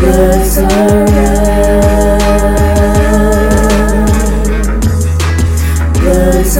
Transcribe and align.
Blurs. 0.00 0.56
Blurs. 5.98 6.56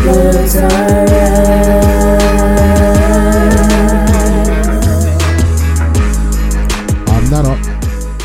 Blurs 0.00 0.56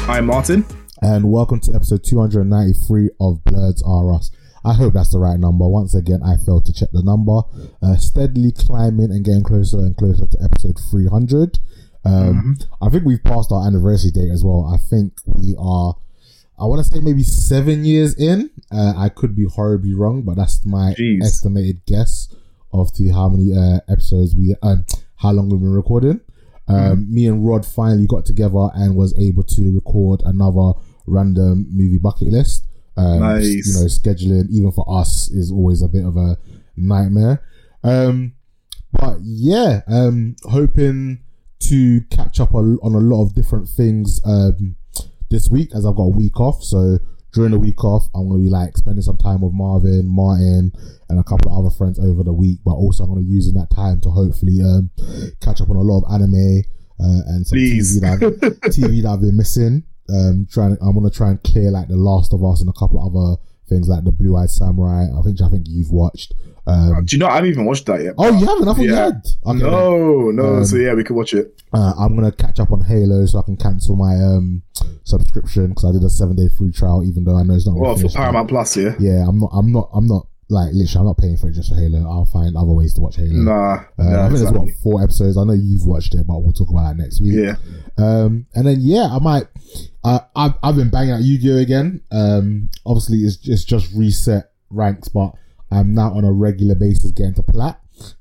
I'm 0.07 0.25
Martin. 0.25 0.65
and 1.01 1.29
welcome 1.29 1.59
to 1.59 1.75
episode 1.75 2.01
293 2.05 3.09
of 3.19 3.43
Bloods 3.43 3.83
R 3.85 4.13
Us. 4.13 4.31
I 4.65 4.73
hope 4.73 4.93
that's 4.93 5.11
the 5.11 5.19
right 5.19 5.39
number. 5.39 5.67
Once 5.67 5.93
again, 5.93 6.21
I 6.23 6.37
failed 6.37 6.65
to 6.65 6.73
check 6.73 6.89
the 6.91 7.03
number. 7.03 7.41
Uh, 7.81 7.95
steadily 7.97 8.51
climbing 8.51 9.11
and 9.11 9.23
getting 9.23 9.43
closer 9.43 9.77
and 9.77 9.95
closer 9.95 10.25
to 10.25 10.37
episode 10.43 10.79
300. 10.91 11.59
Um, 12.03 12.57
I 12.81 12.89
think 12.89 13.05
we've 13.05 13.23
passed 13.23 13.51
our 13.51 13.65
anniversary 13.65 14.11
date 14.11 14.31
as 14.31 14.43
well. 14.43 14.69
I 14.73 14.77
think 14.77 15.13
we 15.25 15.55
are, 15.59 15.95
I 16.59 16.65
want 16.65 16.85
to 16.85 16.91
say 16.91 16.99
maybe 16.99 17.23
seven 17.23 17.85
years 17.85 18.15
in. 18.15 18.49
Uh, 18.71 18.93
I 18.97 19.09
could 19.09 19.35
be 19.35 19.45
horribly 19.45 19.93
wrong, 19.93 20.23
but 20.23 20.35
that's 20.35 20.65
my 20.65 20.93
Jeez. 20.97 21.23
estimated 21.23 21.85
guess 21.85 22.33
of 22.73 22.91
to 22.93 23.11
how 23.11 23.29
many 23.29 23.55
uh, 23.55 23.79
episodes 23.87 24.35
we, 24.35 24.55
um, 24.61 24.85
how 25.17 25.31
long 25.31 25.49
we've 25.49 25.59
been 25.59 25.73
recording. 25.73 26.21
Um, 26.67 27.13
Me 27.13 27.27
and 27.27 27.45
Rod 27.47 27.65
finally 27.65 28.07
got 28.07 28.25
together 28.25 28.69
and 28.73 28.95
was 28.95 29.15
able 29.19 29.43
to 29.43 29.73
record 29.75 30.21
another 30.25 30.73
random 31.05 31.67
movie 31.69 31.99
bucket 31.99 32.29
list. 32.29 32.64
Um, 32.97 33.19
Nice. 33.19 33.67
You 33.67 33.73
know, 33.73 33.87
scheduling 33.87 34.49
even 34.49 34.71
for 34.71 34.85
us 34.87 35.29
is 35.29 35.51
always 35.51 35.81
a 35.81 35.87
bit 35.87 36.05
of 36.05 36.17
a 36.17 36.37
nightmare. 36.77 37.43
Um, 37.83 38.33
but 38.91 39.17
yeah, 39.21 39.81
um, 39.87 40.35
hoping 40.43 41.23
to 41.59 42.01
catch 42.11 42.39
up 42.39 42.53
on, 42.53 42.79
on 42.81 42.93
a 42.93 42.99
lot 42.99 43.23
of 43.23 43.33
different 43.33 43.67
things 43.67 44.21
um, 44.25 44.75
this 45.29 45.49
week 45.49 45.69
as 45.75 45.85
I've 45.85 45.95
got 45.95 46.03
a 46.03 46.17
week 46.17 46.39
off. 46.39 46.63
So 46.63 46.99
during 47.33 47.51
the 47.51 47.59
week 47.59 47.83
off, 47.83 48.07
I'm 48.15 48.29
gonna 48.29 48.41
be 48.41 48.49
like 48.49 48.77
spending 48.77 49.01
some 49.01 49.17
time 49.17 49.41
with 49.41 49.53
Marvin, 49.53 50.07
Martin, 50.07 50.71
and 51.09 51.19
a 51.19 51.23
couple 51.23 51.51
of 51.51 51.65
other 51.65 51.75
friends 51.75 51.99
over 51.99 52.23
the 52.23 52.33
week. 52.33 52.59
But 52.63 52.73
also, 52.73 53.03
I'm 53.03 53.09
gonna 53.09 53.21
be 53.21 53.27
using 53.27 53.55
that 53.55 53.69
time 53.75 53.99
to 54.01 54.09
hopefully 54.09 54.61
um, 54.61 54.89
catch 55.41 55.59
up 55.61 55.69
on 55.69 55.75
a 55.75 55.81
lot 55.81 56.03
of 56.03 56.13
anime 56.13 56.63
uh, 56.99 57.21
and 57.27 57.45
some 57.45 57.57
Please. 57.57 57.99
TV 57.99 58.01
that 58.01 58.19
TV 58.71 59.03
that 59.03 59.09
I've 59.09 59.21
been 59.21 59.37
missing. 59.37 59.83
Um, 60.09 60.47
trying, 60.51 60.77
I'm 60.81 60.93
gonna 60.93 61.09
try 61.09 61.29
and 61.31 61.41
clear 61.43 61.71
like 61.71 61.87
The 61.87 61.95
Last 61.97 62.33
of 62.33 62.43
Us 62.43 62.61
and 62.61 62.69
a 62.69 62.73
couple 62.73 62.99
of 63.03 63.15
other 63.15 63.41
things 63.67 63.87
like 63.87 64.03
the 64.03 64.11
Blue 64.11 64.35
Eyed 64.37 64.49
Samurai. 64.51 65.05
I 65.17 65.21
think 65.23 65.41
I 65.41 65.49
think 65.49 65.65
you've 65.67 65.91
watched. 65.91 66.33
Um, 66.67 67.05
Do 67.05 67.15
you 67.15 67.19
know 67.19 67.27
I 67.27 67.35
haven't 67.35 67.49
even 67.51 67.65
watched 67.65 67.85
that 67.87 68.01
yet? 68.03 68.13
oh, 68.17 68.27
you 68.37 68.45
haven't? 68.45 68.67
I 68.67 68.73
thought 68.73 68.81
you 68.81 68.91
Yeah. 68.91 69.05
had. 69.05 69.25
Okay, 69.45 69.59
no, 69.59 70.31
no. 70.31 70.55
Um, 70.57 70.65
so 70.65 70.75
yeah, 70.77 70.93
we 70.93 71.03
can 71.03 71.15
watch 71.15 71.33
it. 71.33 71.59
Uh, 71.73 71.93
I'm 71.99 72.15
gonna 72.15 72.31
catch 72.31 72.59
up 72.59 72.71
on 72.71 72.81
Halo 72.81 73.25
so 73.25 73.39
I 73.39 73.41
can 73.43 73.57
cancel 73.57 73.95
my 73.95 74.13
um 74.15 74.61
subscription 75.03 75.69
because 75.69 75.85
I 75.85 75.91
did 75.91 76.03
a 76.03 76.09
seven 76.09 76.35
day 76.35 76.49
free 76.57 76.71
trial, 76.71 77.03
even 77.03 77.23
though 77.23 77.37
I 77.37 77.43
know 77.43 77.55
it's 77.55 77.67
not. 77.67 77.75
Well, 77.77 77.95
for. 77.95 78.09
Paramount 78.09 78.49
Plus, 78.49 78.77
yeah. 78.77 78.95
Yeah, 78.99 79.27
I'm 79.27 79.39
not. 79.39 79.49
I'm 79.53 79.71
not. 79.71 79.89
I'm 79.93 80.07
not 80.07 80.27
like 80.49 80.69
literally. 80.73 80.99
I'm 80.99 81.05
not 81.05 81.17
paying 81.17 81.37
for 81.37 81.49
it 81.49 81.53
just 81.53 81.69
for 81.69 81.75
Halo. 81.75 82.09
I'll 82.09 82.25
find 82.25 82.55
other 82.55 82.71
ways 82.71 82.93
to 82.95 83.01
watch 83.01 83.15
Halo. 83.17 83.33
Nah, 83.33 83.73
Uh, 83.97 84.03
nah, 84.03 84.25
I 84.25 84.27
think 84.27 84.29
there's 84.29 84.41
exactly. 84.41 84.59
what 84.59 84.75
four 84.83 85.03
episodes. 85.03 85.37
I 85.37 85.43
know 85.43 85.53
you've 85.53 85.85
watched 85.85 86.13
it, 86.15 86.25
but 86.27 86.39
we'll 86.39 86.53
talk 86.53 86.69
about 86.69 86.83
that 86.95 86.97
next 87.01 87.21
week. 87.21 87.33
Yeah, 87.35 87.55
Um, 87.97 88.45
and 88.53 88.67
then 88.67 88.77
yeah, 88.81 89.07
I 89.11 89.19
might. 89.19 89.47
Uh, 90.03 90.19
I've 90.35 90.53
I've 90.61 90.75
been 90.75 90.89
banging 90.89 91.11
out 91.13 91.21
Yu-Gi-Oh 91.21 91.57
again. 91.57 92.01
Um, 92.11 92.69
obviously 92.85 93.19
it's 93.19 93.39
it's 93.47 93.63
just 93.65 93.91
reset 93.95 94.51
ranks, 94.69 95.07
but 95.07 95.33
I'm 95.71 95.93
now 95.95 96.13
on 96.13 96.23
a 96.23 96.31
regular 96.31 96.75
basis 96.75 97.11
getting 97.11 97.33
to 97.35 97.43
plat. 97.43 97.79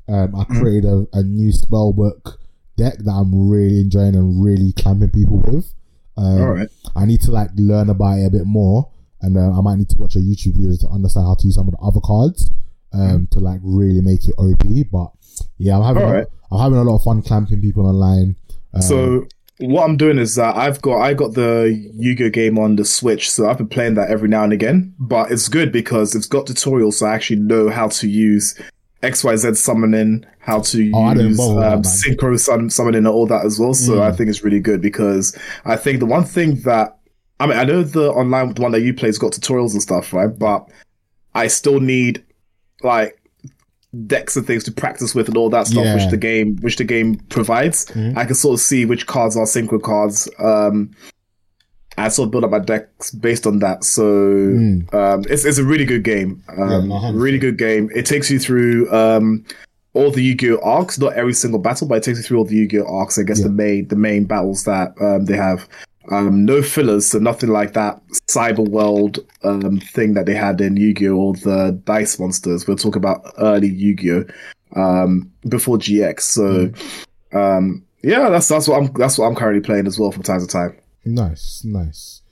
Um, 0.08 0.34
I 0.34 0.44
created 0.44 0.84
a, 0.86 1.06
a 1.12 1.22
new 1.22 1.52
spellbook 1.52 2.36
deck 2.76 2.94
that 2.98 3.10
I'm 3.10 3.48
really 3.50 3.80
enjoying 3.80 4.14
and 4.16 4.42
really 4.42 4.72
clamping 4.72 5.10
people 5.10 5.38
with. 5.40 5.74
Um, 6.16 6.40
all 6.40 6.50
right. 6.52 6.68
I 6.96 7.04
need 7.04 7.20
to 7.22 7.30
like 7.32 7.50
learn 7.56 7.90
about 7.90 8.18
it 8.18 8.26
a 8.26 8.30
bit 8.30 8.46
more, 8.46 8.88
and 9.24 9.36
uh, 9.36 9.58
I 9.58 9.60
might 9.60 9.76
need 9.76 9.88
to 9.90 9.96
watch 9.98 10.16
a 10.16 10.18
YouTube 10.20 10.54
video 10.56 10.76
to 10.76 10.88
understand 10.88 11.26
how 11.26 11.34
to 11.34 11.46
use 11.46 11.54
some 11.56 11.68
of 11.68 11.72
the 11.74 11.80
other 11.80 12.00
cards 12.04 12.50
um, 12.92 13.26
to 13.32 13.38
like 13.40 13.60
really 13.62 14.00
make 14.00 14.28
it 14.28 14.34
OP. 14.38 14.64
But 14.92 15.10
yeah, 15.58 15.76
I'm 15.76 15.82
having 15.84 16.02
a- 16.02 16.06
Alright. 16.06 16.26
I'm 16.52 16.60
having 16.60 16.78
a 16.78 16.84
lot 16.84 16.96
of 16.96 17.02
fun 17.02 17.22
clamping 17.22 17.60
people 17.60 17.86
online. 17.86 18.36
Um, 18.74 18.82
So 18.82 19.26
what 19.58 19.84
I'm 19.84 19.96
doing 19.96 20.18
is 20.18 20.34
that 20.34 20.56
I've 20.56 20.80
got 20.82 21.00
I 21.00 21.14
got 21.14 21.34
the 21.34 21.50
Yu-Gi-Oh 21.94 22.30
game 22.30 22.58
on 22.58 22.76
the 22.76 22.84
Switch, 22.84 23.30
so 23.30 23.48
I've 23.48 23.58
been 23.58 23.68
playing 23.68 23.94
that 23.94 24.10
every 24.10 24.28
now 24.28 24.44
and 24.44 24.52
again. 24.52 24.94
But 24.98 25.32
it's 25.32 25.48
good 25.48 25.72
because 25.72 26.14
it's 26.14 26.26
got 26.26 26.46
tutorials, 26.46 26.94
so 26.94 27.06
I 27.06 27.14
actually 27.14 27.40
know 27.40 27.70
how 27.70 27.88
to 27.88 28.08
use 28.08 28.60
XYZ 29.02 29.56
summoning, 29.56 30.24
how 30.38 30.60
to 30.60 30.90
Oh, 30.94 31.12
use 31.14 31.40
um, 31.40 31.56
that, 31.56 31.78
synchro 31.82 32.38
sum- 32.38 32.70
summoning 32.70 32.98
and 32.98 33.08
all 33.08 33.26
that 33.26 33.44
as 33.44 33.58
well. 33.58 33.74
So 33.74 33.94
Mm. 33.96 34.00
I 34.02 34.12
think 34.12 34.30
it's 34.30 34.42
really 34.44 34.60
good 34.60 34.80
because 34.80 35.36
I 35.64 35.76
think 35.76 36.00
the 36.00 36.06
one 36.06 36.24
thing 36.24 36.56
that 36.62 36.98
I 37.40 37.46
mean 37.46 37.56
I 37.58 37.64
know 37.64 37.82
the 37.82 38.10
online 38.12 38.54
the 38.54 38.62
one 38.62 38.72
that 38.72 38.80
you 38.82 38.94
play 38.94 39.08
has 39.08 39.18
got 39.18 39.32
tutorials 39.32 39.72
and 39.72 39.82
stuff, 39.82 40.12
right? 40.12 40.28
But 40.38 40.68
I 41.34 41.48
still 41.48 41.80
need 41.80 42.24
like 42.82 43.20
decks 44.06 44.36
and 44.36 44.46
things 44.46 44.64
to 44.64 44.72
practice 44.72 45.14
with 45.14 45.28
and 45.28 45.36
all 45.36 45.50
that 45.50 45.66
stuff, 45.66 45.84
Yeah. 45.84 45.94
which 45.94 46.10
the 46.10 46.16
game 46.16 46.56
which 46.60 46.76
the 46.76 46.84
game 46.84 47.16
provides. 47.28 47.86
Mhm. 47.86 48.16
I 48.16 48.24
can 48.24 48.34
sort 48.34 48.54
of 48.54 48.60
see 48.60 48.84
which 48.84 49.06
cards 49.06 49.36
are 49.36 49.44
synchro 49.46 49.80
cards. 49.82 50.28
Um, 50.38 50.90
I 51.96 52.08
sort 52.08 52.26
of 52.26 52.32
build 52.32 52.42
up 52.44 52.50
my 52.50 52.58
decks 52.58 53.12
based 53.12 53.46
on 53.46 53.60
that. 53.60 53.84
So 53.84 54.02
Mm. 54.02 54.92
um, 54.94 55.24
it's 55.30 55.44
it's 55.44 55.58
a 55.58 55.64
really 55.64 55.84
good 55.84 56.02
game. 56.02 56.42
Um, 56.58 56.90
Yeah, 56.90 57.10
really 57.14 57.38
good 57.38 57.56
game. 57.58 57.88
It 57.94 58.04
takes 58.06 58.30
you 58.30 58.38
through 58.40 58.92
um, 58.92 59.44
all 59.92 60.10
the 60.10 60.20
Yu-Gi-Oh 60.22 60.58
arcs, 60.64 60.98
not 60.98 61.12
every 61.12 61.34
single 61.34 61.60
battle, 61.60 61.86
but 61.86 61.98
it 61.98 62.02
takes 62.02 62.18
you 62.18 62.24
through 62.24 62.38
all 62.38 62.44
the 62.44 62.56
Yu-Gi-Oh 62.56 62.84
arcs. 62.86 63.16
I 63.16 63.22
guess 63.22 63.38
Yeah. 63.38 63.44
the 63.46 63.52
main 63.52 63.88
the 63.88 63.96
main 63.96 64.24
battles 64.24 64.64
that 64.64 64.94
um, 65.00 65.26
they 65.26 65.36
have. 65.36 65.68
Um, 66.10 66.44
no 66.44 66.62
fillers, 66.62 67.06
so 67.06 67.18
nothing 67.18 67.48
like 67.48 67.72
that 67.72 68.00
cyber 68.28 68.66
world 68.68 69.20
um, 69.42 69.80
thing 69.80 70.14
that 70.14 70.26
they 70.26 70.34
had 70.34 70.60
in 70.60 70.76
Yu-Gi-Oh 70.76 71.14
or 71.14 71.34
the 71.34 71.80
dice 71.84 72.18
monsters. 72.18 72.66
We'll 72.66 72.76
talk 72.76 72.94
about 72.94 73.22
early 73.38 73.68
Yu-Gi-Oh 73.68 74.24
um, 74.76 75.32
before 75.48 75.78
GX. 75.78 76.20
So 76.20 76.72
um, 77.32 77.84
yeah, 78.02 78.28
that's 78.28 78.48
that's 78.48 78.68
what 78.68 78.82
I'm 78.82 78.92
that's 78.94 79.18
what 79.18 79.26
I'm 79.26 79.34
currently 79.34 79.62
playing 79.62 79.86
as 79.86 79.98
well 79.98 80.12
from 80.12 80.22
time 80.22 80.40
to 80.40 80.46
time. 80.46 80.76
Nice, 81.04 81.62
nice. 81.64 82.22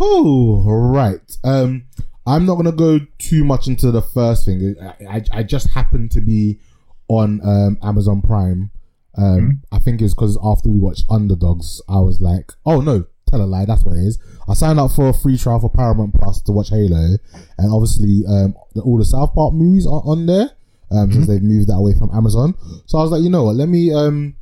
Oh, 0.00 0.64
right. 0.66 1.20
Um, 1.44 1.84
I'm 2.26 2.46
not 2.46 2.56
gonna 2.56 2.72
go 2.72 3.00
too 3.18 3.44
much 3.44 3.66
into 3.66 3.90
the 3.90 4.02
first 4.02 4.44
thing. 4.46 4.76
I, 4.80 5.16
I, 5.16 5.24
I 5.32 5.42
just 5.42 5.68
happened 5.70 6.12
to 6.12 6.20
be 6.20 6.60
on 7.08 7.40
um, 7.44 7.78
Amazon 7.82 8.22
Prime. 8.22 8.70
Um, 9.18 9.62
I 9.70 9.78
think 9.78 10.00
it's 10.00 10.14
because 10.14 10.38
after 10.42 10.70
we 10.70 10.78
watched 10.78 11.04
Underdogs, 11.10 11.82
I 11.88 12.00
was 12.00 12.20
like, 12.20 12.52
oh 12.64 12.80
no, 12.80 13.04
tell 13.32 13.42
a 13.42 13.48
lie, 13.48 13.64
that's 13.64 13.84
what 13.84 13.96
it 13.96 14.04
is. 14.04 14.18
I 14.48 14.54
signed 14.54 14.78
up 14.78 14.90
for 14.92 15.08
a 15.08 15.12
free 15.14 15.36
trial 15.38 15.58
for 15.60 15.70
Paramount 15.70 16.14
Plus 16.14 16.40
to 16.42 16.52
watch 16.52 16.68
Halo, 16.70 17.16
and 17.58 17.72
obviously, 17.72 18.22
um, 18.28 18.54
all 18.84 18.98
the 18.98 19.04
South 19.04 19.34
Park 19.34 19.54
movies 19.54 19.86
are 19.86 20.02
on 20.04 20.26
there. 20.26 20.50
Um, 20.90 21.10
since 21.10 21.26
they've 21.26 21.42
moved 21.42 21.68
that 21.70 21.76
away 21.76 21.94
from 21.98 22.10
Amazon, 22.14 22.54
so 22.84 22.98
I 22.98 23.02
was 23.02 23.10
like, 23.12 23.22
you 23.22 23.30
know 23.30 23.44
what, 23.44 23.56
let 23.56 23.68
me 23.70 23.94
um 23.94 24.34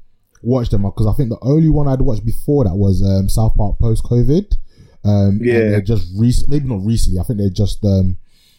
watch 0.42 0.68
them 0.70 0.82
because 0.82 1.06
I 1.06 1.12
think 1.12 1.28
the 1.28 1.38
only 1.42 1.68
one 1.68 1.86
I'd 1.86 2.00
watched 2.00 2.24
before 2.26 2.64
that 2.64 2.74
was 2.74 3.02
um, 3.06 3.28
South 3.28 3.54
Park 3.54 3.78
post 3.78 4.02
COVID. 4.02 4.56
Um, 5.04 5.38
Yeah. 5.42 5.80
just 5.80 6.08
rec- 6.18 6.48
maybe 6.48 6.66
not 6.68 6.84
recently. 6.84 7.20
I 7.20 7.22
think 7.22 7.38
they 7.38 7.50
just 7.50 7.84
um, 7.84 8.16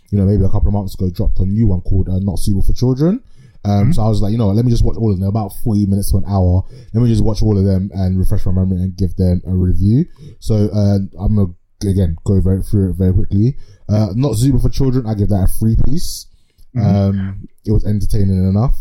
you 0.10 0.18
know, 0.18 0.26
maybe 0.26 0.44
a 0.46 0.50
couple 0.50 0.68
of 0.70 0.74
months 0.74 0.94
ago 0.94 1.10
dropped 1.10 1.40
a 1.40 1.46
new 1.46 1.68
one 1.68 1.82
called 1.82 2.08
uh, 2.08 2.20
Not 2.20 2.40
Suitable 2.40 2.64
for 2.64 2.74
Children. 2.74 3.22
Um, 3.64 3.94
so 3.94 4.02
I 4.02 4.10
was 4.10 4.22
like, 4.22 4.32
you 4.32 4.38
know, 4.40 4.48
what, 4.48 4.56
let 4.56 4.66
me 4.66 4.72
just 4.72 4.84
watch 4.84 4.98
all 4.98 5.12
of 5.12 5.20
them. 5.20 5.28
About 5.28 5.50
forty 5.64 5.86
minutes 5.86 6.12
to 6.12 6.18
an 6.18 6.24
hour. 6.28 6.64
Let 6.94 7.02
me 7.04 7.10
just 7.10 7.24
watch 7.24 7.42
all 7.44 7.58
of 7.58 7.64
them 7.66 7.92
and 7.94 8.18
refresh 8.18 8.46
my 8.46 8.52
memory 8.52 8.78
and 8.78 8.96
give 8.98 9.16
them 9.18 9.42
a 9.46 9.52
review. 9.54 10.06
So 10.40 10.70
uh, 10.74 10.98
I'm 11.24 11.36
gonna 11.36 11.54
again 11.86 12.16
go 12.24 12.42
very 12.42 12.64
through 12.64 12.92
it 12.92 12.94
very 12.94 13.14
quickly. 13.14 13.58
Uh, 13.88 14.08
Not 14.16 14.36
Suitable 14.38 14.62
for 14.62 14.70
Children. 14.70 15.06
I 15.06 15.14
give 15.14 15.30
that 15.30 15.44
a 15.44 15.60
three 15.60 15.76
piece. 15.88 16.28
Um, 16.80 17.48
it 17.66 17.72
was 17.72 17.86
entertaining 17.86 18.48
enough. 18.50 18.76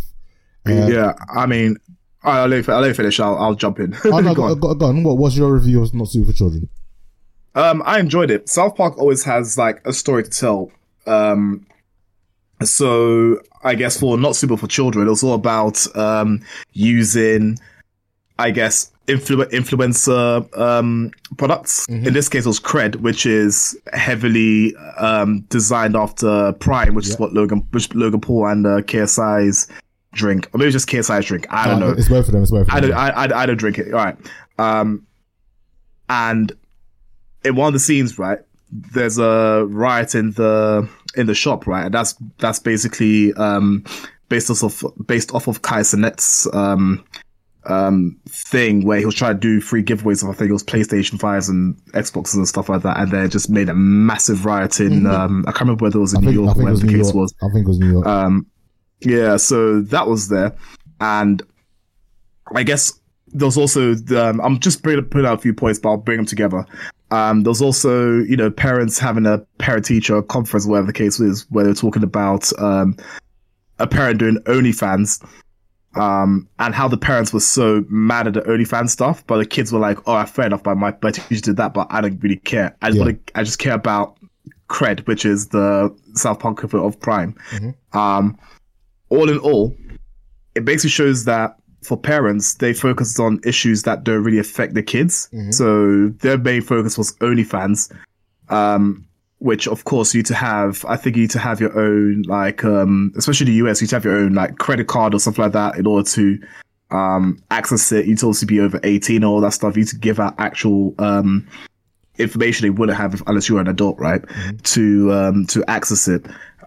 Uh, 0.66 0.86
yeah, 0.86 1.14
I 1.34 1.46
mean, 1.46 1.76
I'll 2.22 2.46
let 2.48 2.66
you, 2.68 2.94
finish. 2.94 3.18
I'll, 3.18 3.36
I'll 3.36 3.54
jump 3.54 3.80
in. 3.80 3.96
Oh 4.04 4.20
no, 4.20 4.34
Go 4.34 4.44
on. 4.44 4.60
go, 4.60 4.74
go 4.74 4.86
on. 4.86 5.02
What 5.02 5.18
was 5.18 5.36
your 5.36 5.52
review 5.52 5.82
of 5.82 5.92
Not 5.94 6.08
Suitable 6.08 6.32
for 6.32 6.38
Children? 6.38 6.68
Um, 7.54 7.82
I 7.84 7.98
enjoyed 7.98 8.30
it. 8.30 8.48
South 8.48 8.76
Park 8.76 8.96
always 8.98 9.24
has 9.24 9.58
like 9.58 9.84
a 9.84 9.92
story 9.92 10.22
to 10.22 10.30
tell. 10.30 10.70
Um, 11.06 11.66
so 12.64 13.40
I 13.64 13.74
guess 13.74 13.98
for 13.98 14.16
not 14.18 14.36
suitable 14.36 14.56
for 14.58 14.66
children, 14.66 15.06
it 15.06 15.10
was 15.10 15.22
all 15.22 15.34
about 15.34 15.84
um, 15.96 16.40
using, 16.72 17.58
I 18.38 18.50
guess, 18.50 18.90
influ- 19.06 19.50
influencer 19.50 20.58
um, 20.58 21.10
products. 21.36 21.88
In 21.88 22.12
this 22.12 22.28
case, 22.28 22.44
it 22.44 22.48
was 22.48 22.60
Cred, 22.60 22.96
which 22.96 23.26
is 23.26 23.78
heavily 23.92 24.74
um, 24.98 25.40
designed 25.48 25.96
after 25.96 26.52
Prime, 26.54 26.94
which 26.94 27.08
is 27.08 27.18
what 27.18 27.32
Logan, 27.32 27.66
which 27.72 27.92
Logan 27.94 28.20
Paul 28.20 28.46
and 28.46 28.66
uh, 28.66 28.80
KSI's 28.82 29.68
drink, 30.12 30.48
or 30.52 30.58
maybe 30.58 30.70
just 30.70 30.88
KSI's 30.88 31.24
drink. 31.26 31.46
I 31.50 31.66
don't 31.66 31.82
Uh, 31.82 31.86
know. 31.86 31.92
It's 31.92 32.08
both 32.08 32.26
of 32.26 32.32
them. 32.32 32.42
It's 32.42 32.50
both 32.50 32.68
of 32.68 32.74
I 32.74 32.80
don't, 32.80 32.92
I, 32.92 33.08
I, 33.10 33.42
I 33.42 33.46
don't 33.46 33.56
drink 33.56 33.78
it. 33.78 33.92
All 33.92 34.04
right. 34.04 34.16
Um, 34.58 35.06
and 36.08 36.52
in 37.44 37.54
one 37.56 37.68
of 37.68 37.72
the 37.72 37.78
scenes, 37.78 38.18
right, 38.18 38.38
there's 38.72 39.18
a 39.18 39.66
riot 39.68 40.14
in 40.14 40.32
the 40.32 40.88
in 41.16 41.26
the 41.26 41.34
shop, 41.34 41.66
right, 41.66 41.86
and 41.86 41.94
that's 41.94 42.14
that's 42.38 42.58
basically 42.58 43.32
um 43.34 43.84
based 44.28 44.50
off 44.50 44.62
of 44.62 45.06
based 45.06 45.34
off 45.34 45.48
of 45.48 45.62
Kai 45.62 45.80
Cenat's 45.80 46.46
um 46.54 47.04
um 47.66 48.18
thing 48.28 48.86
where 48.86 48.98
he 48.98 49.04
was 49.04 49.14
trying 49.14 49.34
to 49.34 49.40
do 49.40 49.60
free 49.60 49.82
giveaways 49.82 50.22
of 50.22 50.30
I 50.30 50.32
think 50.32 50.48
it 50.48 50.52
was 50.52 50.64
PlayStation 50.64 51.18
5s 51.18 51.50
and 51.50 51.76
Xboxes 51.92 52.36
and 52.36 52.48
stuff 52.48 52.68
like 52.68 52.82
that, 52.82 52.98
and 52.98 53.10
they 53.10 53.28
just 53.28 53.50
made 53.50 53.68
a 53.68 53.74
massive 53.74 54.44
riot 54.44 54.80
in 54.80 55.06
um 55.06 55.44
I 55.46 55.52
can't 55.52 55.62
remember 55.62 55.84
whether 55.84 55.98
it 55.98 56.02
was 56.02 56.14
in 56.14 56.20
think, 56.20 56.34
New 56.34 56.44
York 56.44 56.56
or 56.56 56.62
whatever 56.62 56.78
the 56.78 56.86
New 56.86 56.96
case 56.96 57.06
York. 57.12 57.16
was. 57.16 57.34
I 57.42 57.48
think 57.52 57.66
it 57.66 57.68
was 57.68 57.78
New 57.78 57.92
York. 57.92 58.06
Um, 58.06 58.46
yeah, 59.00 59.36
so 59.36 59.80
that 59.80 60.06
was 60.06 60.28
there, 60.28 60.54
and 61.00 61.42
I 62.54 62.62
guess 62.62 62.99
there 63.32 63.46
was 63.46 63.56
also 63.56 63.94
the, 63.94 64.28
um, 64.30 64.40
I'm 64.40 64.58
just 64.60 64.82
bringing 64.82 65.04
putting 65.04 65.26
out 65.26 65.38
a 65.38 65.42
few 65.42 65.54
points, 65.54 65.78
but 65.78 65.90
I'll 65.90 65.96
bring 65.96 66.16
them 66.18 66.26
together. 66.26 66.64
Um, 67.10 67.42
there 67.42 67.50
was 67.50 67.62
also 67.62 68.18
you 68.20 68.36
know 68.36 68.50
parents 68.50 68.98
having 68.98 69.26
a 69.26 69.38
parent 69.58 69.84
teacher 69.84 70.22
conference, 70.22 70.66
whatever 70.66 70.86
the 70.86 70.92
case 70.92 71.18
is, 71.20 71.46
where 71.50 71.64
they're 71.64 71.74
talking 71.74 72.02
about 72.02 72.50
um, 72.60 72.96
a 73.78 73.86
parent 73.86 74.18
doing 74.18 74.36
OnlyFans. 74.46 75.24
Um, 75.96 76.48
and 76.60 76.72
how 76.72 76.86
the 76.86 76.96
parents 76.96 77.32
were 77.32 77.40
so 77.40 77.84
mad 77.88 78.28
at 78.28 78.34
the 78.34 78.42
OnlyFans 78.42 78.90
stuff, 78.90 79.26
but 79.26 79.38
the 79.38 79.44
kids 79.44 79.72
were 79.72 79.80
like, 79.80 79.98
"Oh, 80.06 80.24
fair 80.24 80.46
enough, 80.46 80.62
but 80.62 80.76
my 80.76 80.94
my 81.02 81.10
teacher 81.10 81.40
did 81.40 81.56
that, 81.56 81.74
but 81.74 81.88
I 81.90 82.00
don't 82.00 82.22
really 82.22 82.36
care. 82.36 82.76
I 82.80 82.90
just 82.90 82.98
Yeah. 82.98 83.04
want 83.06 83.26
to, 83.26 83.38
I 83.38 83.42
just 83.42 83.58
care 83.58 83.74
about 83.74 84.16
cred, 84.68 85.04
which 85.08 85.24
is 85.24 85.48
the 85.48 85.92
South 86.14 86.38
Park 86.38 86.58
equivalent 86.58 86.94
of 86.94 87.00
Prime." 87.00 87.34
Um, 87.92 88.38
all 89.08 89.28
in 89.28 89.38
all, 89.38 89.74
it 90.54 90.64
basically 90.64 90.90
shows 90.90 91.24
that 91.24 91.56
for 91.82 91.96
parents, 91.96 92.54
they 92.54 92.72
focused 92.72 93.18
on 93.18 93.40
issues 93.44 93.82
that 93.84 94.04
don't 94.04 94.22
really 94.22 94.38
affect 94.38 94.74
the 94.74 94.82
kids. 94.82 95.28
So 95.50 96.08
their 96.20 96.38
main 96.38 96.62
focus 96.62 96.98
was 96.98 97.16
OnlyFans, 97.16 97.92
um, 98.48 99.06
which 99.38 99.66
of 99.66 99.84
course 99.84 100.14
you 100.14 100.18
need 100.18 100.26
to 100.26 100.34
have. 100.34 100.84
I 100.86 100.96
think 100.96 101.16
you 101.16 101.22
need 101.22 101.30
to 101.30 101.38
have 101.38 101.60
your 101.60 101.78
own, 101.78 102.22
like, 102.22 102.64
um, 102.64 103.12
especially 103.16 103.46
the 103.46 103.66
US, 103.66 103.80
you 103.80 103.86
need 103.86 103.90
to 103.90 103.96
have 103.96 104.04
your 104.04 104.16
own 104.16 104.34
like 104.34 104.58
credit 104.58 104.88
card 104.88 105.14
or 105.14 105.20
something 105.20 105.42
like 105.42 105.52
that 105.52 105.76
in 105.76 105.86
order 105.86 106.08
to 106.10 106.38
um, 106.90 107.42
access 107.50 107.92
it. 107.92 108.04
You 108.04 108.12
need 108.12 108.18
to 108.18 108.26
also 108.26 108.46
be 108.46 108.60
over 108.60 108.80
eighteen, 108.82 109.24
all 109.24 109.40
that 109.40 109.52
stuff. 109.52 109.76
You 109.76 109.82
need 109.82 109.88
to 109.88 109.96
give 109.96 110.20
out 110.20 110.34
actual 110.38 110.94
um, 110.98 111.46
information 112.18 112.66
they 112.66 112.70
wouldn't 112.70 112.98
have 112.98 113.14
if, 113.14 113.22
unless 113.26 113.48
you 113.48 113.54
were 113.54 113.60
an 113.60 113.68
adult, 113.68 113.98
right? 113.98 114.22
To 114.64 115.12
um, 115.12 115.46
to 115.46 115.64
access 115.70 116.08
it. 116.08 116.26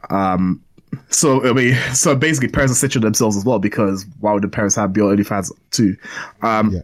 Um, 0.10 0.63
so 1.14 1.48
I 1.48 1.54
mean, 1.54 1.76
so 1.94 2.16
basically, 2.16 2.50
parents 2.50 2.74
are 2.74 2.76
stitching 2.76 3.02
themselves 3.02 3.38
as 3.38 3.46
well 3.46 3.60
because 3.60 4.06
why 4.20 4.34
would 4.34 4.44
the 4.44 4.50
parents 4.50 4.76
have 4.76 4.94
BL 4.94 5.04
only 5.04 5.24
fans 5.24 5.52
too? 5.72 5.96
Um, 6.42 6.72
Yeah. 6.72 6.82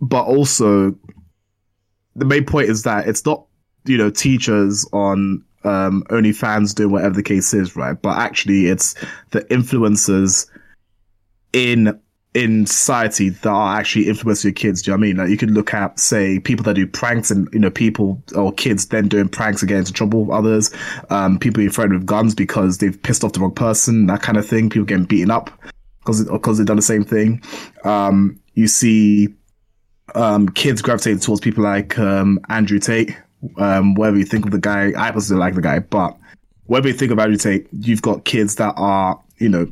But 0.00 0.24
also, 0.24 0.96
the 2.16 2.24
main 2.24 2.44
point 2.44 2.68
is 2.68 2.82
that 2.82 3.06
it's 3.06 3.24
not 3.24 3.46
you 3.84 3.96
know 3.96 4.10
teachers 4.10 4.88
on 4.92 5.44
um, 5.64 6.02
only 6.10 6.32
fans 6.32 6.74
doing 6.74 6.90
whatever 6.90 7.14
the 7.14 7.22
case 7.22 7.54
is, 7.54 7.76
right? 7.76 8.00
But 8.00 8.18
actually, 8.18 8.66
it's 8.66 8.94
the 9.30 9.42
influencers 9.42 10.48
in 11.52 11.98
in 12.34 12.64
society 12.64 13.28
that 13.28 13.48
are 13.48 13.78
actually 13.78 14.08
influencing 14.08 14.48
your 14.50 14.54
kids. 14.54 14.82
Do 14.82 14.90
you 14.90 14.96
know 14.96 15.00
what 15.00 15.04
I 15.04 15.08
mean? 15.08 15.16
Like 15.18 15.28
you 15.28 15.36
could 15.36 15.50
look 15.50 15.74
at, 15.74 15.98
say, 16.00 16.38
people 16.38 16.64
that 16.64 16.74
do 16.74 16.86
pranks 16.86 17.30
and, 17.30 17.48
you 17.52 17.58
know, 17.58 17.70
people 17.70 18.22
or 18.34 18.52
kids 18.52 18.86
then 18.86 19.08
doing 19.08 19.28
pranks 19.28 19.60
and 19.60 19.68
getting 19.68 19.80
into 19.80 19.92
trouble 19.92 20.24
with 20.24 20.36
others, 20.36 20.70
um, 21.10 21.38
people 21.38 21.58
being 21.58 21.70
threatened 21.70 21.98
with 21.98 22.06
guns 22.06 22.34
because 22.34 22.78
they've 22.78 23.00
pissed 23.02 23.22
off 23.22 23.32
the 23.32 23.40
wrong 23.40 23.54
person, 23.54 24.06
that 24.06 24.22
kind 24.22 24.38
of 24.38 24.46
thing. 24.46 24.70
People 24.70 24.86
getting 24.86 25.04
beaten 25.04 25.30
up 25.30 25.50
because 25.98 26.24
because 26.24 26.58
they've 26.58 26.66
done 26.66 26.76
the 26.76 26.82
same 26.82 27.04
thing. 27.04 27.42
Um, 27.84 28.40
you 28.54 28.66
see 28.66 29.28
um, 30.14 30.48
kids 30.48 30.80
gravitating 30.80 31.20
towards 31.20 31.40
people 31.40 31.64
like 31.64 31.98
um, 31.98 32.40
Andrew 32.48 32.78
Tate. 32.78 33.16
Um, 33.58 33.94
whatever 33.94 34.16
you 34.16 34.24
think 34.24 34.46
of 34.46 34.52
the 34.52 34.58
guy, 34.58 34.92
I 34.96 35.10
personally 35.10 35.40
like 35.40 35.54
the 35.54 35.62
guy, 35.62 35.80
but 35.80 36.16
whatever 36.66 36.88
you 36.88 36.94
think 36.94 37.10
of 37.10 37.18
Andrew 37.18 37.36
Tate, 37.36 37.66
you've 37.72 38.02
got 38.02 38.24
kids 38.24 38.54
that 38.54 38.72
are, 38.76 39.20
you 39.38 39.48
know, 39.48 39.70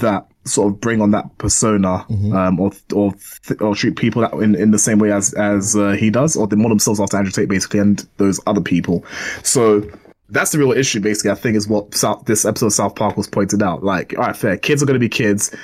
that 0.00 0.26
sort 0.48 0.72
of 0.72 0.80
bring 0.80 1.00
on 1.00 1.10
that 1.12 1.36
persona, 1.38 2.06
um, 2.34 2.58
or 2.60 2.72
or 2.94 3.12
th- 3.46 3.60
or 3.60 3.74
treat 3.74 3.96
people 3.96 4.22
that 4.22 4.32
in, 4.34 4.54
in 4.54 4.70
the 4.70 4.78
same 4.78 4.98
way 4.98 5.12
as 5.12 5.34
as 5.34 5.76
uh, 5.76 5.92
he 5.92 6.10
does, 6.10 6.36
or 6.36 6.46
they 6.46 6.56
model 6.56 6.70
themselves 6.70 7.00
after 7.00 7.16
Andrew 7.16 7.32
Tate 7.32 7.48
basically, 7.48 7.80
and 7.80 8.06
those 8.16 8.40
other 8.46 8.60
people. 8.60 9.04
So 9.42 9.82
that's 10.30 10.52
the 10.52 10.58
real 10.58 10.72
issue, 10.72 11.00
basically. 11.00 11.30
I 11.30 11.34
think 11.34 11.56
is 11.56 11.68
what 11.68 11.94
South, 11.94 12.24
this 12.26 12.44
episode 12.44 12.66
of 12.66 12.72
South 12.72 12.94
Park 12.94 13.16
was 13.16 13.26
pointed 13.26 13.62
out. 13.62 13.82
Like, 13.82 14.14
all 14.18 14.24
right, 14.24 14.36
fair, 14.36 14.56
kids 14.56 14.82
are 14.82 14.86
going 14.86 14.94
to 14.94 15.00
be 15.00 15.08
kids. 15.08 15.54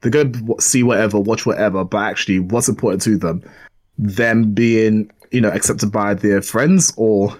They're 0.00 0.10
going 0.10 0.32
to 0.32 0.60
see 0.60 0.82
whatever, 0.82 1.18
watch 1.18 1.46
whatever, 1.46 1.84
but 1.84 2.02
actually, 2.02 2.40
what's 2.40 2.68
important 2.68 3.02
to 3.02 3.16
them? 3.16 3.42
Them 3.98 4.52
being, 4.52 5.10
you 5.30 5.40
know, 5.40 5.50
accepted 5.50 5.90
by 5.92 6.14
their 6.14 6.42
friends, 6.42 6.92
or 6.96 7.38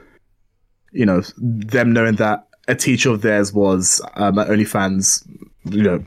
you 0.93 1.05
know, 1.05 1.23
them 1.37 1.93
knowing 1.93 2.17
that 2.17 2.47
a 2.69 2.75
teacher 2.75 3.11
of 3.11 3.23
theirs 3.23 3.53
was 3.53 4.01
um, 4.15 4.39
at 4.39 4.49
OnlyFans, 4.49 5.27
you 5.65 5.83
know, 5.83 6.05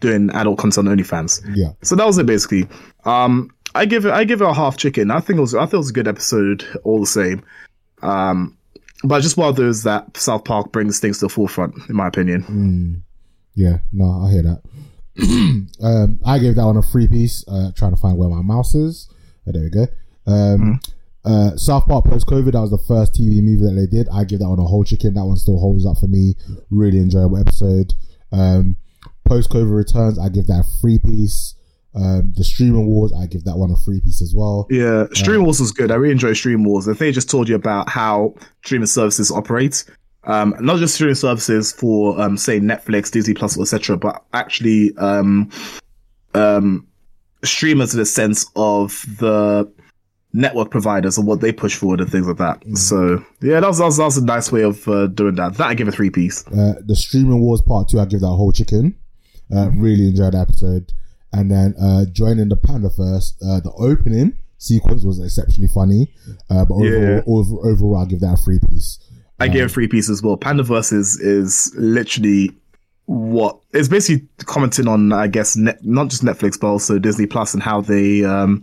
doing 0.00 0.30
adult 0.30 0.58
content 0.58 0.88
on 0.88 0.96
OnlyFans. 0.96 1.42
yeah. 1.54 1.72
So 1.82 1.96
that 1.96 2.06
was 2.06 2.18
it 2.18 2.26
basically. 2.26 2.68
Um, 3.04 3.50
I 3.74 3.86
give 3.86 4.04
it, 4.04 4.12
I 4.12 4.24
give 4.24 4.42
it 4.42 4.48
a 4.48 4.52
half 4.52 4.76
chicken. 4.76 5.10
I 5.10 5.20
think 5.20 5.38
it 5.38 5.40
was, 5.40 5.54
I 5.54 5.64
thought 5.64 5.74
it 5.74 5.78
was 5.78 5.90
a 5.90 5.94
good 5.94 6.08
episode 6.08 6.64
all 6.84 7.00
the 7.00 7.06
same. 7.06 7.42
Um, 8.02 8.56
but 9.04 9.20
just 9.22 9.36
one 9.36 9.48
of 9.48 9.56
those 9.56 9.82
that 9.84 10.16
South 10.16 10.44
Park 10.44 10.72
brings 10.72 11.00
things 11.00 11.18
to 11.18 11.26
the 11.26 11.28
forefront, 11.30 11.74
in 11.88 11.96
my 11.96 12.06
opinion. 12.06 13.02
Yeah, 13.54 13.78
no, 13.92 14.24
I 14.26 14.30
hear 14.30 14.42
that. 14.42 14.62
um, 15.82 16.20
I 16.24 16.38
gave 16.38 16.56
that 16.56 16.64
one 16.64 16.76
a 16.76 16.82
free 16.82 17.08
piece. 17.08 17.44
Uh, 17.48 17.72
trying 17.74 17.90
to 17.94 18.00
find 18.00 18.16
where 18.16 18.28
my 18.28 18.42
mouse 18.42 18.74
is. 18.74 19.08
Oh, 19.46 19.52
there 19.52 19.62
we 19.62 19.70
go. 19.70 19.86
Um, 20.26 20.80
uh, 21.24 21.56
South 21.56 21.86
Park 21.86 22.04
post 22.06 22.26
COVID. 22.26 22.52
That 22.52 22.60
was 22.60 22.70
the 22.70 22.78
first 22.78 23.14
TV 23.14 23.42
movie 23.42 23.64
that 23.64 23.74
they 23.74 23.86
did. 23.86 24.08
I 24.08 24.24
give 24.24 24.38
that 24.40 24.48
one 24.48 24.58
a 24.58 24.64
whole 24.64 24.84
chicken. 24.84 25.14
That 25.14 25.24
one 25.24 25.36
still 25.36 25.58
holds 25.58 25.86
up 25.86 25.98
for 25.98 26.06
me. 26.06 26.34
Really 26.70 26.98
enjoyable 26.98 27.38
episode. 27.38 27.94
Um, 28.32 28.76
post 29.24 29.50
COVID 29.50 29.74
returns. 29.74 30.18
I 30.18 30.28
give 30.28 30.46
that 30.48 30.64
a 30.66 30.80
free 30.80 30.98
piece. 30.98 31.54
Um, 31.94 32.32
the 32.36 32.44
streaming 32.44 32.86
wars. 32.86 33.12
I 33.12 33.26
give 33.26 33.44
that 33.44 33.56
one 33.56 33.70
a 33.70 33.76
free 33.76 34.00
piece 34.00 34.22
as 34.22 34.34
well. 34.34 34.66
Yeah, 34.70 35.06
Stream 35.12 35.44
Wars 35.44 35.60
was 35.60 35.72
good. 35.72 35.90
I 35.90 35.96
really 35.96 36.12
enjoyed 36.12 36.36
Stream 36.36 36.64
Wars. 36.64 36.88
I 36.88 36.94
think 36.94 37.10
it 37.10 37.12
just 37.12 37.28
told 37.28 37.50
you 37.50 37.54
about 37.54 37.90
how 37.90 38.34
streaming 38.64 38.86
services 38.86 39.30
operate. 39.30 39.84
Um, 40.24 40.54
not 40.60 40.78
just 40.78 40.94
streaming 40.94 41.16
services 41.16 41.72
for, 41.72 42.18
um, 42.18 42.38
say 42.38 42.60
Netflix, 42.60 43.10
Disney 43.10 43.34
Plus, 43.34 43.60
etc., 43.60 43.98
but 43.98 44.24
actually, 44.32 44.96
um, 44.96 45.50
um, 46.32 46.86
streamers 47.44 47.92
in 47.92 47.98
the 47.98 48.06
sense 48.06 48.46
of 48.56 49.04
the 49.18 49.70
network 50.32 50.70
providers 50.70 51.18
and 51.18 51.26
what 51.26 51.40
they 51.40 51.52
push 51.52 51.76
forward 51.76 52.00
and 52.00 52.10
things 52.10 52.26
like 52.26 52.38
that. 52.38 52.62
So 52.76 53.22
yeah, 53.42 53.60
that 53.60 53.66
was, 53.66 53.78
that 53.78 53.84
was 53.84 53.96
that 53.98 54.04
was 54.04 54.16
a 54.16 54.24
nice 54.24 54.50
way 54.50 54.62
of 54.62 54.86
uh, 54.88 55.08
doing 55.08 55.34
that. 55.34 55.54
That 55.54 55.68
I 55.68 55.74
give 55.74 55.88
a 55.88 55.92
three 55.92 56.10
piece. 56.10 56.46
Uh, 56.46 56.74
the 56.84 56.96
streaming 56.96 57.40
wars 57.40 57.60
part 57.60 57.88
two, 57.88 58.00
I 58.00 58.06
give 58.06 58.20
that 58.20 58.28
a 58.28 58.36
whole 58.36 58.52
chicken. 58.52 58.96
Uh, 59.54 59.70
really 59.70 60.08
enjoyed 60.08 60.34
the 60.34 60.38
episode. 60.38 60.92
And 61.32 61.50
then 61.50 61.74
uh, 61.80 62.04
joining 62.12 62.48
the 62.48 62.56
Panderverse, 62.56 63.34
uh, 63.42 63.60
the 63.60 63.72
opening 63.78 64.36
sequence 64.58 65.04
was 65.04 65.22
exceptionally 65.22 65.68
funny. 65.68 66.12
Uh, 66.50 66.64
but 66.64 66.74
overall, 66.74 67.02
Yeah. 67.02 67.22
over, 67.26 67.68
overall, 67.68 67.96
I 67.96 68.04
give 68.06 68.20
that 68.20 68.34
a 68.34 68.42
free 68.42 68.60
piece. 68.70 68.98
I 69.40 69.48
give 69.48 69.66
a 69.66 69.68
free 69.68 69.88
piece 69.88 70.08
as 70.08 70.22
well. 70.22 70.36
Panderverse 70.36 70.92
is 70.92 71.18
is 71.18 71.72
literally 71.76 72.50
what 73.06 73.58
it's 73.72 73.88
basically 73.88 74.28
commenting 74.44 74.86
on, 74.86 75.12
I 75.12 75.26
guess, 75.26 75.56
net, 75.56 75.84
not 75.84 76.08
just 76.08 76.22
Netflix 76.22 76.60
but 76.60 76.68
also 76.68 76.98
Disney 76.98 77.26
Plus 77.26 77.52
and 77.52 77.62
how 77.62 77.80
they, 77.80 78.24
um, 78.24 78.62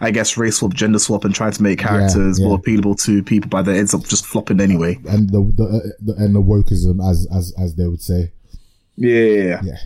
I 0.00 0.10
guess, 0.10 0.36
race 0.36 0.56
swap, 0.56 0.74
gender 0.74 0.98
swap, 0.98 1.24
and 1.24 1.32
try 1.34 1.50
to 1.50 1.62
make 1.62 1.78
characters 1.78 2.40
yeah. 2.40 2.46
more 2.48 2.58
appealable 2.58 3.00
to 3.04 3.22
people, 3.22 3.48
by 3.48 3.62
they 3.62 3.78
ends 3.78 3.94
up 3.94 4.04
just 4.04 4.26
flopping 4.26 4.60
anyway. 4.60 4.98
And 5.08 5.30
the, 5.30 5.40
the, 5.56 5.64
uh, 5.64 5.88
the 6.00 6.14
and 6.16 6.34
the 6.34 6.42
wokeism, 6.42 7.08
as 7.08 7.28
as 7.32 7.54
as 7.58 7.76
they 7.76 7.86
would 7.86 8.02
say. 8.02 8.32
Yeah, 8.96 9.60
Yeah. 9.62 9.76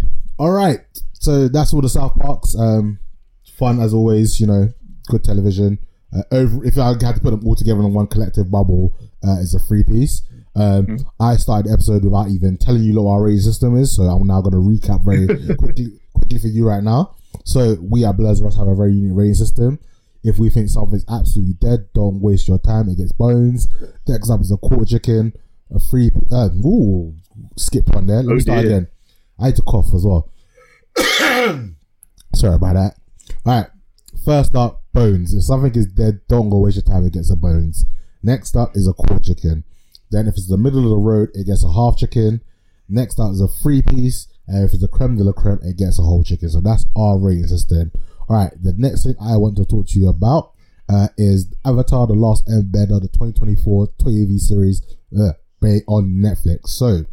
All 0.41 0.51
right. 0.53 0.81
So 1.13 1.49
that's 1.49 1.75
all 1.75 1.83
the 1.83 1.89
South 1.89 2.15
Parks. 2.17 2.57
Um, 2.59 2.99
fun 3.59 3.79
as 3.81 3.93
always. 3.93 4.41
You 4.41 4.47
know, 4.47 4.69
good 5.09 5.23
television. 5.23 5.79
Uh, 6.17 6.23
over, 6.33 6.65
if 6.65 6.79
I 6.79 6.89
had 6.89 6.99
to 7.17 7.21
put 7.21 7.31
them 7.31 7.47
all 7.47 7.55
together 7.55 7.81
in 7.81 7.93
one 7.93 8.07
collective 8.07 8.51
bubble, 8.51 8.97
uh, 9.23 9.37
it's 9.41 9.55
a 9.55 9.61
free 9.61 9.85
piece. 9.85 10.23
Um, 10.57 10.99
I 11.21 11.37
started 11.37 11.69
the 11.69 11.73
episode 11.75 12.03
without 12.05 12.29
even 12.29 12.57
telling 12.57 12.83
you 12.83 13.01
what 13.01 13.11
our 13.13 13.23
rating 13.25 13.41
system 13.41 13.77
is, 13.77 13.95
so 13.95 14.03
I'm 14.03 14.27
now 14.27 14.41
going 14.41 14.53
to 14.53 14.59
recap 14.59 15.05
very 15.05 15.27
quickly, 15.57 16.01
quickly 16.15 16.39
for 16.39 16.49
you 16.49 16.67
right 16.67 16.83
now. 16.83 17.15
So 17.45 17.77
we 17.81 18.05
at 18.05 18.17
Blurs 18.17 18.43
Rush 18.43 18.57
have 18.57 18.67
a 18.67 18.75
very 18.75 18.93
unique 18.93 19.17
rating 19.17 19.35
system. 19.35 19.79
If 20.25 20.39
we 20.39 20.51
think 20.51 20.69
something's 20.69 21.05
absolutely 21.09 21.55
dead, 21.55 21.89
don't 21.95 22.21
waste 22.21 22.49
your 22.49 22.59
time. 22.59 22.89
It 22.89 22.97
gets 22.97 23.13
bones. 23.13 23.69
Next 24.09 24.29
up 24.31 24.41
is 24.41 24.51
a 24.51 24.57
quarter 24.57 24.85
chicken. 24.85 25.33
a 25.75 25.79
free. 25.79 26.11
Uh, 26.33 26.49
ooh, 26.67 27.15
skip 27.57 27.95
on 27.95 28.07
there. 28.09 28.17
Let 28.23 28.27
me 28.27 28.35
Oh, 28.35 28.39
start 28.41 28.63
dear. 28.63 28.71
again. 28.79 28.89
I 29.41 29.47
had 29.47 29.57
to 29.57 29.63
cough 29.63 29.95
as 29.95 30.05
well. 30.05 30.31
Sorry 32.35 32.55
about 32.55 32.75
that. 32.75 32.95
All 33.47 33.61
right. 33.61 33.67
First 34.25 34.55
up, 34.55 34.83
bones. 34.93 35.35
If 35.35 35.45
something 35.45 35.75
is 35.75 35.87
dead, 35.87 36.21
don't 36.29 36.51
go 36.51 36.59
waste 36.59 36.77
your 36.77 36.83
time. 36.83 37.07
It 37.07 37.15
gets 37.15 37.31
a 37.31 37.37
bones. 37.37 37.87
Next 38.23 38.57
up 38.57 38.77
is 38.77 38.87
a 38.87 38.93
quarter 38.93 39.23
chicken. 39.23 39.65
Then 40.11 40.29
if 40.29 40.35
it's 40.35 40.49
the 40.49 40.59
middle 40.59 40.85
of 40.85 40.91
the 40.91 40.97
road, 40.97 41.31
it 41.35 41.47
gets 41.47 41.65
a 41.65 41.73
half 41.73 41.97
chicken. 41.97 42.43
Next 42.89 43.19
up 43.19 43.33
is 43.33 43.41
a 43.41 43.49
free 43.49 43.83
piece. 43.83 44.29
And 44.47 44.65
if 44.65 44.75
it's 44.75 44.83
a 44.83 44.89
creme 44.89 45.17
de 45.17 45.25
la 45.25 45.33
creme, 45.33 45.61
it 45.63 45.79
gets 45.79 45.99
a 45.99 46.03
whole 46.03 46.25
chicken. 46.25 46.51
So 46.51 46.61
that's 46.61 46.85
our 46.97 47.19
rating 47.19 47.47
system. 47.47 47.93
All 48.29 48.37
right. 48.37 48.53
The 48.61 48.75
next 48.77 49.05
thing 49.05 49.15
I 49.21 49.37
want 49.37 49.57
to 49.57 49.65
talk 49.65 49.87
to 49.89 49.99
you 49.99 50.09
about 50.09 50.53
uh, 50.89 51.09
is 51.17 51.55
Avatar: 51.65 52.07
The 52.07 52.15
Last 52.15 52.47
Airbender, 52.47 53.01
the 53.01 53.09
2024 53.09 53.89
TV 54.01 54.39
series 54.39 54.83
uh, 55.19 55.33
on 55.87 56.21
Netflix. 56.21 56.69
So. 56.69 57.05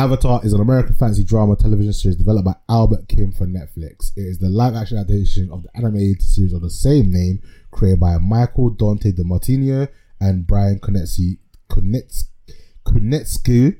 Avatar 0.00 0.40
is 0.42 0.54
an 0.54 0.62
American 0.62 0.94
fantasy 0.94 1.22
drama 1.22 1.56
television 1.56 1.92
series 1.92 2.16
developed 2.16 2.46
by 2.46 2.54
Albert 2.70 3.06
Kim 3.06 3.32
for 3.32 3.46
Netflix. 3.46 4.12
It 4.16 4.22
is 4.22 4.38
the 4.38 4.48
live 4.48 4.74
action 4.74 4.96
adaptation 4.96 5.50
of 5.52 5.62
the 5.62 5.68
animated 5.76 6.22
series 6.22 6.54
of 6.54 6.62
the 6.62 6.70
same 6.70 7.12
name, 7.12 7.42
created 7.70 8.00
by 8.00 8.16
Michael 8.16 8.70
Dante 8.70 9.12
DiMartino 9.12 9.88
and 10.18 10.46
Brian 10.46 10.80
Konetsky. 10.80 11.36
Konets- 11.68 12.24
Konetsky. 12.86 13.76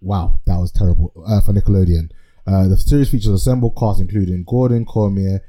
Wow, 0.00 0.38
that 0.46 0.58
was 0.58 0.70
terrible. 0.70 1.12
Uh, 1.26 1.40
for 1.40 1.52
Nickelodeon. 1.52 2.12
Uh, 2.46 2.68
the 2.68 2.76
series 2.76 3.10
features 3.10 3.26
an 3.26 3.34
assembled 3.34 3.76
cast 3.76 4.00
including 4.00 4.44
Gordon 4.44 4.84
Cormier, 4.84 5.40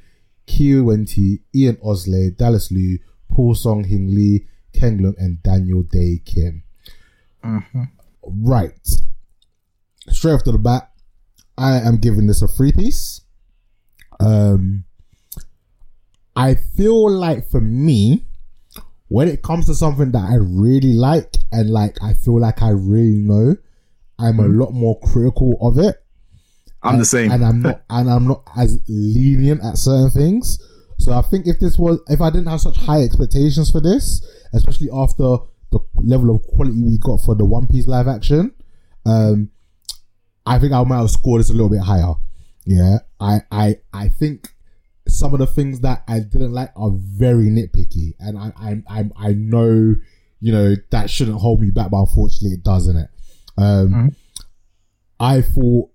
Kiawentiio, 0.47 1.39
Ian 1.53 1.75
Ousley, 1.85 2.35
Dallas 2.35 2.71
Liu, 2.71 2.97
Paul 3.31 3.53
Sun-Hyung 3.53 4.09
Lee, 4.09 4.47
Ken 4.73 4.97
Leung, 4.97 5.13
and 5.19 5.43
Daniel 5.43 5.83
Dae 5.83 6.19
Kim. 6.25 6.63
Right 8.23 8.73
straight 10.10 10.33
off 10.33 10.43
to 10.43 10.51
the 10.51 10.57
bat, 10.57 10.91
I 11.57 11.77
am 11.77 11.98
giving 11.98 12.27
this 12.27 12.41
a 12.41 12.48
free 12.48 12.72
piece. 12.72 13.22
Um, 14.19 14.86
I 16.36 16.55
feel 16.55 17.10
like 17.12 17.50
for 17.50 17.62
me, 17.62 18.25
when 19.07 19.27
it 19.27 19.43
comes 19.43 19.67
to 19.67 19.75
something 19.75 20.12
that 20.12 20.27
I 20.29 20.36
really 20.36 20.93
like 20.93 21.38
and 21.51 21.69
like 21.69 21.98
I 22.01 22.13
feel 22.13 22.39
like 22.39 22.62
I 22.63 22.69
really 22.69 23.19
know, 23.19 23.55
I'm 24.17 24.39
a 24.39 24.48
lot 24.48 24.72
more 24.72 25.00
critical 25.01 25.57
of 25.62 25.77
it, 25.77 26.03
I'm 26.81 26.98
the 26.98 27.05
same. 27.05 27.31
and 27.31 27.45
I'm 27.45 27.62
not 27.62 27.83
and 27.89 28.10
I'm 28.10 28.27
not 28.27 28.43
as 28.57 28.79
lenient 28.88 29.63
at 29.63 29.77
certain 29.77 30.10
things. 30.10 30.60
So 30.98 31.12
I 31.12 31.22
think 31.22 31.48
if 31.48 31.60
this 31.60 31.77
was 31.77 32.00
if 32.07 32.22
I 32.22 32.29
didn't 32.29 32.48
have 32.48 32.62
such 32.62 32.77
high 32.77 33.01
expectations 33.01 33.69
for 33.69 33.81
this, 33.81 34.25
especially 34.53 34.89
after 34.91 35.38
the 35.72 35.79
level 35.95 36.36
of 36.36 36.43
quality 36.43 36.81
we 36.81 36.98
got 36.98 37.17
for 37.22 37.36
the 37.36 37.45
One 37.45 37.67
Piece 37.67 37.88
live 37.88 38.07
action, 38.07 38.53
um, 39.05 39.50
I 40.45 40.59
think 40.59 40.73
I 40.73 40.83
might 40.83 40.97
have 40.97 41.09
scored 41.09 41.39
this 41.39 41.50
a 41.50 41.53
little 41.53 41.69
bit 41.69 41.79
higher. 41.81 42.13
Yeah, 42.65 43.00
I, 43.19 43.41
I, 43.51 43.75
I 43.93 44.07
think 44.09 44.50
some 45.07 45.33
of 45.33 45.39
the 45.39 45.47
things 45.47 45.81
that 45.81 46.03
I 46.07 46.19
didn't 46.19 46.53
like 46.53 46.71
are 46.75 46.91
very 46.93 47.45
nitpicky, 47.45 48.13
and 48.19 48.38
I, 48.38 48.51
I, 48.57 49.00
I, 49.00 49.09
I 49.17 49.33
know, 49.33 49.95
you 50.39 50.51
know, 50.51 50.75
that 50.91 51.09
shouldn't 51.09 51.39
hold 51.39 51.62
me 51.62 51.71
back, 51.71 51.91
but 51.91 51.97
unfortunately, 52.01 52.51
it 52.57 52.63
doesn't. 52.63 52.95
It. 52.97 53.09
Um, 53.57 54.15
I 55.19 55.41
thought, 55.41 55.89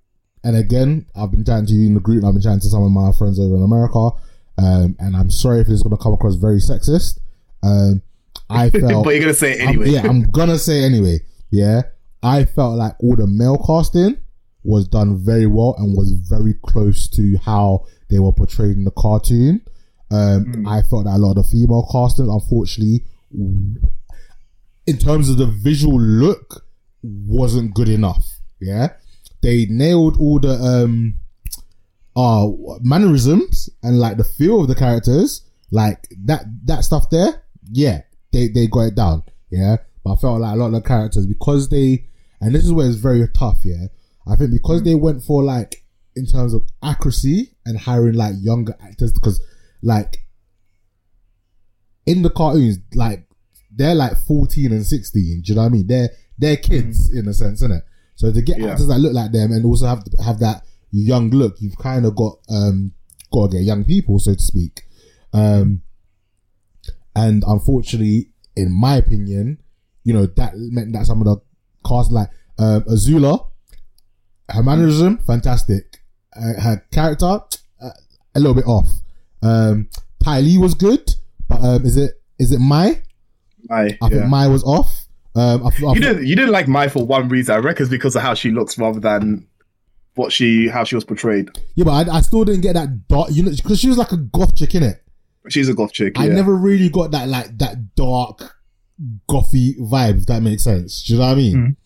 and 0.44 0.56
again, 0.56 1.06
I've 1.16 1.30
been 1.30 1.44
chatting 1.44 1.66
to 1.66 1.72
you 1.72 1.86
in 1.88 1.94
the 1.94 2.00
group, 2.00 2.18
and 2.18 2.26
I've 2.28 2.34
been 2.34 2.42
chatting 2.42 2.60
to 2.60 2.68
some 2.68 2.82
of 2.84 2.90
my 2.90 3.12
friends 3.12 3.38
over 3.40 3.56
in 3.56 3.62
America, 3.62 4.10
um, 4.58 4.96
and 4.98 5.16
I'm 5.16 5.30
sorry 5.30 5.60
if 5.60 5.68
it's 5.68 5.82
going 5.82 5.96
to 5.96 6.02
come 6.02 6.12
across 6.12 6.34
very 6.36 6.58
sexist. 6.58 7.18
Um, 7.62 8.02
I 8.50 8.70
felt, 8.70 9.04
but 9.04 9.10
you're 9.10 9.20
gonna 9.20 9.34
say 9.34 9.52
it 9.52 9.60
I'm- 9.60 9.68
anyway. 9.68 9.90
yeah, 9.90 10.06
I'm 10.06 10.30
gonna 10.30 10.58
say 10.58 10.82
anyway. 10.84 11.20
Yeah, 11.50 11.82
I 12.22 12.44
felt 12.44 12.76
like 12.78 12.94
all 13.00 13.16
the 13.16 13.26
male 13.26 13.58
casting 13.58 14.16
was 14.64 14.88
done 14.88 15.24
very 15.24 15.46
well 15.46 15.74
and 15.78 15.96
was 15.96 16.12
very 16.12 16.54
close 16.64 17.08
to 17.08 17.38
how 17.44 17.86
they 18.10 18.18
were 18.18 18.32
portrayed 18.32 18.76
in 18.76 18.84
the 18.84 18.90
cartoon. 18.90 19.62
Um, 20.10 20.66
I 20.66 20.82
felt 20.82 21.04
that 21.04 21.16
a 21.16 21.18
lot 21.18 21.36
of 21.36 21.44
the 21.44 21.44
female 21.44 21.86
casting, 21.92 22.30
unfortunately, 22.30 23.04
in 24.86 24.98
terms 24.98 25.28
of 25.28 25.36
the 25.36 25.46
visual 25.46 26.00
look, 26.00 26.64
wasn't 27.02 27.74
good 27.74 27.88
enough. 27.88 28.24
Yeah, 28.60 28.88
they 29.42 29.66
nailed 29.66 30.18
all 30.18 30.40
the 30.40 30.54
um, 30.54 31.14
uh 32.16 32.48
mannerisms 32.80 33.70
and 33.82 34.00
like 34.00 34.16
the 34.16 34.24
feel 34.24 34.62
of 34.62 34.68
the 34.68 34.74
characters, 34.74 35.42
like 35.70 36.08
that 36.24 36.44
that 36.64 36.84
stuff 36.84 37.10
there. 37.10 37.42
Yeah, 37.70 38.02
they 38.32 38.48
they 38.48 38.66
got 38.66 38.88
it 38.88 38.94
down. 38.94 39.24
Yeah, 39.50 39.76
but 40.02 40.14
I 40.14 40.16
felt 40.16 40.40
like 40.40 40.54
a 40.54 40.56
lot 40.56 40.66
of 40.66 40.72
the 40.72 40.80
characters 40.80 41.26
because 41.26 41.68
they 41.68 42.08
and 42.40 42.54
this 42.54 42.64
is 42.64 42.72
where 42.72 42.86
it's 42.86 42.96
very 42.96 43.26
tough. 43.28 43.60
Yeah, 43.64 43.86
I 44.28 44.36
think 44.36 44.50
because 44.52 44.82
they 44.82 44.94
went 44.94 45.22
for 45.22 45.42
like 45.42 45.84
in 46.14 46.26
terms 46.26 46.52
of 46.54 46.62
accuracy 46.82 47.54
and 47.64 47.78
hiring 47.78 48.14
like 48.14 48.34
younger 48.40 48.74
actors 48.82 49.12
because 49.12 49.40
like 49.82 50.18
in 52.06 52.22
the 52.22 52.30
cartoons 52.30 52.78
like 52.94 53.24
they're 53.70 53.94
like 53.94 54.12
14 54.26 54.72
and 54.72 54.84
16 54.86 55.42
do 55.42 55.52
you 55.52 55.54
know 55.54 55.62
what 55.62 55.66
i 55.66 55.70
mean? 55.70 55.86
They're 55.86 56.08
they're 56.38 56.56
kids 56.56 57.12
in 57.14 57.28
a 57.28 57.34
sense 57.34 57.58
isn't 57.62 57.72
it 57.72 57.84
so 58.16 58.32
to 58.32 58.42
get 58.42 58.58
Yeah. 58.58 58.68
actors 58.72 58.88
that 58.88 58.98
look 58.98 59.12
like 59.12 59.32
them 59.32 59.52
and 59.52 59.64
also 59.64 59.86
have 59.86 60.02
have 60.24 60.38
that 60.40 60.62
young 60.90 61.30
look 61.30 61.56
you've 61.60 61.76
kind 61.78 62.04
of 62.06 62.16
got 62.16 62.38
um 62.48 62.92
got 63.32 63.50
to 63.50 63.58
get 63.58 63.64
young 63.64 63.84
people 63.84 64.18
so 64.18 64.34
to 64.34 64.40
speak. 64.40 64.82
Um 65.32 65.82
and 67.14 67.44
unfortunately 67.46 68.30
in 68.56 68.72
my 68.72 68.96
opinion 68.96 69.58
you 70.04 70.12
know 70.14 70.26
that 70.26 70.52
meant 70.56 70.92
that 70.94 71.06
some 71.06 71.20
of 71.20 71.26
the 71.26 71.36
cast 71.86 72.10
like 72.10 72.30
um 72.58 72.82
azula 72.84 73.46
her 74.50 74.62
mannerism 74.62 75.18
fantastic 75.18 75.98
uh, 76.36 76.60
her 76.60 76.84
character 76.92 77.26
uh, 77.82 77.90
a 78.34 78.38
little 78.40 78.54
bit 78.54 78.66
off 78.66 78.88
um 79.42 79.88
Ty 80.22 80.40
Lee 80.40 80.58
was 80.58 80.74
good 80.74 81.10
but 81.48 81.60
um 81.62 81.84
is 81.84 81.96
it 81.96 82.20
is 82.38 82.52
it 82.52 82.58
Mai 82.58 83.02
I, 83.70 83.98
I 84.02 84.08
think 84.08 84.22
yeah. 84.22 84.26
Mai 84.26 84.46
was 84.48 84.64
off 84.64 85.06
um 85.34 85.64
I, 85.66 85.68
I, 85.86 85.92
you 85.94 86.00
didn't 86.00 86.26
you 86.26 86.36
didn't 86.36 86.52
like 86.52 86.68
Mai 86.68 86.88
for 86.88 87.04
one 87.06 87.28
reason. 87.28 87.54
I 87.54 87.58
reckon 87.58 87.84
it's 87.84 87.90
because 87.90 88.16
of 88.16 88.22
how 88.22 88.34
she 88.34 88.50
looks 88.50 88.78
rather 88.78 89.00
than 89.00 89.46
what 90.14 90.32
she 90.32 90.68
how 90.68 90.82
she 90.84 90.94
was 90.96 91.04
portrayed. 91.04 91.48
yeah 91.76 91.84
but 91.84 92.08
I, 92.08 92.16
I 92.16 92.20
still 92.22 92.44
didn't 92.44 92.62
get 92.62 92.74
that 92.74 93.06
dark 93.08 93.28
you 93.30 93.42
know 93.44 93.50
because 93.54 93.78
she 93.78 93.88
was 93.88 93.98
like 93.98 94.10
a 94.12 94.16
goth 94.16 94.56
chick 94.56 94.74
in 94.74 94.82
it 94.82 95.02
She's 95.48 95.68
a 95.70 95.74
goth 95.74 95.92
chick. 95.92 96.18
Yeah. 96.18 96.24
I 96.24 96.28
never 96.28 96.54
really 96.54 96.88
got 96.90 97.10
that 97.12 97.28
like 97.28 97.56
that 97.58 97.94
dark 97.94 98.54
gothy 99.30 99.78
vibe 99.78 100.18
if 100.18 100.26
that 100.26 100.42
makes 100.42 100.64
sense 100.64 101.04
do 101.04 101.12
you 101.14 101.18
know 101.20 101.26
what 101.26 101.32
I 101.32 101.36
mean 101.36 101.76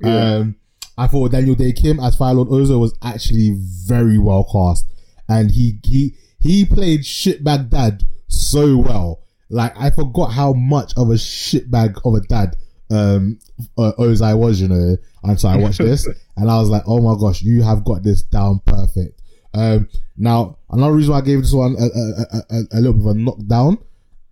Mm-hmm. 0.00 0.06
Yeah. 0.08 0.34
Um, 0.34 0.56
I 1.02 1.08
thought 1.08 1.32
Daniel 1.32 1.56
Dae 1.56 1.72
Kim 1.72 1.98
as 1.98 2.14
Fire 2.14 2.34
Lord 2.34 2.48
Ozai 2.50 2.78
was 2.78 2.96
actually 3.02 3.56
very 3.58 4.18
well 4.18 4.44
cast, 4.44 4.86
and 5.28 5.50
he 5.50 5.80
he 5.82 6.14
he 6.38 6.64
played 6.64 7.00
shitbag 7.00 7.70
dad 7.70 8.04
so 8.28 8.76
well. 8.76 9.20
Like 9.50 9.76
I 9.76 9.90
forgot 9.90 10.28
how 10.28 10.52
much 10.52 10.92
of 10.96 11.10
a 11.10 11.14
shitbag 11.14 12.00
of 12.04 12.14
a 12.14 12.20
dad 12.20 12.56
um 12.88 13.40
uh, 13.76 13.90
Ozai 13.98 14.38
was, 14.38 14.60
you 14.60 14.68
know, 14.68 14.96
until 15.24 15.48
I 15.48 15.56
watched 15.56 15.78
this, 15.90 16.06
and 16.36 16.48
I 16.48 16.60
was 16.60 16.68
like, 16.68 16.84
oh 16.86 17.00
my 17.00 17.18
gosh, 17.18 17.42
you 17.42 17.62
have 17.62 17.84
got 17.84 18.04
this 18.04 18.22
down 18.22 18.60
perfect. 18.64 19.20
Um, 19.54 19.88
now 20.16 20.58
another 20.70 20.92
reason 20.92 21.14
why 21.14 21.18
I 21.18 21.22
gave 21.22 21.40
this 21.40 21.52
one 21.52 21.74
a, 21.80 21.84
a, 21.84 22.58
a, 22.58 22.62
a, 22.74 22.80
little 22.80 22.92
bit 22.92 23.06
of 23.06 23.16
a 23.16 23.18
knockdown. 23.18 23.78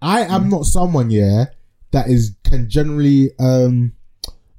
I 0.00 0.20
am 0.20 0.48
not 0.48 0.66
someone, 0.66 1.10
yeah, 1.10 1.46
that 1.90 2.08
is 2.08 2.36
can 2.44 2.70
generally 2.70 3.30
um 3.40 3.94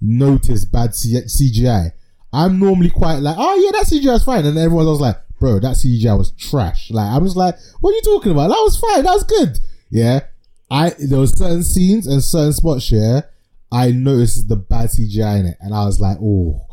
notice 0.01 0.65
bad 0.65 0.93
C- 0.93 1.13
CGI. 1.13 1.93
I'm 2.33 2.59
normally 2.59 2.89
quite 2.89 3.17
like, 3.17 3.35
oh 3.37 3.55
yeah, 3.55 3.71
that 3.71 3.87
CGI 3.87 4.15
is 4.15 4.23
fine, 4.23 4.45
and 4.45 4.57
everyone 4.57 4.85
was 4.85 5.01
like, 5.01 5.17
bro, 5.39 5.59
that 5.59 5.75
CGI 5.75 6.17
was 6.17 6.31
trash. 6.31 6.89
Like 6.91 7.07
I'm 7.11 7.23
just 7.25 7.35
like, 7.37 7.55
what 7.81 7.91
are 7.91 7.95
you 7.95 8.01
talking 8.03 8.31
about? 8.31 8.47
That 8.49 8.61
was 8.61 8.77
fine. 8.79 9.03
That 9.03 9.13
was 9.13 9.23
good. 9.23 9.59
Yeah, 9.89 10.21
I 10.69 10.91
there 10.99 11.19
was 11.19 11.37
certain 11.37 11.63
scenes 11.63 12.07
and 12.07 12.23
certain 12.23 12.53
spots 12.53 12.87
here. 12.87 13.29
I 13.71 13.91
noticed 13.91 14.49
the 14.49 14.55
bad 14.57 14.89
CGI 14.89 15.39
in 15.41 15.45
it, 15.47 15.57
and 15.61 15.73
I 15.73 15.85
was 15.85 15.99
like, 15.99 16.17
oh. 16.21 16.67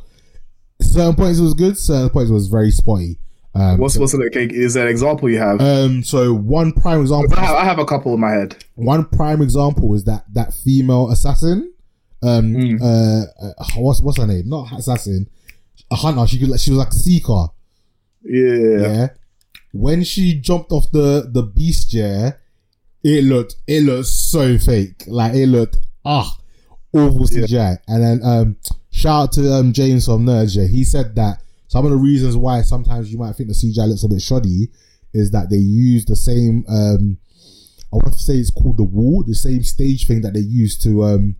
Certain 0.80 1.16
points 1.16 1.40
was 1.40 1.54
good. 1.54 1.76
Certain 1.76 2.08
points 2.08 2.30
was 2.30 2.46
very 2.46 2.70
spotty. 2.70 3.18
Um, 3.54 3.78
What's 3.78 3.96
what's 3.98 4.14
an? 4.14 4.22
Is 4.32 4.76
an 4.76 4.86
example 4.86 5.28
you 5.28 5.38
have? 5.38 5.60
um. 5.60 6.04
So 6.04 6.32
one 6.32 6.72
prime 6.72 7.00
example. 7.00 7.34
I 7.36 7.40
have, 7.40 7.56
I 7.56 7.64
have 7.64 7.78
a 7.80 7.84
couple 7.84 8.14
in 8.14 8.20
my 8.20 8.30
head. 8.30 8.56
One 8.76 9.04
prime 9.06 9.42
example 9.42 9.92
is 9.96 10.04
that 10.04 10.24
that 10.34 10.54
female 10.54 11.10
assassin. 11.10 11.72
Um, 12.22 12.52
Mm. 12.54 12.80
uh, 12.80 13.46
uh, 13.46 13.64
what's 13.78 14.00
what's 14.00 14.18
her 14.18 14.26
name? 14.26 14.48
Not 14.48 14.72
assassin, 14.78 15.26
a 15.90 15.96
hunter. 15.96 16.26
She 16.26 16.38
could, 16.38 16.60
she 16.60 16.70
was 16.70 16.78
like 16.78 16.92
seeker. 16.92 17.46
Yeah. 18.22 18.80
Yeah. 18.80 19.08
When 19.72 20.02
she 20.02 20.34
jumped 20.34 20.72
off 20.72 20.90
the 20.90 21.28
the 21.30 21.42
beast, 21.42 21.92
yeah, 21.92 22.32
it 23.04 23.24
looked 23.24 23.56
it 23.66 23.82
looked 23.82 24.08
so 24.08 24.58
fake. 24.58 25.04
Like 25.06 25.34
it 25.34 25.46
looked 25.46 25.76
ah 26.04 26.36
awful 26.92 27.26
CGI. 27.26 27.78
And 27.86 28.02
then 28.02 28.20
um, 28.24 28.56
shout 28.90 29.22
out 29.22 29.32
to 29.32 29.52
um 29.52 29.72
James 29.72 30.06
from 30.06 30.26
Nerds. 30.26 30.56
Yeah, 30.56 30.66
he 30.66 30.84
said 30.84 31.14
that 31.16 31.42
some 31.68 31.84
of 31.84 31.90
the 31.90 31.96
reasons 31.98 32.36
why 32.36 32.62
sometimes 32.62 33.12
you 33.12 33.18
might 33.18 33.34
think 33.36 33.48
the 33.48 33.54
CGI 33.54 33.88
looks 33.88 34.04
a 34.04 34.08
bit 34.08 34.22
shoddy 34.22 34.68
is 35.14 35.30
that 35.30 35.50
they 35.50 35.56
use 35.56 36.04
the 36.04 36.16
same 36.16 36.64
um 36.68 37.18
I 37.92 37.96
want 37.96 38.12
to 38.12 38.18
say 38.18 38.34
it's 38.34 38.50
called 38.50 38.76
the 38.76 38.84
wall, 38.84 39.24
the 39.26 39.34
same 39.34 39.62
stage 39.62 40.06
thing 40.06 40.20
that 40.22 40.34
they 40.34 40.40
use 40.40 40.78
to 40.80 41.04
um 41.04 41.36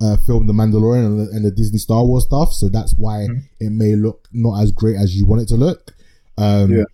uh, 0.00 0.16
film 0.18 0.46
The 0.46 0.52
Mandalorian 0.52 1.06
and 1.06 1.20
the, 1.20 1.30
and 1.34 1.44
the 1.44 1.50
Disney 1.50 1.78
Star 1.78 2.04
Wars 2.04 2.24
stuff, 2.24 2.52
so 2.52 2.68
that's 2.68 2.94
why 2.94 3.26
Mm-hmm. 3.28 3.38
it 3.60 3.70
may 3.70 3.94
look 3.96 4.28
not 4.32 4.62
as 4.62 4.70
great 4.72 4.96
as 4.96 5.16
you 5.16 5.26
want 5.26 5.42
it 5.42 5.48
to 5.48 5.56
look. 5.56 5.94
Um, 6.36 6.70
Yeah. 6.72 6.84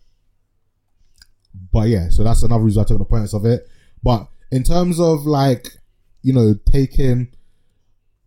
But 1.73 1.89
yeah, 1.89 2.09
so 2.11 2.25
that's 2.25 2.43
another 2.43 2.63
reason 2.65 2.83
I 2.83 2.85
took 2.85 2.99
the 2.99 3.05
points 3.05 3.35
of 3.35 3.45
it. 3.45 3.69
But 4.03 4.29
in 4.51 4.63
terms 4.63 5.01
of 5.01 5.25
like, 5.27 5.69
you 6.23 6.33
know, 6.33 6.55
taking, 6.71 7.29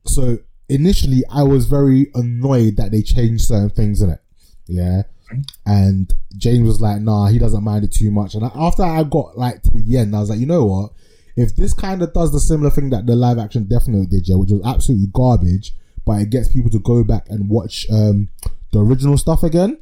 so 0.05 0.37
initially 0.69 1.23
I 1.31 1.43
was 1.43 1.65
very 1.65 2.07
annoyed 2.13 2.77
that 2.77 2.91
they 2.91 3.01
changed 3.01 3.45
certain 3.45 3.69
things 3.69 4.01
in 4.01 4.09
it. 4.11 4.19
Yeah. 4.67 5.03
And 5.65 6.13
James 6.37 6.67
was 6.67 6.79
like, 6.81 7.01
nah, 7.01 7.27
he 7.27 7.39
doesn't 7.39 7.63
mind 7.63 7.83
it 7.85 7.91
too 7.91 8.11
much. 8.11 8.33
And 8.33 8.43
after 8.55 8.83
I 8.83 9.03
got 9.03 9.37
like 9.37 9.61
to 9.63 9.71
the 9.71 9.97
end, 9.97 10.15
I 10.15 10.19
was 10.19 10.29
like, 10.29 10.39
you 10.39 10.45
know 10.45 10.65
what? 10.65 10.91
If 11.37 11.55
this 11.55 11.73
kind 11.73 12.01
of 12.01 12.11
does 12.13 12.31
the 12.33 12.39
similar 12.39 12.69
thing 12.71 12.89
that 12.89 13.05
the 13.05 13.15
live 13.15 13.37
action 13.37 13.65
Death 13.65 13.87
Note 13.87 14.09
did, 14.09 14.27
yeah, 14.27 14.35
which 14.35 14.51
was 14.51 14.61
absolutely 14.65 15.07
garbage, 15.13 15.73
but 16.05 16.19
it 16.21 16.29
gets 16.31 16.49
people 16.49 16.71
to 16.71 16.79
go 16.79 17.03
back 17.03 17.27
and 17.29 17.47
watch 17.49 17.85
um, 17.91 18.29
the 18.73 18.79
original 18.79 19.17
stuff 19.17 19.43
again, 19.43 19.79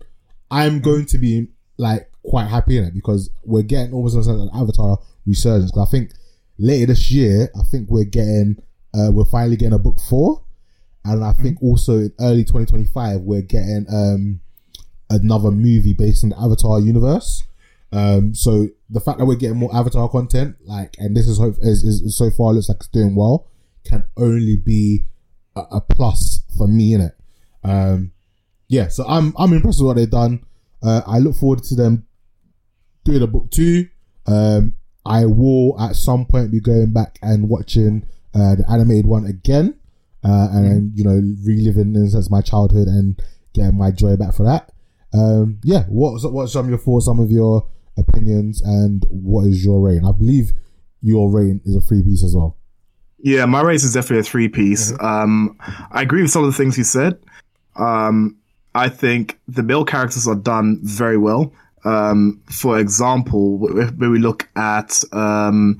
I'm 0.51 0.81
going 0.81 1.05
to 1.07 1.17
be 1.17 1.47
like 1.77 2.11
quite 2.23 2.47
happy 2.47 2.77
in 2.77 2.83
it 2.83 2.93
because 2.93 3.29
we're 3.43 3.61
getting 3.63 3.93
almost 3.93 4.15
an 4.27 4.49
Avatar 4.53 4.99
resurgence. 5.25 5.71
'Cause 5.71 5.87
I 5.87 5.91
think 5.91 6.11
later 6.57 6.87
this 6.87 7.09
year, 7.11 7.49
I 7.59 7.63
think 7.63 7.89
we're 7.89 8.03
getting, 8.05 8.57
uh, 8.93 9.11
we're 9.13 9.25
finally 9.25 9.55
getting 9.55 9.73
a 9.73 9.79
book 9.79 9.99
four, 9.99 10.41
and 11.05 11.23
I 11.23 11.33
think 11.33 11.61
also 11.63 11.99
in 11.99 12.11
early 12.19 12.43
2025 12.43 13.21
we're 13.21 13.41
getting 13.41 13.85
um 13.89 14.41
another 15.09 15.51
movie 15.51 15.93
based 15.93 16.23
in 16.23 16.29
the 16.29 16.39
Avatar 16.39 16.79
universe. 16.79 17.43
Um, 17.95 18.35
so 18.35 18.67
the 18.89 18.99
fact 18.99 19.19
that 19.19 19.25
we're 19.25 19.35
getting 19.35 19.55
more 19.57 19.73
Avatar 19.73 20.09
content, 20.09 20.57
like, 20.65 20.95
and 20.97 21.15
this 21.15 21.29
is 21.29 21.37
hope 21.37 21.55
is, 21.61 21.81
is 21.83 22.17
so 22.17 22.29
far 22.29 22.51
looks 22.51 22.67
like 22.67 22.79
it's 22.79 22.89
doing 22.89 23.15
well, 23.15 23.47
can 23.85 24.03
only 24.17 24.57
be 24.57 25.05
a, 25.55 25.61
a 25.71 25.81
plus 25.81 26.41
for 26.57 26.67
me 26.67 26.93
in 26.93 26.99
it. 26.99 27.13
Um, 27.63 28.11
yeah, 28.67 28.89
so 28.89 29.05
I'm 29.07 29.33
I'm 29.37 29.53
impressed 29.53 29.79
with 29.79 29.87
what 29.87 29.95
they've 29.95 30.09
done. 30.09 30.45
Uh, 30.83 31.03
I 31.07 31.19
look 31.19 31.37
forward 31.37 31.63
to 31.63 31.75
them 31.75 32.05
doing 33.05 33.21
a 33.21 33.27
book 33.27 33.49
two. 33.49 33.87
Um, 34.27 34.75
I 35.05 35.25
will 35.25 35.79
at 35.79 35.95
some 35.95 36.25
point 36.25 36.51
be 36.51 36.59
going 36.59 36.91
back 36.91 37.17
and 37.21 37.47
watching 37.47 38.05
uh, 38.33 38.55
the 38.55 38.65
animated 38.69 39.05
one 39.05 39.25
again, 39.25 39.79
uh, 40.21 40.49
and 40.51 40.91
you 40.97 41.05
know 41.05 41.21
reliving 41.45 41.95
in 41.95 42.03
a 42.03 42.09
sense 42.09 42.29
my 42.29 42.41
childhood 42.41 42.87
and 42.87 43.21
getting 43.53 43.77
my 43.77 43.91
joy 43.91 44.17
back 44.17 44.33
for 44.33 44.43
that. 44.43 44.73
Um, 45.13 45.59
yeah, 45.63 45.83
what's 45.83 46.25
what's 46.25 46.51
some 46.51 46.65
of 46.65 46.69
your 46.69 46.79
thoughts, 46.79 47.05
some 47.05 47.21
of 47.21 47.31
your 47.31 47.67
opinions, 47.97 48.61
and 48.61 49.05
what 49.09 49.45
is 49.47 49.63
your 49.65 49.81
rating? 49.81 50.05
I 50.05 50.11
believe 50.11 50.51
your 51.01 51.29
rating 51.31 51.61
is 51.65 51.75
a 51.75 51.81
three 51.81 52.03
piece 52.03 52.23
as 52.23 52.35
well. 52.35 52.57
Yeah, 53.19 53.45
my 53.45 53.61
race 53.61 53.83
is 53.83 53.93
definitely 53.93 54.19
a 54.19 54.23
three 54.23 54.49
piece. 54.49 54.93
Um, 54.99 55.57
I 55.91 56.01
agree 56.01 56.21
with 56.21 56.31
some 56.31 56.43
of 56.43 56.51
the 56.51 56.57
things 56.57 56.77
you 56.77 56.83
said. 56.83 57.17
Um, 57.75 58.37
I 58.75 58.89
think 58.89 59.39
the 59.47 59.63
male 59.63 59.85
characters 59.85 60.27
are 60.27 60.35
done 60.35 60.79
very 60.83 61.17
well. 61.17 61.53
Um, 61.85 62.41
for 62.51 62.79
example, 62.79 63.57
when 63.59 64.11
we 64.11 64.19
look 64.19 64.49
at 64.55 65.03
um, 65.13 65.79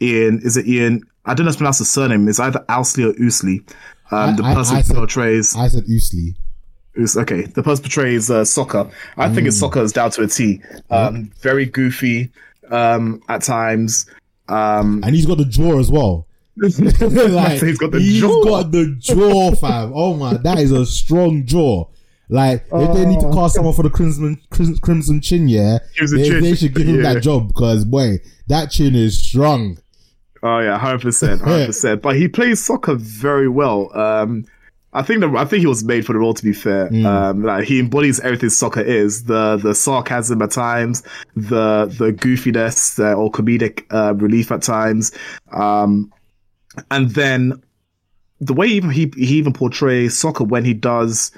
Ian, 0.00 0.40
is 0.42 0.56
it 0.56 0.66
Ian? 0.66 1.02
I 1.26 1.34
don't 1.34 1.44
know 1.44 1.50
how 1.50 1.52
to 1.52 1.58
pronounce 1.58 1.78
the 1.78 1.84
surname. 1.84 2.28
It's 2.28 2.40
either 2.40 2.64
Ousley 2.68 3.04
or 3.08 3.12
Oosley. 3.14 3.58
Um, 4.10 4.36
the 4.36 4.42
I- 4.44 4.52
I- 4.52 4.54
person 4.54 4.76
I 4.76 4.80
who 4.80 4.84
said- 4.86 4.96
portrays 4.96 5.56
I 5.56 5.68
said 5.68 5.84
Oosley. 5.84 6.34
Okay, 6.98 7.42
the 7.42 7.62
person 7.62 7.82
portrays 7.82 8.30
uh, 8.30 8.42
Sokka. 8.42 8.90
I 9.16 9.32
think 9.32 9.46
it's 9.46 9.60
Sokka 9.60 9.82
is 9.82 9.92
down 9.92 10.10
to 10.12 10.22
a 10.22 10.26
T. 10.26 10.60
Um, 10.90 11.30
very 11.40 11.66
goofy 11.66 12.30
um, 12.70 13.22
at 13.28 13.42
times. 13.42 14.06
Um, 14.48 15.02
and 15.04 15.14
he's 15.14 15.26
got 15.26 15.38
the 15.38 15.44
jaw 15.44 15.78
as 15.78 15.90
well. 15.90 16.26
like, 16.56 16.72
he's 17.62 17.78
got 17.78 17.90
the 17.92 18.00
he's 18.00 18.20
jaw. 18.20 18.44
got 18.44 18.72
the 18.72 18.96
jaw, 18.98 19.54
fam. 19.54 19.92
Oh 19.94 20.14
my, 20.14 20.36
that 20.38 20.58
is 20.58 20.72
a 20.72 20.84
strong 20.84 21.46
jaw. 21.46 21.86
Like, 22.28 22.64
if 22.72 22.94
they 22.94 23.06
need 23.06 23.20
to 23.20 23.30
cast 23.32 23.56
someone 23.56 23.74
for 23.74 23.82
the 23.82 23.90
Crimson 23.90 24.40
Crimson, 24.50 24.78
Crimson 24.78 25.20
Chin, 25.20 25.48
yeah, 25.48 25.78
they, 25.98 26.28
Chin, 26.28 26.42
they 26.42 26.54
should 26.54 26.74
give 26.74 26.86
him 26.86 27.02
yeah. 27.02 27.14
that 27.14 27.22
job 27.22 27.48
because 27.48 27.84
boy, 27.84 28.18
that 28.46 28.70
chin 28.70 28.94
is 28.94 29.18
strong. 29.18 29.78
Oh 30.42 30.60
yeah, 30.60 30.78
hundred 30.78 31.02
percent, 31.02 31.42
hundred 31.42 31.66
percent. 31.66 32.02
But 32.02 32.16
he 32.16 32.28
plays 32.28 32.66
Sokka 32.66 32.96
very 32.98 33.48
well. 33.48 33.96
Um, 33.98 34.46
I 34.92 35.02
think 35.02 35.20
the 35.20 35.30
I 35.36 35.44
think 35.44 35.60
he 35.60 35.66
was 35.66 35.84
made 35.84 36.04
for 36.04 36.12
the 36.12 36.18
role. 36.18 36.34
To 36.34 36.42
be 36.42 36.52
fair, 36.52 36.88
um, 37.06 37.44
like 37.44 37.64
he 37.64 37.78
embodies 37.78 38.18
everything 38.20 38.48
Sokka 38.48 38.84
is 38.84 39.24
the 39.24 39.56
the 39.56 39.74
sarcasm 39.74 40.42
at 40.42 40.50
times, 40.50 41.02
the 41.36 41.86
the 41.86 42.12
goofiness 42.12 42.98
uh, 42.98 43.14
or 43.14 43.30
comedic 43.30 43.84
uh, 43.90 44.14
relief 44.14 44.50
at 44.50 44.62
times, 44.62 45.12
um, 45.52 46.12
and 46.90 47.10
then 47.10 47.62
the 48.40 48.52
way 48.52 48.66
even 48.66 48.90
he 48.90 49.12
he 49.16 49.36
even 49.36 49.52
portrays 49.52 50.14
Sokka 50.14 50.46
when 50.46 50.64
he 50.64 50.74
does, 50.74 51.30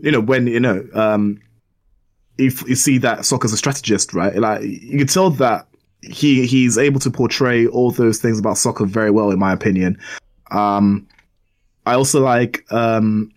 you 0.00 0.10
know, 0.10 0.20
when 0.20 0.48
you 0.48 0.58
know, 0.58 0.84
um, 0.94 1.40
if 2.36 2.66
you 2.68 2.74
see 2.74 2.98
that 2.98 3.20
Sokka's 3.20 3.52
a 3.52 3.56
strategist, 3.56 4.12
right? 4.12 4.34
Like 4.34 4.62
you 4.62 4.98
can 4.98 5.06
tell 5.06 5.30
that 5.30 5.68
he 6.02 6.46
he's 6.46 6.76
able 6.76 6.98
to 7.00 7.10
portray 7.12 7.66
all 7.68 7.92
those 7.92 8.18
things 8.18 8.40
about 8.40 8.56
Sokka 8.56 8.88
very 8.88 9.12
well, 9.12 9.30
in 9.30 9.38
my 9.38 9.52
opinion. 9.52 9.98
Um, 10.50 11.06
I 11.88 11.94
also 11.94 12.20
like 12.20 12.70
um, 12.70 13.30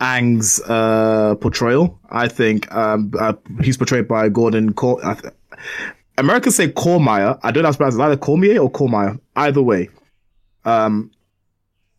Aang's 0.00 0.60
uh, 0.68 1.34
portrayal. 1.40 1.98
I 2.10 2.28
think 2.28 2.72
um, 2.74 3.12
uh, 3.18 3.32
he's 3.62 3.76
portrayed 3.76 4.06
by 4.06 4.28
Gordon. 4.28 4.72
Cor- 4.74 5.04
I 5.04 5.14
th- 5.14 5.34
Americans 6.18 6.56
say 6.56 6.68
Cormier. 6.68 7.38
I 7.42 7.50
don't 7.50 7.62
know 7.62 7.68
how 7.68 7.72
to 7.72 7.76
pronounce 7.78 7.94
it. 7.94 8.00
Either 8.00 8.16
Cormier 8.16 8.58
or 8.58 8.70
Cormier. 8.70 9.18
Either 9.36 9.62
way, 9.62 9.88
um, 10.64 11.10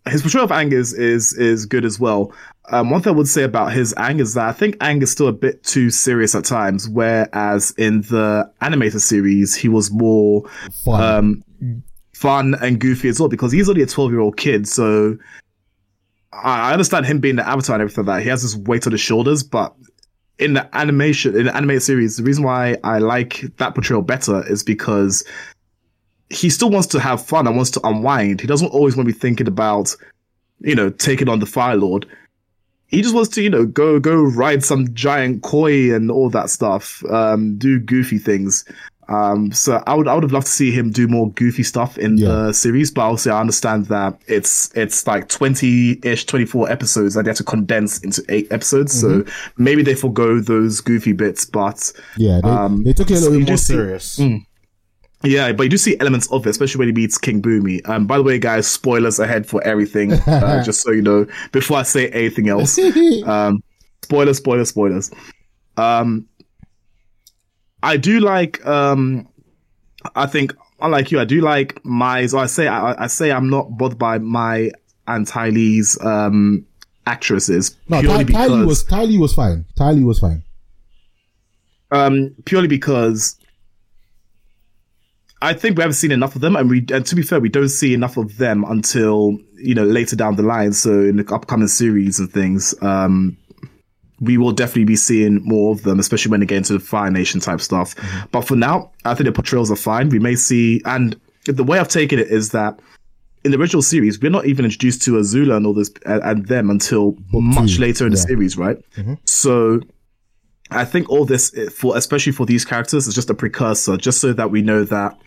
his 0.07 0.21
portrayal 0.21 0.45
of 0.45 0.51
Aang 0.51 0.71
is 0.71 0.93
is 0.93 1.33
is 1.33 1.65
good 1.65 1.85
as 1.85 1.99
well. 1.99 2.31
Um, 2.69 2.89
one 2.89 3.01
thing 3.01 3.13
I 3.13 3.15
would 3.15 3.27
say 3.27 3.43
about 3.43 3.71
his 3.73 3.93
Aang 3.95 4.19
is 4.19 4.33
that 4.35 4.47
I 4.47 4.51
think 4.51 4.75
Aang 4.77 5.01
is 5.01 5.11
still 5.11 5.27
a 5.27 5.33
bit 5.33 5.63
too 5.63 5.89
serious 5.89 6.35
at 6.35 6.45
times, 6.45 6.87
whereas 6.87 7.71
in 7.77 8.01
the 8.01 8.51
animated 8.61 9.01
series 9.01 9.55
he 9.55 9.69
was 9.69 9.89
more 9.91 10.43
Fun. 10.85 11.01
um, 11.01 11.83
fun 12.13 12.55
and 12.61 12.79
goofy 12.79 13.09
as 13.09 13.19
well 13.19 13.29
because 13.29 13.51
he's 13.51 13.69
only 13.69 13.81
a 13.83 13.87
12 13.87 14.11
year 14.11 14.19
old 14.19 14.37
kid. 14.37 14.67
So 14.67 15.17
I 16.31 16.71
understand 16.71 17.05
him 17.05 17.19
being 17.19 17.37
the 17.37 17.47
avatar 17.47 17.75
and 17.75 17.81
everything 17.81 18.05
like 18.05 18.17
that. 18.17 18.23
He 18.23 18.29
has 18.29 18.41
this 18.41 18.55
weight 18.55 18.85
on 18.85 18.91
his 18.91 19.01
shoulders, 19.01 19.43
but 19.43 19.73
in 20.39 20.53
the 20.53 20.69
animation, 20.75 21.35
in 21.35 21.45
the 21.45 21.55
animated 21.55 21.83
series, 21.83 22.17
the 22.17 22.23
reason 22.23 22.43
why 22.43 22.77
I 22.83 22.99
like 22.99 23.43
that 23.57 23.73
portrayal 23.73 24.01
better 24.01 24.45
is 24.47 24.63
because 24.63 25.23
he 26.29 26.49
still 26.49 26.69
wants 26.69 26.87
to 26.87 26.99
have 26.99 27.25
fun 27.25 27.47
and 27.47 27.55
wants 27.55 27.71
to 27.71 27.81
unwind. 27.87 28.41
He 28.41 28.47
doesn't 28.47 28.67
always 28.67 28.95
want 28.95 29.07
to 29.07 29.13
be 29.13 29.19
thinking 29.19 29.47
about, 29.47 29.95
you 30.59 30.75
know, 30.75 30.89
taking 30.89 31.29
on 31.29 31.39
the 31.39 31.45
Fire 31.45 31.77
Lord. 31.77 32.05
He 32.87 33.01
just 33.01 33.15
wants 33.15 33.29
to, 33.31 33.41
you 33.41 33.49
know, 33.49 33.65
go 33.65 33.99
go 33.99 34.15
ride 34.21 34.63
some 34.63 34.93
giant 34.93 35.43
koi 35.43 35.93
and 35.93 36.11
all 36.11 36.29
that 36.29 36.49
stuff, 36.49 37.03
um, 37.09 37.57
do 37.57 37.79
goofy 37.79 38.17
things. 38.17 38.63
Um, 39.09 39.51
so 39.53 39.81
I 39.87 39.95
would 39.95 40.07
I 40.07 40.13
would 40.15 40.23
have 40.23 40.33
loved 40.33 40.47
to 40.47 40.51
see 40.51 40.71
him 40.71 40.91
do 40.91 41.07
more 41.07 41.31
goofy 41.31 41.63
stuff 41.63 41.97
in 41.97 42.17
Yeah. 42.17 42.27
the 42.27 42.53
series, 42.53 42.91
but 42.91 43.01
I 43.01 43.05
also 43.05 43.31
I 43.31 43.39
understand 43.39 43.85
that 43.85 44.19
it's 44.27 44.69
it's 44.75 45.07
like 45.07 45.29
twenty 45.29 45.99
ish, 46.03 46.25
twenty 46.25 46.45
four 46.45 46.69
episodes 46.69 47.13
that 47.15 47.23
they 47.23 47.29
have 47.29 47.37
to 47.37 47.43
condense 47.45 47.99
into 47.99 48.21
eight 48.29 48.51
episodes. 48.51 48.91
So 48.99 49.23
maybe 49.57 49.81
they 49.81 49.95
forego 49.95 50.39
those 50.41 50.81
goofy 50.81 51.13
bits, 51.13 51.45
but 51.45 51.91
yeah, 52.17 52.41
they, 52.43 52.49
um, 52.49 52.83
they 52.83 52.91
took 52.93 53.09
it 53.09 53.15
a 53.15 53.19
little 53.21 53.33
you 53.35 53.39
bit 53.39 53.47
more 53.49 53.55
just 53.55 53.67
see- 53.67 53.73
serious. 53.73 54.19
yeah, 55.23 55.51
but 55.51 55.63
you 55.63 55.69
do 55.69 55.77
see 55.77 55.97
elements 55.99 56.31
of 56.31 56.45
it, 56.45 56.49
especially 56.49 56.79
when 56.79 56.87
he 56.89 56.93
meets 56.93 57.17
King 57.17 57.41
Bumi. 57.41 57.87
Um, 57.89 58.07
by 58.07 58.17
the 58.17 58.23
way, 58.23 58.37
guys, 58.39 58.67
spoilers 58.67 59.19
ahead 59.19 59.47
for 59.47 59.63
everything, 59.63 60.13
uh, 60.27 60.63
just 60.63 60.81
so 60.81 60.91
you 60.91 61.01
know, 61.01 61.25
before 61.51 61.77
I 61.77 61.83
say 61.83 62.09
anything 62.09 62.49
else. 62.49 62.77
Um, 63.25 63.63
spoilers, 64.03 64.37
spoilers, 64.37 64.69
spoilers. 64.69 65.11
Um, 65.77 66.27
I 67.83 67.97
do 67.97 68.19
like. 68.19 68.65
Um, 68.65 69.27
I 70.15 70.25
think, 70.25 70.53
unlike 70.81 71.11
you, 71.11 71.19
I 71.19 71.25
do 71.25 71.41
like 71.41 71.83
Mai. 71.85 72.25
So 72.27 72.37
I 72.39 72.45
say, 72.45 72.67
I, 72.67 73.03
I 73.03 73.07
say, 73.07 73.31
I'm 73.31 73.49
not 73.49 73.77
bothered 73.77 73.99
by 73.99 74.17
Mai 74.19 74.71
and 75.07 75.25
Ty 75.25 75.49
Lee's 75.49 75.97
um 76.01 76.65
actresses 77.05 77.77
no, 77.87 78.01
purely 78.01 78.25
Ty- 78.25 78.31
Tylee 78.31 78.47
because 78.47 78.65
was 78.67 78.83
Ty 78.83 79.03
Lee 79.05 79.17
was 79.17 79.33
fine. 79.33 79.65
Ty 79.77 79.91
Lee 79.91 80.03
was 80.03 80.19
fine. 80.19 80.43
um 81.91 82.35
purely 82.45 82.67
because 82.67 83.37
I 85.41 85.53
think 85.53 85.77
we 85.77 85.81
haven't 85.83 85.93
seen 85.93 86.11
enough 86.11 86.35
of 86.35 86.41
them, 86.41 86.55
and 86.55 86.69
we 86.69 86.83
and 86.91 87.05
to 87.05 87.15
be 87.15 87.21
fair, 87.21 87.39
we 87.39 87.49
don't 87.49 87.69
see 87.69 87.93
enough 87.93 88.17
of 88.17 88.37
them 88.37 88.65
until 88.67 89.37
you 89.55 89.75
know 89.75 89.83
later 89.85 90.15
down 90.15 90.35
the 90.35 90.41
line. 90.43 90.73
So 90.73 90.91
in 91.01 91.17
the 91.17 91.33
upcoming 91.33 91.67
series 91.67 92.19
and 92.19 92.31
things, 92.31 92.73
um, 92.81 93.37
we 94.19 94.37
will 94.37 94.51
definitely 94.51 94.85
be 94.85 94.95
seeing 94.95 95.43
more 95.43 95.73
of 95.73 95.83
them, 95.83 95.99
especially 95.99 96.31
when 96.31 96.39
they 96.39 96.45
get 96.45 96.57
into 96.57 96.73
the 96.73 96.79
Fire 96.79 97.11
Nation 97.11 97.39
type 97.39 97.61
stuff. 97.61 97.95
Mm-hmm. 97.95 98.27
But 98.31 98.41
for 98.41 98.55
now, 98.55 98.91
I 99.05 99.13
think 99.13 99.25
the 99.25 99.31
portrayals 99.31 99.71
are 99.71 99.75
fine. 99.75 100.09
We 100.09 100.19
may 100.19 100.35
see, 100.35 100.81
and 100.85 101.19
the 101.45 101.63
way 101.63 101.79
I've 101.79 101.87
taken 101.87 102.19
it 102.19 102.27
is 102.27 102.51
that 102.51 102.79
in 103.43 103.51
the 103.51 103.59
original 103.59 103.81
series, 103.81 104.19
we're 104.19 104.31
not 104.31 104.45
even 104.45 104.65
introduced 104.65 105.03
to 105.03 105.13
Azula 105.13 105.57
and 105.57 105.65
all 105.65 105.73
this 105.73 105.91
and, 106.05 106.21
and 106.23 106.47
them 106.47 106.69
until 106.69 107.15
much 107.31 107.75
two, 107.75 107.81
later 107.81 108.05
in 108.05 108.11
the 108.11 108.17
series, 108.17 108.57
right? 108.57 108.77
Mm-hmm. 108.95 109.13
So 109.25 109.81
I 110.71 110.83
think 110.83 111.09
all 111.09 111.25
this 111.25 111.55
eh, 111.55 111.69
for 111.69 111.95
especially 111.95 112.33
for 112.33 112.45
these 112.45 112.65
characters 112.65 113.07
is 113.07 113.13
just 113.13 113.29
a 113.29 113.33
precursor, 113.33 113.97
just 113.97 114.19
so 114.19 114.33
that 114.33 114.51
we 114.51 114.61
know 114.61 114.83
that 114.83 115.17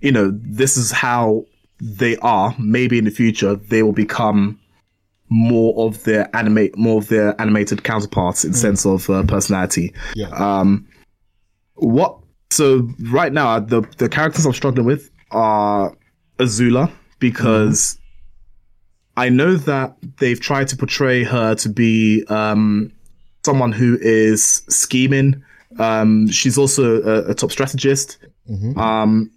you 0.00 0.12
know 0.12 0.30
this 0.32 0.76
is 0.76 0.92
how 0.92 1.44
they 1.80 2.16
are, 2.18 2.54
maybe 2.58 2.98
in 2.98 3.04
the 3.04 3.10
future, 3.10 3.56
they 3.56 3.82
will 3.82 3.92
become 3.92 4.58
more 5.28 5.86
of 5.86 6.02
their 6.04 6.34
animate, 6.36 6.76
more 6.76 6.98
of 6.98 7.08
their 7.08 7.40
animated 7.40 7.84
counterparts 7.84 8.44
in 8.44 8.52
sense 8.52 8.84
of 8.86 9.08
uh, 9.10 9.22
personality. 9.24 9.92
Yeah. 10.14 10.28
Um, 10.28 10.86
what? 11.74 12.18
So 12.50 12.88
right 13.10 13.32
now, 13.32 13.58
the 13.60 13.82
the 13.98 14.08
characters 14.08 14.46
I'm 14.46 14.52
struggling 14.52 14.86
with 14.86 15.10
are 15.30 15.96
Azula 16.38 16.90
because 17.18 17.98
I 19.16 19.28
know 19.28 19.56
that 19.56 19.96
they've 20.18 20.40
tried 20.40 20.68
to 20.68 20.76
portray 20.76 21.24
her 21.24 21.54
to 21.56 21.68
be 21.68 22.24
um, 22.28 22.92
someone 23.44 23.72
who 23.72 23.98
is 24.00 24.62
scheming. 24.68 25.42
Um, 25.78 26.28
she's 26.28 26.58
also 26.58 27.02
a, 27.02 27.30
a 27.30 27.34
top 27.34 27.50
strategist. 27.50 28.18
Um, 28.78 29.30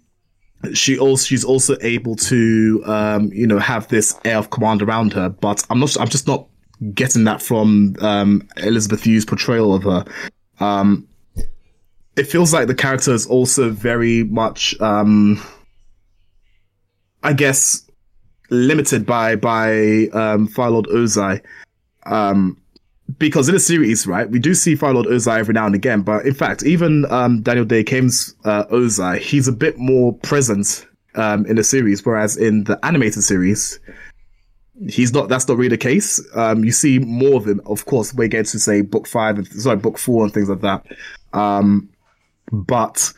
she 0.74 0.98
also 0.98 1.24
she's 1.24 1.44
also 1.44 1.76
able 1.80 2.16
to 2.16 2.82
um, 2.86 3.30
you 3.32 3.46
know 3.46 3.58
have 3.58 3.88
this 3.88 4.18
air 4.24 4.38
of 4.38 4.50
command 4.50 4.82
around 4.82 5.12
her. 5.12 5.28
But 5.28 5.64
I'm 5.70 5.80
not. 5.80 5.98
I'm 6.00 6.08
just 6.08 6.26
not 6.26 6.48
getting 6.94 7.24
that 7.24 7.42
from 7.42 7.94
um, 8.00 8.48
Elizabeth 8.58 9.06
Yu's 9.06 9.24
portrayal 9.24 9.74
of 9.74 9.84
her. 9.84 10.04
Um, 10.60 11.08
it 12.16 12.24
feels 12.24 12.52
like 12.52 12.66
the 12.66 12.74
character 12.74 13.12
is 13.12 13.26
also 13.26 13.70
very 13.70 14.24
much, 14.24 14.78
um, 14.80 15.40
I 17.22 17.32
guess, 17.32 17.88
limited 18.50 19.06
by 19.06 19.36
by 19.36 20.08
um, 20.12 20.48
Fire 20.48 20.70
Ozai. 20.70 21.42
Um, 22.06 22.60
because 23.16 23.48
in 23.48 23.54
the 23.54 23.60
series, 23.60 24.06
right, 24.06 24.28
we 24.28 24.38
do 24.38 24.52
see 24.54 24.74
Fire 24.74 24.92
Lord 24.92 25.06
Ozai 25.06 25.38
every 25.38 25.54
now 25.54 25.64
and 25.66 25.74
again, 25.74 26.02
but 26.02 26.26
in 26.26 26.34
fact, 26.34 26.62
even 26.64 27.06
um, 27.10 27.40
Daniel 27.42 27.64
Dae 27.64 27.82
Kim's 27.84 28.34
uh, 28.44 28.64
Ozai, 28.66 29.18
he's 29.18 29.48
a 29.48 29.52
bit 29.52 29.78
more 29.78 30.12
present 30.18 30.86
um, 31.14 31.46
in 31.46 31.56
the 31.56 31.64
series, 31.64 32.04
whereas 32.04 32.36
in 32.36 32.64
the 32.64 32.78
animated 32.84 33.22
series, 33.24 33.80
he's 34.88 35.12
not. 35.12 35.28
That's 35.28 35.48
not 35.48 35.56
really 35.56 35.70
the 35.70 35.78
case. 35.78 36.22
Um, 36.36 36.64
you 36.64 36.70
see 36.72 36.98
more 36.98 37.36
of 37.36 37.46
him, 37.46 37.60
of 37.66 37.86
course. 37.86 38.12
We 38.14 38.28
get 38.28 38.46
to 38.46 38.58
say 38.58 38.82
book 38.82 39.06
five, 39.08 39.38
and 39.38 39.46
sorry, 39.48 39.76
book 39.78 39.98
four, 39.98 40.24
and 40.24 40.32
things 40.32 40.48
like 40.50 40.60
that. 40.60 40.84
Um, 41.32 41.88
but 42.52 43.12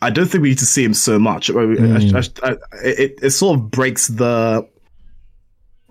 I 0.00 0.10
don't 0.10 0.26
think 0.26 0.42
we 0.42 0.48
need 0.50 0.58
to 0.58 0.66
see 0.66 0.82
him 0.84 0.94
so 0.94 1.18
much. 1.18 1.50
I- 1.50 1.54
I- 1.54 1.98
I- 2.42 2.50
I- 2.50 2.56
it, 2.82 3.18
it 3.22 3.30
sort 3.30 3.58
of 3.58 3.70
breaks 3.70 4.08
the 4.08 4.66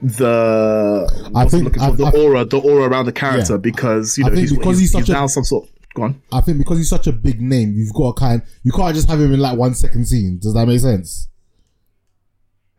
the 0.01 1.31
I 1.36 1.45
think- 1.45 1.75
for? 1.75 1.81
I- 1.81 1.91
the 1.91 2.05
I- 2.05 2.12
aura 2.12 2.45
the 2.45 2.60
aura 2.60 2.88
around 2.89 3.05
the 3.05 3.12
character 3.12 3.53
Yeah. 3.53 3.57
because 3.57 4.17
you 4.17 4.25
I 4.25 4.29
know 4.29 4.36
think 4.36 4.49
he's, 4.49 4.57
because 4.57 4.79
he's, 4.79 4.89
he's 4.89 4.91
such 4.91 5.01
he's 5.07 5.10
a- 5.10 5.13
now 5.13 5.27
some 5.27 5.43
sort. 5.43 5.67
Go 5.95 6.03
on. 6.03 6.21
I 6.31 6.41
think 6.41 6.60
because 6.60 6.77
he's 6.77 6.89
such 6.89 7.07
a 7.07 7.12
big 7.12 7.41
name, 7.41 7.73
you've 7.75 7.93
got 7.93 8.15
to 8.15 8.19
kind. 8.19 8.41
You 8.63 8.71
can't 8.71 8.93
just 8.93 9.10
have 9.10 9.19
him 9.19 9.33
in 9.33 9.39
like 9.39 9.57
one 9.57 9.73
second 9.73 10.05
scene. 10.07 10.38
Does 10.39 10.53
that 10.53 10.67
make 10.67 10.79
sense? 10.79 11.27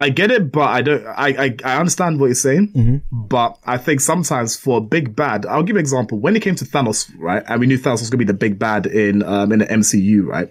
I 0.00 0.10
get 0.10 0.30
it, 0.30 0.52
but 0.52 0.68
I 0.68 0.82
don't. 0.82 1.04
I 1.06 1.28
I, 1.46 1.56
I 1.64 1.76
understand 1.80 2.20
what 2.20 2.26
you're 2.26 2.34
saying, 2.36 2.68
Mm-hmm. 2.76 2.96
but 3.26 3.58
I 3.66 3.78
think 3.78 4.00
sometimes 4.00 4.56
for 4.56 4.78
a 4.78 4.80
big 4.80 5.16
bad, 5.16 5.44
I'll 5.46 5.64
give 5.64 5.74
you 5.74 5.78
an 5.78 5.80
example. 5.80 6.20
When 6.20 6.36
it 6.36 6.40
came 6.42 6.54
to 6.54 6.64
Thanos, 6.64 7.10
right, 7.18 7.42
and 7.48 7.58
we 7.58 7.66
knew 7.66 7.78
Thanos 7.78 7.98
was 8.00 8.02
going 8.10 8.20
to 8.20 8.24
be 8.24 8.32
the 8.32 8.34
big 8.34 8.60
bad 8.60 8.86
in 8.86 9.24
um 9.24 9.50
in 9.50 9.58
the 9.58 9.66
MCU, 9.66 10.24
right. 10.24 10.48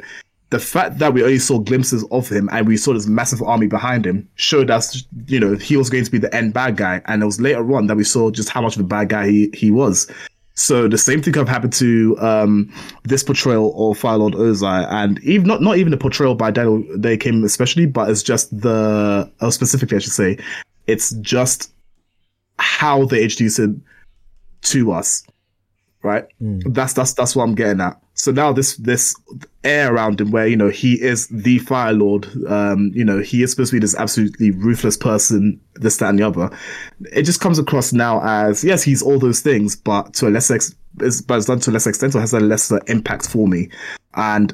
The 0.49 0.60
fact 0.60 0.99
that 0.99 1.13
we 1.13 1.23
only 1.23 1.39
saw 1.39 1.60
glimpses 1.60 2.05
of 2.10 2.29
him 2.29 2.47
and 2.53 2.65
we 2.67 2.77
saw 2.77 2.93
this 2.93 3.05
massive 3.07 3.41
army 3.41 3.67
behind 3.67 4.05
him 4.05 4.29
showed 4.36 4.71
us, 4.71 5.03
you 5.27 5.39
know, 5.39 5.55
he 5.55 5.75
was 5.75 5.89
going 5.89 6.05
to 6.05 6.12
be 6.12 6.19
the 6.19 6.33
end 6.33 6.53
bad 6.53 6.77
guy. 6.77 7.01
And 7.05 7.21
it 7.21 7.25
was 7.25 7.41
later 7.41 7.75
on 7.75 7.88
that 7.88 7.97
we 7.97 8.05
saw 8.05 8.31
just 8.31 8.47
how 8.47 8.62
much 8.62 8.77
of 8.77 8.81
a 8.81 8.86
bad 8.86 9.10
guy 9.10 9.27
he, 9.27 9.49
he 9.53 9.71
was. 9.71 10.10
So 10.57 10.88
the 10.88 10.97
same 10.97 11.21
thing 11.21 11.33
could 11.33 11.41
have 11.41 11.49
happened 11.49 11.73
to 11.73 12.17
um, 12.19 12.73
this 13.03 13.23
portrayal 13.23 13.91
of 13.91 13.97
Fire 13.99 14.17
Lord 14.17 14.33
Ozai, 14.33 14.88
and 14.89 15.19
even 15.23 15.47
not 15.47 15.62
not 15.62 15.77
even 15.77 15.91
the 15.91 15.97
portrayal 15.97 16.33
by 16.33 16.49
Daniel 16.49 16.83
Dae 16.97 17.15
Kim 17.15 17.43
especially, 17.43 17.86
but 17.86 18.10
it's 18.10 18.23
just 18.23 18.60
the 18.60 19.31
uh, 19.39 19.51
specifically 19.51 19.97
I 19.97 19.99
should 19.99 20.13
say, 20.13 20.39
it's 20.88 21.12
just 21.21 21.71
how 22.57 23.05
they 23.05 23.21
introduce 23.21 23.60
him 23.60 23.83
to 24.63 24.93
us, 24.93 25.23
right? 26.01 26.25
That's 26.73 26.93
that's 26.93 27.13
that's 27.13 27.36
what 27.36 27.43
I'm 27.43 27.53
getting 27.53 27.79
at. 27.79 28.01
So 28.17 28.32
now 28.32 28.51
this 28.51 28.75
this 28.77 29.15
air 29.63 29.93
around 29.93 30.19
him, 30.19 30.32
where 30.32 30.47
you 30.47 30.56
know 30.56 30.69
he 30.69 30.99
is 30.99 31.27
the 31.27 31.60
Fire 31.60 31.93
Lord, 31.93 32.27
um, 32.47 32.91
you 32.93 33.06
know 33.06 33.19
he 33.19 33.43
is 33.43 33.51
supposed 33.51 33.69
to 33.69 33.75
be 33.75 33.80
this 33.80 33.95
absolutely 33.95 34.49
ruthless 34.51 34.97
person, 34.97 35.62
this 35.75 35.97
that 35.97 36.10
and 36.10 36.19
the 36.19 36.23
other. 36.23 36.49
It 37.13 37.23
just 37.23 37.41
comes 37.41 37.60
across 37.60 37.93
now 37.93 38.21
as 38.23 38.63
yes, 38.63 38.82
he's 38.82 39.03
all 39.03 39.19
those 39.19 39.41
things, 39.41 39.75
but 39.75 40.13
to 40.15 40.27
a 40.27 40.32
lesser 40.32 40.56
ex- 40.56 40.75
is 40.99 41.21
but 41.21 41.38
it's 41.38 41.45
done 41.45 41.60
to 41.60 41.69
a 41.69 41.73
lesser 41.73 41.89
extent, 41.89 42.15
or 42.15 42.19
has 42.19 42.34
a 42.34 42.39
lesser 42.39 42.82
impact 42.88 43.30
for 43.30 43.47
me. 43.47 43.69
And 44.15 44.51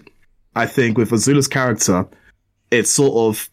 I 0.55 0.65
think 0.65 0.97
with 0.97 1.11
Azula's 1.11 1.47
character, 1.47 2.05
it 2.69 2.85
sort 2.87 3.13
of 3.15 3.49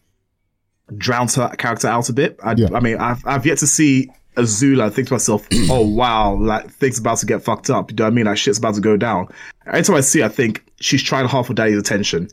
drowns 0.97 1.35
her 1.35 1.47
character 1.57 1.87
out 1.87 2.09
a 2.09 2.13
bit. 2.13 2.37
I, 2.43 2.55
Yeah. 2.57 2.67
I 2.73 2.81
mean, 2.81 2.97
I've 2.97 3.25
I've 3.25 3.45
yet 3.45 3.59
to 3.59 3.67
see 3.67 4.09
Azula 4.35 4.85
and 4.85 4.93
think 4.93 5.07
to 5.09 5.13
myself, 5.13 5.47
oh 5.69 5.85
wow, 5.85 6.35
like 6.35 6.69
things 6.69 6.99
about 6.99 7.17
to 7.19 7.25
get 7.25 7.43
fucked 7.43 7.69
up. 7.69 7.91
You 7.91 7.97
know 7.97 8.05
what 8.05 8.11
I 8.11 8.13
mean? 8.13 8.25
Like 8.25 8.37
shit's 8.37 8.57
about 8.57 8.75
to 8.75 8.81
go 8.81 8.97
down. 8.97 9.27
Every 9.67 9.83
time 9.83 9.95
I 9.95 10.01
see, 10.01 10.19
her, 10.19 10.25
I 10.25 10.29
think 10.29 10.63
she's 10.79 11.03
trying 11.03 11.27
hard 11.27 11.45
for 11.45 11.53
Daddy's 11.53 11.77
attention. 11.77 12.29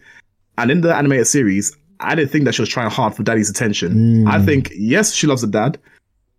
And 0.57 0.71
in 0.71 0.81
the 0.81 0.95
animated 0.95 1.27
series, 1.27 1.77
I 2.01 2.15
didn't 2.15 2.31
think 2.31 2.45
that 2.45 2.55
she 2.55 2.63
was 2.63 2.69
trying 2.69 2.91
hard 2.91 3.15
for 3.15 3.23
Daddy's 3.23 3.51
attention. 3.51 4.27
I 4.27 4.39
hmm. 4.39 4.45
think 4.45 4.73
yes, 4.75 5.13
she 5.13 5.27
loves 5.27 5.43
her 5.43 5.49
dad, 5.49 5.79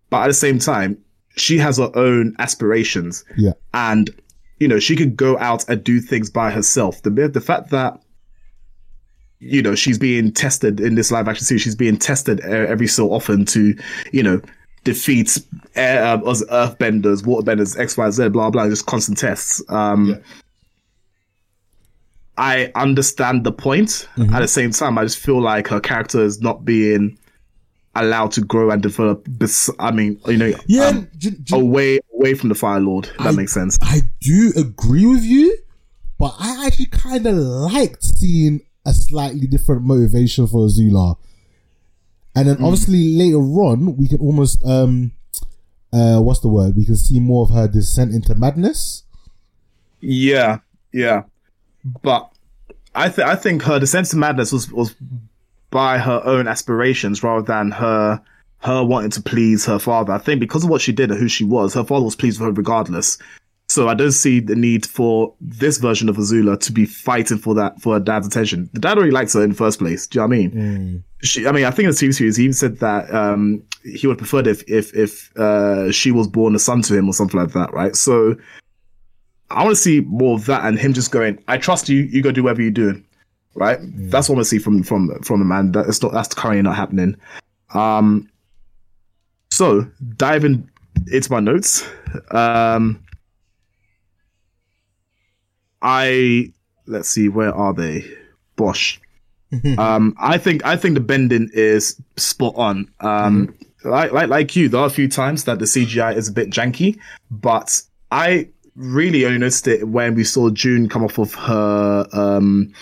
but 0.10 0.24
at 0.24 0.28
the 0.28 0.34
same 0.34 0.60
time, 0.60 0.98
she 1.36 1.58
has 1.58 1.78
her 1.78 1.92
own 1.96 2.36
aspirations 2.40 3.24
Yeah. 3.38 3.54
and 3.74 4.10
you 4.60 4.68
know 4.68 4.80
she 4.80 4.96
could 4.96 5.16
go 5.16 5.38
out 5.38 5.68
and 5.70 5.84
do 5.84 6.02
things 6.02 6.30
by 6.30 6.52
herself 6.52 7.02
the 7.04 7.10
the 7.10 7.42
fact 7.42 7.70
that 7.70 8.02
you 9.40 9.62
know 9.62 9.76
she's 9.76 9.98
being 9.98 10.32
tested 10.32 10.80
in 10.80 10.96
this 10.96 11.12
live 11.12 11.28
action 11.28 11.46
series 11.46 11.62
she's 11.62 11.76
being 11.76 11.98
tested 11.98 12.42
every 12.42 12.88
so 12.88 13.12
often 13.12 13.46
to 13.46 13.76
you 14.12 14.22
know 14.22 14.42
defeat 14.84 15.38
air, 15.76 16.04
us 16.28 16.44
earthbenders 16.46 17.24
waterbenders 17.24 17.76
xyz 17.78 18.32
blah 18.32 18.50
blah 18.50 18.68
just 18.70 18.86
constant 18.86 19.18
tests 19.18 19.62
um 19.70 20.06
Yeah. 20.10 20.16
i 22.38 22.72
understand 22.76 23.44
the 23.44 23.52
point 23.52 24.08
Mm-hmm. 24.18 24.34
at 24.34 24.40
the 24.40 24.48
same 24.48 24.72
time 24.72 24.98
i 24.98 25.04
just 25.04 25.18
feel 25.20 25.42
like 25.42 25.68
her 25.68 25.80
character 25.80 26.22
is 26.24 26.42
not 26.42 26.64
being 26.66 27.18
allowed 27.96 28.32
to 28.34 28.42
grow 28.42 28.70
and 28.72 28.82
develop 28.82 29.26
bes- 29.28 29.70
i 29.80 29.92
mean 29.92 30.20
you 30.28 30.38
know 30.38 30.54
Yeah. 30.68 30.86
um, 30.88 31.08
do- 31.18 31.32
do- 31.32 31.56
away 31.56 32.00
away 32.14 32.34
from 32.36 32.50
the 32.50 32.56
fire 32.56 32.80
lord 32.80 33.08
if 33.08 33.18
that 33.18 33.34
makes 33.36 33.54
sense 33.54 33.78
I 33.82 34.02
do 34.22 34.52
agree 34.56 35.06
with 35.06 35.24
you, 35.24 35.58
but 36.18 36.36
I 36.40 36.66
actually 36.68 36.88
kind 36.88 37.26
of 37.26 37.36
liked 37.36 38.04
seeing 38.04 38.62
a 38.86 38.94
slightly 38.94 39.48
different 39.48 39.84
motivation 39.84 40.46
for 40.48 40.68
Azula. 40.68 41.16
And 42.36 42.48
then 42.48 42.64
obviously 42.64 43.16
later 43.16 43.38
on, 43.38 43.98
we 43.98 44.08
can 44.08 44.20
almost, 44.20 44.64
um, 44.66 45.12
uh, 45.92 46.20
what's 46.20 46.40
the 46.40 46.48
word? 46.48 46.76
We 46.76 46.86
can 46.86 46.96
see 46.96 47.20
more 47.20 47.44
of 47.44 47.50
her 47.50 47.68
descent 47.68 48.14
into 48.14 48.36
madness. 48.36 49.04
Yeah, 50.00 50.60
yeah, 50.94 51.24
but 52.02 52.32
I 52.96 53.10
think 53.10 53.28
I 53.28 53.36
think 53.36 53.64
her 53.64 53.80
descent 53.80 54.08
to 54.08 54.18
madness 54.18 54.52
was 54.52 54.72
was 54.72 54.96
by 55.72 55.98
her 55.98 56.22
own 56.24 56.48
aspirations 56.48 57.22
rather 57.22 57.42
than 57.42 57.72
her 57.72 58.22
her 58.60 58.84
wanting 58.84 59.12
to 59.12 59.22
please 59.22 59.66
her 59.66 59.80
father. 59.80 60.14
I 60.14 60.18
think 60.18 60.40
because 60.40 60.64
of 60.64 60.70
what 60.70 60.82
she 60.82 60.92
did 60.92 61.12
and 61.12 61.20
who 61.20 61.28
she 61.28 61.44
was, 61.44 61.74
her 61.74 61.84
father 61.84 62.06
was 62.06 62.16
pleased 62.16 62.40
with 62.40 62.48
her 62.48 62.54
regardless. 62.54 63.18
So 63.70 63.88
I 63.88 63.94
don't 63.94 64.12
see 64.14 64.40
the 64.40 64.56
need 64.56 64.84
for 64.84 65.32
this 65.40 65.78
version 65.78 66.10
of 66.10 66.18
Azula 66.18 66.60
to 66.60 66.72
be 66.72 66.86
fighting 66.86 67.38
for 67.38 67.54
that 67.54 67.80
for 67.80 67.94
her 67.94 68.00
dad's 68.00 68.26
attention. 68.26 68.68
The 68.74 68.80
dad 68.80 68.98
already 68.98 69.12
likes 69.12 69.34
her 69.34 69.44
in 69.44 69.52
the 69.52 69.56
first 69.56 69.78
place. 69.78 70.08
Do 70.08 70.18
you 70.18 70.22
know 70.22 70.28
what 70.28 70.36
I 70.36 70.38
mean? 70.40 71.04
She, 71.22 71.48
I 71.48 71.52
mean, 71.52 71.66
I 71.66 71.70
think 71.70 71.86
in 71.86 71.92
the 71.92 71.96
TV 71.96 72.14
series 72.16 72.36
he 72.36 72.46
even 72.46 72.54
said 72.54 72.80
that 72.80 73.14
um, 73.14 73.62
he 73.84 74.08
would 74.08 74.18
prefer 74.18 74.40
if 74.40 74.64
if 74.68 74.96
if 74.96 75.38
uh, 75.38 75.92
she 75.92 76.10
was 76.10 76.28
born 76.28 76.56
a 76.56 76.60
son 76.60 76.82
to 76.84 76.98
him 76.98 77.08
or 77.08 77.14
something 77.14 77.40
like 77.40 77.52
that, 77.52 77.72
right? 77.72 77.96
So 77.96 78.36
I 79.52 79.64
want 79.64 79.76
to 79.76 79.82
see 79.82 80.02
more 80.02 80.36
of 80.36 80.48
that 80.48 80.66
and 80.66 80.80
him 80.80 80.94
just 80.94 81.12
going, 81.12 81.38
"I 81.48 81.58
trust 81.58 81.90
you. 81.90 81.98
You 82.02 82.24
go 82.24 82.32
do 82.32 82.44
whatever 82.44 82.64
you're 82.64 82.72
doing." 82.72 83.06
Right? 83.54 83.78
That's 83.82 84.30
what 84.30 84.36
I 84.36 84.38
want 84.38 84.46
to 84.46 84.50
see 84.50 84.60
from 84.60 84.82
from 84.82 85.12
from 85.22 85.42
a 85.42 85.46
man. 85.46 85.74
That's 85.74 86.02
not 86.02 86.12
that's 86.12 86.34
currently 86.34 86.64
not 86.64 86.76
happening. 86.76 87.16
Um. 87.76 88.32
So 89.52 89.88
diving 90.18 90.68
into 91.12 91.32
my 91.32 91.40
notes, 91.40 91.88
um, 92.32 93.04
I 95.82 96.54
let's 96.86 97.10
see 97.10 97.30
where 97.30 97.54
are 97.54 97.74
they? 97.74 98.06
Bosh. 98.56 99.00
um, 99.78 100.16
I 100.20 100.38
think 100.38 100.66
I 100.66 100.76
think 100.76 100.94
the 100.94 101.00
bending 101.02 101.50
is 101.54 102.00
spot 102.18 102.54
on. 102.56 102.92
Um, 103.00 103.56
like 103.84 104.12
like 104.12 104.30
like 104.30 104.56
you, 104.56 104.70
there 104.70 104.82
are 104.82 104.88
a 104.88 104.92
few 104.92 105.08
times 105.08 105.46
that 105.46 105.60
the 105.60 105.66
CGI 105.66 106.16
is 106.16 106.28
a 106.28 106.32
bit 106.32 106.50
janky, 106.50 107.00
but 107.32 107.82
I 108.12 108.50
really 108.76 109.26
only 109.26 109.40
noticed 109.40 109.68
it 109.68 109.88
when 109.88 110.16
we 110.16 110.24
saw 110.24 110.50
June 110.50 110.90
come 110.90 111.04
off 111.04 111.18
of 111.18 111.34
her. 111.36 112.08
Um, 112.14 112.74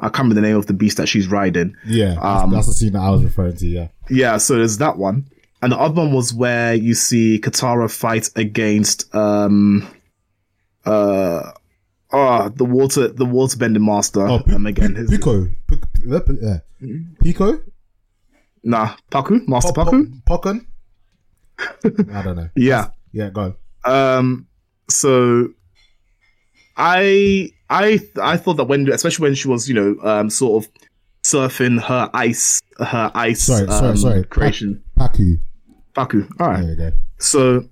I 0.00 0.06
can't 0.06 0.24
remember 0.24 0.34
the 0.34 0.40
name 0.40 0.56
of 0.56 0.66
the 0.66 0.72
beast 0.72 0.96
that 0.96 1.08
she's 1.08 1.28
riding. 1.28 1.76
Yeah, 1.86 2.14
that's, 2.14 2.42
Um, 2.42 2.50
that's 2.50 2.66
the 2.66 2.72
scene 2.72 2.92
that 2.94 3.02
I 3.02 3.10
was 3.10 3.22
referring 3.22 3.56
to. 3.56 3.66
Yeah, 3.66 3.88
Yeah, 4.10 4.38
so 4.38 4.56
there's 4.56 4.78
that 4.78 4.98
one. 4.98 5.26
And 5.60 5.70
the 5.70 5.78
other 5.78 5.94
one 5.94 6.12
was 6.12 6.34
where 6.34 6.74
you 6.74 6.94
see 6.94 7.38
Katara 7.38 7.88
fight 7.88 8.28
against 8.34 9.14
um 9.14 9.86
uh 10.84 11.52
oh 12.12 12.48
the 12.50 12.64
water 12.64 13.08
the 13.08 13.24
waterbending 13.24 13.84
master. 13.84 14.26
Oh, 14.26 14.40
P- 14.40 14.52
um 14.54 14.66
again 14.66 14.94
his, 14.94 15.10
Pico, 15.10 15.48
P- 15.68 15.76
P- 16.04 16.46
uh, 16.46 16.58
Pico. 17.22 17.60
Nah, 18.64 18.94
Pakku, 19.10 19.46
Master 19.48 19.72
Pakku. 19.72 20.22
Pokken? 20.24 20.66
I 22.14 22.22
don't 22.22 22.36
know. 22.36 22.48
Yeah. 22.56 22.88
Yeah, 23.12 23.30
go 23.30 23.54
on. 23.84 24.18
Um. 24.18 24.46
So, 24.88 25.48
I 26.76 27.50
I 27.70 28.00
I 28.20 28.36
thought 28.36 28.54
that 28.54 28.64
when, 28.64 28.90
especially 28.90 29.24
when 29.24 29.34
she 29.34 29.48
was, 29.48 29.68
you 29.68 29.74
know, 29.74 29.96
um, 30.08 30.30
sort 30.30 30.64
of 30.64 30.70
surfing 31.24 31.80
her 31.82 32.10
ice, 32.14 32.60
her 32.78 33.10
ice, 33.14 33.42
Sorry, 33.44 33.66
sorry, 33.66 33.88
um, 33.90 33.96
sorry. 33.96 34.24
creation. 34.24 34.82
Pakku. 34.98 35.38
Pakku. 35.94 36.28
All 36.40 36.48
right. 36.48 36.60
There 36.62 36.70
you 36.70 36.76
go. 36.76 36.92
So 37.18 37.64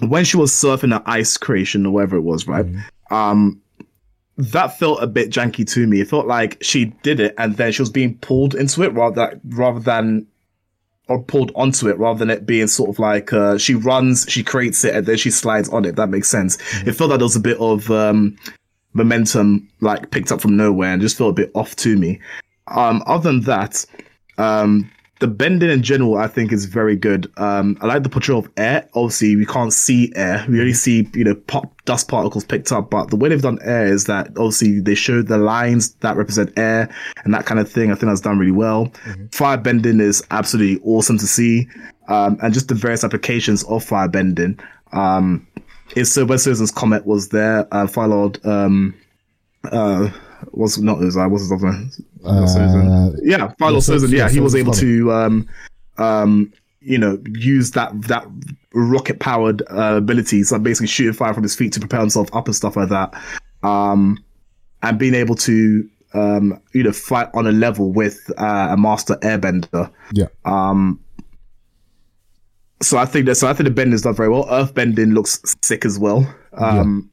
when 0.00 0.24
she 0.24 0.36
was 0.36 0.52
surfing 0.52 0.92
her 0.92 1.02
ice 1.06 1.36
creation 1.36 1.86
or 1.86 1.92
whatever 1.92 2.16
it 2.16 2.22
was, 2.22 2.46
right? 2.46 2.66
Um 3.10 3.60
that 4.38 4.78
felt 4.78 5.02
a 5.02 5.06
bit 5.06 5.30
janky 5.30 5.70
to 5.72 5.86
me. 5.86 6.00
It 6.00 6.08
felt 6.08 6.26
like 6.26 6.58
she 6.62 6.86
did 7.02 7.20
it 7.20 7.34
and 7.38 7.56
then 7.56 7.72
she 7.72 7.82
was 7.82 7.90
being 7.90 8.16
pulled 8.18 8.54
into 8.54 8.82
it 8.82 8.92
rather 8.92 9.28
than, 9.28 9.40
rather 9.44 9.80
than 9.80 10.26
or 11.08 11.22
pulled 11.22 11.52
onto 11.54 11.88
it 11.88 11.98
rather 11.98 12.18
than 12.18 12.30
it 12.30 12.46
being 12.46 12.66
sort 12.66 12.88
of 12.88 12.98
like 12.98 13.32
uh, 13.32 13.58
she 13.58 13.74
runs, 13.74 14.24
she 14.28 14.42
creates 14.42 14.84
it, 14.84 14.94
and 14.94 15.06
then 15.06 15.16
she 15.16 15.30
slides 15.30 15.68
on 15.68 15.84
it. 15.84 15.96
That 15.96 16.08
makes 16.08 16.28
sense. 16.28 16.56
It 16.86 16.92
felt 16.92 17.10
like 17.10 17.18
there 17.18 17.26
was 17.26 17.36
a 17.36 17.40
bit 17.40 17.58
of 17.58 17.90
um, 17.90 18.36
momentum 18.94 19.68
like 19.80 20.10
picked 20.10 20.32
up 20.32 20.40
from 20.40 20.56
nowhere 20.56 20.92
and 20.92 21.02
just 21.02 21.18
felt 21.18 21.30
a 21.30 21.42
bit 21.42 21.50
off 21.54 21.76
to 21.76 21.96
me. 21.96 22.20
Um, 22.68 23.02
other 23.06 23.30
than 23.30 23.42
that, 23.42 23.84
um, 24.38 24.90
the 25.22 25.28
bending 25.28 25.70
in 25.70 25.84
general, 25.84 26.16
I 26.16 26.26
think, 26.26 26.50
is 26.52 26.64
very 26.64 26.96
good. 26.96 27.32
Um, 27.36 27.78
I 27.80 27.86
like 27.86 28.02
the 28.02 28.08
portrayal 28.08 28.40
of 28.40 28.50
air. 28.56 28.88
Obviously, 28.92 29.36
we 29.36 29.46
can't 29.46 29.72
see 29.72 30.12
air. 30.16 30.44
We 30.48 30.58
only 30.58 30.72
see, 30.72 31.08
you 31.14 31.22
know, 31.22 31.36
pop 31.36 31.72
dust 31.84 32.08
particles 32.08 32.44
picked 32.44 32.72
up. 32.72 32.90
But 32.90 33.10
the 33.10 33.14
way 33.14 33.28
they've 33.28 33.40
done 33.40 33.60
air 33.62 33.86
is 33.86 34.06
that 34.06 34.30
obviously 34.30 34.80
they 34.80 34.96
show 34.96 35.22
the 35.22 35.38
lines 35.38 35.94
that 36.00 36.16
represent 36.16 36.52
air 36.56 36.92
and 37.22 37.32
that 37.32 37.46
kind 37.46 37.60
of 37.60 37.70
thing. 37.70 37.92
I 37.92 37.94
think 37.94 38.10
that's 38.10 38.20
done 38.20 38.36
really 38.36 38.50
well. 38.50 38.92
Fire 39.30 39.56
bending 39.56 40.00
is 40.00 40.24
absolutely 40.32 40.82
awesome 40.84 41.18
to 41.18 41.26
see. 41.28 41.68
Um, 42.08 42.36
and 42.42 42.52
just 42.52 42.66
the 42.66 42.74
various 42.74 43.04
applications 43.04 43.62
of 43.62 43.84
fire 43.84 44.08
bending. 44.08 44.58
Um, 44.92 45.46
is 45.94 46.12
so 46.12 46.24
when 46.24 46.38
Sozin's 46.38 46.72
comet 46.72 47.06
was 47.06 47.28
there, 47.28 47.72
uh, 47.72 47.86
Fire 47.86 48.08
Lord, 48.08 48.44
um, 48.44 48.92
uh, 49.70 50.10
was 50.52 50.78
not 50.78 50.98
Ozai, 50.98 51.30
was 51.30 51.42
his 51.42 51.52
other 51.52 51.72
Sozin. 52.22 53.20
Yeah, 53.22 53.52
Lord 53.60 53.82
so- 53.82 53.94
Sozin. 53.96 54.10
Yeah, 54.10 54.18
yeah, 54.18 54.30
he 54.30 54.40
was 54.40 54.54
able 54.54 54.72
to, 54.72 55.12
um, 55.12 55.48
um, 55.98 56.52
you 56.80 56.98
know, 56.98 57.18
use 57.34 57.70
that 57.72 57.92
that 58.02 58.26
rocket 58.74 59.20
powered 59.20 59.62
uh, 59.70 59.96
abilities, 59.96 60.50
like 60.50 60.62
basically 60.62 60.88
shooting 60.88 61.12
fire 61.12 61.34
from 61.34 61.42
his 61.42 61.54
feet 61.54 61.72
to 61.74 61.80
propel 61.80 62.00
himself 62.00 62.34
up 62.34 62.46
and 62.46 62.56
stuff 62.56 62.76
like 62.76 62.88
that, 62.88 63.14
um, 63.62 64.18
and 64.82 64.98
being 64.98 65.14
able 65.14 65.34
to, 65.36 65.88
um, 66.14 66.60
you 66.72 66.82
know, 66.82 66.92
fight 66.92 67.28
on 67.34 67.46
a 67.46 67.52
level 67.52 67.92
with 67.92 68.18
uh, 68.38 68.68
a 68.70 68.76
master 68.76 69.16
airbender. 69.16 69.90
Yeah. 70.12 70.26
Um, 70.44 70.98
so 72.82 72.98
I 72.98 73.04
think 73.04 73.26
that 73.26 73.36
so 73.36 73.46
I 73.46 73.52
think 73.52 73.68
the 73.68 73.74
bending 73.74 73.94
is 73.94 74.02
done 74.02 74.14
very 74.14 74.28
well. 74.28 74.48
Earth 74.50 74.74
bending 74.74 75.12
looks 75.12 75.40
sick 75.62 75.84
as 75.84 75.98
well. 75.98 76.26
Um, 76.54 77.10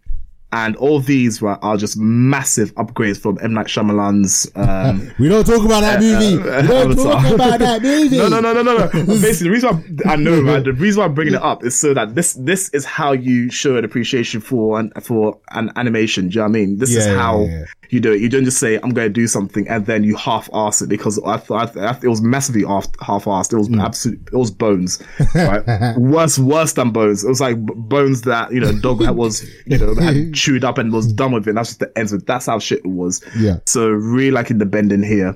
and 0.52 0.76
all 0.78 1.00
these 1.00 1.42
right, 1.42 1.60
are 1.62 1.78
just 1.78 1.96
massive 1.98 2.74
upgrades 2.76 3.20
from 3.20 3.38
M 3.42 3.54
Night 3.54 3.68
Shyamalan's 3.68 4.52
um, 4.56 5.12
we 5.20 5.30
don't 5.30 5.46
talk 5.46 5.64
about 5.64 5.82
that 5.82 6.00
movie. 6.02 6.38
we 6.38 6.44
don't 6.44 6.92
Avatar. 6.92 7.22
talk 7.22 7.34
about 7.34 7.60
that 7.60 7.82
movie. 7.84 8.18
No, 8.18 8.28
no, 8.30 8.40
no, 8.40 8.54
no, 8.54 8.64
no, 8.64 8.78
no. 8.78 8.88
Basically, 9.06 9.48
the 9.48 9.52
reason 9.52 9.70
why 10.06 10.12
I 10.14 10.16
know, 10.16 10.42
right? 10.42 10.64
The 10.64 10.74
reason 10.74 11.00
why 11.02 11.06
I'm 11.06 11.14
bringing 11.14 11.36
it 11.36 11.42
up 11.42 11.64
is 11.64 11.80
so 11.80 11.94
that 11.94 12.16
this 12.16 12.34
this 12.34 12.70
is 12.70 12.86
how 12.86 13.12
you 13.12 13.52
show 13.52 13.78
an 13.78 13.86
appreciation 13.86 14.42
for 14.42 14.80
an 14.80 14.92
for 15.02 15.38
an 15.52 15.72
animation. 15.76 16.30
Do 16.30 16.36
you 16.36 16.40
know 16.40 16.44
what 16.46 16.50
I 16.50 16.52
mean? 16.54 16.78
This 16.78 16.92
Yeah, 16.96 17.06
yeah, 17.12 17.18
how 17.18 17.42
yeah, 17.42 17.48
yeah. 17.60 17.66
You 17.92 18.00
do 18.00 18.12
it. 18.14 18.22
You 18.22 18.30
don't 18.30 18.44
just 18.46 18.60
say 18.60 18.76
I'm 18.76 18.92
going 18.92 19.08
to 19.08 19.14
do 19.14 19.26
something 19.28 19.68
and 19.68 19.86
then 19.88 20.04
you 20.04 20.16
half-ass 20.16 20.82
it 20.84 20.90
because 20.90 21.20
I 21.26 21.38
thought 21.38 21.74
th- 21.74 22.04
it 22.04 22.08
was 22.08 22.22
massively 22.22 22.64
half 22.64 22.86
half-assed. 23.02 23.52
It 23.52 23.58
was 23.58 23.68
Mm. 23.70 23.84
absolute. 23.84 24.20
It 24.32 24.36
was 24.38 24.52
bones, 24.52 25.02
right? 25.36 25.98
worse, 25.98 26.38
worse 26.38 26.74
than 26.74 26.92
bones. 26.92 27.24
It 27.24 27.30
was 27.30 27.42
like 27.42 27.58
bones 27.60 28.22
that 28.22 28.52
you 28.54 28.60
know 28.60 28.72
dog 28.80 29.00
that 29.00 29.16
was 29.16 29.44
you 29.66 29.78
know 29.80 29.96
had 29.96 30.34
chewed 30.36 30.64
up 30.64 30.78
and 30.78 30.94
was 30.94 31.12
done 31.12 31.32
with 31.32 31.48
it. 31.48 31.50
And 31.50 31.58
that's 31.58 31.70
just 31.70 31.80
the 31.80 31.92
ends 31.98 32.14
of 32.14 32.22
it. 32.22 32.28
That's 32.28 32.46
how 32.46 32.60
shit 32.60 32.80
it 32.80 32.86
was. 32.86 33.24
Yeah. 33.38 33.58
So 33.66 33.90
really 33.90 34.32
liking 34.32 34.60
the 34.60 34.66
bending 34.66 35.02
here. 35.04 35.36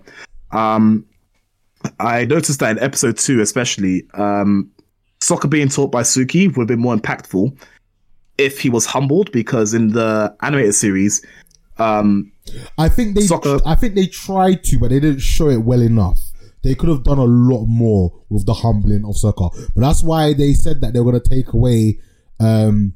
Um, 0.51 1.05
I 1.99 2.25
noticed 2.25 2.59
that 2.59 2.77
in 2.77 2.83
episode 2.83 3.17
two, 3.17 3.41
especially, 3.41 4.05
um, 4.13 4.69
Sokka 5.21 5.49
being 5.49 5.69
taught 5.69 5.91
by 5.91 6.03
Suki 6.03 6.47
would 6.47 6.63
have 6.63 6.67
been 6.67 6.79
more 6.79 6.95
impactful 6.95 7.57
if 8.37 8.59
he 8.59 8.69
was 8.69 8.85
humbled 8.85 9.31
because 9.31 9.73
in 9.73 9.89
the 9.89 10.35
animated 10.41 10.75
series, 10.75 11.23
um, 11.77 12.31
I 12.77 12.89
think 12.89 13.15
they 13.15 13.21
Sokka- 13.21 13.61
I 13.65 13.75
think 13.75 13.95
they 13.95 14.07
tried 14.07 14.63
to, 14.65 14.79
but 14.79 14.89
they 14.89 14.99
didn't 14.99 15.21
show 15.21 15.49
it 15.49 15.63
well 15.63 15.81
enough. 15.81 16.19
They 16.63 16.75
could 16.75 16.89
have 16.89 17.03
done 17.03 17.17
a 17.17 17.25
lot 17.25 17.65
more 17.65 18.13
with 18.29 18.45
the 18.45 18.53
humbling 18.53 19.03
of 19.05 19.15
Sokka. 19.15 19.51
But 19.75 19.81
that's 19.81 20.01
why 20.03 20.33
they 20.33 20.53
said 20.53 20.81
that 20.81 20.93
they 20.93 20.99
were 20.99 21.11
gonna 21.11 21.23
take 21.23 21.53
away 21.53 21.99
um 22.39 22.93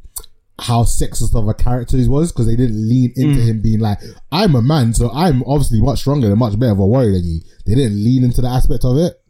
how 0.59 0.83
sexist 0.83 1.35
of 1.35 1.47
a 1.47 1.53
character 1.53 1.97
he 1.97 2.07
was, 2.07 2.31
because 2.31 2.47
they 2.47 2.55
didn't 2.55 2.89
lean 2.89 3.13
into 3.15 3.39
him 3.41 3.61
being 3.61 3.79
like, 3.79 3.99
I'm 4.31 4.55
a 4.55 4.61
man, 4.61 4.93
so 4.93 5.11
I'm 5.11 5.43
obviously 5.43 5.81
much 5.81 5.99
stronger 5.99 6.27
and 6.29 6.37
much 6.39 6.57
better 6.57 6.71
of 6.71 6.79
a 6.79 6.85
warrior 6.87 7.11
than 7.11 7.25
you. 7.25 7.41
They 7.67 7.75
didn't 7.75 8.03
lean 8.03 8.23
into 8.23 8.41
the 8.41 8.47
aspect 8.47 8.83
of 8.83 8.97
it. 8.97 9.21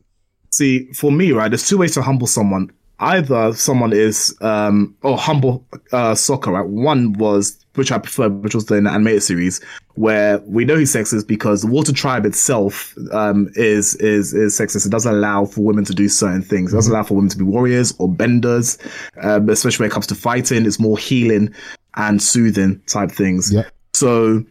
see, 0.52 0.90
for 0.94 1.12
me, 1.12 1.34
right, 1.34 1.50
there's 1.50 1.68
two 1.68 1.80
ways 1.80 1.94
to 1.96 2.02
humble 2.02 2.28
someone. 2.28 2.72
Either 3.00 3.54
someone 3.54 3.94
is, 3.94 4.36
um, 4.42 4.96
or 5.04 5.18
humble, 5.18 5.64
uh, 5.92 6.14
Sokka, 6.14 6.48
right? 6.48 6.66
One 6.66 7.14
was, 7.14 7.64
which 7.76 7.92
I 7.92 8.00
prefer, 8.00 8.30
which 8.30 8.56
was 8.56 8.66
the 8.66 8.76
animated 8.76 9.22
series, 9.22 9.64
where 9.96 10.40
we 10.40 10.66
know 10.66 10.78
he's 10.78 10.94
sexist 10.94 11.28
because 11.28 11.62
the 11.62 11.68
water 11.68 11.94
tribe 11.94 12.26
itself, 12.26 12.96
um, 13.12 13.50
is, 13.56 13.96
is, 13.96 14.34
is 14.34 14.58
sexist. 14.58 14.88
It 14.88 14.90
doesn't 14.90 15.14
allow 15.14 15.46
for 15.46 15.62
women 15.62 15.86
to 15.86 15.94
do 15.94 16.10
certain 16.10 16.42
things. 16.42 16.74
It 16.74 16.78
doesn't 16.78 16.92
allow 16.92 17.04
for 17.04 17.14
women 17.14 17.30
to 17.30 17.38
be 17.38 17.44
warriors 17.44 17.94
or 18.00 18.10
benders, 18.10 18.80
um, 19.22 19.48
especially 19.50 19.84
when 19.84 19.92
it 19.92 19.94
comes 19.94 20.08
to 20.08 20.16
fighting. 20.16 20.66
It's 20.66 20.80
more 20.80 20.98
healing 20.98 21.54
and 21.96 22.22
soothing 22.22 22.82
type 22.88 23.12
things. 23.12 23.54
Yeah. 23.54 23.70
So, 23.94 24.44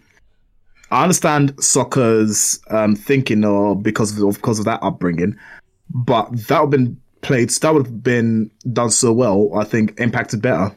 I 0.90 1.02
understand 1.02 1.56
Sokka's 1.56 2.60
um, 2.70 2.94
thinking, 2.94 3.44
or 3.44 3.74
because 3.74 4.16
of 4.20 4.36
because 4.36 4.60
of 4.60 4.66
that 4.66 4.80
upbringing, 4.82 5.36
but 5.92 6.30
that 6.46 6.60
would 6.60 6.66
have 6.66 6.70
been 6.70 7.00
played. 7.26 7.50
That 7.50 7.74
would 7.74 7.86
have 7.86 8.02
been 8.02 8.50
done 8.72 8.90
so 8.90 9.12
well. 9.12 9.50
I 9.54 9.64
think 9.64 9.98
impacted 10.00 10.40
better 10.42 10.74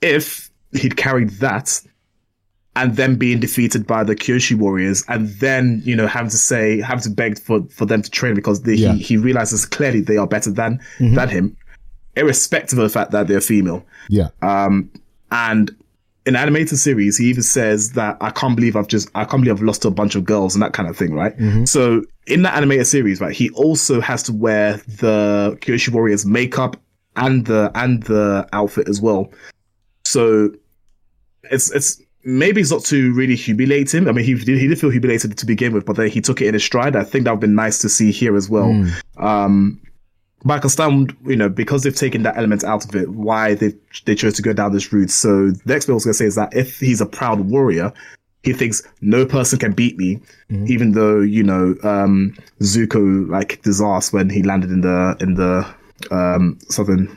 if 0.00 0.50
he'd 0.72 0.96
carried 0.96 1.30
that, 1.40 1.80
and 2.76 2.96
then 2.96 3.16
being 3.16 3.40
defeated 3.40 3.86
by 3.86 4.04
the 4.04 4.14
Kyoshi 4.16 4.56
warriors, 4.56 5.04
and 5.08 5.28
then 5.40 5.82
you 5.84 5.94
know 5.96 6.06
having 6.06 6.30
to 6.30 6.38
say, 6.38 6.80
having 6.80 7.02
to 7.02 7.10
beg 7.10 7.38
for 7.38 7.62
for 7.70 7.84
them 7.86 8.02
to 8.02 8.10
train 8.10 8.34
because 8.34 8.62
they, 8.62 8.74
Yeah. 8.74 8.92
he 8.94 9.02
he 9.02 9.16
realizes 9.16 9.66
clearly 9.66 10.00
they 10.00 10.16
are 10.16 10.26
better 10.26 10.50
than 10.50 10.80
than 10.98 11.28
him, 11.28 11.56
irrespective 12.16 12.78
of 12.78 12.84
the 12.84 12.88
fact 12.98 13.10
that 13.12 13.26
they're 13.28 13.40
female. 13.40 13.84
Yeah. 14.08 14.28
Um, 14.42 14.90
and 15.32 15.70
in 16.26 16.36
animated 16.36 16.78
series, 16.78 17.16
he 17.16 17.26
even 17.26 17.42
says 17.42 17.92
that 17.92 18.16
I 18.20 18.30
can't 18.30 18.54
believe 18.54 18.76
I've 18.76 18.88
just, 18.88 19.08
I 19.14 19.24
can't 19.24 19.42
believe 19.42 19.56
I've 19.56 19.62
lost 19.62 19.82
to 19.82 19.88
a 19.88 19.90
bunch 19.90 20.14
of 20.14 20.24
girls 20.24 20.54
and 20.54 20.62
that 20.62 20.72
kind 20.72 20.88
of 20.88 20.96
thing, 20.96 21.14
right? 21.14 21.34
So 21.66 22.02
in 22.26 22.42
that 22.42 22.54
animated 22.56 22.86
series, 22.86 23.20
right, 23.20 23.34
he 23.34 23.50
also 23.50 24.00
has 24.00 24.22
to 24.24 24.32
wear 24.32 24.76
the 24.86 25.56
Kyoshi 25.60 25.88
Warriors 25.90 26.26
makeup 26.26 26.76
and 27.16 27.46
the, 27.46 27.70
and 27.74 28.02
the 28.04 28.48
outfit 28.52 28.88
as 28.88 29.00
well. 29.00 29.32
So 30.04 30.50
it's, 31.44 31.70
it's, 31.72 32.00
maybe 32.22 32.60
it's 32.60 32.70
not 32.70 32.84
to 32.84 33.14
really 33.14 33.34
humiliate 33.34 33.94
him. 33.94 34.06
I 34.06 34.12
mean, 34.12 34.26
he 34.26 34.34
did, 34.34 34.58
he 34.58 34.66
did 34.68 34.78
feel 34.78 34.90
humiliated 34.90 35.38
to 35.38 35.46
begin 35.46 35.72
with, 35.72 35.86
but 35.86 35.96
then 35.96 36.08
he 36.08 36.20
took 36.20 36.42
it 36.42 36.48
in 36.48 36.54
his 36.54 36.62
stride. 36.62 36.94
I 36.96 37.02
think 37.02 37.24
that 37.24 37.30
would 37.30 37.36
have 37.36 37.40
been 37.40 37.54
nice 37.54 37.78
to 37.78 37.88
see 37.88 38.12
here 38.12 38.36
as 38.36 38.50
well. 38.50 38.68
Um, 39.16 39.80
but 40.44 40.54
I 40.54 40.58
can 40.58 40.70
stand, 40.70 41.16
you 41.26 41.36
know, 41.36 41.48
because 41.48 41.82
they've 41.82 41.94
taken 41.94 42.22
that 42.22 42.36
element 42.36 42.64
out 42.64 42.84
of 42.84 42.94
it, 42.94 43.08
why 43.10 43.54
they 43.54 43.74
they 44.04 44.14
chose 44.14 44.34
to 44.34 44.42
go 44.42 44.52
down 44.52 44.72
this 44.72 44.92
route. 44.92 45.10
So 45.10 45.50
the 45.50 45.60
next 45.66 45.86
bit 45.86 45.92
I 45.92 45.94
was 45.94 46.04
going 46.04 46.12
to 46.12 46.18
say 46.18 46.26
is 46.26 46.36
that 46.36 46.54
if 46.54 46.78
he's 46.78 47.00
a 47.00 47.06
proud 47.06 47.40
warrior, 47.40 47.92
he 48.42 48.52
thinks 48.52 48.82
no 49.02 49.26
person 49.26 49.58
can 49.58 49.72
beat 49.72 49.98
me, 49.98 50.20
even 50.66 50.92
though 50.92 51.20
you 51.20 51.42
know 51.42 51.74
um, 51.82 52.36
Zuko 52.60 53.28
like 53.28 53.60
ass 53.66 54.12
when 54.12 54.30
he 54.30 54.42
landed 54.42 54.70
in 54.70 54.80
the 54.80 55.16
in 55.20 55.34
the 55.34 55.66
um, 56.10 56.58
southern 56.68 57.16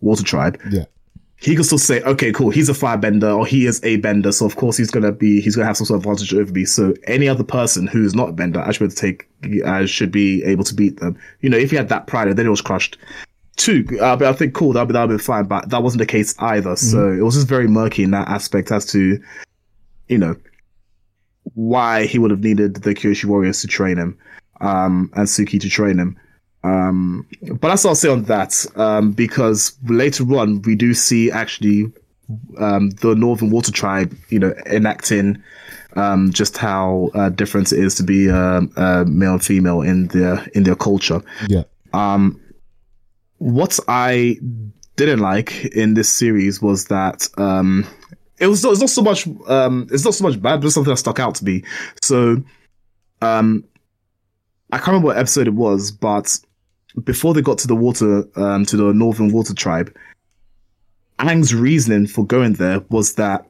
water 0.00 0.24
tribe 0.24 0.58
Yeah. 0.70 0.84
He 1.42 1.56
can 1.56 1.64
still 1.64 1.78
say, 1.78 2.00
okay, 2.02 2.30
cool, 2.30 2.50
he's 2.50 2.68
a 2.68 2.72
firebender 2.72 3.36
or 3.36 3.44
he 3.44 3.66
is 3.66 3.82
a 3.82 3.96
bender, 3.96 4.30
so 4.30 4.46
of 4.46 4.54
course 4.54 4.76
he's 4.76 4.92
gonna 4.92 5.10
be 5.10 5.40
he's 5.40 5.56
gonna 5.56 5.66
have 5.66 5.76
some 5.76 5.86
sort 5.86 5.98
of 5.98 6.04
advantage 6.04 6.32
over 6.32 6.52
me. 6.52 6.64
So 6.64 6.94
any 7.08 7.28
other 7.28 7.42
person 7.42 7.88
who's 7.88 8.14
not 8.14 8.28
a 8.28 8.32
bender, 8.32 8.60
I 8.60 8.70
should 8.70 8.78
be 8.78 8.84
able 8.84 8.94
to 8.94 9.00
take 9.00 9.64
I 9.66 9.84
should 9.86 10.12
be 10.12 10.44
able 10.44 10.62
to 10.62 10.74
beat 10.74 11.00
them. 11.00 11.18
You 11.40 11.50
know, 11.50 11.56
if 11.56 11.70
he 11.70 11.76
had 11.76 11.88
that 11.88 12.06
pride 12.06 12.28
and 12.28 12.38
then 12.38 12.46
it 12.46 12.50
was 12.50 12.60
crushed. 12.60 12.96
Two, 13.56 13.84
uh, 14.00 14.16
but 14.16 14.28
I 14.28 14.32
think 14.32 14.54
cool, 14.54 14.72
that'd 14.72 14.88
be 14.88 14.92
that'd 14.92 15.20
fine, 15.20 15.44
but 15.44 15.68
that 15.70 15.82
wasn't 15.82 15.98
the 15.98 16.06
case 16.06 16.34
either. 16.38 16.76
So 16.76 17.10
it 17.10 17.22
was 17.22 17.34
just 17.34 17.48
very 17.48 17.66
murky 17.66 18.04
in 18.04 18.12
that 18.12 18.28
aspect 18.28 18.70
as 18.70 18.86
to, 18.86 19.20
you 20.08 20.18
know, 20.18 20.36
why 21.54 22.06
he 22.06 22.18
would 22.18 22.30
have 22.30 22.40
needed 22.40 22.76
the 22.76 22.94
Kyoshi 22.94 23.24
warriors 23.24 23.60
to 23.60 23.66
train 23.66 23.98
him, 23.98 24.16
um, 24.60 25.10
and 25.14 25.26
Suki 25.26 25.60
to 25.60 25.68
train 25.68 25.98
him. 25.98 26.16
Um, 26.64 27.26
but 27.40 27.68
that's 27.68 27.84
all 27.84 27.90
I'll 27.90 27.96
say 27.96 28.08
on 28.08 28.24
that, 28.24 28.64
um, 28.76 29.12
because 29.12 29.76
later 29.84 30.24
on 30.34 30.62
we 30.62 30.76
do 30.76 30.94
see 30.94 31.30
actually 31.30 31.92
um, 32.58 32.90
the 32.90 33.14
Northern 33.14 33.50
Water 33.50 33.72
Tribe, 33.72 34.16
you 34.28 34.38
know, 34.38 34.54
enacting 34.66 35.42
um, 35.96 36.32
just 36.32 36.56
how 36.56 37.10
uh, 37.14 37.28
different 37.28 37.72
it 37.72 37.78
is 37.78 37.94
to 37.96 38.02
be 38.02 38.30
um 38.30 38.72
uh, 38.76 39.04
male 39.06 39.32
and 39.32 39.44
female 39.44 39.82
in 39.82 40.08
their 40.08 40.46
in 40.54 40.62
their 40.62 40.76
culture. 40.76 41.22
Yeah. 41.48 41.64
Um, 41.92 42.40
what 43.38 43.78
I 43.88 44.38
didn't 44.96 45.18
like 45.18 45.64
in 45.66 45.94
this 45.94 46.08
series 46.08 46.62
was 46.62 46.86
that 46.86 47.28
um, 47.38 47.86
it 48.38 48.46
was 48.46 48.62
not 48.62 48.88
so 48.88 49.02
much 49.02 49.26
um, 49.48 49.88
it's 49.90 50.04
not 50.04 50.14
so 50.14 50.24
much 50.24 50.40
bad, 50.40 50.60
but 50.60 50.66
it's 50.66 50.74
something 50.74 50.92
that 50.92 50.96
stuck 50.98 51.18
out 51.18 51.34
to 51.36 51.44
me. 51.44 51.64
So, 52.00 52.42
um, 53.20 53.64
I 54.70 54.78
can't 54.78 54.88
remember 54.88 55.08
what 55.08 55.18
episode 55.18 55.48
it 55.48 55.54
was, 55.54 55.90
but 55.90 56.38
before 57.04 57.34
they 57.34 57.42
got 57.42 57.58
to 57.58 57.66
the 57.66 57.76
water, 57.76 58.24
um, 58.36 58.64
to 58.66 58.76
the 58.76 58.92
Northern 58.92 59.32
Water 59.32 59.54
Tribe, 59.54 59.94
Aang's 61.18 61.54
reasoning 61.54 62.06
for 62.06 62.26
going 62.26 62.54
there 62.54 62.80
was 62.90 63.14
that 63.14 63.46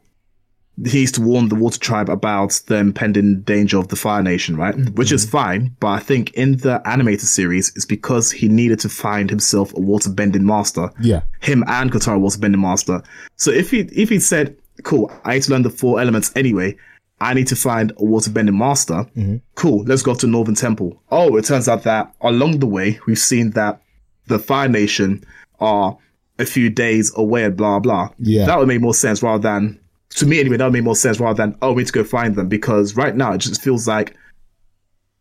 he 0.85 1.01
used 1.01 1.15
to 1.17 1.21
warn 1.21 1.49
the 1.49 1.55
Water 1.55 1.79
Tribe 1.79 2.09
about 2.09 2.61
the 2.67 2.77
impending 2.77 3.43
danger 3.43 3.79
of 3.79 3.89
the 3.89 3.97
Fire 3.97 4.23
Nation, 4.23 4.57
right? 4.57 4.75
Mm-hmm. 4.75 4.95
Which 4.95 5.13
is 5.13 5.29
fine, 5.29 5.77
but 5.81 5.89
I 5.89 5.99
think 5.99 6.33
in 6.33 6.57
the 6.59 6.81
animated 6.87 7.29
series, 7.29 7.73
it's 7.77 7.85
because 7.85 8.33
he 8.33 8.49
needed 8.49 8.81
to 8.81 8.89
find 8.89 9.29
himself 9.29 9.77
a 9.77 9.81
water 9.81 10.11
bending 10.11 10.47
master. 10.47 10.91
Yeah, 11.01 11.23
him 11.41 11.63
and 11.67 11.93
Katara 11.93 12.19
water 12.19 12.39
bending 12.39 12.61
master. 12.61 13.03
So 13.37 13.51
if 13.51 13.71
he 13.71 13.81
if 13.93 14.09
he 14.09 14.19
said, 14.19 14.57
"Cool, 14.83 15.13
I 15.25 15.35
need 15.35 15.43
to 15.45 15.51
learn 15.51 15.63
the 15.63 15.71
four 15.71 16.01
elements 16.01 16.33
anyway," 16.35 16.77
I 17.23 17.35
need 17.35 17.47
to 17.49 17.57
find 17.57 17.93
a 17.99 18.05
water 18.05 18.31
bending 18.31 18.59
master. 18.59 19.07
Mm-hmm. 19.17 19.37
Cool, 19.55 19.85
let's 19.85 20.03
go 20.03 20.15
to 20.15 20.27
Northern 20.27 20.57
Temple. 20.57 21.01
Oh, 21.11 21.37
it 21.37 21.45
turns 21.45 21.69
out 21.69 21.85
that 21.85 22.13
along 22.21 22.59
the 22.59 22.67
way, 22.67 22.99
we've 23.07 23.19
seen 23.19 23.51
that 23.51 23.81
the 24.27 24.41
Fire 24.41 24.69
Nation 24.69 25.25
are 25.61 25.97
a 26.41 26.45
few 26.45 26.69
days 26.69 27.13
away 27.17 27.45
and 27.45 27.57
blah 27.57 27.79
blah. 27.79 28.11
Yeah. 28.19 28.47
That 28.47 28.59
would 28.59 28.67
make 28.67 28.81
more 28.81 28.95
sense 28.95 29.23
rather 29.23 29.41
than 29.41 29.79
to 30.17 30.27
me 30.27 30.41
anyway, 30.41 30.57
that 30.57 30.65
would 30.65 30.73
make 30.73 30.83
more 30.83 30.97
sense 30.97 31.21
rather 31.21 31.37
than 31.37 31.57
oh 31.63 31.73
we 31.73 31.83
need 31.83 31.87
to 31.87 31.93
go 31.93 32.03
find 32.03 32.35
them 32.35 32.49
because 32.49 32.97
right 32.97 33.15
now 33.15 33.33
it 33.33 33.39
just 33.39 33.63
feels 33.63 33.87
like 33.87 34.17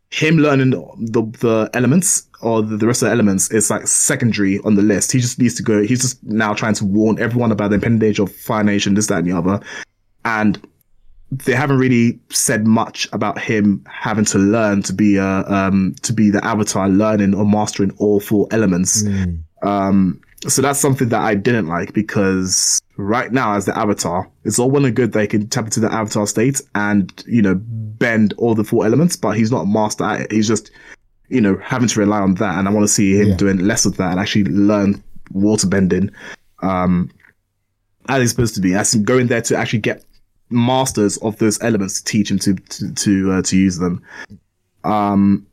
him 0.10 0.38
learning 0.38 0.72
the 0.72 1.22
the 1.40 1.70
elements 1.76 2.28
or 2.42 2.64
the, 2.64 2.78
the 2.78 2.88
rest 2.88 3.04
of 3.04 3.08
the 3.08 3.12
elements 3.12 3.52
is 3.52 3.70
like 3.70 3.86
secondary 3.86 4.58
on 4.62 4.74
the 4.74 4.82
list. 4.82 5.12
He 5.12 5.20
just 5.20 5.38
needs 5.38 5.54
to 5.56 5.64
go. 5.64 5.84
He's 5.84 6.02
just 6.02 6.24
now 6.24 6.56
trying 6.56 6.74
to 6.76 6.86
warn 6.86 7.20
everyone 7.20 7.52
about 7.52 7.70
the 7.70 7.76
impending 7.76 8.00
danger 8.00 8.24
of 8.24 8.36
Fire 8.36 8.64
Nation, 8.64 8.96
this, 8.96 9.06
that, 9.08 9.20
and 9.20 9.28
the 9.28 9.38
other. 9.38 9.64
And 10.26 10.60
they 11.32 11.56
haven't 11.56 11.78
really 11.78 12.20
said 12.30 12.67
much 12.67 13.08
about 13.13 13.39
him 13.39 13.84
having 13.89 14.26
to 14.26 14.38
learn 14.38 14.84
to 14.84 14.94
be 14.94 15.15
a 15.15 15.44
um 15.48 15.96
to 16.02 16.12
be 16.12 16.30
the 16.30 16.44
avatar, 16.46 16.89
learning 16.89 17.34
or 17.34 17.46
mastering 17.46 17.91
all 17.98 18.20
four 18.20 18.48
elements. 18.52 19.04
Mm. 19.04 19.44
Um, 19.63 20.22
so 20.48 20.62
that's 20.62 20.80
something 20.80 21.10
that 21.10 21.22
I 21.22 21.36
didn't 21.36 21.67
like 21.67 21.94
because 21.94 22.82
right 22.98 23.32
now, 23.32 23.56
as 23.56 23.65
the 23.65 23.78
avatar, 23.78 24.30
it's 24.44 24.60
all 24.60 24.70
well 24.70 24.86
and 24.86 24.96
good 24.96 25.13
they 25.13 25.28
can 25.28 25.48
tap 25.48 25.65
into 25.65 25.80
the 25.80 25.91
avatar 25.91 26.28
state 26.28 26.62
and 26.76 27.24
you 27.28 27.41
know 27.41 27.56
bend 27.56 28.34
all 28.38 28.54
the 28.54 28.63
four 28.63 28.86
elements, 28.86 29.15
but 29.15 29.38
he's 29.38 29.52
not 29.52 29.62
a 29.62 29.67
master 29.67 30.04
at 30.04 30.22
it. 30.22 30.32
He's 30.32 30.48
just 30.48 30.70
you 31.30 31.39
know 31.39 31.58
having 31.63 31.88
to 31.88 32.00
rely 32.00 32.20
on 32.20 32.36
that, 32.36 32.58
and 32.58 32.67
I 32.67 32.72
want 32.72 32.84
to 32.84 32.94
see 32.94 33.15
him 33.15 33.30
yeah. 33.30 33.36
doing 33.38 33.60
less 33.60 33.86
of 33.86 33.96
that 33.98 34.12
and 34.12 34.20
actually 34.20 34.46
learn 34.46 35.02
water 35.32 35.67
bending. 35.67 36.12
Um, 36.62 37.10
as 38.10 38.20
he's 38.22 38.32
supposed 38.32 38.56
to 38.56 38.62
be, 38.62 38.74
as 38.74 38.96
going 38.96 39.28
there 39.28 39.41
to 39.44 39.56
actually 39.56 39.80
get 39.80 40.04
masters 40.52 41.18
of 41.18 41.38
those 41.38 41.62
elements 41.62 42.02
to 42.02 42.12
teach 42.12 42.30
him 42.30 42.40
to 42.40 42.56
to 42.56 42.94
to, 42.94 43.32
uh, 43.32 43.42
to 43.44 43.58
use 43.58 43.78
them. 43.78 44.04
Um, 44.84 45.48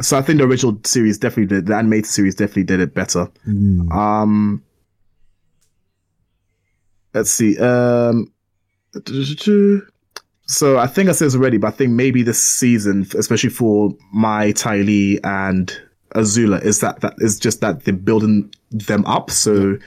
so 0.00 0.18
I 0.18 0.22
think 0.22 0.38
the 0.38 0.44
original 0.44 0.78
series 0.84 1.18
definitely 1.18 1.56
did 1.56 1.66
the 1.66 1.76
animated 1.76 2.06
series 2.06 2.34
definitely 2.34 2.64
did 2.64 2.80
it 2.80 2.94
better. 2.94 3.28
Mm. 3.46 3.90
Um, 3.92 4.62
let's 7.14 7.30
see. 7.30 7.58
Um, 7.58 8.32
so 10.46 10.78
I 10.78 10.86
think 10.86 11.08
I 11.08 11.12
said 11.12 11.26
this 11.26 11.34
already, 11.34 11.56
but 11.56 11.68
I 11.68 11.70
think 11.70 11.92
maybe 11.92 12.22
this 12.22 12.40
season, 12.40 13.06
especially 13.16 13.50
for 13.50 13.94
Mai 14.12 14.52
Ty 14.52 14.76
Lee, 14.76 15.18
and 15.24 15.76
Azula, 16.14 16.62
is 16.62 16.80
that 16.80 17.00
that 17.00 17.14
is 17.18 17.38
just 17.38 17.60
that 17.62 17.84
they're 17.84 17.94
building 17.94 18.52
them 18.70 19.04
up. 19.06 19.30
So 19.30 19.78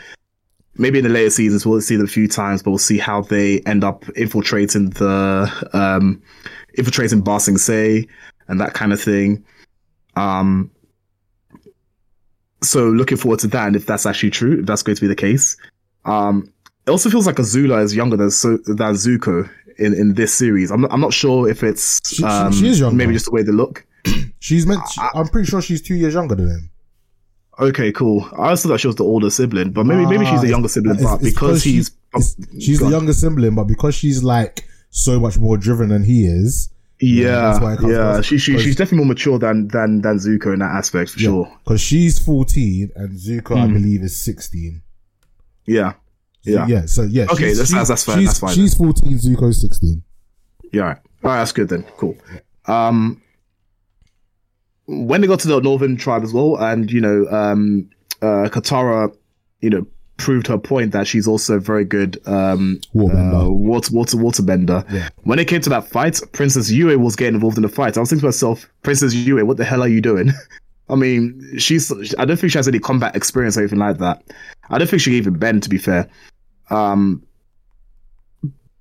maybe 0.80 0.98
in 0.98 1.04
the 1.04 1.10
later 1.10 1.30
seasons 1.30 1.66
we'll 1.66 1.82
see 1.82 1.98
them 1.98 2.06
a 2.06 2.10
few 2.10 2.28
times, 2.28 2.64
but 2.64 2.72
we'll 2.72 2.78
see 2.80 2.98
how 2.98 3.22
they 3.22 3.60
end 3.62 3.84
up 3.84 4.06
infiltrating 4.16 4.90
the 4.92 5.70
um, 5.74 6.22
infiltrating 6.76 7.22
Ba 7.22 7.40
Sing 7.40 7.58
Se 7.58 8.08
and 8.48 8.60
that 8.60 8.74
kind 8.74 8.94
of 8.94 9.02
thing. 9.02 9.44
Um, 10.16 10.72
so 12.64 12.90
looking 12.90 13.18
forward 13.18 13.40
to 13.42 13.48
that, 13.48 13.68
and 13.68 13.76
if 13.76 13.86
that's 13.86 14.06
actually 14.06 14.32
true, 14.32 14.62
if 14.62 14.66
that's 14.66 14.82
going 14.82 14.96
to 14.96 15.02
be 15.02 15.08
the 15.08 15.16
case. 15.16 15.58
Um, 16.06 16.52
it 16.88 16.92
also 16.92 17.10
feels 17.10 17.28
like 17.28 17.36
Azula 17.36 17.84
is 17.84 17.96
younger 17.96 18.18
than 18.18 18.32
so, 18.32 18.58
than 18.66 18.94
Zuko 18.96 19.50
in, 19.78 19.94
in 19.94 20.14
this 20.16 20.34
series. 20.34 20.72
I'm 20.72 20.82
not, 20.82 20.92
I'm 20.92 21.02
not 21.02 21.14
sure 21.14 21.50
if 21.50 21.62
it's 21.62 22.00
she, 22.10 22.24
um, 22.24 22.52
she 22.52 22.68
is 22.68 22.80
younger. 22.80 22.96
maybe 22.96 23.14
just 23.14 23.26
the 23.26 23.32
way 23.32 23.44
they 23.44 23.52
look. 23.52 23.86
she's 24.40 24.66
meant. 24.66 24.82
I, 24.98 25.12
I'm 25.14 25.28
pretty 25.28 25.48
sure 25.50 25.62
she's 25.62 25.82
two 25.82 25.96
years 25.96 26.14
younger 26.14 26.36
than 26.36 26.50
him. 26.50 26.72
Okay, 27.60 27.92
cool. 27.92 28.28
I 28.38 28.50
also 28.50 28.70
thought 28.70 28.80
she 28.80 28.88
was 28.88 28.96
the 28.96 29.04
older 29.04 29.30
sibling, 29.30 29.72
but 29.72 29.86
maybe 29.86 30.06
maybe 30.06 30.26
she's 30.26 30.42
the 30.42 30.48
younger 30.48 30.70
sibling. 30.70 30.96
It's, 30.96 31.04
but 31.04 31.22
it's 31.22 31.34
because 31.34 31.62
she's 31.62 31.92
she's 32.60 32.80
the 32.80 32.90
younger 32.90 33.14
sibling, 33.14 33.56
but 33.56 33.66
because 33.66 33.96
she's 33.96 34.24
like 34.24 34.66
so 34.92 35.20
much 35.20 35.38
more 35.38 35.58
driven 35.58 35.90
than 35.90 36.04
he 36.04 36.26
is. 36.26 36.70
Yeah, 37.02 37.60
yeah, 37.62 37.78
yeah. 37.82 38.22
She, 38.22 38.38
she 38.38 38.58
she's 38.60 38.76
definitely 38.76 39.00
more 39.00 39.08
mature 39.08 39.40
than 39.40 39.68
than 39.70 40.02
than 40.02 40.18
Zuko 40.18 40.54
in 40.54 40.60
that 40.60 40.72
aspect 40.72 41.12
for 41.12 41.20
yeah, 41.20 41.28
sure. 41.28 41.58
Because 41.64 41.82
she's 41.82 42.20
fourteen 42.20 42.92
and 42.96 43.12
Zuko, 43.18 43.56
mm. 43.56 43.62
I 43.62 43.68
hmm. 43.68 43.74
believe, 43.74 44.04
is 44.04 44.16
sixteen. 44.16 44.82
Yeah, 45.66 45.94
yeah, 46.44 46.66
yeah. 46.68 46.86
So 46.86 47.04
yeah, 47.04 47.28
okay, 47.32 47.54
that's 47.54 47.72
that's, 47.72 47.90
that's 47.90 48.04
fine. 48.04 48.26
That's 48.26 48.40
fine. 48.40 48.54
She's 48.54 48.78
then. 48.78 48.86
fourteen. 48.86 49.18
Zuko's 49.18 49.62
sixteen. 49.62 50.04
Yeah, 50.72 50.82
all 50.82 50.88
right. 50.88 50.98
all 51.24 51.32
right, 51.32 51.38
that's 51.38 51.52
good 51.54 51.70
then. 51.70 51.84
Cool. 51.98 52.18
Um, 52.66 53.22
when 54.90 55.22
they 55.22 55.28
got 55.28 55.40
to 55.42 55.48
the 55.48 55.60
Northern 55.62 55.96
tribe 55.98 56.24
as 56.24 56.34
well, 56.34 56.58
and 56.58 56.92
you 56.92 57.00
know, 57.00 57.28
um, 57.28 57.90
uh, 58.22 58.50
Katara, 58.50 59.16
you 59.62 59.70
know, 59.70 59.86
proved 60.18 60.48
her 60.48 60.58
point 60.58 60.92
that 60.94 61.08
she's 61.08 61.28
also 61.28 61.60
very 61.60 61.86
good 61.86 62.18
um, 62.28 62.80
waterbender. 62.96 63.46
Uh, 63.46 63.52
water 63.52 63.96
water 63.96 64.18
waterbender. 64.18 64.92
Yeah. 64.92 65.10
When 65.24 65.38
it 65.38 65.46
came 65.46 65.62
to 65.62 65.70
that 65.70 65.88
fight, 65.88 66.20
Princess 66.32 66.72
Yue 66.72 66.98
was 66.98 67.16
getting 67.16 67.36
involved 67.36 67.58
in 67.58 67.64
the 67.64 67.70
fight. 67.70 67.98
I 67.98 68.00
was 68.00 68.10
thinking 68.10 68.22
to 68.22 68.28
myself, 68.28 68.68
Princess 68.82 69.14
Yue, 69.14 69.46
what 69.46 69.58
the 69.58 69.66
hell 69.66 69.84
are 69.84 69.88
you 69.88 70.02
doing? 70.02 70.32
I 70.90 70.96
mean, 70.96 71.58
she's 71.60 71.92
I 72.16 72.26
don't 72.26 72.38
think 72.38 72.52
she 72.52 72.58
has 72.58 72.68
any 72.68 72.80
combat 72.80 73.16
experience 73.16 73.58
or 73.58 73.62
anything 73.62 73.80
like 73.80 74.00
that. 74.00 74.24
I 74.72 74.80
don't 74.80 74.90
think 74.90 75.02
she 75.02 75.12
can 75.12 75.18
even 75.18 75.38
bend, 75.38 75.64
to 75.64 75.70
be 75.70 75.78
fair. 75.78 76.10
Um, 76.72 77.24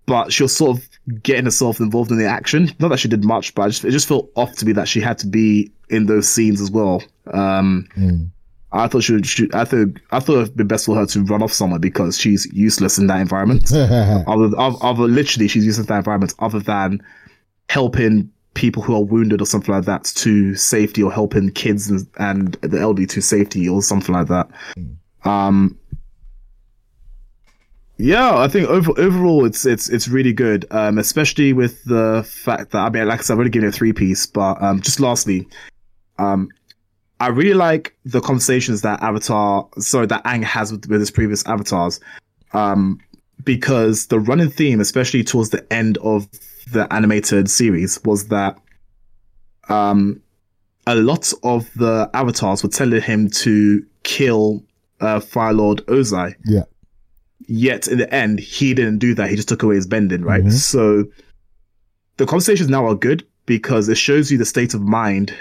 but 0.07 0.33
she 0.33 0.43
was 0.43 0.57
sort 0.57 0.79
of 0.79 0.89
getting 1.23 1.45
herself 1.45 1.81
involved 1.81 2.11
in 2.11 2.19
the 2.19 2.27
action. 2.27 2.71
Not 2.79 2.89
that 2.89 2.99
she 2.99 3.09
did 3.09 3.25
much, 3.25 3.55
but 3.55 3.69
just, 3.69 3.85
it 3.85 3.91
just 3.91 4.09
felt 4.09 4.31
off 4.35 4.55
to 4.57 4.67
me 4.67 4.73
that 4.73 4.89
she 4.89 5.01
had 5.01 5.19
to 5.19 5.27
be 5.27 5.71
in 5.89 6.07
those 6.07 6.29
scenes 6.29 6.61
as 6.61 6.71
well. 6.71 7.03
Um, 7.33 7.89
mm. 7.97 8.29
I 8.71 8.87
thought 8.87 9.03
she, 9.03 9.15
would, 9.15 9.27
she, 9.27 9.49
I 9.55 9.65
thought, 9.65 9.99
I 10.11 10.21
thought 10.21 10.43
it'd 10.43 10.57
be 10.57 10.65
best 10.65 10.87
for 10.87 10.95
her 10.97 11.07
to 11.07 11.23
run 11.25 11.43
off 11.43 11.53
somewhere 11.53 11.79
because 11.79 12.19
she's 12.19 12.47
useless 12.53 12.99
in 12.99 13.07
that 13.07 13.21
environment. 13.21 13.73
other, 13.75 14.51
other, 14.59 15.05
literally, 15.05 15.49
she's 15.49 15.65
useless 15.65 15.87
in 15.87 15.95
that 15.95 15.99
environment 15.99 16.35
other 16.39 16.61
than 16.61 17.03
helping 17.71 18.31
people 18.55 18.83
who 18.83 18.95
are 18.95 19.03
wounded 19.03 19.41
or 19.41 19.47
something 19.47 19.75
like 19.75 19.85
that 19.85 20.05
to 20.05 20.55
safety 20.55 21.03
or 21.03 21.13
helping 21.13 21.51
kids 21.53 21.89
and, 21.89 22.07
and 22.19 22.55
the 22.55 22.79
elderly 22.79 23.07
to 23.07 23.23
safety 23.23 23.69
or 23.69 23.83
something 23.83 24.15
like 24.15 24.29
that. 24.29 24.49
Mm. 24.77 24.97
Um, 25.27 25.79
yeah, 27.99 28.39
I 28.39 28.47
think 28.47 28.69
over, 28.69 28.93
overall 28.97 29.45
it's 29.45 29.67
it's 29.67 29.89
it's 29.89 30.07
really 30.07 30.33
good, 30.33 30.65
um, 30.71 30.99
especially 30.99 31.53
with 31.53 31.83
the 31.85 32.25
fact 32.29 32.71
that 32.71 32.79
I 32.79 32.91
mean, 32.91 33.09
like 33.09 33.19
I 33.19 33.23
said, 33.23 33.35
I've 33.35 33.39
already 33.39 33.51
given 33.51 33.69
it 33.69 33.75
a 33.75 33.77
three 33.77 33.93
piece, 33.93 34.25
but 34.25 34.63
um, 34.63 34.81
just 34.81 35.01
lastly, 35.01 35.49
um, 36.19 36.49
I 37.19 37.27
really 37.29 37.55
like 37.55 37.97
the 38.05 38.21
conversations 38.21 38.83
that 38.83 39.03
Avatar, 39.03 39.69
sorry, 39.79 40.07
that 40.07 40.23
Aang 40.23 40.45
has 40.45 40.71
with, 40.71 40.89
with 40.89 41.01
his 41.01 41.11
previous 41.11 41.45
avatars, 41.47 41.99
um, 42.53 43.01
because 43.43 44.07
the 44.07 44.21
running 44.21 44.51
theme, 44.51 44.81
especially 44.81 45.25
towards 45.25 45.51
the 45.51 45.67
end 45.73 45.99
of 45.99 46.29
the 46.71 46.87
animated 46.93 47.51
series, 47.51 47.99
was 48.05 48.29
that 48.29 48.61
um, 49.69 50.23
a 50.87 50.95
lot 50.95 51.33
of 51.43 51.69
the 51.75 52.09
avatars 52.15 52.63
were 52.63 52.69
telling 52.69 53.03
him 53.03 53.29
to 53.29 53.85
kill 54.05 54.63
uh, 55.01 55.19
Fire 55.19 55.53
Lord 55.53 55.79
Ozai. 55.87 56.37
Yeah 56.45 56.63
Yet 57.51 57.89
in 57.89 57.97
the 57.97 58.15
end, 58.15 58.41
he 58.41 58.75
didn't 58.75 58.99
do 58.99 59.15
that. 59.15 59.31
He 59.31 59.37
just 59.37 59.49
took 59.49 59.63
away 59.63 59.77
his 59.77 59.87
bending, 59.87 60.23
right? 60.23 60.43
Mm-hmm. 60.43 60.51
So 60.51 61.07
the 62.19 62.27
conversations 62.27 62.69
now 62.69 62.87
are 62.87 62.95
good 62.95 63.27
because 63.47 63.89
it 63.89 63.97
shows 63.97 64.31
you 64.31 64.37
the 64.37 64.45
state 64.45 64.75
of 64.75 64.83
mind 64.83 65.35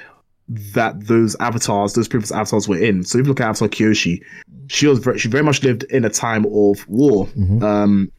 that 0.47 1.07
those 1.07 1.35
avatars, 1.41 1.93
those 1.93 2.07
previous 2.07 2.31
avatars 2.31 2.67
were 2.67 2.81
in. 2.81 3.03
So 3.03 3.19
if 3.19 3.25
you 3.25 3.29
look 3.29 3.41
at 3.41 3.49
Avatar 3.49 3.67
Kyoshi, 3.67 4.23
she 4.69 4.87
was 4.87 4.99
very, 4.99 5.19
she 5.19 5.27
very 5.27 5.43
much 5.43 5.61
lived 5.63 5.83
in 5.83 6.05
a 6.05 6.09
time 6.09 6.45
of 6.45 6.87
war. 6.87 7.27
Mm-hmm. 7.27 7.61
Um, 7.61 8.11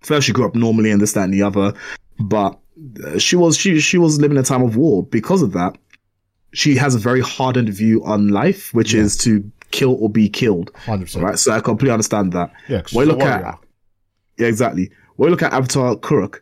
first 0.00 0.26
she 0.26 0.32
grew 0.32 0.46
up 0.46 0.54
normally 0.54 0.90
and 0.90 1.00
this, 1.00 1.12
that, 1.12 1.24
and 1.24 1.34
the 1.34 1.42
other, 1.42 1.74
but 2.18 2.58
she 3.18 3.36
was 3.36 3.58
she 3.58 3.80
she 3.80 3.98
was 3.98 4.18
living 4.18 4.38
in 4.38 4.42
a 4.42 4.46
time 4.46 4.62
of 4.62 4.76
war. 4.76 5.02
Because 5.02 5.42
of 5.42 5.52
that, 5.52 5.76
she 6.54 6.76
has 6.76 6.94
a 6.94 6.98
very 6.98 7.20
hardened 7.20 7.68
view 7.68 8.02
on 8.04 8.28
life, 8.28 8.72
which 8.72 8.94
yeah. 8.94 9.02
is 9.02 9.16
to 9.18 9.50
kill 9.70 9.94
or 9.94 10.08
be 10.10 10.28
killed. 10.28 10.72
100%. 10.84 11.22
Right. 11.22 11.38
So 11.38 11.52
I 11.52 11.60
completely 11.60 11.92
understand 11.92 12.32
that. 12.32 12.52
Yeah. 12.68 12.82
You 12.90 13.04
look 13.04 13.20
at, 13.20 13.58
yeah, 14.38 14.46
exactly. 14.46 14.90
When 15.16 15.28
you 15.28 15.30
look 15.30 15.42
at 15.42 15.52
Avatar 15.52 15.96
Kuruk, 15.96 16.40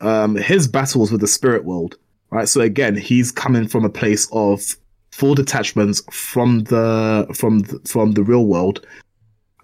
um, 0.00 0.36
his 0.36 0.68
battles 0.68 1.10
with 1.12 1.20
the 1.20 1.26
spirit 1.26 1.64
world, 1.64 1.96
right? 2.30 2.48
So 2.48 2.60
again, 2.60 2.96
he's 2.96 3.30
coming 3.30 3.68
from 3.68 3.84
a 3.84 3.90
place 3.90 4.28
of 4.32 4.62
full 5.10 5.34
detachments 5.34 6.02
from 6.10 6.64
the 6.64 7.26
from 7.34 7.60
the, 7.60 7.80
from 7.86 8.12
the 8.12 8.22
real 8.22 8.46
world, 8.46 8.86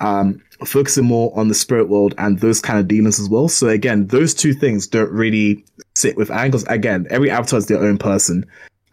um, 0.01 0.43
focusing 0.65 1.05
more 1.05 1.33
on 1.39 1.49
the 1.49 1.55
spirit 1.55 1.89
world 1.89 2.15
and 2.19 2.41
those 2.41 2.61
kind 2.61 2.79
of 2.79 2.89
demons 2.89 3.21
as 3.21 3.29
well. 3.29 3.49
So 3.49 3.69
again, 3.69 4.09
those 4.09 4.35
two 4.35 4.53
things 4.53 4.87
don't 4.87 5.11
really 5.11 5.65
sit 5.95 6.17
with 6.17 6.29
because 6.29 6.65
again, 6.65 7.07
every 7.11 7.31
avatar 7.31 7.59
is 7.59 7.67
their 7.67 7.83
own 7.83 7.99
person. 7.99 8.45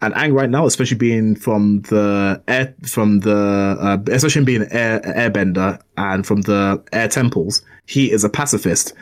And 0.02 0.12
Aang 0.14 0.34
right 0.34 0.50
now, 0.50 0.66
especially 0.66 0.96
being 0.96 1.36
from 1.36 1.82
the 1.82 2.42
air, 2.48 2.74
from 2.84 3.20
the, 3.20 3.76
uh, 3.80 3.98
especially 4.10 4.44
being 4.44 4.62
an 4.62 4.72
air, 4.72 5.00
airbender 5.00 5.80
and 5.96 6.26
from 6.26 6.42
the 6.42 6.82
air 6.92 7.06
temples, 7.06 7.62
he 7.86 8.10
is 8.10 8.24
a 8.24 8.28
pacifist. 8.28 8.94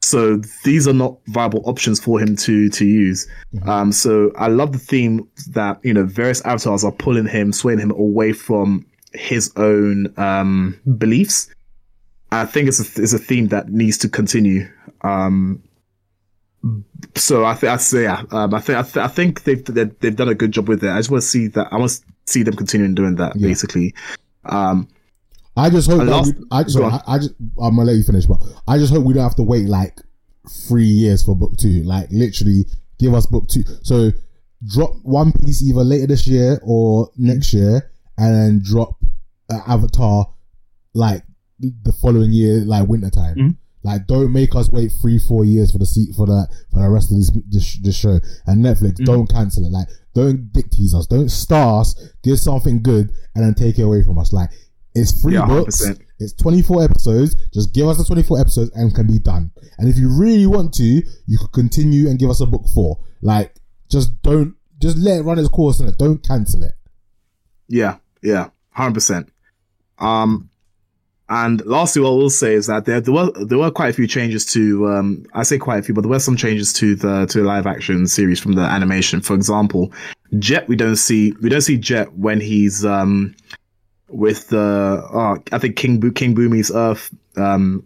So 0.00 0.40
these 0.64 0.88
are 0.88 0.94
not 0.94 1.18
viable 1.28 1.62
options 1.66 2.00
for 2.00 2.18
him 2.18 2.36
to 2.36 2.70
to 2.70 2.86
use. 2.86 3.26
Mm-hmm. 3.54 3.68
Um, 3.68 3.92
so 3.92 4.32
I 4.36 4.48
love 4.48 4.72
the 4.72 4.78
theme 4.78 5.28
that 5.48 5.78
you 5.82 5.92
know 5.92 6.04
various 6.04 6.40
avatars 6.42 6.84
are 6.84 6.92
pulling 6.92 7.26
him, 7.26 7.52
swaying 7.52 7.80
him 7.80 7.90
away 7.90 8.32
from 8.32 8.86
his 9.12 9.52
own 9.56 10.14
um, 10.16 10.80
beliefs. 10.96 11.48
I 12.32 12.46
think 12.46 12.68
it's 12.68 12.80
a, 12.80 13.02
it's 13.02 13.12
a 13.12 13.18
theme 13.18 13.48
that 13.48 13.68
needs 13.68 13.98
to 13.98 14.08
continue. 14.08 14.68
Um, 15.02 15.62
so 17.14 17.44
I 17.44 17.54
think 17.54 17.72
I 17.72 17.76
say 17.76 18.02
yeah. 18.04 18.22
Um, 18.30 18.54
I 18.54 18.60
think 18.60 18.78
I, 18.78 18.82
th- 18.82 18.96
I 18.96 19.08
think 19.08 19.44
they've 19.44 19.64
they've 19.64 20.16
done 20.16 20.28
a 20.28 20.34
good 20.34 20.52
job 20.52 20.68
with 20.68 20.82
it. 20.82 20.90
I 20.90 20.98
just 20.98 21.10
want 21.10 21.22
to 21.22 21.28
see 21.28 21.48
that. 21.48 21.68
I 21.72 21.76
want 21.76 21.90
to 21.92 22.02
see 22.26 22.42
them 22.42 22.56
continuing 22.56 22.94
doing 22.94 23.16
that. 23.16 23.36
Yeah. 23.36 23.48
Basically, 23.48 23.94
um, 24.44 24.88
I 25.56 25.70
just 25.70 25.88
hope. 25.88 26.02
Last, 26.02 26.34
we, 26.34 26.44
I 26.50 26.62
just, 26.64 26.78
I, 26.78 27.00
I 27.06 27.18
just, 27.18 27.34
I'm 27.60 27.76
gonna 27.76 27.84
let 27.84 27.96
you 27.96 28.02
finish, 28.02 28.26
but 28.26 28.42
I 28.66 28.78
just 28.78 28.92
hope 28.92 29.04
we 29.04 29.14
don't 29.14 29.22
have 29.22 29.36
to 29.36 29.42
wait 29.42 29.68
like 29.68 30.00
three 30.68 30.84
years 30.84 31.22
for 31.22 31.36
book 31.36 31.56
two. 31.58 31.82
Like 31.84 32.08
literally, 32.10 32.66
give 32.98 33.14
us 33.14 33.26
book 33.26 33.48
two. 33.48 33.62
So 33.82 34.10
drop 34.66 34.92
One 35.02 35.32
Piece 35.32 35.62
either 35.62 35.84
later 35.84 36.08
this 36.08 36.26
year 36.26 36.60
or 36.64 37.10
next 37.16 37.52
year, 37.52 37.90
and 38.18 38.34
then 38.34 38.60
drop 38.64 38.96
uh, 39.50 39.60
Avatar 39.66 40.32
like 40.94 41.22
the 41.60 41.92
following 41.92 42.32
year, 42.32 42.64
like 42.64 42.88
winter 42.88 43.10
time. 43.10 43.36
Mm-hmm. 43.36 43.50
Like, 43.86 44.08
don't 44.08 44.32
make 44.32 44.56
us 44.56 44.68
wait 44.72 44.90
three, 45.00 45.20
four 45.20 45.44
years 45.44 45.70
for 45.70 45.78
the 45.78 45.86
seat 45.86 46.12
for 46.16 46.26
the 46.26 46.48
for 46.72 46.82
the 46.82 46.90
rest 46.90 47.12
of 47.12 47.18
this 47.18 47.30
this, 47.48 47.78
this 47.78 47.96
show. 47.96 48.18
And 48.46 48.64
Netflix, 48.64 48.94
mm-hmm. 48.94 49.04
don't 49.04 49.28
cancel 49.28 49.64
it. 49.64 49.70
Like, 49.70 49.86
don't 50.12 50.52
dick 50.52 50.70
tease 50.70 50.92
us. 50.92 51.06
Don't 51.06 51.28
star 51.28 51.82
us. 51.82 51.94
Give 52.24 52.36
something 52.36 52.82
good 52.82 53.12
and 53.36 53.44
then 53.44 53.54
take 53.54 53.78
it 53.78 53.82
away 53.82 54.02
from 54.02 54.18
us. 54.18 54.32
Like, 54.32 54.50
it's 54.96 55.22
free 55.22 55.34
yeah, 55.34 55.46
books. 55.46 55.86
100%. 55.86 56.00
It's 56.18 56.32
24 56.32 56.82
episodes. 56.82 57.36
Just 57.54 57.72
give 57.72 57.86
us 57.86 57.98
the 57.98 58.04
24 58.04 58.40
episodes 58.40 58.70
and 58.74 58.92
can 58.92 59.06
be 59.06 59.20
done. 59.20 59.52
And 59.78 59.88
if 59.88 59.96
you 59.96 60.08
really 60.08 60.46
want 60.46 60.74
to, 60.74 60.82
you 60.84 61.38
could 61.38 61.52
continue 61.52 62.08
and 62.08 62.18
give 62.18 62.30
us 62.30 62.40
a 62.40 62.46
book 62.46 62.64
four. 62.74 62.98
Like, 63.22 63.54
just 63.88 64.20
don't, 64.22 64.56
just 64.80 64.96
let 64.96 65.20
it 65.20 65.22
run 65.22 65.38
its 65.38 65.48
course 65.48 65.78
and 65.78 65.96
don't 65.96 66.26
cancel 66.26 66.64
it. 66.64 66.72
Yeah, 67.68 67.98
yeah, 68.20 68.48
100%. 68.76 69.28
Um, 69.98 70.50
and 71.28 71.64
lastly, 71.66 72.02
what 72.02 72.10
I 72.10 72.14
will 72.14 72.30
say 72.30 72.54
is 72.54 72.68
that 72.68 72.84
there, 72.84 73.00
there 73.00 73.12
were 73.12 73.30
there 73.32 73.58
were 73.58 73.70
quite 73.70 73.90
a 73.90 73.92
few 73.92 74.06
changes 74.06 74.44
to 74.52 74.88
um, 74.88 75.26
I 75.34 75.42
say 75.42 75.58
quite 75.58 75.80
a 75.80 75.82
few, 75.82 75.94
but 75.94 76.02
there 76.02 76.10
were 76.10 76.20
some 76.20 76.36
changes 76.36 76.72
to 76.74 76.94
the 76.94 77.26
to 77.26 77.38
the 77.38 77.44
live 77.44 77.66
action 77.66 78.06
series 78.06 78.38
from 78.38 78.52
the 78.52 78.62
animation. 78.62 79.20
For 79.20 79.34
example, 79.34 79.92
Jet 80.38 80.68
we 80.68 80.76
don't 80.76 80.96
see 80.96 81.32
we 81.42 81.48
don't 81.48 81.62
see 81.62 81.78
Jet 81.78 82.12
when 82.12 82.40
he's 82.40 82.84
um, 82.84 83.34
with 84.08 84.48
the 84.48 85.02
oh, 85.12 85.38
I 85.50 85.58
think 85.58 85.76
King 85.76 85.98
Bo- 85.98 86.12
King 86.12 86.34
Bumi's 86.34 86.70
Earth 86.70 87.12
um, 87.36 87.84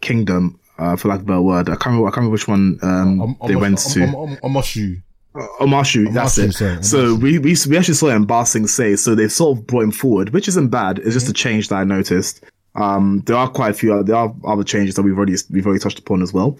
kingdom 0.00 0.58
uh, 0.78 0.96
for 0.96 1.08
lack 1.08 1.18
of 1.18 1.24
a 1.24 1.26
better 1.26 1.42
word. 1.42 1.68
I 1.68 1.72
can't 1.72 1.86
remember, 1.86 2.06
I 2.06 2.10
can't 2.10 2.16
remember 2.18 2.32
which 2.32 2.48
one 2.48 2.78
um, 2.82 3.20
um, 3.20 3.36
they 3.46 3.56
went 3.56 3.78
to. 3.78 5.02
Omashu. 5.34 6.06
Omashu, 6.06 6.12
that's 6.12 6.38
it. 6.38 6.52
Sorry, 6.52 6.82
so 6.82 7.14
we, 7.16 7.38
we 7.38 7.56
we 7.68 7.76
actually 7.76 7.94
saw 7.94 8.08
it 8.08 8.14
in 8.14 8.24
Ba 8.24 8.46
Sing 8.46 8.66
Se, 8.66 8.96
so 8.96 9.14
they've 9.14 9.32
sort 9.32 9.58
of 9.58 9.66
brought 9.66 9.82
him 9.82 9.90
forward, 9.90 10.30
which 10.30 10.48
isn't 10.48 10.68
bad. 10.68 10.98
It's 10.98 11.12
just 11.12 11.26
mm-hmm. 11.26 11.30
a 11.32 11.34
change 11.34 11.68
that 11.68 11.76
I 11.76 11.84
noticed. 11.84 12.44
Um, 12.76 13.22
there 13.26 13.36
are 13.36 13.48
quite 13.48 13.70
a 13.70 13.74
few. 13.74 14.02
There 14.02 14.16
are 14.16 14.34
other 14.44 14.64
changes 14.64 14.94
that 14.94 15.02
we've 15.02 15.16
already 15.16 15.36
we've 15.50 15.66
already 15.66 15.80
touched 15.80 15.98
upon 15.98 16.22
as 16.22 16.32
well. 16.32 16.56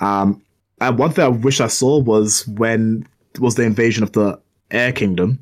Um, 0.00 0.42
and 0.80 0.98
one 0.98 1.10
thing 1.12 1.24
I 1.24 1.28
wish 1.28 1.60
I 1.60 1.66
saw 1.66 1.98
was 2.00 2.46
when 2.46 3.06
was 3.38 3.56
the 3.56 3.62
invasion 3.62 4.02
of 4.02 4.12
the 4.12 4.38
Air 4.70 4.92
Kingdom, 4.92 5.38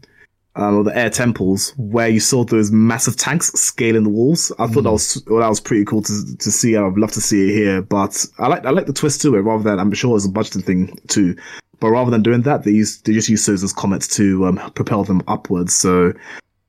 um, 0.57 0.79
or 0.79 0.85
the 0.85 0.97
Air 0.97 1.11
Temples, 1.11 1.73
where 1.77 2.09
you 2.09 2.21
saw 2.21 2.45
those 2.45 2.71
massive 2.71 3.17
tanks 3.17 3.53
scaling 3.53 4.05
the 4.05 4.11
walls. 4.11 4.53
I 4.59 4.67
thought 4.67 4.81
mm. 4.81 4.85
that 4.85 4.93
was 4.93 5.23
well, 5.27 5.41
that 5.41 5.49
was 5.49 5.61
pretty 5.61 5.85
cool 5.85 6.03
to 6.03 6.37
to 6.37 6.51
see. 6.51 6.77
I'd 6.77 6.99
love 6.99 7.13
to 7.13 7.21
see 7.21 7.49
it 7.49 7.55
here, 7.55 7.83
but 7.83 8.27
I 8.39 8.49
like 8.49 8.67
I 8.67 8.71
like 8.71 8.87
the 8.87 8.93
twist 8.93 9.23
to 9.23 9.37
it 9.37 9.41
rather 9.41 9.63
than 9.63 9.79
I'm 9.79 9.93
sure 9.93 10.17
it's 10.17 10.27
a 10.27 10.31
budgeting 10.31 10.65
thing 10.65 10.99
too. 11.09 11.37
But 11.83 11.91
rather 11.91 12.13
than 12.13 12.23
doing 12.23 12.43
that, 12.43 12.63
they 12.63 12.71
use 12.71 13.01
they 13.01 13.13
just 13.13 13.29
use 13.29 13.45
those 13.45 13.65
as 13.65 13.73
comets 13.73 14.07
to 14.17 14.47
um, 14.47 14.57
propel 14.77 15.03
them 15.03 15.21
upwards. 15.27 15.75
So 15.75 16.13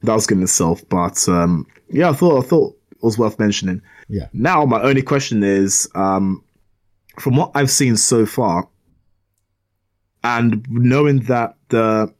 that 0.01 0.13
was 0.15 0.25
good 0.25 0.39
in 0.39 0.43
itself. 0.43 0.81
But 0.89 1.29
um, 1.29 1.67
yeah, 1.87 2.09
I 2.09 2.13
thought 2.13 2.43
I 2.43 2.47
thought 2.47 2.75
it 2.89 3.03
was 3.03 3.15
worth 3.15 3.37
mentioning. 3.37 3.83
Yeah. 4.09 4.27
Now 4.33 4.65
my 4.65 4.81
only 4.81 5.03
question 5.03 5.43
is, 5.43 5.87
um, 5.93 6.43
from 7.19 7.35
what 7.35 7.51
I've 7.53 7.69
seen 7.69 7.95
so 7.95 8.25
far, 8.25 8.67
and 10.23 10.65
knowing 10.67 11.19
that 11.25 11.57
the 11.69 12.11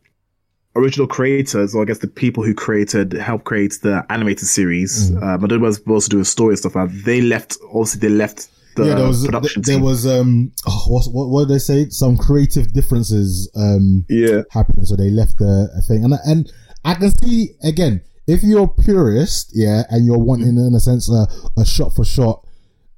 original 0.75 1.07
creators, 1.07 1.73
or 1.73 1.81
I 1.81 1.85
guess 1.85 1.97
the 1.97 2.07
people 2.07 2.43
who 2.43 2.53
created, 2.53 3.13
helped 3.13 3.45
create 3.45 3.79
the 3.81 4.05
animated 4.09 4.47
series, 4.47 5.09
mm. 5.09 5.17
um, 5.17 5.43
I 5.43 5.47
don't 5.47 5.61
know 5.61 5.65
what 5.65 5.73
supposed 5.73 6.11
to 6.11 6.17
do 6.17 6.21
a 6.21 6.25
story 6.25 6.51
and 6.51 6.59
stuff 6.59 6.75
like. 6.75 6.91
They 6.91 7.21
left, 7.21 7.57
obviously, 7.69 8.07
they 8.07 8.13
left 8.13 8.49
the 8.76 8.86
yeah, 8.86 8.95
there 8.95 9.07
was, 9.07 9.26
production 9.26 9.61
there 9.63 9.76
team. 9.76 9.84
was 9.84 10.05
um 10.05 10.51
oh, 10.67 10.84
what, 10.88 11.05
what, 11.05 11.30
what 11.30 11.47
did 11.47 11.55
they 11.55 11.59
say? 11.59 11.89
Some 11.89 12.17
creative 12.17 12.74
differences 12.74 13.49
um 13.55 14.05
yeah. 14.09 14.41
happening 14.51 14.86
so 14.86 14.95
they 14.95 15.09
left 15.09 15.38
the 15.38 15.84
thing. 15.88 16.03
And 16.03 16.13
and 16.26 16.51
I 16.84 16.95
can 16.95 17.11
see 17.11 17.51
again 17.63 18.01
if 18.28 18.43
you're 18.43 18.65
a 18.65 18.67
purist 18.67 19.51
yeah 19.53 19.84
and 19.89 20.05
you're 20.05 20.17
wanting 20.17 20.57
in 20.57 20.74
a 20.76 20.80
sense 20.80 21.09
a, 21.09 21.28
a 21.59 21.65
shot 21.65 21.93
for 21.93 22.05
shot 22.05 22.45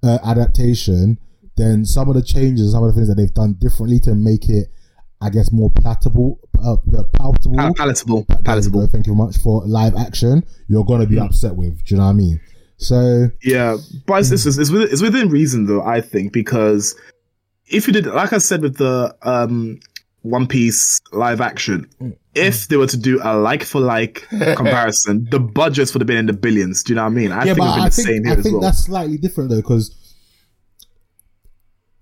uh, 0.03 0.19
adaptation 0.23 1.17
then 1.57 1.85
some 1.85 2.09
of 2.09 2.15
the 2.15 2.21
changes 2.21 2.73
some 2.73 2.83
of 2.83 2.93
the 2.93 2.95
things 2.95 3.07
that 3.07 3.15
they've 3.15 3.33
done 3.33 3.53
differently 3.59 3.99
to 3.99 4.13
make 4.13 4.49
it 4.49 4.67
I 5.21 5.29
guess 5.29 5.51
more 5.51 5.71
palatable 5.71 6.39
uh, 6.63 6.73
uh 6.73 7.03
palatable. 7.13 7.73
Palatable. 7.75 8.25
Palatable. 8.43 8.87
Thank 8.87 9.07
you 9.07 9.15
very 9.15 9.25
much 9.25 9.37
for 9.37 9.65
live 9.65 9.95
action. 9.95 10.43
You're 10.67 10.85
gonna 10.85 11.07
be 11.07 11.15
mm. 11.15 11.25
upset 11.25 11.55
with 11.55 11.83
do 11.83 11.95
you 11.95 11.99
know 11.99 12.05
what 12.05 12.11
I 12.11 12.13
mean 12.13 12.39
so 12.77 13.29
yeah, 13.41 13.77
but 14.05 14.19
it's, 14.19 14.31
it's, 14.31 14.45
it's, 14.57 14.69
within, 14.69 14.89
it's 14.91 15.01
within 15.01 15.29
reason 15.29 15.65
though. 15.65 15.83
I 15.83 16.01
think 16.01 16.33
because 16.33 16.95
if 17.67 17.87
you 17.87 17.93
did, 17.93 18.05
like 18.05 18.33
I 18.33 18.37
said 18.37 18.61
with 18.61 18.77
the 18.77 19.15
um, 19.23 19.79
One 20.21 20.47
Piece 20.47 20.99
live 21.11 21.41
action, 21.41 21.89
if 22.33 22.67
they 22.67 22.77
were 22.77 22.87
to 22.87 22.97
do 22.97 23.19
a 23.23 23.37
like 23.37 23.63
for 23.63 23.79
like 23.79 24.27
comparison, 24.55 25.27
the 25.31 25.39
budgets 25.39 25.93
would 25.93 26.01
have 26.01 26.07
been 26.07 26.17
in 26.17 26.25
the 26.25 26.33
billions. 26.33 26.83
Do 26.83 26.93
you 26.93 26.95
know 26.95 27.03
what 27.03 27.11
I 27.11 27.15
mean? 27.15 27.31
I 27.31 27.45
yeah, 27.45 27.53
think 27.53 27.57
but 27.57 27.79
I 27.79 27.89
think, 27.89 28.27
I 28.27 28.35
think 28.35 28.53
well. 28.53 28.61
that's 28.61 28.83
slightly 28.83 29.17
different 29.17 29.49
though 29.49 29.57
because 29.57 29.95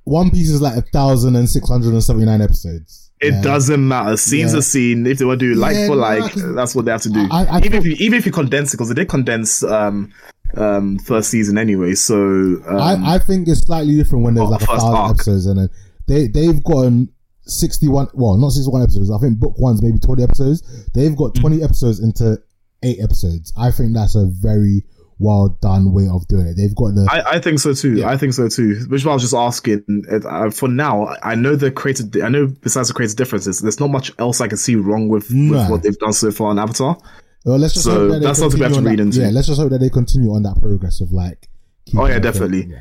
One 0.05 0.32
Piece 0.32 0.49
is 0.49 0.61
like 0.61 0.78
a 0.78 0.82
thousand 0.82 1.36
and 1.36 1.47
six 1.47 1.69
hundred 1.69 1.93
and 1.93 2.03
seventy 2.03 2.26
nine 2.26 2.41
episodes. 2.41 3.11
It 3.21 3.36
yeah. 3.36 3.41
doesn't 3.41 3.88
matter. 3.88 4.17
Scene's 4.17 4.51
yeah. 4.51 4.59
a 4.59 4.61
scene. 4.61 5.07
If 5.07 5.19
they 5.19 5.26
want 5.26 5.39
to 5.39 5.53
do 5.53 5.57
like 5.57 5.76
yeah, 5.76 5.88
for 5.88 5.95
like, 5.95 6.34
that's 6.34 6.76
what 6.76 6.84
they 6.84 6.91
have 6.91 7.03
to 7.03 7.09
do. 7.09 7.26
I, 7.32 7.45
I 7.45 7.57
even 7.59 7.76
if 7.76 7.86
you 7.86 7.95
even 7.99 8.17
if 8.19 8.26
you 8.26 8.34
condense 8.34 8.74
it, 8.74 8.78
because 8.78 8.89
they 8.89 8.95
did 8.95 9.07
condense 9.07 9.63
um, 9.63 10.11
um, 10.55 10.99
first 10.99 11.29
season 11.29 11.57
anyway. 11.57 11.95
So 11.95 12.15
um, 12.15 12.77
I, 12.79 13.15
I 13.15 13.19
think 13.19 13.47
it's 13.47 13.61
slightly 13.61 13.95
different 13.95 14.23
when 14.23 14.35
there's 14.35 14.49
like 14.49 14.61
a 14.61 14.65
thousand 14.65 14.95
arc. 14.95 15.15
episodes 15.15 15.45
and 15.45 15.59
then 15.59 15.69
they 16.07 16.27
they've 16.27 16.63
gotten 16.63 17.09
61 17.45 18.07
well 18.13 18.37
not 18.37 18.51
61 18.51 18.83
episodes 18.83 19.11
i 19.11 19.17
think 19.17 19.37
book 19.39 19.53
one's 19.57 19.81
maybe 19.81 19.99
20 19.99 20.23
episodes 20.23 20.89
they've 20.93 21.15
got 21.15 21.35
20 21.35 21.57
mm. 21.57 21.63
episodes 21.63 21.99
into 21.99 22.37
eight 22.83 22.99
episodes 23.01 23.51
i 23.57 23.69
think 23.69 23.93
that's 23.93 24.15
a 24.15 24.25
very 24.27 24.83
well 25.19 25.57
done 25.61 25.93
way 25.93 26.07
of 26.07 26.25
doing 26.27 26.47
it 26.47 26.55
they've 26.55 26.75
got 26.75 26.95
the 26.95 27.07
i, 27.11 27.35
I 27.35 27.39
think 27.39 27.59
so 27.59 27.73
too 27.73 27.97
yeah. 27.97 28.09
i 28.09 28.17
think 28.17 28.33
so 28.33 28.47
too 28.47 28.85
which 28.87 29.01
is 29.01 29.05
why 29.05 29.11
i 29.11 29.15
was 29.15 29.23
just 29.23 29.33
asking 29.33 29.83
uh, 30.09 30.49
for 30.51 30.67
now 30.67 31.15
i 31.21 31.35
know 31.35 31.55
the 31.55 31.69
created 31.69 32.19
i 32.21 32.29
know 32.29 32.47
besides 32.47 32.87
the 32.87 32.93
creative 32.93 33.17
differences 33.17 33.59
there's 33.59 33.79
not 33.79 33.89
much 33.89 34.11
else 34.19 34.41
i 34.41 34.47
can 34.47 34.57
see 34.57 34.75
wrong 34.75 35.09
with, 35.09 35.29
with 35.29 35.69
what 35.69 35.83
they've 35.83 35.99
done 35.99 36.13
so 36.13 36.31
far 36.31 36.47
on 36.47 36.59
avatar 36.59 36.97
well, 37.43 37.57
let's 37.57 37.73
just 37.73 37.85
so 37.85 37.91
hope 37.91 38.11
that 38.11 38.21
that's 38.21 38.39
something 38.39 38.59
we 38.59 38.63
have 38.63 38.73
to 38.73 38.81
read 38.81 38.99
that, 38.99 39.03
into. 39.03 39.19
Yeah, 39.19 39.29
let's 39.29 39.47
just 39.47 39.59
hope 39.59 39.69
that 39.71 39.79
they 39.79 39.89
continue 39.89 40.33
on 40.33 40.43
that 40.43 40.59
progress 40.61 41.01
of 41.01 41.11
like. 41.11 41.49
Oh 41.95 42.05
yeah, 42.05 42.19
definitely. 42.19 42.73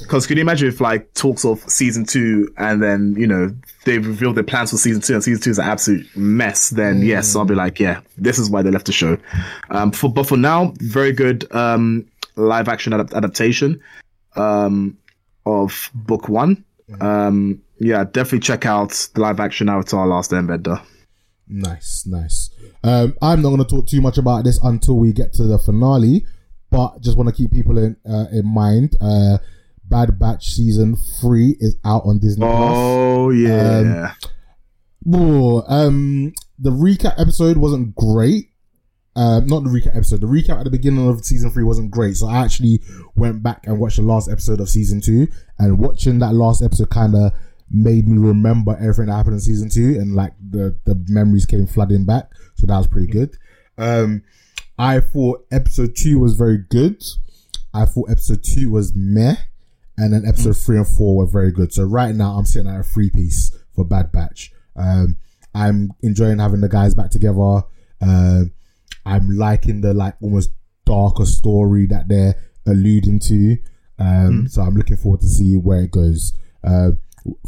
Because 0.00 0.26
can 0.26 0.36
you 0.36 0.40
imagine 0.40 0.68
if 0.68 0.80
like 0.80 1.14
talks 1.14 1.44
of 1.44 1.60
season 1.70 2.04
two 2.04 2.52
and 2.58 2.82
then 2.82 3.14
you 3.16 3.28
know 3.28 3.54
they 3.84 3.98
reveal 3.98 4.32
their 4.32 4.42
plans 4.42 4.72
for 4.72 4.76
season 4.76 5.00
two 5.00 5.14
and 5.14 5.22
season 5.22 5.40
two 5.40 5.50
is 5.50 5.58
an 5.58 5.66
absolute 5.66 6.04
mess? 6.16 6.70
Then 6.70 7.02
mm. 7.02 7.06
yes, 7.06 7.36
I'll 7.36 7.44
be 7.44 7.54
like, 7.54 7.78
yeah, 7.78 8.00
this 8.18 8.38
is 8.38 8.50
why 8.50 8.62
they 8.62 8.70
left 8.70 8.86
the 8.86 8.92
show. 8.92 9.16
Um, 9.70 9.92
for 9.92 10.12
but 10.12 10.26
for 10.26 10.36
now, 10.36 10.74
very 10.78 11.12
good 11.12 11.50
um 11.54 12.06
live 12.36 12.68
action 12.68 12.92
adapt- 12.92 13.14
adaptation 13.14 13.80
um 14.34 14.98
of 15.46 15.90
book 15.94 16.28
one. 16.28 16.64
Mm. 16.90 17.02
Um, 17.02 17.62
yeah, 17.78 18.04
definitely 18.04 18.40
check 18.40 18.66
out 18.66 19.08
the 19.14 19.20
live 19.20 19.40
action 19.40 19.68
Avatar: 19.68 20.06
Last 20.06 20.32
Airbender. 20.32 20.84
Nice, 21.46 22.04
nice. 22.06 22.43
Um, 22.84 23.14
I'm 23.22 23.40
not 23.42 23.48
going 23.48 23.64
to 23.64 23.76
talk 23.76 23.86
too 23.86 24.00
much 24.02 24.18
about 24.18 24.44
this 24.44 24.60
until 24.62 24.98
we 24.98 25.12
get 25.12 25.32
to 25.34 25.44
the 25.44 25.58
finale, 25.58 26.26
but 26.70 27.00
just 27.00 27.16
want 27.16 27.28
to 27.30 27.34
keep 27.34 27.50
people 27.50 27.78
in 27.78 27.96
uh, 28.08 28.26
in 28.30 28.46
mind. 28.46 28.94
Uh, 29.00 29.38
Bad 29.84 30.18
Batch 30.18 30.48
season 30.52 30.96
three 31.20 31.56
is 31.60 31.76
out 31.84 32.02
on 32.04 32.18
Disney. 32.18 32.44
Oh 32.46 33.28
Plus. 33.30 33.36
yeah. 33.36 34.12
Um, 35.06 35.14
Ooh, 35.14 35.62
um, 35.66 36.32
the 36.58 36.70
recap 36.70 37.14
episode 37.18 37.56
wasn't 37.56 37.94
great. 37.94 38.50
Uh, 39.16 39.40
not 39.44 39.62
the 39.62 39.70
recap 39.70 39.94
episode. 39.96 40.20
The 40.20 40.26
recap 40.26 40.58
at 40.58 40.64
the 40.64 40.70
beginning 40.70 41.08
of 41.08 41.24
season 41.24 41.50
three 41.50 41.64
wasn't 41.64 41.90
great. 41.90 42.16
So 42.16 42.26
I 42.26 42.38
actually 42.38 42.80
went 43.14 43.42
back 43.42 43.66
and 43.66 43.78
watched 43.78 43.96
the 43.96 44.02
last 44.02 44.30
episode 44.30 44.60
of 44.60 44.68
season 44.68 45.00
two. 45.00 45.28
And 45.58 45.78
watching 45.78 46.18
that 46.18 46.34
last 46.34 46.62
episode 46.62 46.90
kind 46.90 47.14
of 47.14 47.32
made 47.70 48.06
me 48.06 48.18
remember 48.18 48.76
everything 48.76 49.06
that 49.06 49.16
happened 49.16 49.34
in 49.34 49.40
season 49.40 49.68
two. 49.68 49.98
And 49.98 50.14
like 50.14 50.32
the, 50.38 50.76
the 50.84 51.02
memories 51.08 51.46
came 51.46 51.66
flooding 51.66 52.04
back. 52.04 52.30
So 52.56 52.66
that 52.66 52.78
was 52.78 52.86
pretty 52.86 53.08
good. 53.08 53.36
Um, 53.78 54.22
I 54.78 55.00
thought 55.00 55.46
episode 55.50 55.96
two 55.96 56.18
was 56.18 56.34
very 56.34 56.58
good. 56.58 57.02
I 57.72 57.84
thought 57.86 58.10
episode 58.10 58.44
two 58.44 58.70
was 58.70 58.92
meh. 58.94 59.36
And 59.96 60.12
then 60.12 60.26
episode 60.26 60.56
three 60.56 60.76
and 60.76 60.86
four 60.86 61.16
were 61.16 61.26
very 61.26 61.52
good. 61.52 61.72
So 61.72 61.84
right 61.84 62.14
now 62.14 62.32
I'm 62.32 62.46
sitting 62.46 62.68
at 62.68 62.80
a 62.80 62.82
three 62.82 63.10
piece 63.10 63.56
for 63.74 63.84
Bad 63.84 64.10
Batch. 64.10 64.52
Um, 64.76 65.16
I'm 65.54 65.92
enjoying 66.02 66.40
having 66.40 66.60
the 66.60 66.68
guys 66.68 66.94
back 66.94 67.10
together. 67.10 67.62
Uh, 68.00 68.44
I'm 69.06 69.28
liking 69.30 69.82
the 69.82 69.94
like 69.94 70.14
almost 70.20 70.50
darker 70.84 71.26
story 71.26 71.86
that 71.86 72.08
they're 72.08 72.34
alluding 72.66 73.20
to. 73.20 73.56
Um, 73.98 74.48
so 74.48 74.62
I'm 74.62 74.74
looking 74.74 74.96
forward 74.96 75.20
to 75.20 75.28
see 75.28 75.56
where 75.56 75.82
it 75.82 75.92
goes. 75.92 76.36
Uh, 76.64 76.92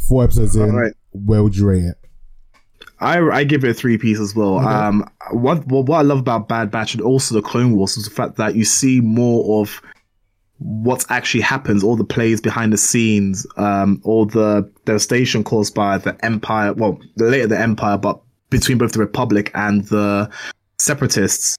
four 0.07 0.23
episodes 0.23 0.55
in, 0.55 0.93
where 1.11 1.43
would 1.43 1.55
you 1.55 1.67
rate 1.67 1.83
it? 1.83 1.97
I, 2.99 3.19
I 3.19 3.43
give 3.43 3.63
it 3.63 3.69
a 3.69 3.73
three 3.73 3.97
piece 3.97 4.19
as 4.19 4.35
well. 4.35 4.57
Um, 4.59 5.09
what, 5.31 5.67
what 5.67 5.85
what 5.85 5.99
I 5.99 6.01
love 6.01 6.19
about 6.19 6.47
Bad 6.47 6.71
Batch 6.71 6.93
and 6.93 7.01
also 7.01 7.35
the 7.35 7.41
Clone 7.41 7.75
Wars 7.75 7.95
is 7.97 8.05
the 8.05 8.11
fact 8.11 8.37
that 8.37 8.55
you 8.55 8.65
see 8.65 9.01
more 9.01 9.61
of 9.61 9.81
what 10.59 11.05
actually 11.09 11.41
happens, 11.41 11.83
all 11.83 11.95
the 11.95 12.03
plays 12.03 12.41
behind 12.41 12.73
the 12.73 12.77
scenes, 12.77 13.45
um, 13.57 14.01
all 14.03 14.25
the 14.25 14.69
devastation 14.85 15.43
caused 15.43 15.75
by 15.75 15.99
the 15.99 16.17
Empire. 16.25 16.73
Well, 16.73 16.99
later 17.17 17.47
the 17.47 17.59
Empire, 17.59 17.97
but 17.97 18.19
between 18.49 18.77
both 18.79 18.93
the 18.93 18.99
Republic 18.99 19.51
and 19.53 19.85
the 19.85 20.29
Separatists. 20.79 21.57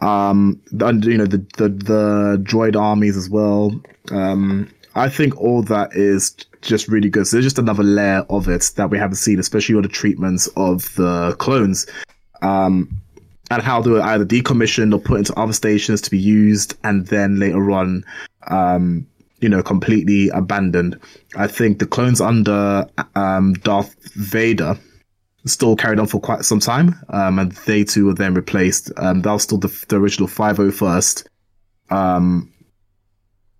Um, 0.00 0.60
and 0.80 1.04
you 1.04 1.18
know 1.18 1.26
the 1.26 1.46
the 1.58 1.68
the 1.68 2.42
droid 2.42 2.74
armies 2.74 3.16
as 3.16 3.30
well. 3.30 3.80
Um, 4.10 4.68
I 4.96 5.08
think 5.08 5.40
all 5.40 5.62
that 5.64 5.94
is 5.94 6.34
just 6.62 6.88
really 6.88 7.10
good. 7.10 7.26
So 7.26 7.36
there's 7.36 7.46
just 7.46 7.58
another 7.58 7.82
layer 7.82 8.24
of 8.30 8.48
it 8.48 8.70
that 8.76 8.90
we 8.90 8.98
haven't 8.98 9.16
seen, 9.16 9.38
especially 9.38 9.74
on 9.74 9.82
the 9.82 9.88
treatments 9.88 10.48
of 10.56 10.94
the 10.94 11.36
clones. 11.38 11.86
Um, 12.40 13.02
and 13.50 13.62
how 13.62 13.82
they 13.82 13.90
were 13.90 14.00
either 14.00 14.24
decommissioned 14.24 14.94
or 14.94 14.98
put 14.98 15.18
into 15.18 15.34
other 15.38 15.52
stations 15.52 16.00
to 16.00 16.10
be 16.10 16.18
used 16.18 16.74
and 16.84 17.06
then 17.08 17.38
later 17.38 17.70
on, 17.70 18.04
um, 18.48 19.06
you 19.40 19.48
know, 19.48 19.62
completely 19.62 20.30
abandoned. 20.30 20.98
I 21.36 21.48
think 21.48 21.78
the 21.78 21.86
clones 21.86 22.20
under 22.20 22.86
um, 23.14 23.52
Darth 23.54 23.94
Vader 24.14 24.78
still 25.44 25.76
carried 25.76 25.98
on 25.98 26.06
for 26.06 26.20
quite 26.20 26.44
some 26.44 26.60
time, 26.60 26.94
um, 27.10 27.38
and 27.38 27.52
they 27.52 27.84
too 27.84 28.06
were 28.06 28.14
then 28.14 28.32
replaced. 28.32 28.90
Um, 28.96 29.20
that 29.22 29.32
was 29.32 29.42
still 29.42 29.58
the, 29.58 29.84
the 29.88 29.96
original 29.96 30.28
501st. 30.28 31.26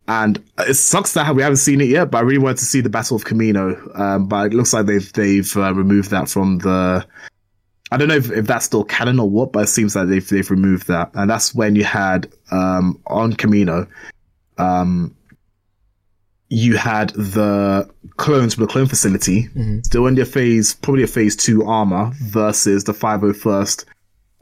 And 0.09 0.43
it 0.59 0.75
sucks 0.75 1.15
that 1.15 1.35
we 1.35 1.43
haven't 1.43 1.59
seen 1.59 1.81
it 1.81 1.89
yet, 1.89 2.11
but 2.11 2.19
I 2.19 2.21
really 2.23 2.39
wanted 2.39 2.59
to 2.59 2.65
see 2.65 2.81
the 2.81 2.91
Battle 2.91 3.17
of 3.17 3.25
Kamino. 3.25 3.99
Um, 3.99 4.27
but 4.27 4.47
it 4.47 4.55
looks 4.55 4.73
like 4.73 4.87
they've 4.87 5.13
they've 5.13 5.57
uh, 5.57 5.75
removed 5.75 6.11
that 6.11 6.29
from 6.29 6.59
the. 6.59 7.07
I 7.91 7.97
don't 7.99 8.09
know 8.09 8.17
if, 8.17 8.31
if 8.31 8.47
that's 8.47 8.65
still 8.65 8.85
canon 8.85 9.21
or 9.21 9.29
what, 9.29 9.53
but 9.53 9.65
it 9.65 9.69
seems 9.69 9.95
like 9.95 10.09
they've 10.09 10.29
they've 10.29 10.51
removed 10.51 10.89
that, 10.89 11.11
and 11.15 11.31
that's 11.31 11.55
when 11.55 11.77
you 11.77 11.85
had 11.85 12.33
um, 12.51 13.01
on 13.07 13.35
Kamino, 13.35 13.87
um, 14.59 15.15
you 16.49 16.77
had 16.77 17.11
the 17.11 17.89
clones 18.17 18.55
from 18.55 18.65
the 18.65 18.73
clone 18.73 18.87
facility 18.87 19.49
still 19.83 20.07
in 20.07 20.15
their 20.15 20.27
phase, 20.27 20.75
probably 20.75 21.03
a 21.03 21.07
phase 21.07 21.35
two 21.35 21.65
armor 21.65 22.11
versus 22.21 22.85
the 22.85 22.93
501st 22.93 23.87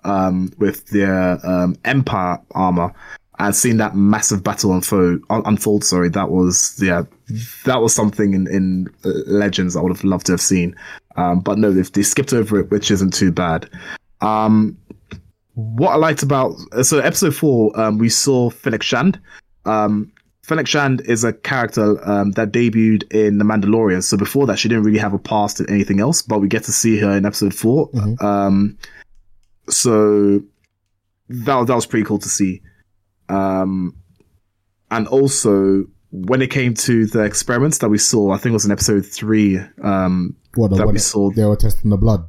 um, 0.05 0.53
with 0.59 0.87
their 0.89 1.39
um, 1.47 1.77
Empire 1.85 2.41
armor. 2.51 2.93
And 3.41 3.57
seeing 3.57 3.79
that 3.79 3.97
massive 3.97 4.45
battle 4.45 4.75
unfold, 4.75 5.23
unfold, 5.31 5.83
sorry, 5.83 6.11
that 6.11 6.31
was 6.31 6.79
yeah, 6.79 7.05
that 7.65 7.81
was 7.81 7.95
something 7.95 8.35
in, 8.35 8.47
in 8.47 8.89
uh, 9.03 9.09
Legends 9.27 9.77
I 9.77 9.81
would 9.81 9.97
have 9.97 10.05
loved 10.05 10.27
to 10.27 10.33
have 10.33 10.43
seen. 10.43 10.77
Um, 11.17 11.41
but 11.41 11.57
no, 11.57 11.73
they, 11.73 11.81
they 11.81 12.03
skipped 12.03 12.35
over 12.35 12.61
it, 12.61 12.71
which 12.71 12.91
isn't 12.91 13.15
too 13.15 13.33
bad. 13.33 13.71
Um, 14.21 14.77
what 15.55 15.93
I 15.93 15.97
liked 15.97 16.23
about 16.23 16.53
so 16.83 16.99
episode 16.99 17.35
four, 17.35 17.79
um, 17.81 17.97
we 17.97 18.11
saw 18.11 18.51
Fennec 18.51 18.83
Shand. 18.83 19.19
Um, 19.65 20.13
Fennec 20.43 20.67
Shand 20.67 21.01
is 21.07 21.25
a 21.25 21.33
character 21.33 21.97
um, 22.07 22.33
that 22.33 22.53
debuted 22.53 23.11
in 23.11 23.39
The 23.39 23.45
Mandalorian. 23.45 24.03
So 24.03 24.19
before 24.19 24.47
that, 24.49 24.59
she 24.59 24.69
didn't 24.69 24.85
really 24.85 24.99
have 24.99 25.15
a 25.15 25.19
past 25.19 25.61
in 25.61 25.71
anything 25.71 26.01
else, 26.01 26.21
but 26.21 26.41
we 26.41 26.49
get 26.49 26.65
to 26.65 26.73
see 26.73 26.99
her 26.99 27.13
in 27.13 27.25
episode 27.25 27.55
4 27.55 27.89
Um, 28.21 28.77
so 29.69 30.43
that 31.31 31.67
that 31.67 31.75
was 31.75 31.87
pretty 31.87 32.05
cool 32.05 32.19
to 32.19 32.29
see. 32.29 32.61
Um, 33.31 33.97
and 34.91 35.07
also 35.09 35.85
when 36.11 36.43
it 36.43 36.51
came 36.51 36.75
to 36.75 37.07
the 37.07 37.23
experiments 37.23 37.79
that 37.79 37.89
we 37.89 37.99
saw, 37.99 38.33
I 38.33 38.37
think 38.37 38.51
it 38.51 38.55
was 38.55 38.65
in 38.67 38.73
episode 38.73 39.07
three. 39.07 39.59
Um, 39.83 40.37
What, 40.55 40.73
That 40.77 40.87
we 40.89 40.99
saw- 40.99 41.31
they 41.31 41.45
were 41.45 41.57
testing 41.57 41.91
the 41.91 41.97
blood. 41.97 42.25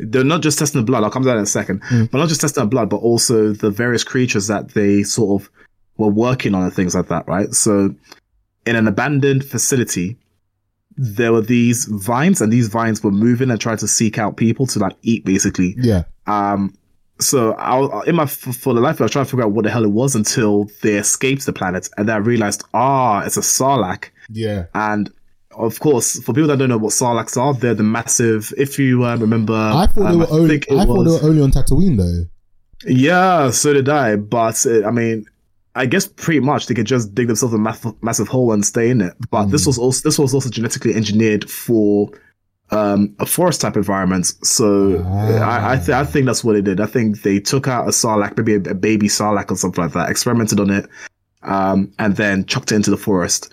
they're 0.00 0.24
not 0.24 0.42
just 0.42 0.58
testing 0.58 0.80
the 0.80 0.84
blood. 0.84 1.04
I'll 1.04 1.10
come 1.10 1.22
to 1.22 1.28
that 1.28 1.36
in 1.36 1.44
a 1.44 1.46
second. 1.46 1.80
But 2.10 2.18
not 2.18 2.28
just 2.28 2.40
testing 2.40 2.64
the 2.64 2.68
blood, 2.68 2.90
but 2.90 2.96
also 2.96 3.52
the 3.52 3.70
various 3.70 4.02
creatures 4.02 4.48
that 4.48 4.70
they 4.74 5.04
sort 5.04 5.40
of 5.40 5.48
were 5.96 6.08
working 6.08 6.52
on 6.56 6.62
and 6.64 6.72
things 6.74 6.96
like 6.96 7.06
that, 7.08 7.28
right? 7.28 7.52
So 7.54 7.94
in 8.66 8.74
an 8.74 8.88
abandoned 8.88 9.44
facility, 9.44 10.16
there 10.96 11.32
were 11.32 11.40
these 11.42 11.84
vines 11.84 12.40
and 12.40 12.52
these 12.52 12.66
vines 12.66 13.04
were 13.04 13.12
moving 13.12 13.50
and 13.52 13.60
trying 13.60 13.76
to 13.78 13.86
seek 13.88 14.18
out 14.18 14.36
people 14.36 14.66
to 14.66 14.80
like 14.80 14.96
eat 15.02 15.24
basically. 15.24 15.76
Yeah. 15.78 16.02
Um, 16.26 16.74
so 17.20 17.52
I, 17.54 17.78
was- 17.78 18.08
in 18.08 18.14
my 18.16 18.26
for 18.26 18.74
the 18.74 18.80
life, 18.80 19.00
I 19.00 19.04
was 19.04 19.12
trying 19.12 19.24
to 19.24 19.30
figure 19.30 19.44
out 19.44 19.52
what 19.52 19.64
the 19.64 19.70
hell 19.70 19.84
it 19.84 19.90
was 19.90 20.14
until 20.14 20.68
they 20.82 20.94
escaped 20.96 21.46
the 21.46 21.52
planet, 21.52 21.88
and 21.96 22.08
then 22.08 22.16
I 22.16 22.18
realized, 22.18 22.64
ah, 22.74 23.22
it's 23.24 23.36
a 23.36 23.40
sarlacc. 23.40 24.10
Yeah. 24.30 24.66
And 24.74 25.10
of 25.56 25.78
course, 25.80 26.20
for 26.22 26.32
people 26.32 26.48
that 26.48 26.58
don't 26.58 26.68
know 26.68 26.78
what 26.78 26.92
sarlaccs 26.92 27.36
are, 27.36 27.54
they're 27.54 27.74
the 27.74 27.82
massive. 27.84 28.52
If 28.58 28.78
you 28.78 29.04
uh, 29.04 29.16
remember, 29.16 29.54
I 29.54 29.86
thought 29.86 30.06
um, 30.06 30.12
they 30.12 30.16
were 30.18 30.30
only. 30.30 30.56
I 30.56 30.84
thought 30.84 31.04
they 31.04 31.10
were 31.10 31.28
only 31.28 31.42
on 31.42 31.50
Tatooine 31.52 31.96
though. 31.96 32.24
yeah, 32.90 33.50
so 33.50 33.72
did 33.72 33.88
I. 33.88 34.16
But 34.16 34.64
uh, 34.66 34.86
I 34.86 34.90
mean, 34.90 35.26
I 35.76 35.86
guess 35.86 36.06
pretty 36.08 36.40
much 36.40 36.66
they 36.66 36.74
could 36.74 36.86
just 36.86 37.14
dig 37.14 37.28
themselves 37.28 37.54
a 37.54 37.58
massive, 37.58 38.02
massive 38.02 38.28
hole 38.28 38.52
and 38.52 38.64
stay 38.64 38.90
in 38.90 39.00
it. 39.00 39.14
But 39.30 39.46
this 39.46 39.66
was 39.66 39.78
also 39.78 40.08
this 40.08 40.18
was 40.18 40.34
also 40.34 40.50
genetically 40.50 40.94
engineered 40.94 41.48
for 41.48 42.10
um, 42.70 43.14
a 43.18 43.26
forest 43.26 43.60
type 43.60 43.76
environment. 43.76 44.26
So 44.42 45.02
I 45.04 45.72
I, 45.72 45.76
th- 45.76 45.90
I 45.90 46.04
think 46.04 46.26
that's 46.26 46.42
what 46.42 46.54
they 46.54 46.62
did. 46.62 46.80
I 46.80 46.86
think 46.86 47.22
they 47.22 47.40
took 47.40 47.68
out 47.68 47.86
a 47.86 47.90
sarlacc, 47.90 48.36
maybe 48.36 48.54
a, 48.54 48.72
a 48.72 48.74
baby 48.74 49.08
sarlacc 49.08 49.50
or 49.50 49.56
something 49.56 49.82
like 49.82 49.92
that, 49.92 50.10
experimented 50.10 50.60
on 50.60 50.70
it, 50.70 50.88
um, 51.42 51.92
and 51.98 52.16
then 52.16 52.44
chucked 52.46 52.72
it 52.72 52.76
into 52.76 52.90
the 52.90 52.96
forest. 52.96 53.52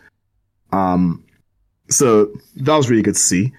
Um, 0.71 1.23
so 1.89 2.31
that 2.57 2.75
was 2.75 2.89
really 2.89 3.03
good 3.03 3.15
to 3.15 3.19
see. 3.19 3.53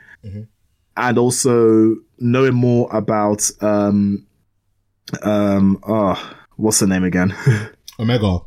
And 0.96 1.18
also 1.18 1.96
knowing 2.18 2.55
more 2.55 2.88
about 2.94 3.50
um, 3.62 4.26
um, 5.22 5.82
oh, 5.86 6.34
what's 6.57 6.80
the 6.80 6.86
name 6.86 7.05
again? 7.05 7.34
Omega. 7.98 8.40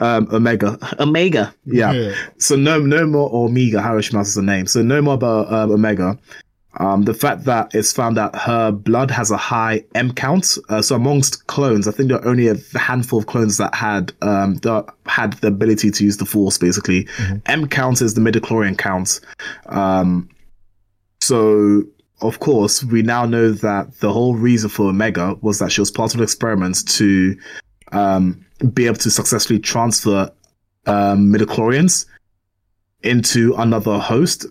Um, 0.00 0.28
Omega. 0.32 0.78
Omega. 0.98 1.54
Yeah. 1.64 2.14
So 2.38 2.56
no, 2.56 2.80
no 2.80 3.06
more 3.06 3.30
Omega. 3.32 3.80
How 3.80 4.00
she 4.00 4.10
pronounces 4.10 4.34
the 4.34 4.42
name. 4.42 4.66
So 4.66 4.82
no 4.82 5.00
more 5.00 5.14
about 5.14 5.52
um, 5.52 5.70
Omega. 5.70 6.18
Um, 6.78 7.02
the 7.02 7.14
fact 7.14 7.44
that 7.44 7.74
it's 7.74 7.92
found 7.92 8.16
that 8.16 8.34
her 8.36 8.70
blood 8.70 9.10
has 9.10 9.30
a 9.30 9.36
high 9.36 9.84
M 9.94 10.12
count. 10.12 10.56
Uh, 10.68 10.80
so 10.80 10.94
amongst 10.94 11.46
clones, 11.48 11.88
I 11.88 11.90
think 11.90 12.08
there 12.08 12.18
are 12.18 12.28
only 12.28 12.48
a 12.48 12.56
handful 12.78 13.18
of 13.18 13.26
clones 13.26 13.58
that 13.58 13.74
had 13.74 14.12
um, 14.22 14.56
that 14.58 14.86
had 15.06 15.32
the 15.34 15.48
ability 15.48 15.90
to 15.90 16.04
use 16.04 16.18
the 16.18 16.26
Force. 16.26 16.58
Basically, 16.58 17.08
M 17.46 17.66
count 17.66 18.00
is 18.00 18.14
the 18.14 18.20
midichlorian 18.20 18.78
count. 18.78 19.20
Um, 19.66 20.28
so 21.20 21.82
of 22.22 22.38
course, 22.38 22.84
we 22.84 23.02
now 23.02 23.24
know 23.24 23.50
that 23.50 23.98
the 24.00 24.12
whole 24.12 24.36
reason 24.36 24.70
for 24.70 24.90
Omega 24.90 25.36
was 25.40 25.58
that 25.58 25.72
she 25.72 25.80
was 25.80 25.90
part 25.90 26.14
of 26.14 26.20
an 26.20 26.24
experiment 26.24 26.86
to 26.88 27.36
um, 27.92 28.44
be 28.74 28.86
able 28.86 28.96
to 28.96 29.10
successfully 29.10 29.58
transfer 29.58 30.30
um, 30.86 31.32
midichlorians 31.32 32.06
into 33.02 33.54
another 33.56 33.98
host 33.98 34.46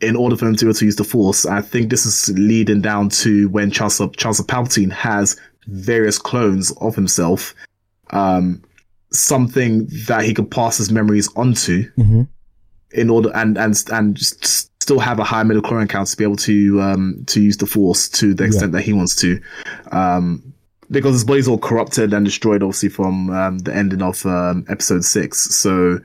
in 0.00 0.16
order 0.16 0.36
for 0.36 0.44
them 0.46 0.56
to 0.56 0.64
be 0.64 0.68
able 0.70 0.78
to 0.78 0.84
use 0.84 0.96
the 0.96 1.04
force. 1.04 1.44
I 1.44 1.60
think 1.60 1.90
this 1.90 2.06
is 2.06 2.36
leading 2.38 2.80
down 2.80 3.08
to 3.10 3.48
when 3.50 3.70
Chancellor, 3.70 4.08
Chancellor 4.16 4.46
Palpatine 4.46 4.92
has 4.92 5.36
various 5.66 6.18
clones 6.18 6.70
of 6.80 6.94
himself, 6.94 7.54
um, 8.10 8.62
something 9.12 9.86
that 10.06 10.24
he 10.24 10.32
could 10.32 10.50
pass 10.50 10.78
his 10.78 10.90
memories 10.90 11.28
onto 11.36 11.90
Mhm. 11.98 12.28
in 12.92 13.10
order 13.10 13.30
and 13.34 13.58
and 13.58 13.82
and 13.92 14.18
still 14.18 14.98
have 15.00 15.18
a 15.18 15.24
high 15.24 15.42
midichlorian 15.44 15.88
count 15.88 16.08
to 16.08 16.16
be 16.16 16.24
able 16.24 16.36
to 16.36 16.80
um 16.80 17.22
to 17.26 17.40
use 17.40 17.56
the 17.58 17.66
force 17.66 18.08
to 18.08 18.34
the 18.34 18.44
extent 18.44 18.72
that 18.72 18.82
he 18.82 18.92
wants 18.92 19.14
to 19.16 19.40
um 19.92 20.49
because 20.90 21.14
his 21.14 21.24
body's 21.24 21.48
all 21.48 21.58
corrupted 21.58 22.12
and 22.12 22.24
destroyed 22.24 22.62
obviously 22.62 22.88
from 22.88 23.30
um, 23.30 23.58
the 23.58 23.74
ending 23.74 24.02
of 24.02 24.24
um, 24.26 24.64
episode 24.68 25.04
6 25.04 25.38
so 25.38 25.98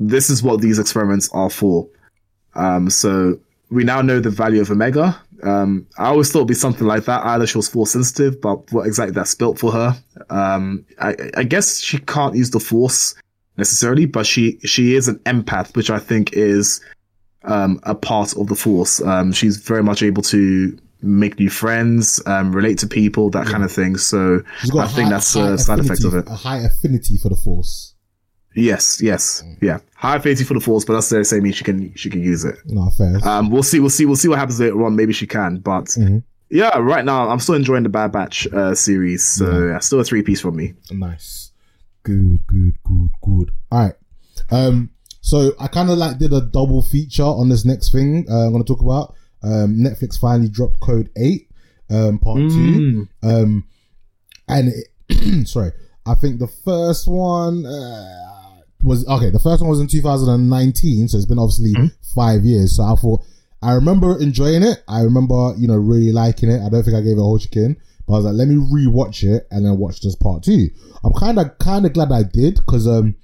this 0.00 0.30
is 0.30 0.42
what 0.42 0.60
these 0.60 0.78
experiments 0.78 1.28
are 1.32 1.50
for 1.50 1.88
um 2.54 2.90
so 2.90 3.38
we 3.70 3.84
now 3.84 4.02
know 4.02 4.20
the 4.20 4.30
value 4.30 4.60
of 4.60 4.70
omega 4.70 5.20
Um, 5.42 5.86
I 5.98 6.06
always 6.06 6.30
thought 6.30 6.40
it'd 6.40 6.48
be 6.48 6.54
something 6.54 6.86
like 6.86 7.04
that. 7.06 7.24
Either 7.24 7.46
she 7.46 7.58
was 7.58 7.68
force 7.68 7.92
sensitive, 7.92 8.40
but 8.40 8.70
what 8.72 8.86
exactly 8.86 9.12
that's 9.12 9.34
built 9.34 9.58
for 9.58 9.72
her. 9.72 9.96
Um, 10.30 10.86
I, 11.00 11.16
I 11.36 11.42
guess 11.42 11.80
she 11.80 11.98
can't 11.98 12.36
use 12.36 12.50
the 12.50 12.60
force 12.60 13.14
necessarily, 13.56 14.06
but 14.06 14.26
she 14.26 14.58
she 14.64 14.94
is 14.94 15.08
an 15.08 15.18
empath, 15.20 15.74
which 15.74 15.90
I 15.90 15.98
think 15.98 16.32
is 16.32 16.80
um, 17.44 17.80
a 17.82 17.94
part 17.94 18.36
of 18.36 18.46
the 18.46 18.54
force. 18.54 19.02
Um, 19.02 19.32
she's 19.32 19.56
very 19.56 19.82
much 19.82 20.02
able 20.02 20.22
to 20.24 20.78
make 21.02 21.38
new 21.38 21.50
friends, 21.50 22.20
um, 22.26 22.52
relate 22.54 22.78
to 22.78 22.86
people, 22.86 23.30
that 23.30 23.46
kind 23.46 23.64
of 23.64 23.72
thing. 23.72 23.96
So 23.96 24.42
I 24.62 24.86
think 24.86 25.06
high- 25.06 25.10
that's 25.10 25.34
a 25.36 25.58
side 25.58 25.78
effect 25.80 26.04
of 26.04 26.14
it. 26.14 26.28
A 26.28 26.34
high 26.34 26.58
affinity 26.58 27.16
for 27.18 27.28
the 27.28 27.36
force. 27.36 27.94
Yes, 28.54 29.00
yes, 29.02 29.42
yeah. 29.62 29.78
High 29.96 30.16
affinity 30.16 30.44
for 30.44 30.52
the 30.54 30.60
force, 30.60 30.84
but 30.84 30.92
that's 30.92 31.08
the 31.08 31.24
same 31.24 31.42
means 31.44 31.56
she 31.56 31.64
can 31.64 31.94
she 31.96 32.10
can 32.10 32.22
use 32.22 32.44
it. 32.44 32.56
No, 32.66 32.90
fair. 32.90 33.16
Um, 33.26 33.48
we'll 33.50 33.62
see, 33.62 33.80
we'll 33.80 33.88
see, 33.90 34.04
we'll 34.04 34.16
see 34.16 34.28
what 34.28 34.38
happens 34.38 34.60
later 34.60 34.84
on. 34.84 34.94
Maybe 34.94 35.12
she 35.14 35.26
can, 35.26 35.58
but 35.58 35.86
Mhm. 35.86 36.22
yeah, 36.50 36.76
right 36.78 37.04
now 37.04 37.30
I'm 37.30 37.38
still 37.40 37.54
enjoying 37.54 37.82
the 37.84 37.88
Bad 37.88 38.12
Batch 38.12 38.46
uh, 38.52 38.74
series. 38.74 39.24
So 39.26 39.68
yeah, 39.68 39.78
still 39.78 40.00
a 40.00 40.04
three 40.04 40.22
piece 40.22 40.40
from 40.42 40.56
me. 40.56 40.74
Nice. 40.90 41.52
Good, 42.02 42.40
good, 42.46 42.74
good, 42.84 43.08
good. 43.22 43.50
All 43.70 43.78
right. 43.86 43.94
Um, 44.50 44.90
so 45.22 45.52
I 45.58 45.68
kind 45.68 45.88
of 45.88 45.96
like 45.96 46.18
did 46.18 46.32
a 46.34 46.40
double 46.42 46.82
feature 46.82 47.22
on 47.22 47.48
this 47.48 47.64
next 47.64 47.90
thing 47.92 48.26
uh, 48.28 48.46
I'm 48.46 48.52
going 48.52 48.62
to 48.64 48.68
talk 48.68 48.82
about. 48.82 49.14
Um, 49.42 49.76
Netflix 49.76 50.18
finally 50.18 50.48
dropped 50.48 50.80
Code 50.80 51.10
8, 51.16 51.48
um, 51.90 52.18
part 52.18 52.38
two. 52.38 53.08
Um, 53.22 53.64
and 54.48 54.72
it, 55.08 55.46
sorry, 55.48 55.72
I 56.06 56.14
think 56.14 56.38
the 56.38 56.48
first 56.48 57.08
one, 57.08 57.66
uh, 57.66 58.60
was, 58.82 59.06
okay, 59.06 59.30
the 59.30 59.38
first 59.38 59.60
one 59.62 59.70
was 59.70 59.80
in 59.80 59.86
2019. 59.86 61.08
So 61.08 61.16
it's 61.16 61.26
been 61.26 61.38
obviously 61.38 61.72
five 62.14 62.44
years. 62.44 62.76
So 62.76 62.82
I 62.82 62.94
thought, 62.94 63.22
I 63.62 63.74
remember 63.74 64.20
enjoying 64.20 64.62
it. 64.64 64.82
I 64.88 65.02
remember, 65.02 65.54
you 65.56 65.68
know, 65.68 65.76
really 65.76 66.10
liking 66.12 66.50
it. 66.50 66.60
I 66.64 66.68
don't 66.68 66.82
think 66.82 66.96
I 66.96 67.00
gave 67.00 67.16
it 67.16 67.20
a 67.20 67.22
whole 67.22 67.38
chicken, 67.38 67.76
but 68.06 68.14
I 68.14 68.16
was 68.16 68.24
like, 68.24 68.34
let 68.34 68.48
me 68.48 68.56
rewatch 68.56 69.22
it 69.22 69.46
and 69.52 69.64
then 69.64 69.78
watch 69.78 70.00
this 70.00 70.16
part 70.16 70.42
two. 70.42 70.68
I'm 71.04 71.12
kind 71.12 71.38
of, 71.38 71.56
kind 71.58 71.86
of 71.86 71.92
glad 71.92 72.10
I 72.10 72.24
did 72.24 72.56
because, 72.56 72.88
um, 72.88 73.14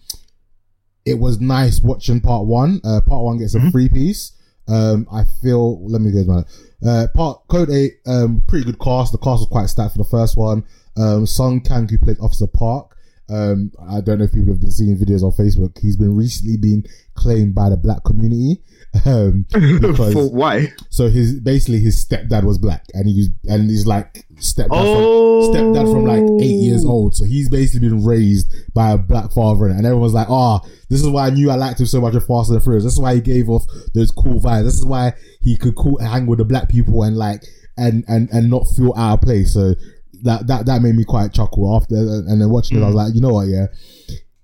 it 1.05 1.19
was 1.19 1.41
nice 1.41 1.81
watching 1.81 2.21
part 2.21 2.47
one. 2.47 2.81
Uh, 2.85 3.01
part 3.01 3.25
one 3.25 3.39
gets 3.39 3.55
a 3.55 3.71
free 3.71 3.89
piece. 3.89 4.33
Um, 4.69 5.07
I 5.11 5.25
feel, 5.43 5.85
let 5.89 6.01
me 6.01 6.13
go 6.13 6.25
to 6.25 6.29
my, 6.29 6.91
uh, 6.91 7.07
part 7.15 7.41
code 7.49 7.71
eight, 7.71 7.95
um, 8.07 8.43
pretty 8.47 8.67
good 8.67 8.79
cast. 8.79 9.13
The 9.13 9.19
cast 9.19 9.41
was 9.41 9.49
quite 9.51 9.67
stacked 9.67 9.93
for 9.93 9.99
the 9.99 10.05
first 10.05 10.37
one. 10.37 10.65
Um, 10.97 11.27
Sung 11.27 11.61
Kang, 11.61 11.89
who 11.89 11.99
played 11.99 12.19
Officer 12.21 12.47
Park. 12.47 12.97
Um, 13.31 13.73
I 13.91 14.01
don't 14.01 14.19
know 14.19 14.25
if 14.25 14.33
people 14.33 14.53
have 14.53 14.61
been 14.61 14.71
seeing 14.71 14.97
videos 14.97 15.23
on 15.23 15.33
Facebook. 15.33 15.79
He's 15.79 15.97
been 15.97 16.17
recently 16.17 16.57
been 16.57 16.85
claimed 17.15 17.55
by 17.55 17.69
the 17.69 17.77
black 17.77 18.05
community. 18.05 18.63
Um, 19.05 19.45
because 19.53 20.13
For 20.15 20.31
why? 20.31 20.73
so 20.89 21.09
his 21.09 21.39
basically 21.41 21.79
his 21.81 22.03
stepdad 22.05 22.45
was 22.45 22.59
black, 22.59 22.85
and 22.95 23.07
he 23.07 23.29
and 23.49 23.69
he's 23.71 23.87
like 23.87 24.25
stepdad 24.37 24.69
Oh. 24.71 25.53
from 25.53 25.55
stepdad 25.55 25.93
from 25.93 26.05
like 26.05 26.43
eight 26.43 26.57
years 26.61 26.85
old. 26.85 27.15
So 27.15 27.25
he's 27.25 27.49
basically 27.51 27.89
been 27.89 28.05
raised 28.05 28.51
by 28.75 28.93
a 28.93 28.99
black 28.99 29.31
father, 29.33 29.67
and 29.69 29.85
everyone's 29.87 30.15
like, 30.15 30.31
"Ah, 30.31 30.61
this 30.89 31.01
is 31.03 31.09
why 31.09 31.27
I 31.27 31.31
knew 31.31 31.51
I 31.51 31.57
liked 31.57 31.81
him 31.81 31.87
so 31.87 32.01
much 32.01 32.15
in 32.15 32.21
Fast 32.21 32.49
and 32.51 32.57
the 32.59 32.63
Furious. 32.63 32.85
This 32.85 32.95
is 32.95 33.01
why 33.01 33.15
he 33.15 33.21
gave 33.21 33.49
off 33.51 33.65
those 33.95 34.11
cool 34.11 34.41
vibes. 34.41 34.65
This 34.65 34.79
is 34.79 34.85
why 34.87 35.13
he 35.43 35.57
could 35.57 35.77
cool, 35.77 35.99
hang 35.99 36.27
with 36.27 36.39
the 36.39 36.45
black 36.47 36.69
people 36.71 37.03
and 37.03 37.17
like 37.17 37.45
and 37.77 38.05
and 38.09 38.29
and 38.33 38.51
not 38.51 38.67
feel 38.77 38.95
out 38.97 39.15
of 39.15 39.21
place." 39.21 39.53
So 39.53 39.75
that 40.23 40.47
that 40.47 40.65
that 40.67 40.81
made 40.83 40.95
me 40.97 41.05
quite 41.05 41.33
chuckle 41.35 41.77
after, 41.77 41.95
and 41.95 42.41
then 42.41 42.49
watching 42.51 42.79
it, 42.79 42.83
I 42.83 42.87
was 42.87 42.95
like, 42.95 43.15
you 43.15 43.21
know 43.21 43.35
what, 43.35 43.49
yeah, 43.49 43.67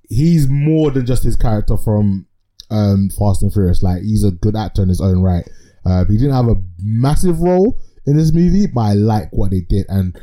he's 0.08 0.48
more 0.48 0.90
than 0.90 1.06
just 1.06 1.22
his 1.24 1.34
character 1.36 1.76
from 1.76 2.26
um 2.70 3.10
Fast 3.10 3.42
and 3.42 3.52
Furious. 3.52 3.82
Like 3.82 4.02
he's 4.02 4.24
a 4.24 4.30
good 4.30 4.56
actor 4.56 4.82
in 4.82 4.88
his 4.88 5.00
own 5.00 5.20
right. 5.22 5.48
Uh, 5.84 6.04
he 6.06 6.16
didn't 6.16 6.32
have 6.34 6.48
a 6.48 6.56
massive 6.82 7.40
role 7.40 7.78
in 8.06 8.16
this 8.16 8.32
movie, 8.32 8.66
but 8.66 8.80
I 8.80 8.92
like 8.94 9.28
what 9.32 9.50
they 9.50 9.60
did. 9.60 9.86
And 9.88 10.18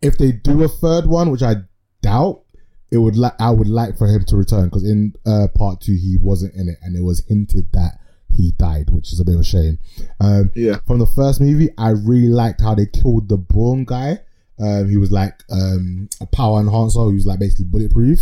if 0.00 0.18
they 0.18 0.32
do 0.32 0.62
a 0.62 0.68
third 0.68 1.06
one, 1.06 1.30
which 1.30 1.42
I 1.42 1.56
doubt, 2.02 2.42
it 2.90 2.98
would 2.98 3.16
like 3.16 3.34
I 3.40 3.50
would 3.50 3.68
like 3.68 3.96
for 3.96 4.06
him 4.06 4.24
to 4.26 4.36
return 4.36 4.64
because 4.64 4.84
in 4.84 5.14
uh, 5.26 5.48
part 5.54 5.80
two 5.80 5.94
he 5.94 6.16
wasn't 6.20 6.54
in 6.54 6.68
it, 6.68 6.78
and 6.82 6.96
it 6.96 7.02
was 7.02 7.24
hinted 7.28 7.72
that 7.72 7.98
he 8.34 8.52
died, 8.58 8.88
which 8.90 9.12
is 9.12 9.20
a 9.20 9.24
bit 9.24 9.34
of 9.34 9.40
a 9.40 9.44
shame. 9.44 9.78
Um, 10.20 10.50
Yeah. 10.54 10.78
from 10.86 10.98
the 10.98 11.06
first 11.06 11.40
movie, 11.40 11.68
I 11.76 11.90
really 11.90 12.28
liked 12.28 12.60
how 12.62 12.74
they 12.74 12.86
killed 12.86 13.28
the 13.28 13.36
Braun 13.36 13.84
guy. 13.84 14.20
Um, 14.58 14.88
he 14.88 14.96
was 14.96 15.10
like 15.10 15.42
um, 15.50 16.08
a 16.20 16.26
power 16.26 16.60
enhancer. 16.60 17.00
He 17.08 17.14
was 17.14 17.26
like 17.26 17.40
basically 17.40 17.64
bulletproof. 17.66 18.20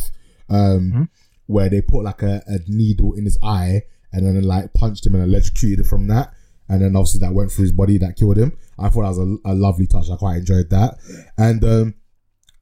Um, 0.48 1.08
Where 1.50 1.68
they 1.68 1.82
put 1.82 2.04
like 2.04 2.22
a, 2.22 2.42
a 2.46 2.58
needle 2.68 3.14
in 3.14 3.24
his 3.24 3.38
eye 3.42 3.82
and 4.12 4.26
then 4.26 4.42
like 4.42 4.72
punched 4.72 5.06
him 5.06 5.14
and 5.14 5.24
electrocuted 5.24 5.86
from 5.86 6.06
that. 6.08 6.32
And 6.68 6.82
then 6.82 6.94
obviously 6.94 7.20
that 7.20 7.34
went 7.34 7.50
through 7.50 7.64
his 7.64 7.72
body 7.72 7.98
that 7.98 8.16
killed 8.16 8.38
him. 8.38 8.56
I 8.78 8.88
thought 8.88 9.02
that 9.02 9.08
was 9.08 9.18
a, 9.18 9.36
a 9.50 9.54
lovely 9.54 9.86
touch. 9.86 10.08
I 10.10 10.16
quite 10.16 10.38
enjoyed 10.38 10.70
that. 10.70 10.98
And 11.36 11.64
um, 11.64 11.94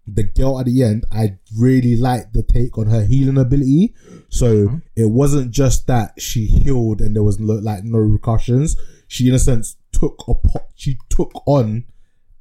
the 0.06 0.22
girl 0.22 0.58
at 0.58 0.66
the 0.66 0.82
end, 0.82 1.04
I 1.12 1.38
really 1.58 1.96
liked 1.96 2.32
the 2.32 2.42
take 2.42 2.78
on 2.78 2.86
her 2.86 3.04
healing 3.04 3.36
ability. 3.36 3.94
So 4.30 4.80
it 4.96 5.10
wasn't 5.10 5.50
just 5.50 5.86
that 5.88 6.20
she 6.20 6.46
healed 6.46 7.00
and 7.00 7.14
there 7.14 7.22
was 7.22 7.38
no, 7.38 7.54
like 7.54 7.84
no 7.84 7.98
repercussions. 7.98 8.76
She 9.06 9.28
in 9.28 9.34
a 9.34 9.38
sense 9.38 9.76
took 9.92 10.22
a 10.28 10.34
she 10.74 10.98
took 11.10 11.30
on 11.46 11.84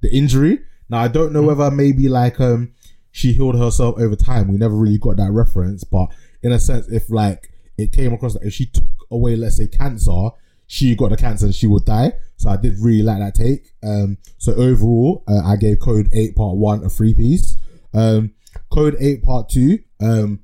the 0.01 0.15
injury. 0.15 0.59
Now 0.89 0.99
I 0.99 1.07
don't 1.07 1.33
know 1.33 1.43
whether 1.43 1.69
maybe 1.71 2.07
like 2.07 2.39
um 2.39 2.73
she 3.11 3.33
healed 3.33 3.57
herself 3.57 3.97
over 3.97 4.15
time. 4.15 4.47
We 4.47 4.57
never 4.57 4.75
really 4.75 4.99
got 4.99 5.17
that 5.17 5.31
reference, 5.31 5.83
but 5.83 6.09
in 6.43 6.51
a 6.51 6.59
sense, 6.59 6.87
if 6.89 7.09
like 7.09 7.51
it 7.77 7.91
came 7.91 8.13
across 8.13 8.33
that 8.33 8.43
if 8.43 8.53
she 8.53 8.65
took 8.65 8.89
away, 9.11 9.35
let's 9.35 9.57
say 9.57 9.67
cancer, 9.67 10.29
she 10.67 10.95
got 10.95 11.09
the 11.09 11.17
cancer 11.17 11.45
and 11.45 11.55
she 11.55 11.67
would 11.67 11.85
die. 11.85 12.13
So 12.35 12.49
I 12.49 12.57
did 12.57 12.75
really 12.79 13.03
like 13.03 13.19
that 13.19 13.35
take. 13.35 13.71
Um, 13.83 14.17
so 14.37 14.53
overall, 14.53 15.23
uh, 15.27 15.41
I 15.43 15.55
gave 15.55 15.79
Code 15.79 16.09
Eight 16.13 16.35
Part 16.35 16.57
One 16.57 16.83
a 16.83 16.89
free 16.89 17.13
piece. 17.13 17.57
Um, 17.93 18.33
Code 18.71 18.95
Eight 18.99 19.23
Part 19.23 19.49
Two, 19.49 19.79
um, 20.01 20.41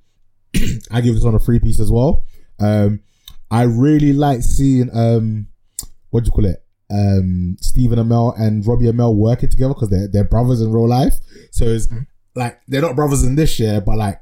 I 0.91 1.01
give 1.01 1.15
this 1.15 1.23
one 1.23 1.35
a 1.35 1.39
free 1.39 1.59
piece 1.59 1.79
as 1.79 1.91
well. 1.91 2.25
Um, 2.59 3.01
I 3.51 3.63
really 3.63 4.13
like 4.13 4.41
seeing 4.41 4.89
um, 4.95 5.47
what 6.09 6.23
do 6.23 6.27
you 6.27 6.31
call 6.31 6.45
it? 6.45 6.63
Um, 6.91 7.57
Stephen 7.59 7.99
Amell 7.99 8.39
and 8.39 8.65
Robbie 8.65 8.85
Amell 8.85 9.15
working 9.15 9.49
together 9.49 9.73
because 9.73 9.89
they're 9.89 10.07
they're 10.07 10.23
brothers 10.23 10.61
in 10.61 10.71
real 10.71 10.87
life. 10.87 11.15
So 11.51 11.65
it's 11.65 11.89
like 12.35 12.61
they're 12.67 12.81
not 12.81 12.95
brothers 12.95 13.23
in 13.23 13.35
this 13.35 13.59
year, 13.59 13.81
but 13.81 13.97
like 13.97 14.21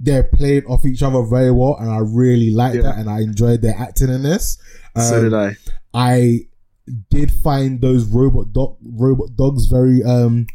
they're 0.00 0.22
playing 0.24 0.64
off 0.66 0.84
each 0.86 1.02
other 1.02 1.22
very 1.22 1.50
well, 1.50 1.76
and 1.80 1.90
I 1.90 1.98
really 1.98 2.50
like 2.50 2.74
Yeah. 2.74 2.82
that, 2.82 2.98
and 2.98 3.10
I 3.10 3.20
enjoyed 3.20 3.62
their 3.62 3.74
acting 3.76 4.08
in 4.10 4.22
this. 4.22 4.58
so 4.96 5.16
Um, 5.18 5.22
did 5.24 5.34
I. 5.34 5.56
I 5.94 6.40
did 7.10 7.30
find 7.30 7.80
those 7.80 8.04
robot 8.06 8.52
dog 8.52 8.76
robot 8.82 9.36
dogs 9.36 9.66
very 9.66 10.02
um 10.04 10.46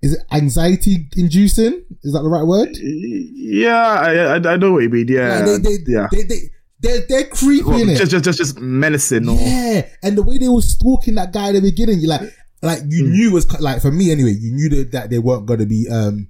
is 0.00 0.14
it 0.14 0.20
anxiety 0.32 1.08
inducing? 1.16 1.82
Is 2.04 2.12
that 2.12 2.22
the 2.22 2.28
right 2.28 2.46
word? 2.46 2.70
Yeah, 2.80 3.76
I, 3.76 4.12
I 4.38 4.52
I 4.52 4.56
know 4.56 4.72
what 4.72 4.82
you 4.84 4.88
mean. 4.90 5.08
Yeah, 5.08 5.40
Like, 5.44 5.62
they, 5.62 5.76
they, 5.76 5.92
yeah. 5.92 6.06
they, 6.12 6.22
they, 6.22 6.40
they're, 6.80 7.00
they're 7.08 7.24
creepy 7.24 7.64
Well, 7.68 7.84
just, 7.84 8.12
just, 8.12 8.24
just, 8.24 8.38
just 8.38 8.60
menacing. 8.60 9.28
Or, 9.28 9.34
Yeah, 9.40 9.86
and 10.04 10.16
the 10.16 10.22
way 10.22 10.38
they 10.38 10.48
were 10.48 10.62
stalking 10.62 11.16
that 11.16 11.32
guy 11.32 11.48
at 11.48 11.54
the 11.54 11.60
beginning, 11.60 11.98
you 11.98 12.06
like, 12.08 12.20
like 12.62 12.82
you 12.88 13.06
Hmm. 13.06 13.12
knew 13.12 13.32
was 13.32 13.60
like 13.60 13.82
for 13.82 13.90
me 13.90 14.12
anyway. 14.12 14.30
You 14.38 14.52
knew 14.54 14.68
that, 14.70 14.92
that 14.92 15.10
they 15.10 15.18
weren't 15.18 15.46
going 15.46 15.58
to 15.60 15.66
be 15.66 15.88
um 15.90 16.28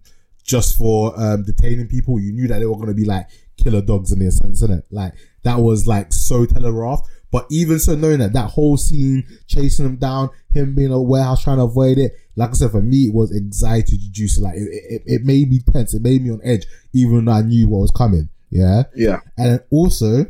just 0.49 0.78
for 0.78 1.12
um 1.20 1.44
detaining 1.44 1.86
people. 1.86 2.18
You 2.18 2.32
knew 2.32 2.49
that 2.49 2.59
they 2.59 2.66
were 2.66 2.74
going 2.74 2.88
to 2.88 2.94
be 2.94 3.05
like 3.05 3.28
killer 3.62 3.82
dogs 3.82 4.11
in 4.11 4.18
their 4.18 4.30
sense, 4.30 4.62
innit? 4.62 4.82
Like 4.90 5.12
that 5.44 5.61
was 5.61 5.86
like 5.86 6.12
so 6.12 6.46
telegraphed. 6.46 7.07
But 7.30 7.46
even 7.51 7.78
so, 7.78 7.94
knowing 7.94 8.20
that 8.20 8.32
that 8.32 8.51
whole 8.51 8.78
scene, 8.78 9.26
chasing 9.46 9.84
him 9.84 9.96
down, 9.96 10.30
him 10.55 10.74
being 10.74 10.90
a 10.90 11.01
warehouse 11.01 11.44
trying 11.44 11.59
to 11.59 11.64
avoid 11.64 11.99
it, 11.99 12.12
like 12.36 12.51
I 12.51 12.53
said, 12.55 12.70
for 12.70 12.80
me 12.80 13.09
it 13.09 13.14
was 13.14 13.36
anxiety 13.36 13.99
juice. 14.11 14.40
Like 14.40 14.55
it, 14.57 14.68
it, 14.72 15.03
it 15.05 15.24
made 15.24 15.51
me 15.51 15.61
tense. 15.70 15.92
It 15.92 16.01
made 16.01 16.22
me 16.22 16.30
on 16.30 16.40
edge, 16.42 16.64
even 16.94 17.26
though 17.26 17.32
I 17.32 17.42
knew 17.42 17.68
what 17.68 17.80
was 17.80 17.90
coming. 17.90 18.30
Yeah. 18.51 18.84
yeah, 18.96 19.20
And 19.36 19.61
also, 19.70 20.24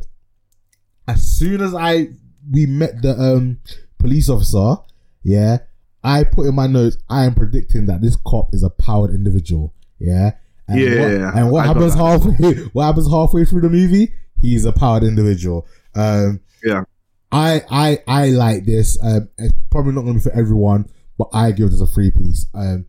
as 1.06 1.22
soon 1.22 1.60
as 1.60 1.72
I 1.72 2.08
we 2.50 2.66
met 2.66 3.00
the 3.02 3.12
um 3.12 3.60
police 3.98 4.28
officer, 4.28 4.82
yeah, 5.22 5.58
I 6.02 6.24
put 6.24 6.48
in 6.48 6.56
my 6.56 6.66
notes, 6.66 6.98
I 7.08 7.24
am 7.24 7.36
predicting 7.36 7.86
that 7.86 8.00
this 8.00 8.16
cop 8.26 8.48
is 8.52 8.64
a 8.64 8.70
powered 8.70 9.14
individual. 9.14 9.72
Yeah. 9.98 10.32
And 10.66 10.80
Yeah, 10.80 11.24
what, 11.26 11.36
and 11.36 11.50
what 11.50 11.64
I 11.64 11.66
happens 11.68 11.94
halfway 11.94 12.54
what 12.72 12.84
happens 12.84 13.10
halfway 13.10 13.44
through 13.44 13.62
the 13.62 13.70
movie? 13.70 14.12
He's 14.40 14.64
a 14.64 14.72
powered 14.72 15.02
individual. 15.02 15.66
Um 15.94 16.40
yeah. 16.64 16.82
I 17.30 17.62
I 17.70 17.98
I 18.06 18.28
like 18.30 18.64
this. 18.64 18.98
Um, 19.02 19.28
it's 19.38 19.54
probably 19.70 19.92
not 19.92 20.02
going 20.02 20.18
to 20.18 20.24
be 20.24 20.30
for 20.30 20.36
everyone, 20.38 20.88
but 21.18 21.28
I 21.34 21.52
give 21.52 21.70
this 21.70 21.80
a 21.82 21.86
free 21.86 22.10
piece. 22.10 22.46
Um, 22.54 22.86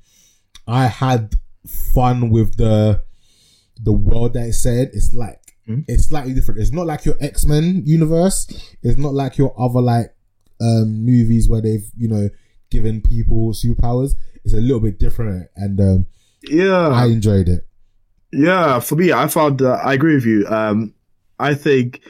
I 0.65 0.87
had 0.87 1.35
fun 1.93 2.29
with 2.29 2.55
the 2.55 3.03
the 3.81 3.91
world 3.91 4.33
that 4.33 4.47
it 4.47 4.53
said. 4.53 4.91
It's 4.93 5.13
like 5.13 5.39
Mhm. 5.67 5.83
it's 5.89 6.05
slightly 6.05 6.33
different. 6.33 6.61
It's 6.61 6.71
not 6.71 6.87
like 6.87 7.03
your 7.05 7.15
X 7.19 7.45
Men 7.45 7.83
universe. 7.85 8.47
It's 8.81 8.97
not 8.97 9.13
like 9.13 9.37
your 9.37 9.53
other 9.59 9.81
like 9.81 10.13
um 10.61 11.05
movies 11.05 11.49
where 11.49 11.61
they've 11.61 11.89
you 11.97 12.07
know 12.07 12.29
given 12.71 13.01
people 13.01 13.51
superpowers. 13.51 14.15
It's 14.45 14.53
a 14.53 14.57
little 14.61 14.79
bit 14.79 14.99
different, 14.99 15.47
and 15.57 15.79
um, 15.81 16.05
Yeah, 16.43 16.87
I 16.89 17.05
enjoyed 17.07 17.49
it. 17.49 17.65
Yeah, 18.31 18.79
for 18.79 18.95
me, 18.95 19.11
I 19.11 19.27
found 19.27 19.61
uh, 19.61 19.79
I 19.83 19.93
agree 19.93 20.15
with 20.15 20.25
you. 20.25 20.45
Um, 20.47 20.93
I 21.39 21.53
think 21.53 22.01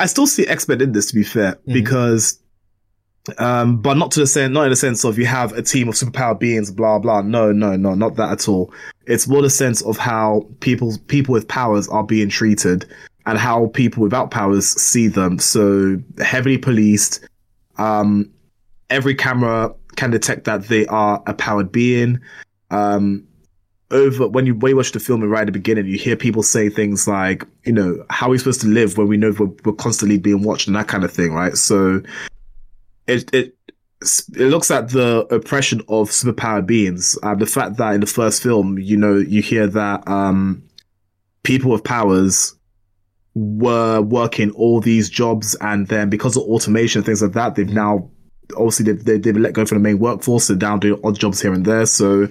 I 0.00 0.06
still 0.06 0.26
see 0.26 0.46
X 0.46 0.66
Men 0.68 0.80
in 0.80 0.92
this. 0.92 1.06
To 1.06 1.14
be 1.14 1.22
fair, 1.22 1.52
Mhm. 1.68 1.72
because 1.74 2.38
Um, 3.38 3.80
but 3.80 3.94
not 3.96 4.10
to 4.12 4.20
the 4.20 4.26
sense, 4.26 4.52
not 4.52 4.64
in 4.64 4.70
the 4.70 4.76
sense 4.76 5.02
of 5.02 5.18
you 5.18 5.24
have 5.24 5.52
a 5.54 5.62
team 5.62 5.88
of 5.88 5.94
superpower 5.94 6.38
beings, 6.38 6.70
blah 6.70 6.98
blah. 6.98 7.22
No, 7.22 7.52
no, 7.52 7.74
no, 7.76 7.94
not 7.94 8.16
that 8.16 8.30
at 8.32 8.48
all. 8.48 8.70
It's 9.06 9.26
more 9.26 9.40
the 9.42 9.48
sense 9.50 9.80
of 9.82 9.96
how 9.96 10.46
people 10.60 10.94
people 11.08 11.32
with 11.32 11.48
powers 11.48 11.88
are 11.88 12.04
being 12.04 12.28
treated 12.28 12.84
and 13.26 13.38
how 13.38 13.68
people 13.68 14.02
without 14.02 14.30
powers 14.30 14.66
see 14.66 15.08
them. 15.08 15.38
So 15.38 15.96
heavily 16.18 16.58
policed. 16.58 17.26
Um, 17.78 18.28
every 18.90 19.14
camera 19.14 19.72
can 19.96 20.10
detect 20.10 20.44
that 20.44 20.68
they 20.68 20.84
are 20.86 21.22
a 21.26 21.32
powered 21.32 21.72
being. 21.72 22.20
Um, 22.70 23.26
over 23.90 24.26
when 24.26 24.46
you 24.46 24.54
when 24.54 24.70
you 24.70 24.76
watch 24.76 24.92
the 24.92 25.00
film 25.00 25.22
and 25.22 25.30
right 25.30 25.42
at 25.42 25.46
the 25.46 25.52
beginning, 25.52 25.86
you 25.86 25.98
hear 25.98 26.16
people 26.16 26.42
say 26.42 26.68
things 26.68 27.06
like, 27.06 27.46
you 27.64 27.72
know, 27.72 28.04
how 28.10 28.26
are 28.26 28.30
we 28.30 28.38
supposed 28.38 28.60
to 28.62 28.66
live 28.66 28.98
when 28.98 29.08
we 29.08 29.16
know 29.16 29.32
we're, 29.38 29.50
we're 29.64 29.72
constantly 29.72 30.18
being 30.18 30.42
watched 30.42 30.66
and 30.66 30.76
that 30.76 30.88
kind 30.88 31.04
of 31.04 31.12
thing, 31.12 31.32
right? 31.32 31.56
So 31.56 32.02
it 33.06 33.32
it 33.34 33.56
it 34.02 34.48
looks 34.48 34.70
at 34.70 34.90
the 34.90 35.26
oppression 35.34 35.80
of 35.88 36.10
superpowered 36.10 36.66
beings. 36.66 37.18
Uh, 37.22 37.34
the 37.34 37.46
fact 37.46 37.76
that 37.76 37.94
in 37.94 38.00
the 38.00 38.06
first 38.06 38.42
film, 38.42 38.78
you 38.78 38.96
know, 38.96 39.16
you 39.16 39.40
hear 39.40 39.66
that 39.66 40.06
um, 40.08 40.62
people 41.42 41.70
with 41.70 41.84
powers 41.84 42.54
were 43.34 44.00
working 44.00 44.50
all 44.52 44.80
these 44.80 45.08
jobs, 45.08 45.54
and 45.60 45.88
then 45.88 46.10
because 46.10 46.36
of 46.36 46.42
automation 46.44 47.02
things 47.02 47.22
like 47.22 47.32
that, 47.32 47.54
they've 47.54 47.68
now 47.68 48.10
obviously 48.56 48.92
they've, 48.92 49.04
they've 49.04 49.34
been 49.34 49.42
let 49.42 49.54
go 49.54 49.66
from 49.66 49.78
the 49.78 49.82
main 49.82 49.98
workforce. 49.98 50.48
They're 50.48 50.56
down 50.56 50.80
doing 50.80 51.00
odd 51.04 51.18
jobs 51.18 51.40
here 51.40 51.52
and 51.52 51.64
there. 51.64 51.86
So 51.86 52.28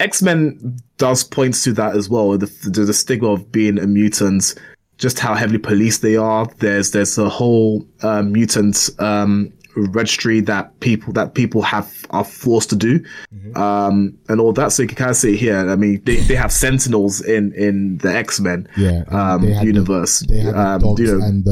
X 0.00 0.22
Men 0.22 0.78
does 0.98 1.24
points 1.24 1.62
to 1.64 1.72
that 1.74 1.96
as 1.96 2.08
well. 2.08 2.36
The, 2.36 2.46
the, 2.64 2.84
the 2.84 2.94
stigma 2.94 3.28
of 3.28 3.52
being 3.52 3.78
a 3.78 3.86
mutant, 3.86 4.54
just 4.98 5.18
how 5.18 5.34
heavily 5.34 5.58
policed 5.58 6.02
they 6.02 6.16
are. 6.16 6.46
There's 6.58 6.90
there's 6.90 7.18
a 7.18 7.28
whole 7.28 7.86
uh, 8.02 8.22
mutant 8.22 8.90
um, 8.98 9.52
registry 9.76 10.40
that 10.40 10.78
people 10.80 11.12
that 11.12 11.34
people 11.34 11.62
have 11.62 12.04
are 12.10 12.24
forced 12.24 12.70
to 12.70 12.76
do, 12.76 13.00
mm-hmm. 13.00 13.56
um, 13.56 14.18
and 14.28 14.40
all 14.40 14.52
that. 14.54 14.72
So 14.72 14.82
you 14.82 14.88
can 14.88 14.96
kind 14.96 15.10
of 15.10 15.16
see 15.16 15.36
here. 15.36 15.70
I 15.70 15.76
mean, 15.76 16.02
they, 16.04 16.16
they 16.16 16.34
have 16.34 16.52
Sentinels 16.52 17.20
in 17.20 17.52
in 17.54 17.98
the 17.98 18.14
X 18.14 18.40
Men 18.40 18.68
yeah, 18.76 19.04
um, 19.08 19.44
universe. 19.44 20.20
The, 20.20 20.26
they 20.26 20.38
have 20.40 20.56
um, 20.56 20.80
the 20.80 20.86
dogs 20.86 21.00
you 21.00 21.18
know, 21.18 21.24
and 21.24 21.44
the 21.44 21.50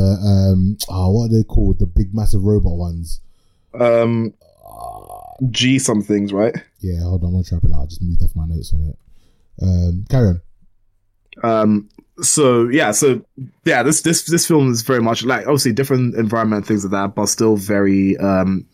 um, 0.53 0.77
oh, 0.89 1.13
what 1.13 1.25
are 1.27 1.35
they 1.37 1.45
called? 1.45 1.79
The 1.79 1.87
big 1.87 2.13
massive 2.13 2.43
robot 2.43 2.77
ones. 2.77 3.21
Um, 3.75 4.35
G 5.51 5.79
some 5.79 6.03
things, 6.03 6.33
right? 6.33 6.55
Yeah, 6.81 7.01
hold 7.03 7.23
on, 7.23 7.29
I'm 7.29 7.33
gonna 7.35 7.45
try 7.45 7.59
it 7.59 7.75
out. 7.75 7.83
I 7.83 7.87
just 7.87 8.03
moved 8.03 8.23
off 8.23 8.37
my 8.37 8.47
notes 8.47 8.73
on 8.73 8.91
it. 8.91 8.99
Um, 9.63 10.05
carry 10.09 10.29
on. 10.29 10.41
Um, 11.43 11.89
so 12.23 12.69
yeah, 12.69 12.91
so 12.91 13.23
yeah, 13.65 13.83
this 13.83 14.03
this 14.03 14.25
this 14.25 14.47
film 14.47 14.71
is 14.71 14.83
very 14.83 15.01
much 15.01 15.25
like 15.25 15.47
obviously 15.47 15.73
different 15.73 16.15
environment 16.15 16.67
things 16.67 16.85
like 16.85 16.93
that, 16.93 17.15
but 17.15 17.27
still 17.27 17.57
very 17.57 18.17
um 18.19 18.67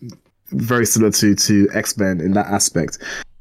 very 0.49 0.87
similar 0.87 1.13
to 1.13 1.35
to 1.35 1.69
X 1.75 1.97
Men 1.97 2.21
in 2.21 2.33
that 2.33 2.47
aspect. 2.47 2.99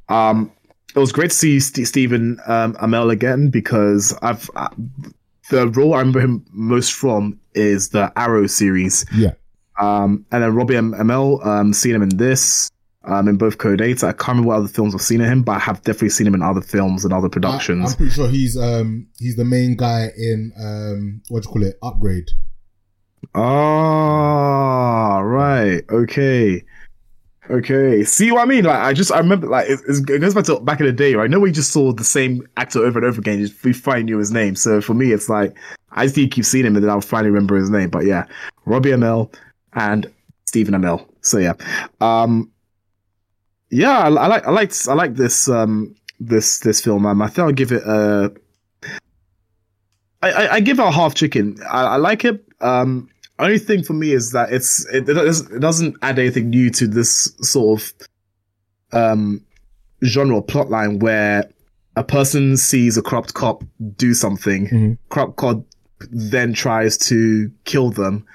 Um, 0.09 0.51
it 0.95 0.99
was 0.99 1.11
great 1.11 1.31
to 1.31 1.35
see 1.35 1.59
St- 1.59 1.87
Stephen 1.87 2.39
um, 2.47 2.73
Amell 2.75 3.11
again 3.11 3.49
because 3.49 4.17
I've 4.21 4.49
uh, 4.55 4.69
the 5.49 5.67
role 5.69 5.93
I 5.93 5.99
remember 5.99 6.19
him 6.19 6.45
most 6.51 6.93
from 6.93 7.39
is 7.53 7.89
the 7.89 8.11
Arrow 8.15 8.47
series. 8.47 9.05
Yeah. 9.13 9.33
Um, 9.77 10.25
and 10.31 10.43
then 10.43 10.55
Robbie 10.55 10.77
M- 10.77 10.93
Amell, 10.93 11.45
um, 11.45 11.73
seen 11.73 11.95
him 11.95 12.01
in 12.01 12.17
this 12.17 12.71
um, 13.03 13.27
in 13.27 13.37
both 13.37 13.57
Code 13.57 13.81
8. 13.81 14.03
I 14.03 14.11
can't 14.11 14.27
remember 14.29 14.47
what 14.49 14.57
other 14.57 14.67
films 14.67 14.95
I've 14.95 15.01
seen 15.01 15.19
him, 15.19 15.43
but 15.43 15.53
I 15.53 15.59
have 15.59 15.81
definitely 15.83 16.09
seen 16.09 16.27
him 16.27 16.35
in 16.35 16.41
other 16.41 16.61
films 16.61 17.03
and 17.03 17.13
other 17.13 17.29
productions. 17.29 17.87
I, 17.87 17.91
am 17.91 17.97
pretty 17.97 18.11
sure 18.11 18.27
he's 18.29 18.57
um 18.57 19.07
he's 19.19 19.35
the 19.35 19.45
main 19.45 19.75
guy 19.75 20.09
in 20.17 20.51
um 20.59 21.21
what 21.29 21.43
do 21.43 21.49
you 21.49 21.53
call 21.53 21.63
it 21.63 21.77
upgrade. 21.81 22.29
Ah, 23.33 25.19
right. 25.19 25.83
Okay. 25.89 26.63
Okay. 27.49 28.03
See 28.03 28.31
what 28.31 28.41
I 28.41 28.45
mean? 28.45 28.65
Like, 28.65 28.79
I 28.79 28.93
just, 28.93 29.11
I 29.11 29.17
remember, 29.19 29.47
like, 29.47 29.69
it, 29.69 29.79
it 29.87 30.19
goes 30.19 30.33
back 30.33 30.45
to 30.45 30.59
back 30.59 30.79
in 30.79 30.85
the 30.85 30.93
day, 30.93 31.15
right? 31.15 31.25
I 31.25 31.27
know 31.27 31.39
we 31.39 31.51
just 31.51 31.71
saw 31.71 31.91
the 31.91 32.03
same 32.03 32.47
actor 32.57 32.79
over 32.79 32.99
and 32.99 33.07
over 33.07 33.19
again. 33.19 33.39
Just, 33.39 33.63
we 33.63 33.73
finally 33.73 34.03
knew 34.03 34.17
his 34.17 34.31
name. 34.31 34.55
So 34.55 34.81
for 34.81 34.93
me, 34.93 35.11
it's 35.11 35.29
like, 35.29 35.55
I 35.91 36.05
just 36.05 36.17
need 36.17 36.31
to 36.31 36.35
keep 36.35 36.45
seeing 36.45 36.65
him 36.65 36.75
and 36.75 36.83
then 36.83 36.89
I'll 36.89 37.01
finally 37.01 37.29
remember 37.29 37.55
his 37.55 37.69
name. 37.69 37.89
But 37.89 38.05
yeah, 38.05 38.25
Robbie 38.65 38.89
Amell 38.89 39.33
and 39.75 40.11
Stephen 40.45 40.73
Amell. 40.73 41.07
So 41.21 41.37
yeah. 41.37 41.53
Um, 42.01 42.51
yeah, 43.69 43.97
I, 43.99 44.07
I 44.07 44.27
like, 44.27 44.47
I 44.47 44.51
liked, 44.51 44.87
I 44.87 44.93
like 44.93 45.15
this, 45.15 45.49
um, 45.49 45.95
this, 46.19 46.59
this 46.59 46.81
film. 46.81 47.05
Um, 47.05 47.21
I 47.21 47.27
think 47.27 47.39
I'll 47.39 47.51
give 47.51 47.71
it 47.71 47.83
a, 47.85 48.33
I, 50.21 50.31
I, 50.31 50.53
I 50.53 50.59
give 50.59 50.79
it 50.79 50.85
a 50.85 50.91
half 50.91 51.13
chicken. 51.15 51.57
I, 51.69 51.83
I 51.83 51.95
like 51.97 52.25
it. 52.25 52.43
Um, 52.61 53.09
only 53.37 53.59
thing 53.59 53.83
for 53.83 53.93
me 53.93 54.11
is 54.11 54.31
that 54.31 54.51
it's 54.53 54.85
it, 54.93 55.09
it 55.09 55.59
doesn't 55.59 55.97
add 56.01 56.17
anything 56.19 56.49
new 56.49 56.69
to 56.69 56.87
this 56.87 57.33
sort 57.41 57.81
of 57.81 57.93
um 58.93 59.43
genre 60.05 60.41
plotline 60.41 61.01
where 61.01 61.49
a 61.97 62.03
person 62.03 62.55
sees 62.55 62.95
a 62.97 63.01
corrupt 63.01 63.33
cop 63.33 63.61
do 63.97 64.13
something, 64.13 64.67
Mm-hmm. 64.67 64.93
corrupt 65.09 65.35
cop 65.35 65.65
then 66.11 66.53
tries 66.53 66.97
to 66.99 67.51
kill 67.65 67.89
them, 67.89 68.25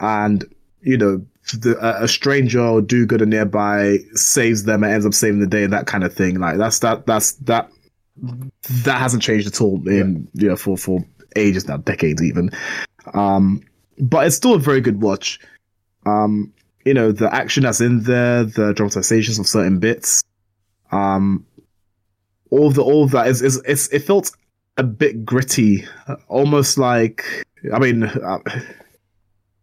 and 0.00 0.44
you 0.84 0.96
know 0.96 1.24
the, 1.52 1.76
a, 1.80 2.04
a 2.04 2.08
stranger 2.08 2.60
or 2.60 2.80
do-gooder 2.80 3.26
nearby 3.26 3.98
saves 4.14 4.64
them 4.64 4.82
and 4.82 4.92
ends 4.92 5.06
up 5.06 5.14
saving 5.14 5.40
the 5.40 5.46
day 5.46 5.64
and 5.64 5.72
that 5.72 5.86
kind 5.86 6.04
of 6.04 6.14
thing. 6.14 6.38
Like 6.38 6.56
that's 6.56 6.78
that 6.80 7.06
that's 7.06 7.32
that 7.32 7.70
that 8.16 8.98
hasn't 8.98 9.22
changed 9.22 9.46
at 9.46 9.60
all 9.60 9.86
in 9.88 10.28
you 10.34 10.48
know 10.48 10.56
for 10.56 10.76
for 10.76 11.04
ages 11.36 11.66
now, 11.66 11.78
decades 11.78 12.22
even. 12.22 12.50
Um, 13.12 13.62
but 13.98 14.26
it's 14.26 14.36
still 14.36 14.54
a 14.54 14.58
very 14.58 14.80
good 14.80 15.00
watch. 15.00 15.38
Um, 16.06 16.52
you 16.84 16.94
know, 16.94 17.12
the 17.12 17.32
action 17.34 17.62
that's 17.62 17.80
in 17.80 18.02
there, 18.02 18.44
the 18.44 18.72
dramatizations 18.74 19.38
of 19.38 19.46
certain 19.46 19.78
bits, 19.78 20.22
um, 20.92 21.46
all 22.50 22.66
of 22.66 22.74
the 22.74 22.82
all 22.82 23.04
of 23.04 23.10
that 23.12 23.26
is 23.26 23.42
is 23.42 23.62
it's, 23.66 23.88
it 23.88 24.00
felt 24.00 24.30
a 24.76 24.82
bit 24.82 25.24
gritty, 25.24 25.84
almost 26.28 26.78
like 26.78 27.24
I 27.72 27.78
mean, 27.78 28.04
uh, 28.04 28.38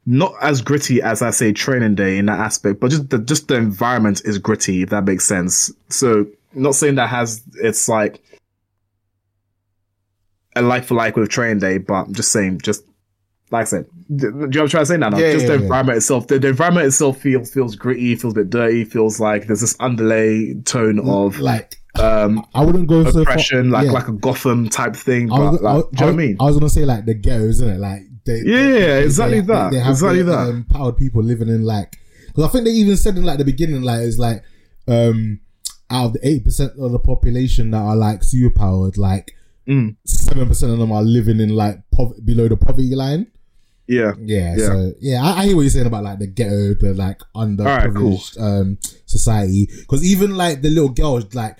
not 0.06 0.34
as 0.41 0.62
gritty 0.62 1.02
as 1.02 1.22
I 1.22 1.30
say 1.32 1.54
Training 1.54 1.95
Day 1.95 2.18
in 2.18 2.26
that 2.26 2.39
aspect, 2.39 2.80
but 2.80 2.91
just 2.91 3.10
the 3.10 3.20
just 3.20 3.47
the 3.47 3.56
environment 3.56 4.22
is 4.26 4.38
gritty, 4.39 4.82
if 4.82 4.89
that 4.89 5.04
makes 5.06 5.26
sense. 5.26 5.72
So, 5.89 6.26
not 6.54 6.76
saying 6.76 6.95
that 6.95 7.08
has 7.10 7.43
it's 7.56 7.88
like 7.88 8.22
a 10.56 10.62
like 10.62 10.84
for 10.86 10.95
like 10.95 11.16
with 11.16 11.30
Training 11.30 11.60
Day, 11.60 11.78
but 11.78 11.93
I'm 11.93 12.14
just 12.14 12.32
saying, 12.32 12.60
just 12.62 12.84
like 13.52 13.62
I 13.62 13.66
said, 13.66 13.86
do 14.16 14.26
you 14.28 14.32
know 14.32 14.38
what 14.47 14.56
I'm 14.62 14.68
trying 14.70 14.82
to 14.82 14.86
say 14.86 14.97
now? 14.97 15.10
No, 15.10 15.18
Yeah, 15.18 15.34
just 15.34 15.43
yeah, 15.43 15.52
the 15.52 15.58
yeah. 15.58 15.64
environment 15.64 15.97
itself. 15.97 16.28
The, 16.28 16.39
the 16.39 16.47
environment 16.49 16.88
itself 16.88 17.20
feels 17.20 17.52
feels 17.54 17.76
gritty, 17.76 18.16
feels 18.16 18.34
a 18.34 18.38
bit 18.38 18.49
dirty, 18.49 18.84
feels 18.86 19.20
like 19.20 19.47
there's 19.47 19.62
this 19.62 19.76
underlay 19.80 20.56
tone 20.66 20.99
of 20.99 21.39
like 21.39 21.76
um 21.99 22.45
I 22.54 22.64
wouldn't 22.66 22.88
go 22.88 23.04
so 23.04 23.12
far. 23.12 23.22
oppression, 23.22 23.70
like 23.70 23.88
like 23.89 24.08
a 24.08 24.14
Gotham 24.14 24.70
type 24.70 24.95
thing. 24.95 25.32
I 25.32 25.38
But 25.38 25.52
was, 25.52 25.62
like, 25.62 25.76
I, 25.76 25.80
do 25.80 25.86
you 25.91 25.99
know 25.99 26.06
what 26.08 26.14
I 26.14 26.16
mean? 26.28 26.38
I 26.39 26.43
was 26.45 26.56
gonna 26.58 26.70
say 26.70 26.86
like 26.86 27.06
the 27.06 27.14
ghetto, 27.14 27.43
isn't 27.45 27.70
it? 27.70 27.78
Like 27.80 28.04
they, 28.43 28.51
Yeah, 28.51 28.71
they- 28.99 29.03
exactly 29.03 29.41
they- 29.41 29.47
that, 29.47 29.71
They 29.71 29.79
have 29.79 29.91
exactly 29.91 30.23
the, 30.23 30.32
that. 30.32 30.39
Um, 30.49 30.55
empowered 30.57 30.97
people 30.97 31.23
living 31.23 31.49
in 31.49 31.63
like 31.63 31.97
because 32.27 32.45
I 32.45 32.47
think 32.49 32.65
they 32.65 32.71
even 32.71 32.97
said 32.97 33.17
in 33.17 33.23
like 33.25 33.38
the 33.39 33.45
beginning 33.45 33.82
like 33.82 34.01
it's 34.01 34.17
like 34.17 34.43
um 34.88 35.39
out 35.89 36.05
of 36.07 36.13
the 36.13 36.27
eight 36.27 36.45
percent 36.45 36.71
of 36.79 36.91
the 36.91 36.99
population 36.99 37.71
that 37.71 37.82
are 37.82 37.95
like 37.95 38.21
superpowered, 38.21 38.97
like 38.97 39.34
Mm. 39.69 39.95
seven 40.05 40.47
percent 40.47 40.71
of 40.71 40.79
them 40.79 40.91
are 40.91 41.03
living 41.03 41.39
in 41.39 41.49
like 41.49 41.77
pov- 41.95 42.25
below 42.25 42.47
the 42.47 42.57
poverty 42.57 42.95
line. 42.95 43.27
Yeah, 43.88 44.13
Yeah, 44.23 44.55
Yeah. 44.57 44.65
so 44.65 44.93
yeah, 45.01 45.21
I, 45.23 45.41
I 45.41 45.45
hear 45.47 45.55
what 45.55 45.61
you're 45.63 45.69
saying 45.69 45.86
about 45.88 46.03
like 46.03 46.19
the 46.19 46.27
ghetto, 46.27 46.73
the 46.73 46.93
like 46.95 47.19
underprivileged 47.36 48.41
um 48.41 48.77
society. 49.05 49.67
Because 49.82 50.03
even 50.03 50.36
like 50.36 50.61
the 50.61 50.69
little 50.69 50.89
girl, 50.89 51.21
like 51.34 51.57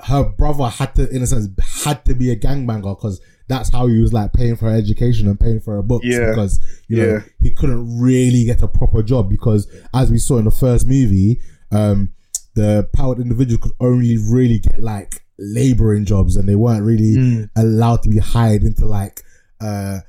her 0.00 0.24
brother 0.24 0.64
had 0.68 0.94
to, 0.96 1.08
in 1.14 1.22
a 1.22 1.26
sense, 1.26 1.48
had 1.84 2.04
to 2.06 2.14
be 2.14 2.30
a 2.30 2.36
gangbanger 2.36 2.96
because 2.96 3.20
that's 3.48 3.70
how 3.70 3.86
he 3.86 3.98
was 3.98 4.12
like 4.12 4.32
paying 4.32 4.56
for 4.56 4.70
her 4.70 4.76
education 4.76 5.26
and 5.28 5.38
paying 5.38 5.60
for 5.60 5.74
her 5.74 5.82
books. 5.82 6.06
Yeah. 6.06 6.30
Because 6.30 6.60
you 6.88 6.96
know 6.96 7.06
Yeah. 7.14 7.20
he 7.40 7.50
couldn't 7.50 8.00
really 8.00 8.44
get 8.44 8.62
a 8.62 8.68
proper 8.68 9.02
job 9.02 9.28
because, 9.28 9.66
as 9.94 10.10
we 10.10 10.18
saw 10.18 10.38
in 10.38 10.44
the 10.44 10.50
first 10.50 10.86
movie, 10.86 11.40
um, 11.70 12.12
the 12.54 12.88
powered 12.92 13.18
individual 13.18 13.58
could 13.60 13.72
only 13.80 14.16
really 14.18 14.58
get 14.58 14.80
like 14.82 15.22
laboring 15.38 16.04
jobs 16.04 16.36
and 16.36 16.48
they 16.48 16.54
weren't 16.54 16.84
really 16.84 17.16
Mm. 17.16 17.50
allowed 17.56 18.02
to 18.02 18.08
be 18.10 18.18
hired 18.18 18.62
into 18.62 18.84
like 18.86 19.22
uh 19.60 20.00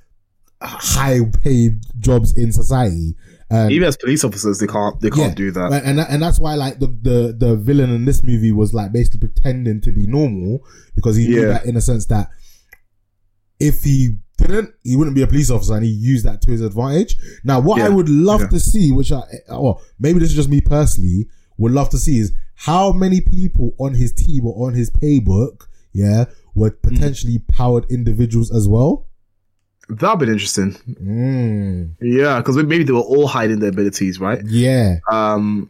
high 0.61 1.19
paid 1.43 1.81
jobs 1.99 2.35
in 2.37 2.51
society. 2.51 3.15
Um, 3.51 3.69
even 3.69 3.87
as 3.87 3.97
police 3.97 4.23
officers, 4.23 4.59
they 4.59 4.67
can't 4.67 4.99
they 5.01 5.09
can't 5.09 5.29
yeah, 5.31 5.35
do 5.35 5.51
that. 5.51 5.83
and 5.85 5.99
and, 5.99 6.21
that's 6.23 6.39
why 6.39 6.55
like 6.55 6.79
the, 6.79 6.87
the 6.87 7.35
the 7.37 7.55
villain 7.55 7.91
in 7.91 8.05
this 8.05 8.23
movie 8.23 8.51
was 8.51 8.73
like 8.73 8.91
basically 8.91 9.19
pretending 9.19 9.79
to 9.81 9.91
be 9.91 10.07
normal 10.07 10.65
because 10.95 11.15
he 11.17 11.27
knew 11.27 11.45
that 11.47 11.65
in 11.65 11.75
a 11.77 11.81
sense 11.81 12.05
that 12.07 12.29
if 13.59 13.83
he 13.83 14.17
didn't, 14.37 14.73
he 14.83 14.95
wouldn't 14.95 15.15
be 15.15 15.21
a 15.21 15.27
police 15.27 15.49
officer, 15.49 15.75
and 15.75 15.83
he 15.85 15.91
used 15.91 16.25
that 16.25 16.41
to 16.41 16.51
his 16.51 16.61
advantage. 16.61 17.15
Now, 17.43 17.59
what 17.59 17.81
I 17.81 17.89
would 17.89 18.09
love 18.09 18.41
Yeah. 18.41 18.47
to 18.47 18.59
see, 18.59 18.91
which 18.91 19.11
I 19.11 19.21
or 19.49 19.79
maybe 19.99 20.19
this 20.19 20.29
is 20.29 20.35
just 20.35 20.49
me 20.49 20.61
personally, 20.61 21.27
would 21.57 21.71
love 21.71 21.89
to 21.89 21.97
see 21.97 22.17
is 22.19 22.33
how 22.55 22.91
many 22.91 23.21
people 23.21 23.73
on 23.79 23.93
his 23.93 24.11
team 24.11 24.45
or 24.45 24.67
on 24.67 24.73
his 24.73 24.89
paybook, 24.89 25.67
yeah, 25.93 26.25
were 26.55 26.71
Mm. 26.71 26.81
potentially 26.81 27.39
powered 27.47 27.85
individuals 27.89 28.51
as 28.51 28.67
well. 28.67 29.07
That'd 29.89 30.19
been 30.19 30.29
interesting. 30.29 30.75
Mm, 31.01 31.95
Yeah, 32.01 32.37
because 32.39 32.55
maybe 32.57 32.83
they 32.83 32.93
were 32.93 32.99
all 33.01 33.27
hiding 33.27 33.59
their 33.59 33.69
abilities, 33.69 34.19
right? 34.19 34.41
yeah. 34.47 34.97
Um, 35.11 35.69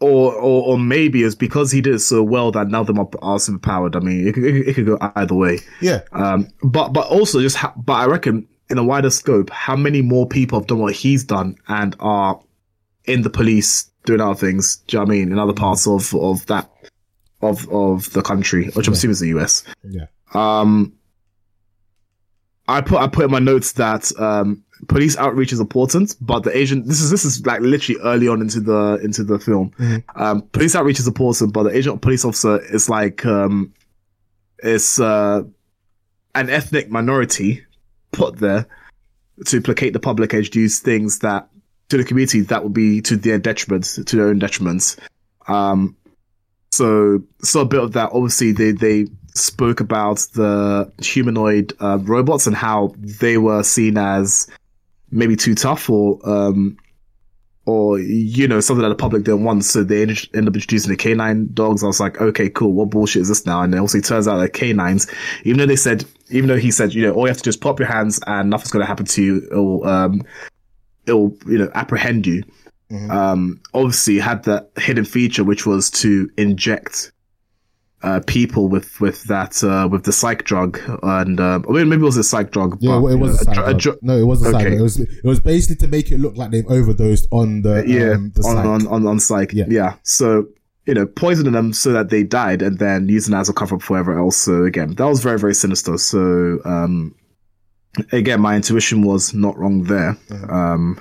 or, 0.00 0.32
or 0.34 0.62
or 0.72 0.78
maybe 0.78 1.22
it's 1.22 1.34
because 1.34 1.70
he 1.70 1.80
did 1.80 1.94
it 1.94 1.98
so 2.00 2.22
well 2.22 2.50
that 2.52 2.68
now 2.68 2.82
them 2.82 2.98
are, 2.98 3.08
are 3.22 3.36
superpowered. 3.38 3.94
I 3.96 4.00
mean, 4.00 4.26
it, 4.28 4.32
could- 4.34 4.44
it, 4.44 4.52
could- 4.52 4.68
it 4.68 4.74
could 4.74 4.86
go 4.86 4.98
either 5.14 5.34
way. 5.34 5.58
Yeah. 5.80 6.00
Um, 6.12 6.48
but 6.62 6.88
but 6.94 7.06
also 7.08 7.40
just 7.40 7.56
ha- 7.56 7.74
but 7.76 7.92
I 7.94 8.06
reckon 8.06 8.48
in 8.70 8.78
a 8.78 8.84
wider 8.84 9.10
scope, 9.10 9.50
how 9.50 9.76
many 9.76 10.00
more 10.02 10.26
people 10.26 10.58
have 10.58 10.66
done 10.66 10.78
what 10.78 10.94
he's 10.94 11.24
done 11.24 11.56
and 11.68 11.94
are 12.00 12.40
in 13.04 13.22
the 13.22 13.30
police 13.30 13.90
doing 14.06 14.20
other 14.20 14.34
things? 14.34 14.76
Do 14.86 14.96
you 14.96 14.98
know 15.00 15.04
what 15.06 15.12
I 15.12 15.16
mean? 15.18 15.32
In 15.32 15.38
other 15.38 15.52
parts 15.52 15.86
of 15.86 16.14
of 16.14 16.46
that 16.46 16.70
of 17.42 17.68
of 17.70 18.10
the 18.12 18.22
country, 18.22 18.66
which 18.70 18.86
I'm 18.86 18.92
Yeah. 18.94 18.96
assuming 18.98 19.12
is 19.12 19.20
the 19.20 19.28
US. 19.38 19.64
Yeah. 19.82 20.06
Um, 20.34 20.94
I 22.68 22.80
put 22.80 23.00
I 23.00 23.08
put 23.08 23.24
in 23.24 23.30
my 23.30 23.38
notes 23.40 23.72
that 23.72 24.10
um, 24.20 24.62
police 24.88 25.16
outreach 25.16 25.52
is 25.52 25.60
important, 25.60 26.16
but 26.20 26.40
the 26.40 26.56
agent 26.56 26.86
this 26.86 27.00
is 27.00 27.10
this 27.10 27.24
is 27.24 27.44
like 27.46 27.60
literally 27.60 28.00
early 28.02 28.28
on 28.28 28.40
into 28.40 28.60
the 28.60 29.00
into 29.02 29.24
the 29.24 29.38
film. 29.38 29.72
Mhm. 29.78 30.02
Um, 30.14 30.42
police 30.52 30.74
outreach 30.74 31.00
is 31.00 31.06
important, 31.06 31.52
but 31.52 31.64
the 31.64 31.76
agent 31.76 32.00
police 32.00 32.24
officer 32.24 32.60
is 32.72 32.88
like 32.88 33.24
um, 33.26 33.72
is 34.62 35.00
uh, 35.00 35.42
an 36.34 36.50
ethnic 36.50 36.90
minority 36.90 37.64
put 38.12 38.36
there 38.38 38.66
to 39.46 39.60
placate 39.60 39.92
the 39.92 40.00
public 40.00 40.32
and 40.32 40.38
introduce 40.38 40.80
things 40.80 41.20
that 41.20 41.48
to 41.88 41.96
the 41.96 42.04
community 42.04 42.40
that 42.42 42.62
would 42.62 42.74
be 42.74 43.00
to 43.02 43.16
their 43.16 43.38
detriment, 43.38 43.84
to 44.06 44.16
their 44.16 44.28
own 44.28 44.38
detriment. 44.38 44.96
Um, 45.48 45.96
so 46.70 47.22
so 47.42 47.60
a 47.60 47.64
bit 47.64 47.80
of 47.80 47.92
that. 47.92 48.10
Obviously, 48.12 48.52
they 48.52 48.72
they 48.72 49.06
spoke 49.34 49.80
about 49.80 50.18
the 50.34 50.90
humanoid 51.02 51.72
uh, 51.80 51.98
robots 52.02 52.46
and 52.46 52.56
how 52.56 52.94
they 52.96 53.38
were 53.38 53.62
seen 53.62 53.96
as 53.96 54.48
maybe 55.10 55.36
too 55.36 55.54
tough 55.54 55.88
or 55.90 56.18
um 56.28 56.76
or 57.66 57.98
you 57.98 58.48
know 58.48 58.60
something 58.60 58.82
that 58.82 58.88
the 58.88 58.94
public 58.94 59.24
didn't 59.24 59.44
want. 59.44 59.64
So 59.64 59.82
they 59.84 60.02
end 60.02 60.12
up 60.12 60.34
introducing 60.34 60.90
the 60.90 60.96
canine 60.96 61.48
dogs. 61.52 61.84
I 61.84 61.86
was 61.86 62.00
like, 62.00 62.20
okay, 62.20 62.48
cool. 62.48 62.72
What 62.72 62.90
bullshit 62.90 63.22
is 63.22 63.28
this 63.28 63.46
now? 63.46 63.62
And 63.62 63.72
then 63.72 63.80
also 63.80 63.98
it 63.98 64.04
turns 64.04 64.26
out 64.26 64.38
that 64.38 64.52
canines, 64.54 65.06
even 65.44 65.58
though 65.58 65.66
they 65.66 65.76
said, 65.76 66.04
even 66.30 66.48
though 66.48 66.56
he 66.58 66.70
said, 66.70 66.94
you 66.94 67.02
know, 67.02 67.12
all 67.12 67.22
you 67.22 67.28
have 67.28 67.36
to 67.36 67.42
do 67.42 67.50
is 67.50 67.56
pop 67.56 67.78
your 67.78 67.88
hands 67.88 68.18
and 68.26 68.50
nothing's 68.50 68.70
going 68.70 68.82
to 68.82 68.86
happen 68.86 69.06
to 69.06 69.22
you. 69.22 69.42
It'll 69.50 69.86
um 69.86 70.22
it'll 71.06 71.36
you 71.46 71.58
know 71.58 71.70
apprehend 71.74 72.26
you 72.26 72.42
Mhm. 72.90 73.10
um, 73.10 73.60
obviously 73.72 74.18
had 74.18 74.42
that 74.44 74.70
hidden 74.76 75.04
feature, 75.04 75.44
which 75.44 75.64
was 75.64 75.90
to 75.90 76.28
inject 76.36 77.12
uh, 78.02 78.20
people 78.26 78.68
with 78.68 79.00
with 79.00 79.24
that 79.24 79.62
uh, 79.62 79.88
with 79.90 80.04
the 80.04 80.10
Psyke 80.12 80.44
drug, 80.44 80.80
and 81.02 81.38
um, 81.40 81.64
I 81.68 81.72
mean, 81.72 81.88
maybe 81.88 82.02
it 82.02 82.04
was 82.06 82.16
a 82.16 82.20
Psyke 82.22 82.50
drug. 82.50 82.78
Yeah, 82.80 82.98
but, 83.00 83.08
it 83.08 83.16
was 83.16 83.44
know, 83.46 83.52
a 83.52 83.54
dr- 83.54 83.66
drug. 83.66 83.78
dr- 83.80 83.98
No, 84.02 84.16
it 84.16 84.24
wasn't 84.24 84.54
a 84.54 84.56
Okay. 84.58 84.68
drug. 84.68 84.78
It 84.80 84.82
was 84.82 85.00
it 85.00 85.24
was 85.24 85.40
basically 85.40 85.76
to 85.86 85.88
make 85.88 86.10
it 86.10 86.18
look 86.18 86.36
like 86.36 86.50
they've 86.50 86.66
overdosed 86.70 87.26
on 87.30 87.62
the 87.62 87.84
yeah, 87.86 88.12
um, 88.12 88.32
the 88.34 88.42
on, 88.42 88.56
Psyke. 88.56 88.64
on 88.66 88.86
on 88.86 89.06
on 89.06 89.16
Psyke. 89.18 89.52
Yeah. 89.52 89.64
Yeah. 89.68 89.94
So 90.02 90.46
you 90.86 90.94
know, 90.94 91.06
poisoning 91.06 91.52
them 91.52 91.72
so 91.74 91.92
that 91.92 92.08
they 92.08 92.22
died, 92.22 92.62
and 92.62 92.78
then 92.78 93.08
using 93.08 93.32
that 93.32 93.40
as 93.40 93.48
a 93.50 93.52
cover 93.52 93.76
up 93.76 93.82
for 93.82 93.94
whatever 93.94 94.18
else. 94.18 94.38
So 94.38 94.64
again, 94.64 94.94
that 94.94 95.04
was 95.04 95.20
very 95.22 95.38
very 95.38 95.54
sinister. 95.54 95.98
So 95.98 96.58
um, 96.64 97.14
again, 98.12 98.40
my 98.40 98.56
intuition 98.56 99.02
was 99.02 99.34
not 99.34 99.58
wrong 99.58 99.84
there. 99.84 100.16
Um, 100.48 100.98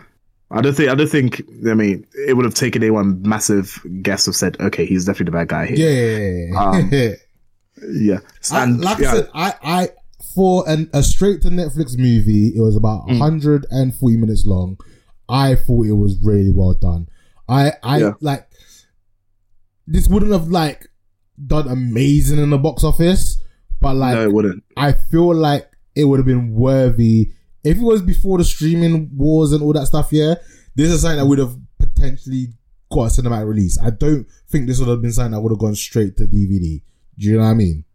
I 0.51 0.61
don't 0.61 0.73
think 0.73 0.89
I 0.89 0.95
don't 0.95 1.09
think 1.09 1.41
I 1.69 1.73
mean 1.75 2.05
it 2.27 2.33
would 2.35 2.45
have 2.45 2.55
taken 2.55 2.81
anyone 2.83 3.21
massive 3.21 3.79
guess 4.01 4.27
of 4.27 4.35
said, 4.35 4.57
okay, 4.59 4.85
he's 4.85 5.05
definitely 5.05 5.25
the 5.31 5.37
bad 5.37 5.47
guy 5.49 5.65
here. 5.67 6.49
yeah. 6.51 6.59
Um, 6.59 6.91
Yeah. 7.91 8.17
I- 8.51 8.65
like 8.65 8.99
yeah, 8.99 9.11
I 9.11 9.13
said, 9.15 9.29
I, 9.33 9.53
I 9.63 9.89
for 10.35 10.67
an, 10.67 10.89
a 10.93 11.01
straight 11.01 11.41
to 11.43 11.49
Netflix 11.49 11.97
movie, 11.97 12.47
it 12.55 12.59
was 12.61 12.75
about 12.75 13.07
Mm. 13.07 13.19
140 13.19 14.17
minutes 14.17 14.45
long. 14.45 14.77
I 15.29 15.55
thought 15.55 15.85
it 15.85 15.93
was 15.93 16.17
really 16.23 16.51
well 16.51 16.73
done. 16.73 17.07
I, 17.47 17.73
I 17.83 17.99
Yeah. 17.99 18.13
like 18.21 18.47
this 19.87 20.07
wouldn't 20.07 20.31
have 20.31 20.47
like 20.49 20.87
done 21.45 21.67
amazing 21.67 22.39
in 22.39 22.49
the 22.49 22.57
box 22.57 22.83
office, 22.83 23.41
but 23.79 23.95
like 23.95 24.15
no, 24.15 24.23
it 24.23 24.33
wouldn't. 24.33 24.63
I 24.77 24.91
feel 24.93 25.33
like 25.33 25.69
it 25.95 26.03
would 26.05 26.19
have 26.19 26.25
been 26.25 26.53
worthy 26.53 27.31
if 27.63 27.77
it 27.77 27.83
was 27.83 28.01
before 28.01 28.37
the 28.37 28.43
streaming 28.43 29.09
wars 29.15 29.51
and 29.51 29.61
all 29.61 29.73
that 29.73 29.87
stuff. 29.87 30.09
Yeah, 30.11 30.35
this 30.75 30.91
is 30.91 31.01
something 31.01 31.17
that 31.17 31.25
would 31.25 31.39
have 31.39 31.55
potentially 31.77 32.47
got 32.91 33.17
a 33.17 33.21
cinematic 33.21 33.47
release. 33.47 33.77
I 33.79 33.89
don't 33.89 34.27
think 34.49 34.67
this 34.67 34.79
would 34.79 34.89
have 34.89 35.01
been 35.01 35.11
something 35.11 35.33
that 35.33 35.41
would 35.41 35.51
have 35.51 35.59
gone 35.59 35.75
straight 35.75 36.17
to 36.17 36.23
DVD. 36.23 36.81
Do 37.17 37.27
you 37.27 37.37
know 37.37 37.43
what 37.43 37.49
I 37.49 37.53
mean? 37.53 37.85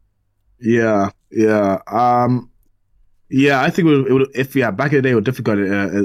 Yeah, 0.61 1.11
yeah. 1.31 1.79
Um, 1.87 2.51
yeah, 3.31 3.63
I 3.63 3.71
think 3.71 3.89
it 3.89 3.91
would, 3.91 4.07
it 4.07 4.13
would 4.13 4.29
if 4.35 4.55
yeah, 4.55 4.71
back 4.71 4.93
in 4.93 4.99
the 4.99 5.03
day, 5.03 5.11
it 5.11 5.15
would 5.15 5.25
definitely 5.25 5.67
got 5.67 5.77
uh, 5.77 6.03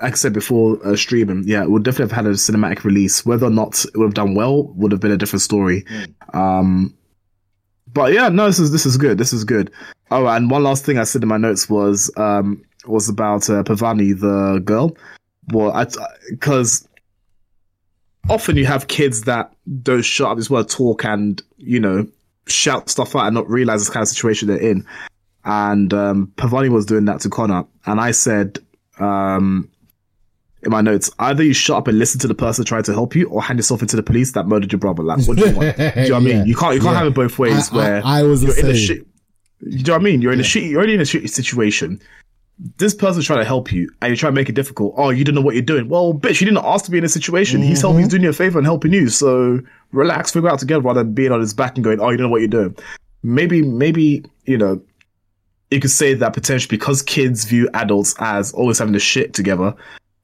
like 0.00 0.12
I 0.12 0.16
said 0.16 0.32
before, 0.32 0.84
uh, 0.86 0.96
streaming. 0.96 1.44
Yeah, 1.46 1.62
it 1.62 1.70
would 1.70 1.82
definitely 1.82 2.14
have 2.14 2.24
had 2.24 2.26
a 2.26 2.34
cinematic 2.34 2.84
release. 2.84 3.24
Whether 3.24 3.46
or 3.46 3.50
not 3.50 3.84
it 3.84 3.96
would 3.96 4.06
have 4.06 4.14
done 4.14 4.34
well 4.34 4.68
would 4.74 4.90
have 4.90 5.00
been 5.00 5.12
a 5.12 5.16
different 5.16 5.42
story. 5.42 5.84
Um, 6.32 6.94
but 7.92 8.12
yeah, 8.12 8.28
no, 8.30 8.46
this 8.46 8.58
is 8.58 8.72
this 8.72 8.86
is 8.86 8.96
good. 8.96 9.18
This 9.18 9.32
is 9.32 9.44
good. 9.44 9.70
Oh, 10.10 10.26
and 10.26 10.50
one 10.50 10.62
last 10.62 10.84
thing 10.84 10.98
I 10.98 11.04
said 11.04 11.22
in 11.22 11.28
my 11.28 11.36
notes 11.36 11.68
was 11.68 12.10
um 12.16 12.62
was 12.86 13.08
about 13.08 13.48
uh, 13.50 13.62
Pavani, 13.62 14.18
the 14.18 14.60
girl. 14.64 14.96
Well, 15.52 15.72
I 15.72 15.86
because 16.30 16.86
often 18.28 18.56
you 18.56 18.66
have 18.66 18.88
kids 18.88 19.22
that 19.22 19.52
don't 19.82 20.02
shut 20.02 20.30
up, 20.38 20.50
want 20.50 20.68
to 20.68 20.76
talk 20.76 21.04
and 21.04 21.42
you 21.58 21.80
know 21.80 22.06
shout 22.46 22.88
stuff 22.88 23.14
out 23.16 23.26
and 23.26 23.34
not 23.34 23.48
realize 23.48 23.80
this 23.80 23.90
kind 23.90 24.02
of 24.02 24.08
situation 24.08 24.48
they're 24.48 24.56
in. 24.58 24.86
And 25.44 25.92
um, 25.92 26.32
Pavani 26.36 26.68
was 26.68 26.86
doing 26.86 27.04
that 27.06 27.20
to 27.22 27.28
Connor, 27.30 27.64
and 27.86 28.00
I 28.00 28.12
said 28.12 28.58
um, 29.00 29.68
in 30.62 30.70
my 30.70 30.80
notes, 30.80 31.10
either 31.18 31.42
you 31.42 31.52
shut 31.52 31.76
up 31.78 31.88
and 31.88 31.98
listen 31.98 32.20
to 32.20 32.28
the 32.28 32.34
person 32.34 32.64
trying 32.64 32.84
to 32.84 32.92
help 32.92 33.16
you, 33.16 33.28
or 33.28 33.42
hand 33.42 33.58
yourself 33.58 33.82
into 33.82 33.96
the 33.96 34.04
police 34.04 34.32
that 34.32 34.46
murdered 34.46 34.70
your 34.70 34.78
brother. 34.78 35.02
Like, 35.02 35.26
what 35.26 35.36
do 35.38 35.48
you 35.48 35.56
want? 35.56 35.76
Do 35.76 35.82
you 35.82 36.08
know 36.10 36.14
what 36.14 36.14
I 36.14 36.20
mean? 36.20 36.36
Yeah. 36.38 36.44
You 36.44 36.54
can't 36.54 36.74
you 36.76 36.80
can't 36.80 36.92
Yeah. 36.92 36.98
have 36.98 37.06
it 37.08 37.14
both 37.14 37.38
ways. 37.40 37.72
I- 37.72 37.74
I- 37.74 37.76
where 37.76 38.02
I 38.04 38.22
was 38.22 38.42
the 38.42 38.48
you're 38.48 38.58
in 38.60 38.66
a 38.70 38.76
shit. 38.76 39.06
You 39.64 39.82
know 39.84 39.92
what 39.94 40.00
I 40.00 40.04
mean? 40.04 40.22
You're 40.22 40.32
in 40.32 40.40
a 40.40 40.44
shit. 40.44 40.64
You're 40.64 40.78
already 40.78 40.94
in 40.94 41.00
a 41.00 41.04
shitty 41.04 41.28
situation. 41.30 42.00
This 42.78 42.94
person's 42.94 43.26
trying 43.26 43.40
to 43.40 43.44
help 43.44 43.72
you, 43.72 43.90
and 44.00 44.10
you're 44.10 44.16
trying 44.16 44.34
to 44.34 44.40
make 44.40 44.48
it 44.48 44.54
difficult. 44.54 44.94
Oh, 44.96 45.10
you 45.10 45.24
don't 45.24 45.34
know 45.34 45.40
what 45.40 45.54
you're 45.54 45.62
doing. 45.62 45.88
Well, 45.88 46.14
bitch, 46.14 46.40
you 46.40 46.46
didn't 46.46 46.64
ask 46.64 46.84
to 46.84 46.90
be 46.90 46.98
in 46.98 47.04
a 47.04 47.08
situation. 47.08 47.60
He's 47.60 47.80
helping. 47.80 48.00
He's 48.00 48.08
doing 48.08 48.22
you 48.22 48.30
a 48.30 48.32
favor 48.32 48.58
and 48.58 48.66
helping 48.66 48.92
you. 48.92 49.08
So 49.08 49.60
relax, 49.90 50.30
figure 50.30 50.48
out 50.48 50.60
together 50.60 50.80
rather 50.80 51.02
than 51.02 51.12
being 51.12 51.32
on 51.32 51.40
his 51.40 51.54
back 51.54 51.76
and 51.76 51.82
going, 51.82 52.00
"Oh, 52.00 52.10
you 52.10 52.16
don't 52.16 52.26
know 52.26 52.30
what 52.30 52.40
you're 52.40 52.48
doing." 52.48 52.76
Maybe, 53.24 53.62
maybe 53.62 54.24
you 54.44 54.58
know, 54.58 54.80
you 55.70 55.80
could 55.80 55.90
say 55.90 56.14
that 56.14 56.34
potentially 56.34 56.76
because 56.76 57.02
kids 57.02 57.44
view 57.44 57.68
adults 57.74 58.14
as 58.18 58.52
always 58.52 58.78
having 58.78 58.92
the 58.92 59.00
shit 59.00 59.34
together, 59.34 59.74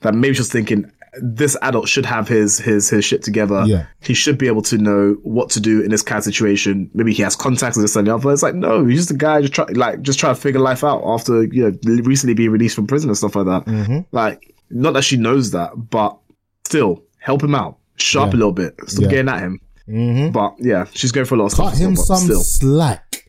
that 0.01 0.15
maybe 0.15 0.35
just 0.35 0.53
thinking 0.53 0.91
this 1.23 1.57
adult 1.63 1.89
should 1.89 2.05
have 2.07 2.29
his 2.29 2.59
his 2.59 2.89
his 2.91 3.05
shit 3.05 3.23
together. 3.23 3.65
Yeah. 3.67 3.87
He 4.01 4.15
should 4.15 4.39
be 4.39 4.47
able 4.47 4.63
to 4.63 4.79
know 4.79 5.17
what 5.23 5.51
to 5.51 5.61
do 5.61 5.81
in 5.83 5.91
this 5.91 6.03
kind 6.03 6.19
of 6.19 6.25
situation. 6.25 6.91
Maybe 6.95 7.13
he 7.13 7.23
has 7.23 7.35
contacts 7.37 7.77
and 7.77 7.85
this 7.85 7.97
and 7.97 8.07
the 8.07 8.15
other. 8.15 8.31
It's 8.33 8.43
like 8.43 8.55
no, 8.55 8.85
he's 8.85 9.01
just 9.01 9.11
a 9.11 9.15
guy 9.15 9.41
just 9.41 9.53
try 9.55 9.65
like 9.75 10.03
just 10.03 10.19
trying 10.19 10.35
to 10.35 10.41
figure 10.41 10.61
life 10.61 10.85
out 10.85 11.03
after 11.05 11.45
you 11.45 11.71
know 11.71 11.79
recently 12.03 12.35
being 12.35 12.51
released 12.51 12.75
from 12.75 12.87
prison 12.87 13.11
and 13.11 13.17
stuff 13.17 13.37
like 13.37 13.47
that. 13.47 13.65
Mhm. 13.67 14.07
Like 14.13 14.55
not 14.71 14.93
that 14.95 15.03
she 15.05 15.17
knows 15.17 15.51
that, 15.53 15.73
but 15.91 16.19
still 16.67 17.03
help 17.19 17.43
him 17.43 17.55
out. 17.55 17.79
Shut 17.97 18.23
up 18.29 18.33
Yeah. 18.33 18.37
a 18.37 18.39
little 18.39 18.53
bit. 18.53 18.75
Stop 18.87 19.03
Yeah. 19.05 19.09
getting 19.11 19.29
at 19.29 19.41
him. 19.41 19.61
Mhm. 19.89 20.33
But 20.33 20.55
yeah, 20.59 20.85
she's 20.93 21.13
going 21.13 21.27
for 21.27 21.35
a 21.35 21.39
lot 21.39 21.47
of 21.53 21.57
cut 21.57 21.69
stuff. 21.71 21.79
him 21.79 21.95
but 21.95 22.03
some 22.03 22.19
still. 22.19 22.41
slack. 22.43 23.25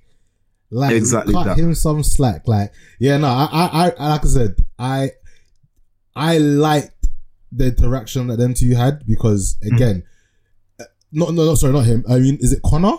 Like 0.71 0.93
Exactly 0.95 1.33
cut 1.33 1.45
that. 1.45 1.57
him 1.57 1.73
some 1.73 2.03
slack. 2.03 2.47
Like 2.47 2.71
yeah, 2.99 3.17
no, 3.17 3.27
I, 3.27 3.47
I, 3.51 3.91
I, 3.97 4.09
like 4.09 4.23
I 4.23 4.27
said, 4.27 4.55
I, 4.77 5.11
I 6.15 6.37
liked 6.37 6.98
the 7.51 7.67
interaction 7.67 8.27
that 8.27 8.37
them 8.37 8.53
two 8.53 8.75
had 8.75 9.05
because 9.05 9.57
Mm-hmm. 9.63 9.75
again, 9.75 10.03
uh, 10.79 10.83
not 11.11 11.33
no, 11.33 11.45
no, 11.45 11.55
sorry, 11.55 11.73
not 11.73 11.85
him. 11.85 12.03
I 12.09 12.19
mean, 12.19 12.37
is 12.39 12.53
it 12.53 12.61
Connor? 12.63 12.97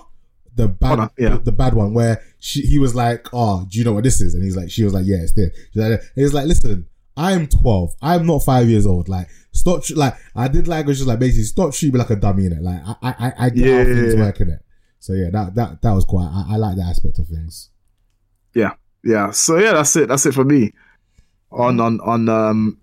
The 0.57 0.66
bad, 0.68 0.96
Connor, 0.96 1.11
yeah. 1.16 1.38
the, 1.42 1.53
bad 1.53 1.74
one, 1.74 1.94
where 1.94 2.20
she, 2.40 2.62
he 2.62 2.78
was 2.78 2.94
like, 2.94 3.28
"Oh, 3.32 3.64
do 3.70 3.78
you 3.78 3.84
know 3.84 3.92
what 3.92 4.05
this 4.05 4.20
is?" 4.20 4.34
And 4.34 4.42
he's 4.42 4.57
like, 4.57 4.70
"She 4.70 4.82
was 4.84 4.92
like, 4.92 5.05
yeah, 5.07 5.18
it's 5.22 5.32
this." 5.32 5.51
She's 5.72 5.82
like, 5.82 6.01
he's 6.16 6.32
like, 6.34 6.46
"Listen, 6.46 6.86
I'm 7.16 7.46
12. 7.46 7.94
I'm 8.03 8.26
not 8.26 8.42
five 8.42 8.68
years 8.68 8.84
old. 8.84 9.09
Like, 9.09 9.28
stop. 9.53 9.82
Like, 9.94 10.14
I 10.34 10.48
did 10.48 10.66
like, 10.66 10.86
was 10.86 10.98
just 10.98 11.09
like 11.09 11.20
basically 11.20 11.44
stop 11.44 11.72
treating 11.72 11.94
me 11.94 12.01
like 12.01 12.11
a 12.11 12.16
dummy 12.16 12.46
in 12.46 12.53
it. 12.53 12.62
Like, 12.62 12.80
I, 12.84 12.94
I, 13.03 13.14
I- 13.28 13.32
I 13.46 13.51
get 13.51 13.64
how 13.70 13.78
Yeah. 13.78 13.84
things 13.84 14.16
work 14.16 14.40
in 14.40 14.51
it. 14.51 14.61
So 14.98 15.12
yeah, 15.14 15.30
that 15.30 15.55
that 15.55 15.80
that 15.82 15.92
was 15.92 16.05
quite. 16.05 16.26
I, 16.30 16.55
I 16.55 16.57
like 16.57 16.76
that 16.76 16.88
aspect 16.90 17.18
of 17.20 17.28
things. 17.28 17.70
Yeah, 18.55 18.72
yeah. 19.05 19.30
So 19.30 19.57
yeah, 19.57 19.72
that's 19.72 19.94
it. 19.96 20.09
That's 20.09 20.26
it 20.26 20.34
for 20.34 20.44
me. 20.44 20.72
On 21.53 21.78
on 21.80 22.01
on 22.01 22.28
um 22.28 22.78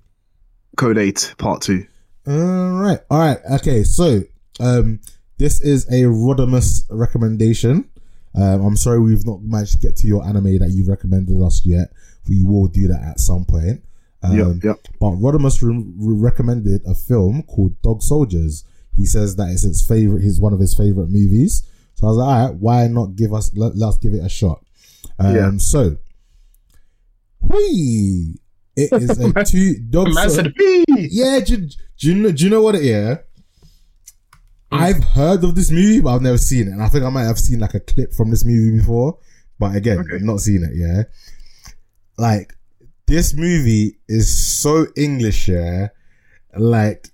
Code 0.78 0.97
Eight 0.97 1.34
Part 1.38 1.61
Two. 1.61 1.86
All 2.25 2.71
right, 2.82 2.99
all 3.09 3.19
right, 3.19 3.38
okay. 3.55 3.84
So, 3.84 4.21
um, 4.59 4.99
this 5.38 5.61
is 5.61 5.86
a 5.89 6.03
Rodimus 6.03 6.84
recommendation. 6.89 7.89
Um, 8.36 8.61
I'm 8.65 8.78
sorry 8.78 8.99
we've 8.99 9.25
not 9.25 9.41
managed 9.41 9.73
to 9.73 9.80
get 9.80 9.95
to 9.97 10.07
your 10.07 10.23
anime 10.25 10.59
that 10.59 10.69
you 10.71 10.86
recommended 10.89 11.41
us 11.43 11.63
yet. 11.65 11.91
We 12.30 12.43
will 12.43 12.67
do 12.67 12.88
that 12.89 13.01
at 13.01 13.19
some 13.19 13.45
point. 13.45 13.84
Um, 14.23 14.38
Yep, 14.38 14.63
yep. 14.63 14.75
But 14.99 15.11
Rodimus 15.11 15.61
re- 15.61 15.75
re- 15.97 16.19
recommended 16.21 16.82
a 16.86 16.93
film 16.93 17.43
called 17.43 17.82
Dog 17.82 18.01
Soldiers. 18.01 18.63
He 18.95 19.05
says 19.05 19.36
that 19.38 19.49
it's 19.49 19.63
his 19.63 19.86
favorite. 19.86 20.23
He's 20.23 20.39
one 20.39 20.53
of 20.53 20.59
his 20.59 20.75
favorite 20.75 21.09
movies. 21.09 21.63
So 21.95 22.07
I 22.07 22.09
was 22.09 22.17
like, 22.17 22.28
all 22.28 22.45
right, 22.47 22.55
why 22.55 22.88
not 22.88 23.15
give 23.15 23.34
us? 23.34 23.55
Let, 23.55 23.75
let's 23.75 23.97
give 23.97 24.13
it 24.13 24.23
a 24.23 24.30
shot. 24.30 24.63
Um, 25.19 25.36
Yeah. 25.36 25.51
So, 25.57 25.97
Whee! 27.41 28.39
It 28.78 28.93
is 28.93 29.19
a 29.19 29.43
two 29.45 29.75
dog. 29.89 30.13
Man 30.13 30.30
so- 30.30 30.36
said, 30.36 30.53
yeah, 30.88 31.39
do, 31.39 31.57
do 31.57 32.07
you 32.07 32.15
know? 32.15 32.32
Do 32.32 32.43
you 32.43 32.49
know 32.49 32.61
what 32.61 32.75
it 32.75 32.84
is? 32.86 33.17
I've 34.71 35.03
heard 35.03 35.43
of 35.43 35.55
this 35.55 35.71
movie, 35.71 36.01
but 36.01 36.13
I've 36.13 36.21
never 36.21 36.38
seen 36.38 36.67
it, 36.67 36.71
and 36.71 36.84
I 36.84 36.89
think 36.89 37.03
I 37.05 37.09
might 37.09 37.23
have 37.23 37.39
seen 37.39 37.59
like 37.59 37.73
a 37.73 37.80
clip 37.80 38.13
from 38.13 38.30
this 38.32 38.43
movie 38.45 38.78
before, 38.78 39.17
but 39.59 39.75
again, 39.75 39.99
Okay. 39.99 40.23
not 40.23 40.39
seen 40.41 40.63
it. 40.63 40.71
Yeah, 40.75 41.03
like 42.17 42.53
this 43.07 43.34
movie 43.34 43.97
is 44.07 44.28
so 44.61 44.88
English. 44.97 45.47
Yeah, 45.47 45.88
like, 46.57 47.07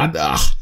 and 0.00 0.16
ah, 0.18 0.54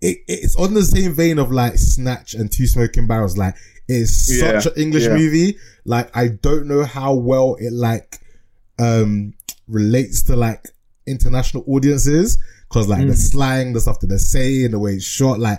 it, 0.00 0.18
it's 0.26 0.56
on 0.56 0.72
the 0.74 0.82
same 0.82 1.12
vein 1.12 1.38
of 1.38 1.52
like 1.52 1.76
Snatch 1.76 2.34
and 2.34 2.50
Two 2.50 2.66
Smoking 2.66 3.06
Barrels. 3.06 3.36
Like, 3.36 3.54
it's 3.88 4.34
Yeah, 4.40 4.58
such 4.60 4.74
an 4.74 4.82
English 4.82 5.04
yeah. 5.04 5.14
movie. 5.16 5.56
Like, 5.84 6.16
I 6.16 6.28
don't 6.28 6.66
know 6.66 6.84
how 6.84 7.12
well 7.14 7.56
it 7.60 7.72
like 7.74 8.20
um 8.78 9.34
relates 9.68 10.22
to 10.24 10.36
like 10.36 10.68
international 11.06 11.64
audiences 11.66 12.38
because 12.68 12.88
like 12.88 13.02
Mm. 13.02 13.08
the 13.08 13.16
slang, 13.16 13.72
the 13.72 13.80
stuff 13.80 14.00
that 14.00 14.06
they're 14.08 14.18
saying, 14.18 14.70
the 14.70 14.78
way 14.78 14.94
it's 14.94 15.04
shot, 15.04 15.38
like 15.38 15.58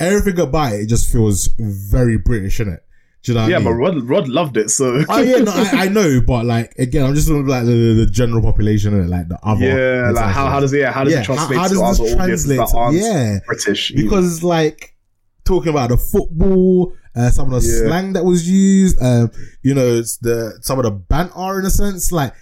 everything 0.00 0.40
about 0.40 0.72
it, 0.72 0.80
it 0.82 0.86
just 0.88 1.10
feels 1.12 1.48
very 1.58 2.18
British, 2.18 2.58
innit? 2.58 2.78
Do 3.22 3.30
you 3.32 3.36
know 3.38 3.42
what 3.42 3.50
Yeah, 3.52 3.58
I 3.58 3.62
but? 3.62 3.70
Rod, 3.74 4.02
Rod 4.02 4.28
loved 4.28 4.56
it, 4.56 4.68
so 4.70 5.00
Oh 5.08 5.20
yeah, 5.20 5.36
no, 5.38 5.52
I, 5.54 5.84
I 5.84 5.88
know, 5.98 6.20
but 6.26 6.44
like 6.44 6.74
again, 6.78 7.06
I'm 7.06 7.14
just 7.14 7.28
talking 7.28 7.44
about 7.44 7.64
like 7.64 7.66
the, 7.66 7.94
the 8.04 8.06
general 8.06 8.42
population 8.42 8.94
and 8.94 9.08
like 9.08 9.28
the 9.28 9.38
other. 9.44 9.64
yeah, 9.64 10.10
like 10.10 10.24
how, 10.34 10.48
how 10.48 10.58
does 10.58 10.72
it? 10.72 10.80
Yeah, 10.80 10.90
how 10.92 11.04
does 11.04 11.12
Yeah, 11.12 11.20
it 11.20 11.24
translate 11.24 11.56
how- 11.56 11.62
how 11.62 11.68
to 11.68 11.74
does 11.74 12.00
other 12.00 12.08
this 12.08 12.16
translate 12.16 12.68
to- 12.68 12.90
yeah. 12.92 13.38
British? 13.46 13.90
even? 13.92 14.04
because 14.04 14.42
like 14.42 14.96
talking 15.44 15.70
about 15.70 15.90
the 15.90 15.96
football, 15.96 16.92
uh, 17.16 17.30
some 17.30 17.52
of 17.52 17.62
the 17.62 17.68
Yeah. 17.68 17.88
slang 17.88 18.12
that 18.14 18.24
was 18.24 18.48
used, 18.48 18.96
um, 19.02 19.30
you 19.62 19.74
know, 19.74 19.86
it's 19.96 20.16
the 20.18 20.58
some 20.62 20.78
of 20.78 20.84
the 20.84 20.90
banter 20.90 21.58
in 21.60 21.66
a 21.66 21.70
sense, 21.70 22.12
like. 22.12 22.34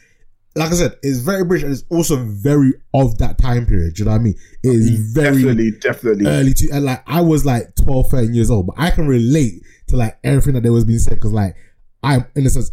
Like 0.57 0.73
I 0.73 0.75
said, 0.75 0.97
it's 1.05 1.21
very 1.21 1.45
British 1.45 1.63
and 1.63 1.73
it's 1.73 1.85
also 1.91 2.17
very 2.25 2.73
of 2.93 3.17
that 3.19 3.39
time 3.39 3.67
period. 3.67 3.95
Do 3.95 4.01
you 4.01 4.05
know 4.07 4.11
what 4.11 4.21
I 4.21 4.25
mean? 4.25 4.35
It 4.65 4.69
is 4.71 5.13
very 5.15 5.37
definitely, 5.37 5.71
definitely. 5.71 6.27
early 6.27 6.55
to 6.55 6.71
and 6.73 6.85
like 6.85 7.05
I 7.09 7.21
was 7.21 7.47
like 7.47 7.77
12, 7.77 8.11
13 8.11 8.35
years 8.35 8.51
old, 8.51 8.67
but 8.67 8.75
I 8.77 8.91
can 8.91 9.07
relate 9.07 9.63
to 9.87 9.97
like 9.97 10.19
everything 10.25 10.55
that 10.55 10.65
there 10.65 10.73
was 10.73 10.85
being 10.85 10.99
said 10.99 11.15
because 11.15 11.31
like 11.33 11.55
I'm 12.03 12.27
in 12.35 12.47
a 12.47 12.51
sense 12.51 12.73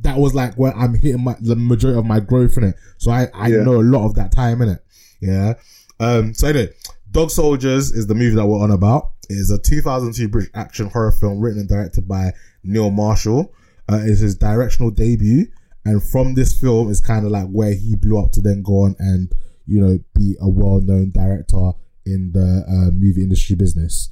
that 0.00 0.16
was 0.16 0.32
like 0.34 0.54
where 0.54 0.74
I'm 0.74 0.94
hitting 0.94 1.22
my 1.22 1.36
the 1.42 1.56
majority 1.56 1.98
of 1.98 2.06
my 2.06 2.20
growth 2.20 2.56
in 2.56 2.64
it. 2.64 2.74
So 2.96 3.10
I 3.10 3.28
I 3.34 3.48
Yeah. 3.48 3.64
know 3.64 3.82
a 3.82 3.84
lot 3.84 4.06
of 4.06 4.14
that 4.14 4.32
time 4.32 4.62
in 4.62 4.70
it. 4.70 4.78
Yeah. 5.20 5.54
Um. 6.00 6.32
So 6.32 6.48
anyway, 6.48 6.70
Dog 7.10 7.30
Soldiers 7.30 7.92
is 7.92 8.06
the 8.06 8.14
movie 8.14 8.34
that 8.36 8.46
we're 8.46 8.62
on 8.62 8.70
about. 8.70 9.10
Is 9.30 9.50
a 9.50 9.58
2002 9.58 10.28
British 10.28 10.50
action 10.54 10.86
horror 10.90 11.12
film 11.12 11.40
written 11.40 11.60
and 11.60 11.68
directed 11.68 12.08
by 12.08 12.32
Neil 12.64 12.90
Marshall. 12.90 13.54
Uh, 13.88 14.00
it's 14.02 14.20
his 14.20 14.36
directional 14.36 14.90
debut, 14.90 15.46
and 15.84 16.02
from 16.02 16.34
this 16.34 16.58
film 16.58 16.90
is 16.90 17.00
kind 17.00 17.24
of 17.24 17.30
like 17.30 17.46
where 17.46 17.74
he 17.74 17.94
blew 17.96 18.18
up 18.18 18.32
to 18.32 18.40
then 18.40 18.62
go 18.62 18.84
on 18.84 18.96
and 18.98 19.32
you 19.66 19.80
know 19.80 19.98
be 20.14 20.36
a 20.40 20.48
well-known 20.48 21.12
director 21.12 21.72
in 22.04 22.32
the 22.32 22.64
uh, 22.68 22.90
movie 22.90 23.22
industry 23.22 23.54
business. 23.54 24.10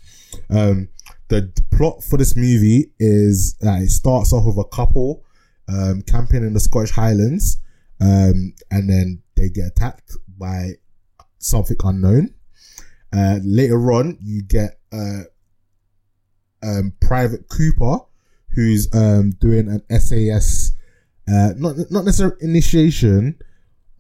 Um, 0.51 0.89
the 1.29 1.53
plot 1.73 2.03
for 2.03 2.17
this 2.17 2.37
movie 2.37 2.93
is 2.99 3.55
that 3.61 3.83
it 3.83 3.91
starts 3.91 4.33
off 4.33 4.47
with 4.47 4.59
a 4.59 4.69
couple 4.69 5.25
um, 5.69 6.03
camping 6.03 6.43
in 6.45 6.55
the 6.55 6.61
Scottish 6.61 6.93
Highlands, 6.93 7.59
um, 8.01 8.55
and 8.71 8.89
then 8.89 9.23
they 9.37 9.49
get 9.49 9.67
attacked 9.67 10.17
by 10.39 10.75
something 11.39 11.77
unknown. 11.85 12.35
Uh, 13.13 13.39
later 13.43 13.93
on, 13.93 14.19
you 14.21 14.43
get 14.43 14.79
uh, 14.93 15.23
um, 16.63 16.93
Private 17.01 17.49
Cooper, 17.49 17.99
who's 18.55 18.89
um, 18.95 19.31
doing 19.41 19.69
an 19.69 20.01
SAS, 20.01 20.73
uh, 21.29 21.51
not 21.57 21.77
not 21.91 22.05
necessarily 22.05 22.37
initiation. 22.41 23.39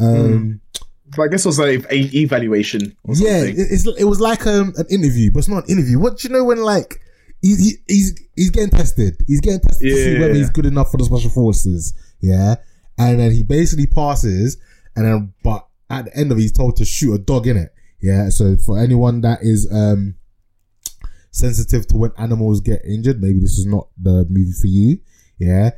Um, 0.00 0.60
But 1.16 1.22
I 1.22 1.28
guess 1.28 1.44
it 1.44 1.48
was 1.48 1.58
like 1.58 1.84
a 1.90 1.96
evaluation. 2.16 2.94
Or 3.04 3.14
yeah, 3.16 3.42
it's, 3.46 3.86
it 3.86 4.04
was 4.04 4.20
like 4.20 4.46
um, 4.46 4.74
an 4.76 4.86
interview, 4.90 5.30
but 5.32 5.38
it's 5.40 5.48
not 5.48 5.64
an 5.64 5.70
interview. 5.70 5.98
What 5.98 6.18
do 6.18 6.28
you 6.28 6.34
know 6.34 6.44
when 6.44 6.58
like 6.58 7.00
he, 7.40 7.54
he, 7.56 7.72
he's 7.88 8.20
he's 8.36 8.50
getting 8.50 8.70
tested? 8.70 9.16
He's 9.26 9.40
getting 9.40 9.60
tested 9.60 9.88
to 9.88 9.94
see 9.96 10.12
Yeah. 10.14 10.20
whether 10.20 10.34
he's 10.34 10.50
good 10.50 10.66
enough 10.66 10.90
for 10.90 10.98
the 10.98 11.04
special 11.04 11.30
forces. 11.30 11.94
Yeah, 12.20 12.56
and 12.98 13.18
then 13.20 13.30
he 13.32 13.42
basically 13.42 13.86
passes, 13.86 14.58
and 14.96 15.06
then 15.06 15.32
but 15.42 15.66
at 15.88 16.04
the 16.06 16.16
end 16.16 16.30
of 16.30 16.38
it, 16.38 16.42
he's 16.42 16.52
told 16.52 16.76
to 16.76 16.84
shoot 16.84 17.14
a 17.14 17.18
dog 17.18 17.46
in 17.46 17.56
it. 17.56 17.72
Yeah, 18.00 18.28
so 18.28 18.56
for 18.56 18.78
anyone 18.78 19.20
that 19.22 19.40
is 19.42 19.68
um 19.72 20.16
sensitive 21.30 21.86
to 21.88 21.96
when 21.96 22.12
animals 22.16 22.60
get 22.60 22.84
injured, 22.84 23.20
maybe 23.20 23.40
this 23.40 23.58
is 23.58 23.66
not 23.66 23.88
the 24.00 24.26
movie 24.28 24.52
for 24.52 24.66
you. 24.66 24.98
Yeah, 25.38 25.70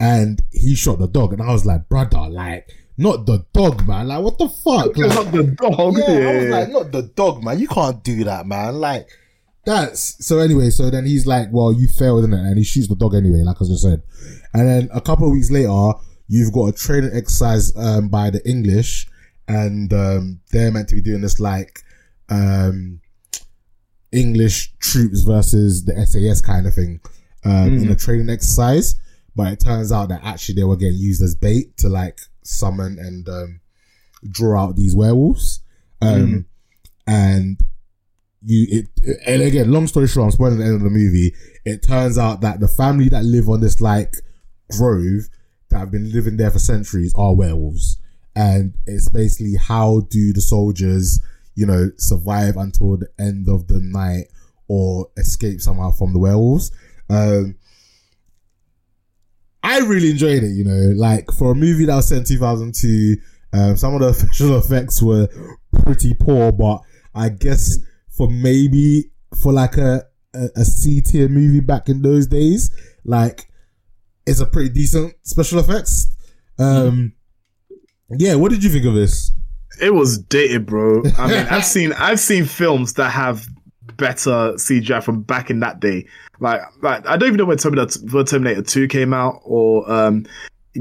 and 0.00 0.42
he 0.52 0.74
shot 0.74 0.98
the 0.98 1.08
dog, 1.08 1.32
and 1.32 1.42
I 1.42 1.52
was 1.52 1.66
like, 1.66 1.88
brother, 1.88 2.28
like. 2.28 2.68
Not 2.98 3.26
the 3.26 3.44
dog, 3.52 3.86
man. 3.86 4.08
Like, 4.08 4.22
what 4.22 4.38
the 4.38 4.48
fuck? 4.48 4.96
Like, 4.96 5.14
not 5.14 5.30
the 5.30 5.42
dog. 5.42 5.98
yeah, 5.98 6.30
I 6.30 6.34
was 6.38 6.48
like, 6.48 6.68
not 6.70 6.92
the 6.92 7.02
dog, 7.02 7.44
man. 7.44 7.58
You 7.58 7.68
can't 7.68 8.02
do 8.02 8.24
that, 8.24 8.46
man. 8.46 8.76
Like, 8.76 9.10
that's 9.66 10.24
so. 10.24 10.38
Anyway, 10.38 10.70
so 10.70 10.88
then 10.90 11.04
he's 11.04 11.26
like, 11.26 11.48
"Well, 11.50 11.72
you 11.72 11.88
failed, 11.88 12.24
in 12.24 12.32
it?" 12.32 12.38
And 12.38 12.56
he 12.56 12.64
shoots 12.64 12.86
the 12.88 12.94
dog 12.94 13.14
anyway, 13.14 13.42
like 13.42 13.56
I 13.60 13.66
just 13.66 13.82
said. 13.82 14.02
And 14.54 14.66
then 14.66 14.88
a 14.94 15.00
couple 15.00 15.26
of 15.26 15.32
weeks 15.32 15.50
later, 15.50 15.92
you've 16.28 16.52
got 16.52 16.68
a 16.68 16.72
training 16.72 17.10
exercise 17.12 17.76
um, 17.76 18.08
by 18.08 18.30
the 18.30 18.48
English, 18.48 19.08
and 19.48 19.92
um, 19.92 20.40
they're 20.52 20.72
meant 20.72 20.88
to 20.88 20.94
be 20.94 21.00
doing 21.00 21.20
this 21.20 21.40
like 21.40 21.80
um, 22.28 23.00
English 24.12 24.72
troops 24.78 25.22
versus 25.22 25.84
the 25.84 26.06
SAS 26.06 26.40
kind 26.40 26.66
of 26.66 26.74
thing 26.74 27.00
um, 27.44 27.78
in 27.78 27.90
a 27.90 27.96
training 27.96 28.30
exercise. 28.30 28.96
But 29.34 29.52
it 29.52 29.60
turns 29.60 29.92
out 29.92 30.08
that 30.08 30.24
actually 30.24 30.54
they 30.54 30.64
were 30.64 30.76
getting 30.76 30.98
used 30.98 31.22
as 31.22 31.34
bait 31.34 31.76
to 31.78 31.88
like 31.88 32.20
summon 32.42 32.98
and 32.98 33.28
um, 33.28 33.60
draw 34.28 34.64
out 34.64 34.76
these 34.76 34.94
werewolves. 34.94 35.60
Um, 36.00 36.46
and 37.06 37.60
you, 38.42 38.66
it, 38.70 39.18
and 39.26 39.42
again, 39.42 39.70
long 39.70 39.86
story 39.86 40.08
short, 40.08 40.26
I'm 40.26 40.30
spoiling 40.30 40.58
the 40.58 40.64
end 40.64 40.76
of 40.76 40.82
the 40.82 40.90
movie. 40.90 41.34
It 41.64 41.82
turns 41.82 42.16
out 42.16 42.40
that 42.40 42.60
the 42.60 42.68
family 42.68 43.08
that 43.10 43.24
live 43.24 43.48
on 43.48 43.60
this 43.60 43.80
like 43.80 44.14
grove 44.70 45.28
that 45.68 45.78
have 45.78 45.90
been 45.90 46.12
living 46.12 46.36
there 46.36 46.50
for 46.50 46.58
centuries 46.58 47.14
are 47.16 47.34
werewolves. 47.34 47.98
And 48.36 48.74
it's 48.86 49.08
basically 49.08 49.54
how 49.56 50.02
do 50.10 50.32
the 50.32 50.42
soldiers, 50.42 51.20
you 51.54 51.66
know, 51.66 51.90
survive 51.96 52.56
until 52.56 52.98
the 52.98 53.08
end 53.18 53.48
of 53.48 53.66
the 53.66 53.80
night 53.80 54.26
or 54.68 55.08
escape 55.16 55.60
somehow 55.60 55.90
from 55.90 56.12
the 56.12 56.18
werewolves. 56.18 56.70
Um, 57.08 57.56
I 59.62 59.78
really 59.80 60.10
enjoyed 60.10 60.44
it, 60.44 60.54
you 60.54 60.64
know, 60.64 60.92
like 60.96 61.32
for 61.32 61.52
a 61.52 61.54
movie 61.54 61.86
that 61.86 61.96
was 61.96 62.08
set 62.08 62.18
in 62.18 62.24
2002, 62.24 63.16
um, 63.52 63.76
some 63.76 63.94
of 63.94 64.00
the 64.00 64.12
special 64.26 64.58
effects 64.58 65.02
were 65.02 65.28
pretty 65.82 66.14
poor, 66.14 66.52
but 66.52 66.82
I 67.14 67.30
guess 67.30 67.78
for 68.10 68.30
maybe 68.30 69.10
for 69.42 69.52
like 69.52 69.76
a, 69.76 70.04
a, 70.34 70.48
a 70.56 70.64
C 70.64 71.00
tier 71.00 71.28
movie 71.28 71.60
back 71.60 71.88
in 71.88 72.02
those 72.02 72.26
days, 72.26 72.70
like 73.04 73.48
it's 74.26 74.40
a 74.40 74.46
pretty 74.46 74.68
decent 74.68 75.14
special 75.22 75.58
effects. 75.58 76.14
Um, 76.58 77.14
yeah, 78.10 78.34
what 78.34 78.50
did 78.50 78.62
you 78.64 78.70
think 78.70 78.84
of 78.86 78.94
this? 78.94 79.32
It 79.80 79.92
was 79.94 80.18
dated, 80.18 80.66
bro. 80.66 81.02
I 81.18 81.26
mean, 81.28 81.46
I've 81.50 81.64
seen 81.64 81.92
I've 81.94 82.20
seen 82.20 82.44
films 82.44 82.94
that 82.94 83.10
have 83.10 83.46
better 83.96 84.52
CGI 84.54 85.02
from 85.02 85.22
back 85.22 85.50
in 85.50 85.60
that 85.60 85.80
day. 85.80 86.06
Like, 86.40 86.60
like 86.82 87.06
I 87.06 87.16
don't 87.16 87.28
even 87.28 87.38
know 87.38 87.44
when 87.46 87.58
Terminator, 87.58 87.98
when 88.10 88.24
Terminator 88.24 88.62
Two 88.62 88.88
came 88.88 89.12
out, 89.12 89.40
or 89.44 89.90
um, 89.90 90.26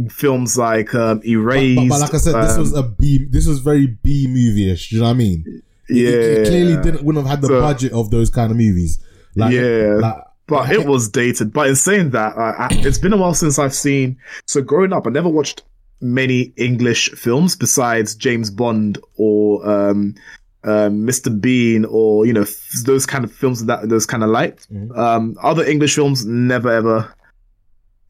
films 0.10 0.58
like 0.58 0.94
um, 0.96 1.20
But, 1.20 1.28
Erased. 1.28 1.78
but, 1.78 1.90
but 1.90 2.00
like 2.02 2.14
I 2.14 2.18
said, 2.18 2.36
this 2.42 2.54
um, 2.54 2.60
was 2.60 2.74
a 2.74 2.84
B. 2.84 3.26
This 3.30 3.48
was 3.48 3.60
very 3.60 3.88
B 3.88 4.28
movie-ish. 4.28 4.90
Do 4.90 4.96
you 4.96 5.02
know 5.02 5.08
what 5.08 5.14
I 5.16 5.18
mean? 5.18 5.44
It- 5.48 5.62
yeah, 5.88 6.10
it, 6.10 6.16
it 6.16 6.48
clearly 6.48 6.82
didn't 6.82 7.04
wouldn't 7.04 7.26
have 7.28 7.30
had 7.30 7.42
the 7.42 7.48
So- 7.48 7.62
budget 7.62 7.92
of 7.94 8.10
those 8.12 8.30
kind 8.32 8.50
of 8.52 8.58
movies. 8.58 9.00
Like, 9.36 9.54
Yeah. 9.54 9.98
like, 10.02 10.16
but 10.48 10.72
it 10.72 10.86
was 10.88 11.10
dated. 11.10 11.54
But 11.54 11.68
in 11.68 11.76
saying 11.76 12.10
that, 12.12 12.36
I, 12.38 12.52
I, 12.52 12.68
it's 12.72 12.98
been 12.98 13.14
a 13.14 13.18
while 13.18 13.34
since 13.36 13.60
I've 13.60 13.74
seen. 13.76 14.18
So 14.48 14.62
growing 14.64 14.94
up, 14.94 15.06
I 15.06 15.10
never 15.12 15.30
watched 15.30 15.62
many 16.02 16.54
English 16.58 17.10
films 17.12 17.56
besides 17.56 18.16
James 18.16 18.50
Bond 18.52 18.98
or 19.18 19.68
um, 19.70 20.16
um, 20.64 21.06
Mr. 21.06 21.30
Bean 21.42 21.86
or 21.86 22.26
you 22.26 22.34
know 22.34 22.42
f- 22.42 22.70
those 22.86 23.06
kind 23.06 23.24
of 23.24 23.32
films 23.32 23.66
that 23.66 23.88
those 23.90 24.06
kind 24.06 24.24
of 24.24 24.30
liked. 24.30 24.72
Mhm. 24.72 24.98
Um, 24.98 25.36
other 25.42 25.64
English 25.64 25.96
films, 25.96 26.26
never 26.26 26.70
ever 26.72 27.14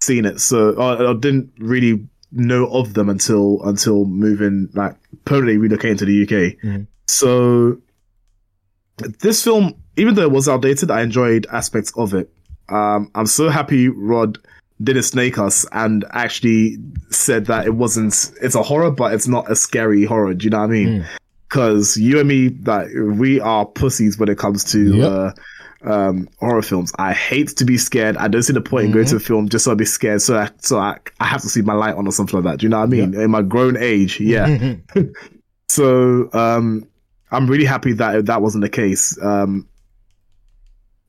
seen 0.01 0.25
it. 0.25 0.39
So 0.39 0.79
I, 0.79 1.11
I 1.11 1.13
didn't 1.13 1.51
really 1.59 2.05
know 2.31 2.67
of 2.67 2.93
them 2.95 3.09
until 3.09 3.61
until 3.63 4.05
moving 4.05 4.69
like 4.73 4.95
permanently 5.25 5.69
relocating 5.69 5.97
to 5.99 6.05
the 6.05 6.23
UK. 6.23 6.57
Mhm. 6.63 6.87
So 7.07 7.77
this 9.19 9.43
film, 9.43 9.75
even 9.97 10.15
though 10.15 10.23
it 10.23 10.31
was 10.31 10.47
outdated, 10.49 10.89
I 10.91 11.01
enjoyed 11.01 11.45
aspects 11.51 11.91
of 11.97 12.13
it. 12.13 12.31
Um, 12.69 13.11
I'm 13.13 13.25
so 13.27 13.49
happy 13.49 13.89
Rod 13.89 14.39
didn't 14.83 15.03
snake 15.03 15.37
us 15.37 15.65
and 15.71 16.03
actually 16.11 16.77
said 17.09 17.45
that 17.45 17.65
it 17.65 17.75
wasn't. 17.75 18.31
It's 18.41 18.55
a 18.55 18.63
horror, 18.63 18.91
but 18.91 19.13
it's 19.13 19.27
not 19.27 19.49
a 19.49 19.55
scary 19.55 20.05
horror. 20.05 20.33
Do 20.33 20.43
you 20.43 20.49
know 20.49 20.59
what 20.59 20.65
I 20.65 20.67
mean? 20.67 20.87
Mm. 20.87 21.05
Because 21.47 21.95
you 21.95 22.19
and 22.19 22.27
me, 22.27 22.49
that 22.49 22.87
we 23.17 23.39
are 23.39 23.65
pussies 23.65 24.17
when 24.17 24.27
it 24.29 24.37
comes 24.37 24.63
to 24.71 24.95
Yep. 24.95 25.11
uh, 25.11 25.31
um, 25.89 26.27
horror 26.39 26.61
films. 26.63 26.91
I 26.97 27.13
hate 27.13 27.49
to 27.49 27.63
be 27.65 27.77
scared. 27.77 28.17
I 28.17 28.27
don't 28.27 28.41
see 28.41 28.51
the 28.53 28.61
point 28.61 28.87
in 28.87 28.91
going 28.91 29.05
to 29.05 29.17
a 29.17 29.19
film 29.19 29.47
just 29.47 29.65
so 29.65 29.71
I'll 29.71 29.77
be 29.77 29.85
scared. 29.85 30.21
So 30.21 30.37
I, 30.37 30.49
so 30.57 30.79
I, 30.79 30.97
I 31.19 31.25
have 31.25 31.41
to 31.41 31.47
see 31.49 31.61
my 31.61 31.73
light 31.73 31.95
on 31.95 32.07
or 32.07 32.11
something 32.11 32.41
like 32.41 32.51
that. 32.51 32.59
Do 32.59 32.65
you 32.65 32.69
know 32.69 32.79
what 32.79 32.85
I 32.85 32.87
mean? 32.87 33.13
In 33.13 33.29
my 33.31 33.43
grown 33.43 33.77
age, 33.77 34.19
yeah. 34.19 34.75
so 35.69 36.29
um, 36.33 36.87
I'm 37.31 37.47
really 37.47 37.65
happy 37.65 37.93
that 37.93 38.25
that 38.25 38.41
wasn't 38.41 38.63
the 38.63 38.69
case. 38.69 39.17
Um, 39.21 39.67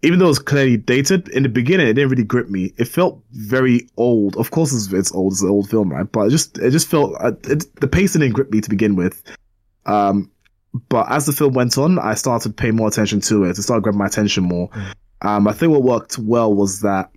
even 0.02 0.18
though 0.18 0.26
it 0.26 0.28
was 0.28 0.38
clearly 0.38 0.76
dated 0.76 1.28
in 1.30 1.42
the 1.42 1.48
beginning, 1.48 1.88
it 1.88 1.94
didn't 1.94 2.10
really 2.10 2.24
grip 2.24 2.48
me. 2.48 2.72
It 2.76 2.86
felt 2.86 3.22
very 3.32 3.88
old. 3.96 4.36
Of 4.36 4.50
course, 4.50 4.72
it's, 4.72 4.92
it's 4.92 5.12
old. 5.12 5.32
It's 5.32 5.42
an 5.42 5.48
old 5.48 5.70
film, 5.70 5.90
right? 5.90 6.10
But 6.10 6.26
it 6.26 6.30
just 6.30 6.58
it 6.58 6.70
just 6.70 6.88
felt 6.88 7.16
it, 7.44 7.74
the 7.80 7.88
pacing 7.88 8.20
didn't 8.20 8.34
grip 8.34 8.50
me 8.50 8.60
to 8.60 8.70
begin 8.70 8.96
with. 8.96 9.22
Um, 9.86 10.30
but 10.88 11.10
as 11.10 11.26
the 11.26 11.32
film 11.32 11.54
went 11.54 11.78
on, 11.78 11.98
I 11.98 12.14
started 12.14 12.56
paying 12.56 12.76
more 12.76 12.88
attention 12.88 13.20
to 13.22 13.44
it. 13.44 13.58
It 13.58 13.62
started 13.62 13.82
grabbing 13.82 13.98
my 13.98 14.06
attention 14.06 14.44
more. 14.44 14.68
Um, 15.22 15.48
I 15.48 15.52
think 15.52 15.72
what 15.72 15.82
worked 15.82 16.18
well 16.18 16.52
was 16.52 16.80
that 16.80 17.10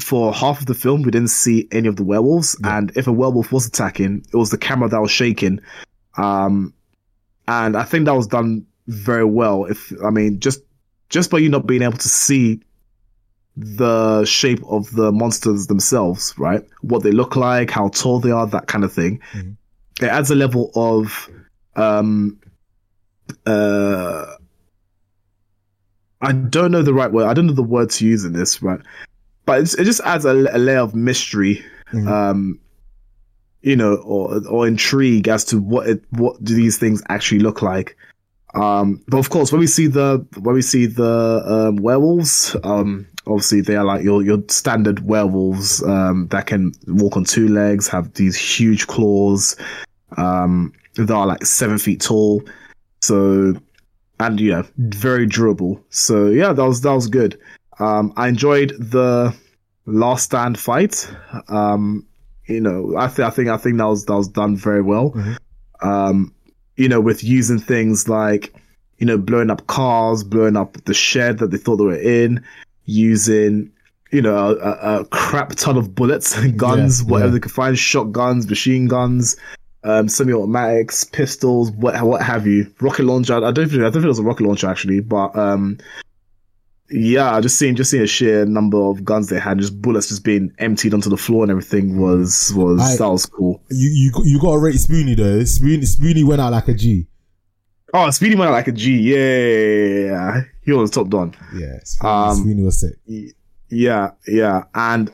for 0.00 0.32
half 0.32 0.60
of 0.60 0.66
the 0.66 0.74
film, 0.74 1.02
we 1.02 1.10
didn't 1.10 1.28
see 1.28 1.68
any 1.70 1.88
of 1.88 1.96
the 1.96 2.04
werewolves, 2.04 2.56
and 2.64 2.92
if 2.96 3.06
a 3.06 3.12
werewolf 3.12 3.52
was 3.52 3.66
attacking, 3.66 4.24
it 4.32 4.36
was 4.36 4.50
the 4.50 4.58
camera 4.58 4.88
that 4.88 5.00
was 5.00 5.10
shaking. 5.10 5.60
Um, 6.16 6.72
and 7.48 7.76
I 7.76 7.84
think 7.84 8.06
that 8.06 8.14
was 8.14 8.26
done 8.26 8.66
very 8.86 9.24
well. 9.24 9.64
If 9.64 9.92
I 10.02 10.10
mean, 10.10 10.40
just 10.40 10.60
just 11.08 11.30
by 11.30 11.38
you 11.38 11.48
not 11.48 11.66
being 11.66 11.82
able 11.82 11.98
to 11.98 12.08
see 12.08 12.60
the 13.56 14.24
shape 14.24 14.62
of 14.68 14.90
the 14.92 15.10
monsters 15.12 15.66
themselves, 15.66 16.34
right? 16.36 16.62
What 16.82 17.02
they 17.02 17.10
look 17.10 17.36
like, 17.36 17.70
how 17.70 17.88
tall 17.88 18.20
they 18.20 18.30
are, 18.30 18.46
that 18.48 18.66
kind 18.66 18.84
of 18.84 18.92
thing. 18.92 19.20
Mhm. 19.34 19.56
It 20.02 20.06
adds 20.06 20.30
a 20.30 20.34
level 20.34 20.70
of 20.74 21.28
um 21.76 22.38
uh 23.46 24.26
I 26.20 26.32
don't 26.32 26.70
know 26.72 26.82
the 26.82 26.94
right 26.94 27.12
word. 27.12 27.26
I 27.26 27.34
don't 27.34 27.46
know 27.46 27.52
the 27.52 27.62
word 27.62 27.90
to 27.90 28.06
use 28.06 28.24
in 28.24 28.32
this, 28.32 28.62
right? 28.62 28.80
But 29.44 29.60
it's, 29.60 29.74
it 29.74 29.84
just 29.84 30.00
adds 30.00 30.24
a, 30.24 30.30
a 30.30 30.58
layer 30.58 30.78
of 30.80 30.94
mystery, 30.94 31.64
Mhm. 31.92 32.08
um, 32.08 32.58
you 33.62 33.76
know, 33.76 33.94
or 33.96 34.40
or 34.48 34.66
intrigue 34.66 35.28
as 35.28 35.44
to 35.46 35.58
what 35.60 35.88
it 35.88 36.04
what 36.10 36.42
do 36.42 36.54
these 36.54 36.78
things 36.78 37.02
actually 37.08 37.40
look 37.40 37.62
like. 37.62 37.96
Um, 38.56 39.02
but 39.08 39.18
of 39.18 39.30
course, 39.30 39.52
when 39.52 39.60
we 39.60 39.66
see 39.66 39.86
the 39.86 40.26
when 40.38 40.54
we 40.54 40.62
see 40.62 40.86
the 40.86 41.42
um, 41.46 41.76
werewolves, 41.76 42.56
um, 42.64 43.06
obviously 43.26 43.60
they 43.60 43.76
are 43.76 43.84
like 43.84 44.02
your 44.02 44.22
your 44.22 44.42
standard 44.48 45.04
werewolves 45.06 45.82
um, 45.84 46.28
that 46.28 46.46
can 46.46 46.72
walk 46.86 47.16
on 47.16 47.24
two 47.24 47.48
legs, 47.48 47.86
have 47.88 48.14
these 48.14 48.36
huge 48.36 48.86
claws, 48.86 49.56
um, 50.16 50.72
that 50.94 51.10
are 51.10 51.26
like 51.26 51.44
seven 51.44 51.78
feet 51.78 52.00
tall. 52.00 52.42
So, 53.02 53.54
and 54.20 54.40
you 54.40 54.52
know, 54.52 54.64
very 54.78 55.26
durable. 55.26 55.80
So 55.90 56.28
yeah, 56.28 56.52
that 56.52 56.64
was 56.64 56.80
that 56.80 56.92
was 56.92 57.08
good. 57.08 57.38
Um, 57.78 58.12
I 58.16 58.28
enjoyed 58.28 58.70
the 58.78 59.34
last 59.84 60.24
stand 60.24 60.58
fight. 60.58 61.10
Um, 61.48 62.06
you 62.46 62.60
know, 62.60 62.96
I 62.96 63.08
think 63.08 63.26
I 63.26 63.30
think 63.30 63.48
I 63.48 63.56
think 63.58 63.76
that 63.78 63.86
was 63.86 64.06
that 64.06 64.16
was 64.16 64.28
done 64.28 64.56
very 64.56 64.82
well. 64.82 65.10
Mhm. 65.10 65.36
Um, 65.82 66.32
you 66.76 66.88
know, 66.88 67.00
with 67.00 67.22
using 67.24 67.58
things 67.58 68.08
like 68.08 68.54
you 68.98 69.06
know 69.06 69.18
blowing 69.18 69.50
up 69.50 69.66
cars, 69.66 70.24
blowing 70.24 70.56
up 70.56 70.72
the 70.84 70.94
shed 70.94 71.38
that 71.38 71.50
they 71.50 71.58
thought 71.58 71.76
they 71.76 71.84
were 71.84 71.94
in, 72.00 72.42
using 72.86 73.70
you 74.12 74.22
know 74.22 74.56
a, 74.60 75.00
a- 75.00 75.04
crap 75.06 75.50
ton 75.56 75.76
of 75.76 75.94
bullets 75.94 76.36
and 76.36 76.58
guns, 76.58 77.02
Yeah, 77.02 77.08
whatever 77.08 77.28
yeah. 77.30 77.34
they 77.34 77.40
could 77.40 77.52
find, 77.52 77.78
shotguns, 77.78 78.48
machine 78.48 78.86
guns. 78.88 79.36
Um, 79.84 80.08
semi-automatics, 80.08 81.04
pistols, 81.04 81.70
what 81.70 82.02
what 82.02 82.20
have 82.20 82.44
you, 82.44 82.66
rocket 82.80 83.04
launcher. 83.04 83.34
I 83.36 83.52
don't 83.52 83.68
think 83.68 83.80
I 83.82 83.84
don't 83.84 83.92
think 83.92 84.04
it 84.06 84.08
was 84.08 84.18
a 84.18 84.24
rocket 84.24 84.44
launcher 84.44 84.66
actually, 84.68 84.98
but 84.98 85.36
um, 85.38 85.78
yeah, 86.90 87.40
just 87.40 87.58
seeing 87.58 87.74
just 87.74 87.90
seeing 87.90 88.02
a 88.02 88.06
sheer 88.06 88.46
number 88.46 88.78
of 88.78 89.04
guns 89.04 89.28
they 89.28 89.38
had, 89.40 89.58
just 89.58 89.80
bullets 89.80 90.08
just 90.08 90.24
being 90.24 90.52
emptied 90.58 90.94
onto 90.94 91.10
the 91.10 91.16
floor 91.16 91.42
and 91.42 91.50
everything 91.50 91.98
was 92.00 92.52
was 92.54 92.80
I- 92.80 92.96
that 92.96 93.10
was 93.10 93.26
cool. 93.26 93.60
You 93.70 93.88
you 93.90 94.12
you 94.24 94.40
got 94.40 94.52
to 94.52 94.58
rate 94.58 94.78
Spoony 94.78 95.14
though. 95.14 95.42
Spoony 95.44 95.84
Spoony 95.84 96.24
went 96.24 96.40
out 96.40 96.52
like 96.52 96.68
a 96.68 96.74
G. 96.74 97.06
Oh, 97.94 98.10
Spoony 98.10 98.34
went 98.36 98.48
out 98.50 98.54
like 98.54 98.68
a 98.68 98.72
G. 98.72 98.98
Yeah, 99.14 100.06
yeah, 100.12 100.42
he 100.64 100.72
was 100.72 100.90
top 100.90 101.08
don. 101.08 101.34
Yeah, 101.54 101.78
Spoony, 101.84 102.12
Um, 102.12 102.36
Spoony 102.36 102.62
was 102.62 102.80
sick. 102.80 103.34
Yeah, 103.68 104.10
yeah, 104.28 104.64
and 104.74 105.10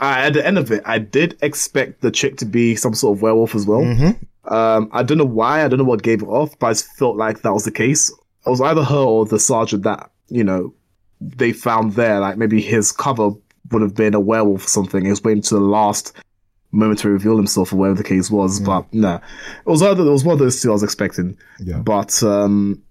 I, 0.00 0.26
at 0.26 0.32
the 0.32 0.44
end 0.44 0.58
of 0.58 0.70
it, 0.72 0.82
I 0.84 0.98
did 0.98 1.36
expect 1.42 2.00
the 2.00 2.10
chick 2.10 2.36
to 2.38 2.44
be 2.44 2.74
some 2.76 2.94
sort 2.94 3.16
of 3.16 3.22
werewolf 3.22 3.54
as 3.54 3.66
well. 3.66 3.82
Mm-hmm. 3.82 4.52
Um, 4.52 4.88
I 4.92 5.02
don't 5.02 5.18
know 5.18 5.24
why. 5.24 5.64
I 5.64 5.68
don't 5.68 5.78
know 5.78 5.84
what 5.84 6.02
gave 6.02 6.22
it 6.22 6.26
off, 6.26 6.58
but 6.58 6.66
I 6.66 6.70
just 6.72 6.86
felt 6.98 7.16
like 7.16 7.42
that 7.42 7.52
was 7.52 7.64
the 7.64 7.70
case. 7.70 8.10
It 8.10 8.50
was 8.50 8.60
either 8.60 8.82
her 8.84 8.96
or 8.96 9.24
the 9.26 9.38
sergeant 9.38 9.84
that 9.84 10.10
you 10.28 10.44
know 10.44 10.74
they 11.36 11.52
found 11.52 11.92
there. 11.92 12.20
Like 12.20 12.36
maybe 12.36 12.60
his 12.60 12.92
cover 12.92 13.30
would 13.70 13.82
have 13.82 13.94
been 13.94 14.14
a 14.14 14.20
werewolf 14.20 14.64
or 14.66 14.68
something. 14.68 15.04
He 15.04 15.10
was 15.10 15.22
waiting 15.22 15.42
to 15.44 15.54
the 15.54 15.60
last 15.60 16.12
moment 16.70 16.98
to 17.00 17.08
reveal 17.08 17.36
himself 17.36 17.72
or 17.72 17.76
whatever 17.76 17.98
the 17.98 18.04
case 18.08 18.30
was. 18.30 18.60
But 18.60 18.92
no, 18.92 19.14
it 19.16 19.22
was 19.70 19.82
either 19.82 20.02
it 20.02 20.10
was 20.10 20.24
one 20.24 20.34
of 20.34 20.38
those 20.38 20.60
two 20.60 20.70
I 20.70 20.72
was 20.72 20.82
expecting. 20.82 21.36
Yeah. 21.60 21.78
But 21.78 22.22
um, 22.22 22.82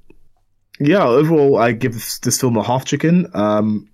yeah, 0.79 1.05
overall, 1.05 1.57
I 1.57 1.71
give 1.73 1.93
this 2.23 2.39
film 2.39 2.57
a 2.57 2.63
half 2.63 2.85
chicken. 2.85 3.27
Um, 3.33 3.89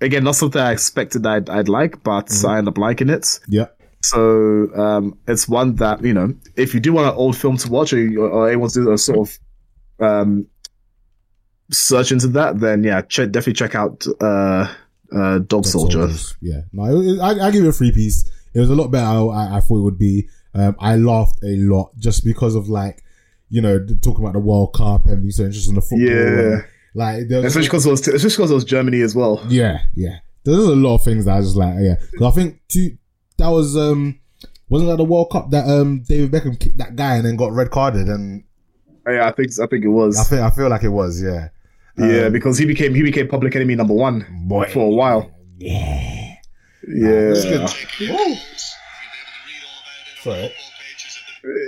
again, 0.00 0.24
not 0.24 0.36
something 0.36 0.60
I 0.60 0.72
expected 0.72 1.26
I'd, 1.26 1.48
I'd 1.50 1.68
like, 1.68 2.02
but 2.02 2.26
Mhm. 2.26 2.48
I 2.48 2.58
end 2.58 2.68
up 2.68 2.78
liking 2.78 3.08
it. 3.10 3.38
Yeah. 3.48 3.66
So 4.04 4.68
um, 4.74 5.16
it's 5.28 5.46
one 5.48 5.76
that 5.76 6.02
you 6.02 6.12
know, 6.14 6.34
if 6.56 6.74
you 6.74 6.80
do 6.80 6.92
want 6.92 7.08
an 7.08 7.14
old 7.14 7.36
film 7.36 7.56
to 7.58 7.70
watch, 7.70 7.92
or, 7.92 7.98
you, 8.00 8.24
or 8.24 8.48
anyone 8.48 8.68
to 8.70 8.82
do 8.84 8.90
a 8.92 8.98
sort 8.98 9.28
of 9.28 9.38
um, 10.04 10.46
search 11.72 12.12
into 12.12 12.28
that, 12.28 12.60
then 12.60 12.84
yeah, 12.84 13.00
definitely 13.02 13.54
check 13.54 13.74
out 13.74 14.06
uh, 14.20 14.72
uh, 15.14 15.38
Dog 15.40 15.64
Soldier. 15.66 16.00
Soldiers. 16.00 16.36
Yeah, 16.40 16.60
no, 16.72 17.00
it, 17.00 17.18
I, 17.20 17.48
I 17.48 17.50
give 17.50 17.64
it 17.64 17.68
a 17.68 17.72
three 17.72 17.92
piece. 17.92 18.28
It 18.54 18.60
was 18.60 18.70
a 18.70 18.74
lot 18.74 18.88
better. 18.88 19.30
I, 19.30 19.56
I, 19.56 19.60
thought 19.60 19.78
it 19.78 19.82
would 19.82 19.98
be. 19.98 20.28
Um, 20.54 20.76
I 20.78 20.96
laughed 20.96 21.42
a 21.42 21.56
lot 21.56 21.92
just 21.98 22.24
because 22.24 22.54
of 22.54 22.68
like, 22.68 23.02
you 23.48 23.62
know, 23.62 23.78
talking 24.02 24.22
about 24.22 24.34
the 24.34 24.40
World 24.40 24.74
Cup 24.74 25.06
and 25.06 25.22
being 25.22 25.30
so 25.30 25.44
interested 25.44 25.70
in 25.70 25.76
the 25.76 25.80
football. 25.80 26.00
Yeah. 26.08 26.52
and, 26.52 26.64
like 26.94 27.28
there 27.28 27.38
was, 27.40 27.46
Especially 27.46 27.68
because 27.68 27.86
it 27.86 27.90
was, 27.90 28.00
especially 28.08 28.36
because 28.36 28.50
it 28.50 28.54
was 28.54 28.64
Germany 28.64 29.00
as 29.00 29.14
well. 29.14 29.42
yeah, 29.48 29.82
yeah. 29.94 30.18
There's 30.44 30.58
a 30.58 30.74
lot 30.76 30.96
of 30.96 31.04
things 31.04 31.24
that 31.24 31.32
I 31.32 31.36
was 31.38 31.46
just 31.46 31.56
like, 31.56 31.76
yeah. 31.80 31.94
'Cause 32.18 32.32
I 32.32 32.34
think 32.34 32.60
two, 32.68 32.98
that 33.38 33.48
was 33.48 33.76
um, 33.76 34.18
wasn't 34.68 34.90
that 34.90 34.96
the 34.96 35.04
World 35.04 35.30
Cup 35.30 35.50
that 35.50 35.68
um 35.68 36.02
David 36.06 36.30
Beckham 36.32 36.58
kicked 36.58 36.78
that 36.78 36.96
guy 36.96 37.16
and 37.16 37.24
then 37.24 37.36
got 37.36 37.52
red 37.52 37.70
carded 37.70 38.08
and 38.08 38.44
Yeah, 39.06 39.26
I 39.28 39.32
think 39.32 39.50
I 39.62 39.66
think 39.66 39.84
it 39.84 39.88
was. 39.88 40.18
I 40.18 40.24
feel 40.24 40.44
I 40.44 40.50
feel 40.50 40.68
like 40.68 40.82
it 40.82 40.88
was 40.88 41.22
yeah. 41.22 41.48
Yeah, 41.98 42.26
Um, 42.26 42.32
because 42.32 42.58
he 42.58 42.66
became 42.66 42.94
he 42.94 43.02
became 43.02 43.28
public 43.28 43.54
enemy 43.56 43.74
number 43.74 43.94
one 43.94 44.24
boy 44.46 44.66
for 44.70 44.86
a 44.86 44.90
while. 44.90 45.30
Yeah. 45.58 46.34
Yeah, 46.88 47.34
Sorry. 50.22 50.52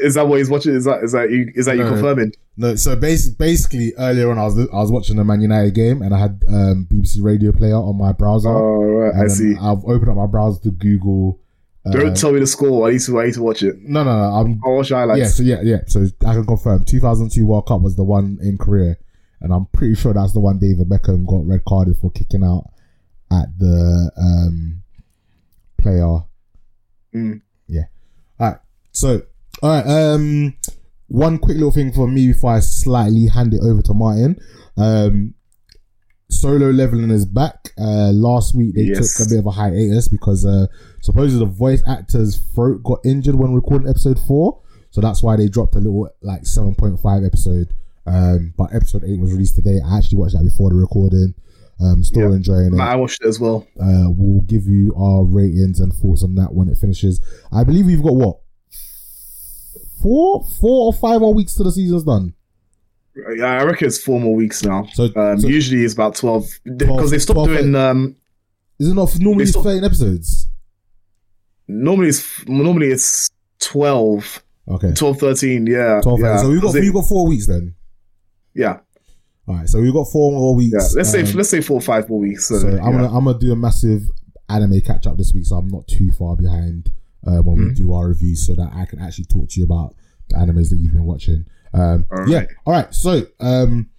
is 0.03 0.15
that 0.15 0.27
what 0.29 0.39
he's 0.39 0.51
watching? 0.51 0.75
Is 0.75 0.85
that 0.85 1.03
is 1.03 1.13
that 1.13 1.31
you 1.31 1.51
is 1.55 1.67
that 1.67 1.77
you 1.77 1.85
confirming? 1.85 2.33
No, 2.57 2.77
so 2.77 2.95
bas- 2.97 3.29
basically 3.29 3.93
earlier 3.99 4.31
on 4.31 4.39
I 4.39 4.45
was 4.45 4.59
I 4.59 4.77
was 4.77 4.93
watching 4.93 5.17
the 5.17 5.25
Man 5.25 5.41
United 5.41 5.75
game 5.75 6.03
and 6.03 6.15
I 6.15 6.19
had 6.19 6.43
um, 6.49 6.87
BBC 6.91 7.19
Radio 7.23 7.53
Player 7.53 7.77
on 7.77 7.97
my 7.99 8.13
browser. 8.13 8.49
Oh 8.49 8.83
right, 8.83 9.15
and 9.15 9.23
I 9.25 9.29
see. 9.29 9.55
I've 9.61 9.85
opened 9.85 10.11
up 10.11 10.17
my 10.17 10.27
browser 10.27 10.61
to 10.63 10.71
Google. 10.71 11.41
Uh, 11.87 11.91
Don't 11.91 12.17
tell 12.17 12.33
me 12.33 12.41
the 12.41 12.47
score. 12.47 12.89
I 12.89 12.93
need 12.93 13.01
to 13.03 13.21
I 13.21 13.27
need 13.27 13.35
to 13.35 13.43
watch 13.43 13.63
it. 13.63 13.77
no, 13.83 14.05
no, 14.05 14.17
no. 14.17 14.35
I'm 14.35 14.61
I'll 14.65 14.77
watch 14.77 14.91
highlights. 14.91 15.19
yeah, 15.21 15.27
so 15.29 15.43
yeah, 15.43 15.61
yeah. 15.63 15.79
So 15.87 16.07
I 16.27 16.33
can 16.35 16.47
confirm. 16.47 16.85
2002 16.85 17.47
World 17.47 17.67
Cup 17.67 17.83
was 17.83 17.97
the 17.97 18.05
one 18.05 18.39
in 18.41 18.57
Korea, 18.57 18.97
and 19.40 19.52
I'm 19.52 19.66
pretty 19.66 19.94
sure 19.94 20.12
that's 20.15 20.32
the 20.32 20.40
one 20.40 20.59
David 20.59 20.89
Beckham 20.89 21.27
got 21.27 21.47
red 21.47 21.65
carded 21.66 21.97
for 21.98 22.11
kicking 22.11 22.44
out 22.44 22.70
at 23.31 23.47
the 23.59 24.11
um, 24.16 24.82
player. 25.81 26.19
Mm. 27.15 27.43
Yeah. 27.69 27.85
All 28.40 28.51
right. 28.51 28.59
So, 28.93 29.23
all 29.62 29.70
right. 29.70 29.86
Um, 29.86 30.55
one 31.09 31.39
quick 31.39 31.56
little 31.56 31.73
thing 31.73 31.93
for 31.93 32.09
me 32.09 32.28
before 32.28 32.55
I 32.55 32.61
slightly 32.61 33.27
hand 33.28 33.55
it 33.55 33.61
over 33.62 33.82
to 33.82 33.94
Martin. 33.94 34.40
Um, 34.77 35.35
solo 36.31 36.70
leveling 36.70 37.11
is 37.11 37.27
back. 37.27 37.70
Uh, 37.78 38.11
last 38.12 38.55
week 38.55 38.74
they 38.74 38.82
Yes. 38.82 39.16
took 39.16 39.27
a 39.27 39.31
bit 39.31 39.39
of 39.39 39.47
a 39.47 39.51
hiatus 39.52 40.09
because 40.09 40.44
uh, 40.44 40.66
supposedly 41.02 41.44
the 41.47 41.52
voice 41.52 41.82
actor's 41.86 42.36
throat 42.55 42.82
got 42.82 43.01
injured 43.05 43.35
when 43.36 43.55
recording 43.55 43.89
episode 43.89 44.19
four, 44.27 44.61
so 44.90 45.01
that's 45.01 45.23
why 45.23 45.36
they 45.36 45.48
dropped 45.48 45.74
a 45.77 45.78
little 45.78 46.09
like 46.23 46.47
seven 46.47 46.74
point 46.74 46.98
five 47.01 47.23
episode. 47.24 47.69
Um, 48.07 48.53
but 48.57 48.75
episode 48.75 49.05
eight 49.05 49.19
was 49.21 49.33
released 49.33 49.57
today. 49.57 49.81
I 49.85 49.99
actually 49.99 50.19
watched 50.19 50.35
that 50.35 50.45
before 50.45 50.71
the 50.71 50.77
recording. 50.77 51.35
Um, 51.81 52.05
still 52.05 52.31
Yeah. 52.31 52.37
enjoying 52.37 52.75
it. 52.75 52.81
I 52.81 52.95
watched 52.97 53.23
it 53.23 53.27
as 53.29 53.41
well. 53.41 53.67
Uh, 53.81 54.07
we'll 54.09 54.43
give 54.43 54.67
you 54.67 54.95
our 54.97 55.25
ratings 55.25 55.81
and 55.81 55.93
thoughts 55.93 56.23
on 56.23 56.35
that 56.37 56.55
when 56.55 56.69
it 56.69 56.79
finishes. 56.79 57.21
I 57.51 57.65
believe 57.65 57.87
we've 57.87 58.03
got 58.03 58.15
what 58.15 58.39
four, 60.03 60.45
four 60.61 60.87
or 60.87 60.93
five 60.93 61.21
more 61.21 61.35
weeks 61.35 61.55
till 61.55 61.65
the 61.65 61.73
season's 61.73 62.05
done. 62.05 62.35
Yeah, 63.37 63.47
I 63.61 63.65
reckon 63.65 63.87
it's 63.87 64.03
four 64.03 64.21
more 64.21 64.35
weeks 64.35 64.65
now. 64.65 64.87
So, 64.93 65.05
Um, 65.17 65.41
so 65.41 65.47
usually 65.49 65.85
it's 65.85 65.95
about 65.95 66.17
twelve 66.17 66.47
because 66.65 67.11
they 67.11 67.19
stopped 67.19 67.37
12, 67.37 67.49
doing. 67.49 67.75
Um, 67.75 68.17
is 68.79 68.89
it 68.89 68.95
not 68.95 69.19
normally 69.21 69.45
they 69.45 69.51
stop- 69.53 69.65
thirteen 69.65 69.85
episodes? 69.85 70.49
normally 71.67 72.09
it's 72.09 72.47
normally 72.47 72.89
it's 72.89 73.31
12, 73.61 74.43
Okay, 74.69 74.93
12 74.93 75.19
13, 75.19 75.67
Yeah, 75.67 76.01
twelve. 76.03 76.21
yeah. 76.21 76.37
so 76.39 76.51
we've 76.51 76.61
got 76.61 76.75
we've 76.75 76.93
got 76.93 77.07
four 77.07 77.27
weeks 77.27 77.47
then. 77.47 77.75
Yeah. 78.55 78.79
All 79.47 79.57
right, 79.57 79.69
so 79.69 79.81
we've 79.81 79.93
got 79.93 80.05
four 80.05 80.33
more 80.33 80.55
weeks. 80.55 80.73
Yeah, 80.73 80.97
let's 80.97 81.11
say 81.11 81.21
um, 81.23 81.33
let's 81.37 81.51
say 81.51 81.61
four 81.61 81.77
or 81.77 81.81
five 81.83 82.09
more 82.09 82.19
weeks. 82.21 82.49
So, 82.49 82.59
So. 82.59 82.69
I'm 82.69 82.93
gonna 82.93 83.15
I'm 83.15 83.25
gonna 83.25 83.39
do 83.39 83.53
a 83.53 83.57
massive 83.57 84.03
anime 84.49 84.81
catch 84.81 85.07
up 85.07 85.17
this 85.19 85.33
week, 85.35 85.45
so 85.47 85.57
I'm 85.57 85.69
not 85.69 85.87
too 85.87 86.11
far 86.13 86.35
behind 86.37 86.91
uh, 87.27 87.43
when 87.43 87.57
Mm-hmm. 87.57 87.69
we 87.69 87.75
do 87.75 87.93
our 87.93 88.09
reviews, 88.09 88.47
so 88.47 88.55
that 88.55 88.71
I 88.75 88.87
can 88.87 89.01
actually 89.01 89.27
talk 89.27 89.49
to 89.51 89.61
you 89.61 89.67
about 89.67 89.95
the 90.31 90.37
animes 90.37 90.71
that 90.71 90.77
you've 90.79 90.93
been 90.95 91.05
watching. 91.05 91.45
Um, 91.75 92.07
All 92.11 92.27
Yeah, 92.29 92.47
all 92.65 92.73
right. 92.73 92.95
So 92.95 93.27
um, 93.41 93.91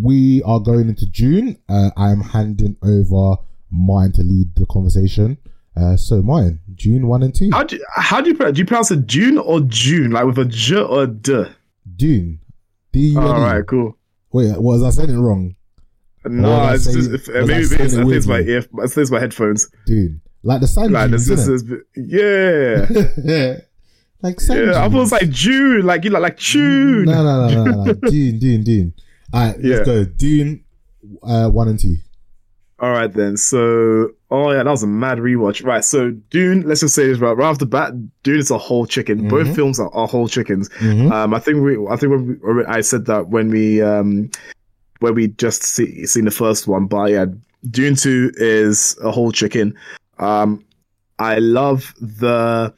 we 0.00 0.42
are 0.44 0.60
going 0.60 0.88
into 0.88 1.06
June. 1.10 1.58
Uh, 1.68 1.90
I'm 1.96 2.20
handing 2.20 2.76
over 2.82 3.36
mine 3.70 4.12
to 4.12 4.22
lead 4.22 4.54
the 4.56 4.66
conversation. 4.66 5.36
Uh, 5.76 5.96
so 5.96 6.22
mine, 6.22 6.60
June 6.74 7.06
one 7.06 7.22
and 7.22 7.34
two. 7.34 7.50
how 7.52 7.64
do 7.64 7.76
you, 7.76 7.84
how 7.94 8.20
do 8.20 8.30
you 8.30 8.36
pronounce? 8.36 8.54
Do 8.56 8.60
you 8.60 8.66
pronounce 8.66 8.90
it 8.90 9.06
June 9.06 9.38
or 9.38 9.60
June, 9.60 10.10
like 10.12 10.24
with 10.24 10.38
a 10.38 10.44
J 10.46 10.76
or 10.80 11.02
a 11.02 11.06
D? 11.06 11.44
Dune. 11.96 12.40
D 12.92 13.00
U 13.00 13.20
N 13.20 13.26
E. 13.26 13.28
All 13.30 13.40
right, 13.40 13.66
cool. 13.66 13.96
Wait, 14.32 14.56
was 14.58 14.82
I 14.82 14.90
saying 14.90 15.10
it 15.10 15.20
wrong? 15.20 15.54
No, 16.24 16.72
it's 16.72 16.84
just 16.84 17.10
if, 17.10 17.28
was 17.28 17.36
I 17.36 17.40
maybe 17.40 17.62
it's, 17.62 17.72
it 17.72 17.80
I 17.80 17.88
think 18.02 18.12
it's 18.12 18.26
my 18.26 18.40
ear. 18.40 18.58
I 18.58 18.86
think 18.86 18.96
it's 18.98 19.10
my 19.10 19.20
headphones. 19.20 19.70
Dune. 19.86 20.20
Like 20.42 20.60
the 20.60 20.66
sand 20.68 20.92
Like 20.92 21.10
dunes, 21.10 21.26
this, 21.26 21.46
this 21.46 21.48
isn't 21.48 21.82
is 21.94 22.12
yeah. 22.12 22.86
it? 22.90 23.68
like 24.22 24.40
sand 24.40 24.66
Yeah, 24.70 24.84
I 24.84 24.86
was 24.86 25.12
like 25.12 25.28
June, 25.30 25.82
like 25.86 26.04
you 26.04 26.10
know, 26.10 26.20
like 26.20 26.36
June. 26.36 27.04
No, 27.06 27.22
no, 27.24 27.48
no, 27.48 27.64
no, 27.64 27.64
no, 27.64 27.84
no. 27.84 27.92
Dune, 27.94 28.38
Dune, 28.38 28.62
Dune. 28.64 28.94
All 29.32 29.46
right, 29.46 29.56
Yeah. 29.60 29.76
let's 29.76 29.86
go. 29.86 30.04
Dune, 30.04 30.64
uh, 31.22 31.48
one 31.48 31.68
and 31.68 31.78
two. 31.78 31.96
All 32.80 32.90
right 32.92 33.12
then. 33.12 33.36
So, 33.36 34.10
oh 34.30 34.50
yeah, 34.52 34.62
that 34.62 34.70
was 34.70 34.82
a 34.82 34.86
mad 34.86 35.18
rewatch. 35.18 35.62
Right. 35.64 35.84
So, 35.84 36.10
Dune. 36.30 36.62
Let's 36.62 36.80
just 36.80 36.94
say 36.94 37.06
this 37.06 37.18
right, 37.18 37.36
right 37.36 37.46
off 37.46 37.58
the 37.58 37.66
bat. 37.66 37.92
Dune 38.22 38.38
is 38.38 38.50
a 38.50 38.56
whole 38.58 38.86
chicken. 38.86 39.28
Both 39.28 39.48
Mhm. 39.48 39.54
films 39.54 39.78
are, 39.80 39.92
are 39.94 40.08
whole 40.08 40.28
chickens. 40.28 40.70
Mhm. 40.78 41.10
Um, 41.12 41.34
I 41.34 41.38
think 41.40 41.62
we. 41.62 41.76
I 41.88 41.96
think 41.96 42.10
when 42.12 42.40
we, 42.56 42.64
I 42.64 42.80
said 42.80 43.04
that 43.06 43.28
when 43.28 43.50
we 43.50 43.82
um 43.82 44.30
when 45.00 45.14
we 45.14 45.28
just 45.28 45.62
see, 45.62 46.04
seen 46.06 46.24
the 46.24 46.30
first 46.30 46.66
one, 46.66 46.86
but 46.86 47.10
yeah, 47.10 47.26
Dune 47.70 47.96
Two 47.96 48.32
is 48.36 48.96
a 49.02 49.10
whole 49.10 49.30
chicken. 49.32 49.74
Um, 50.18 50.64
I 51.18 51.38
love 51.38 51.94
the 52.00 52.72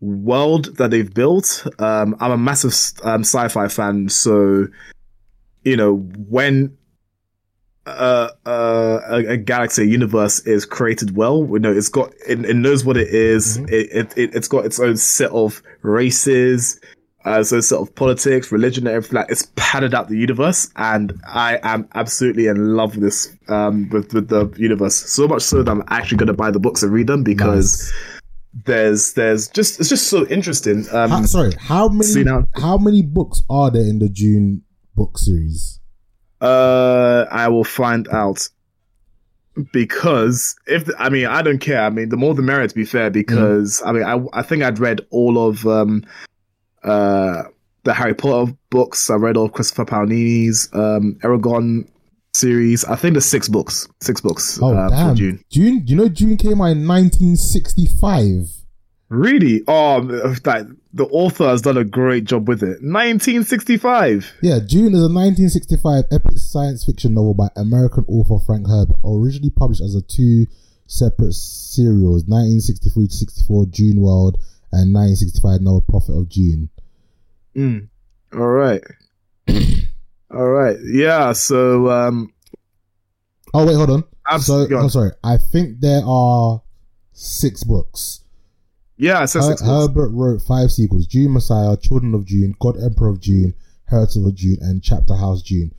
world 0.00 0.76
that 0.76 0.90
they've 0.90 1.12
built. 1.12 1.66
Um, 1.78 2.16
I'm 2.20 2.30
a 2.32 2.38
massive 2.38 2.74
um, 3.04 3.22
sci-fi 3.22 3.68
fan, 3.68 4.08
so 4.08 4.66
you 5.64 5.76
know 5.76 5.96
when 6.28 6.76
uh, 7.86 8.28
uh, 8.46 9.00
a, 9.08 9.16
a 9.32 9.36
galaxy, 9.36 9.82
a 9.82 9.86
universe 9.86 10.40
is 10.40 10.64
created 10.64 11.16
well. 11.16 11.46
You 11.50 11.58
know, 11.58 11.72
it's 11.72 11.88
got 11.88 12.12
it, 12.28 12.44
it 12.44 12.54
knows 12.56 12.84
what 12.84 12.96
it 12.96 13.08
is. 13.08 13.58
Mhm. 13.58 13.70
It, 13.70 13.88
it 13.92 14.18
it 14.18 14.34
it's 14.34 14.48
got 14.48 14.64
its 14.66 14.78
own 14.78 14.96
set 14.96 15.30
of 15.30 15.62
races, 15.82 16.78
uh, 17.26 17.40
its 17.40 17.52
own 17.52 17.62
set 17.62 17.78
of 17.78 17.94
politics, 17.94 18.52
religion, 18.52 18.86
and 18.86 18.94
everything. 18.96 19.16
Like 19.16 19.30
it's 19.30 19.50
padded 19.56 19.94
out 19.94 20.08
the 20.08 20.16
universe, 20.18 20.70
and 20.76 21.18
I 21.26 21.58
am 21.62 21.88
absolutely 21.94 22.46
in 22.48 22.76
love 22.76 22.94
with 22.96 23.04
this 23.04 23.34
um 23.48 23.88
with, 23.90 24.12
with 24.12 24.28
the 24.28 24.52
universe. 24.56 24.94
So 24.96 25.26
much 25.26 25.42
so 25.42 25.62
that 25.62 25.70
I'm 25.70 25.82
actually 25.88 26.18
going 26.18 26.26
to 26.28 26.34
buy 26.34 26.50
the 26.50 26.60
books 26.60 26.82
and 26.82 26.92
read 26.92 27.06
them 27.06 27.22
because 27.24 27.90
there's 28.66 29.14
there's 29.14 29.48
just 29.48 29.80
it's 29.80 29.88
just 29.88 30.08
so 30.08 30.26
interesting. 30.26 30.84
Um, 30.92 31.10
How, 31.10 31.22
sorry, 31.24 31.52
how 31.58 31.88
many 31.88 32.04
how 32.56 32.76
many 32.76 33.02
books 33.02 33.42
are 33.48 33.70
there 33.70 33.88
in 33.88 34.00
the 34.00 34.08
June 34.10 34.62
book 34.94 35.16
series? 35.18 35.79
Uh, 36.40 37.26
I 37.30 37.48
will 37.48 37.64
find 37.64 38.08
out 38.08 38.48
because 39.72 40.56
if 40.66 40.88
I 40.98 41.08
mean 41.08 41.26
I 41.26 41.42
don't 41.42 41.58
care. 41.58 41.82
I 41.82 41.90
mean 41.90 42.08
the 42.08 42.16
more 42.16 42.34
the 42.34 42.42
merrier. 42.42 42.68
To 42.68 42.74
be 42.74 42.84
fair, 42.84 43.10
because 43.10 43.82
I 43.84 43.92
mean 43.92 44.04
I 44.04 44.20
I 44.32 44.42
think 44.42 44.62
I'd 44.62 44.78
read 44.78 45.00
all 45.10 45.48
of 45.48 45.66
um 45.66 46.04
uh 46.82 47.44
the 47.84 47.94
Harry 47.94 48.14
Potter 48.14 48.52
books. 48.70 49.10
I 49.10 49.14
read 49.14 49.36
all 49.36 49.46
of 49.46 49.52
Christopher 49.52 49.84
Paolini's 49.84 50.68
um 50.72 51.18
Eragon 51.22 51.88
series. 52.34 52.84
I 52.84 52.96
think 52.96 53.14
there's 53.14 53.26
six 53.26 53.48
books. 53.48 53.88
Six 54.00 54.20
books. 54.20 54.58
Oh 54.62 54.74
uh, 54.74 54.88
damn, 54.88 55.16
June. 55.16 55.44
June. 55.50 55.82
You 55.86 55.96
know, 55.96 56.08
June 56.08 56.36
came 56.36 56.60
out 56.60 56.72
in 56.72 56.86
1965. 56.86 58.59
Really? 59.10 59.62
Oh, 59.66 60.00
that 60.00 60.66
the 60.92 61.04
author 61.06 61.48
has 61.48 61.62
done 61.62 61.76
a 61.76 61.84
great 61.84 62.24
job 62.24 62.48
with 62.48 62.62
it. 62.62 62.80
1965. 62.80 64.32
Yeah, 64.40 64.60
June 64.64 64.94
is 64.94 65.02
a 65.02 65.10
1965 65.10 66.04
epic 66.12 66.38
science 66.38 66.84
fiction 66.84 67.14
novel 67.14 67.34
by 67.34 67.48
American 67.56 68.04
author 68.06 68.42
Frank 68.44 68.68
Herbert, 68.68 68.96
originally 69.04 69.50
published 69.50 69.82
as 69.82 69.96
a 69.96 70.02
two 70.02 70.46
separate 70.86 71.34
serials, 71.34 72.24
1963 72.26 73.08
to 73.08 73.12
64 73.12 73.66
June 73.66 74.00
World 74.00 74.36
and 74.72 74.94
1965 74.94 75.60
Novel 75.60 75.84
Prophet 75.88 76.12
of 76.12 76.28
June. 76.28 76.70
Mm. 77.56 77.88
All 78.32 78.46
right. 78.46 78.82
all 80.30 80.48
right. 80.48 80.76
Yeah. 80.84 81.32
So 81.32 81.90
um, 81.90 82.32
Oh 83.52 83.66
wait, 83.66 83.74
hold 83.74 83.90
on. 83.90 84.04
So. 84.40 84.66
I'm 84.78 84.88
sorry. 84.88 85.10
I 85.24 85.36
think 85.36 85.80
there 85.80 86.02
are 86.04 86.62
six 87.12 87.64
books. 87.64 88.20
Yeah. 89.00 89.20
Her- 89.20 89.26
six 89.26 89.46
books. 89.46 89.62
Herbert 89.62 90.10
wrote 90.10 90.42
five 90.42 90.70
sequels: 90.70 91.06
June 91.06 91.32
Messiah, 91.32 91.76
Children 91.76 92.14
of 92.14 92.26
June, 92.26 92.54
God 92.60 92.76
Emperor 92.80 93.08
of 93.08 93.20
June, 93.20 93.54
Heritage 93.86 94.22
of 94.24 94.34
June, 94.34 94.58
and 94.60 94.82
Chapter 94.82 95.14
House 95.16 95.42
June. 95.42 95.72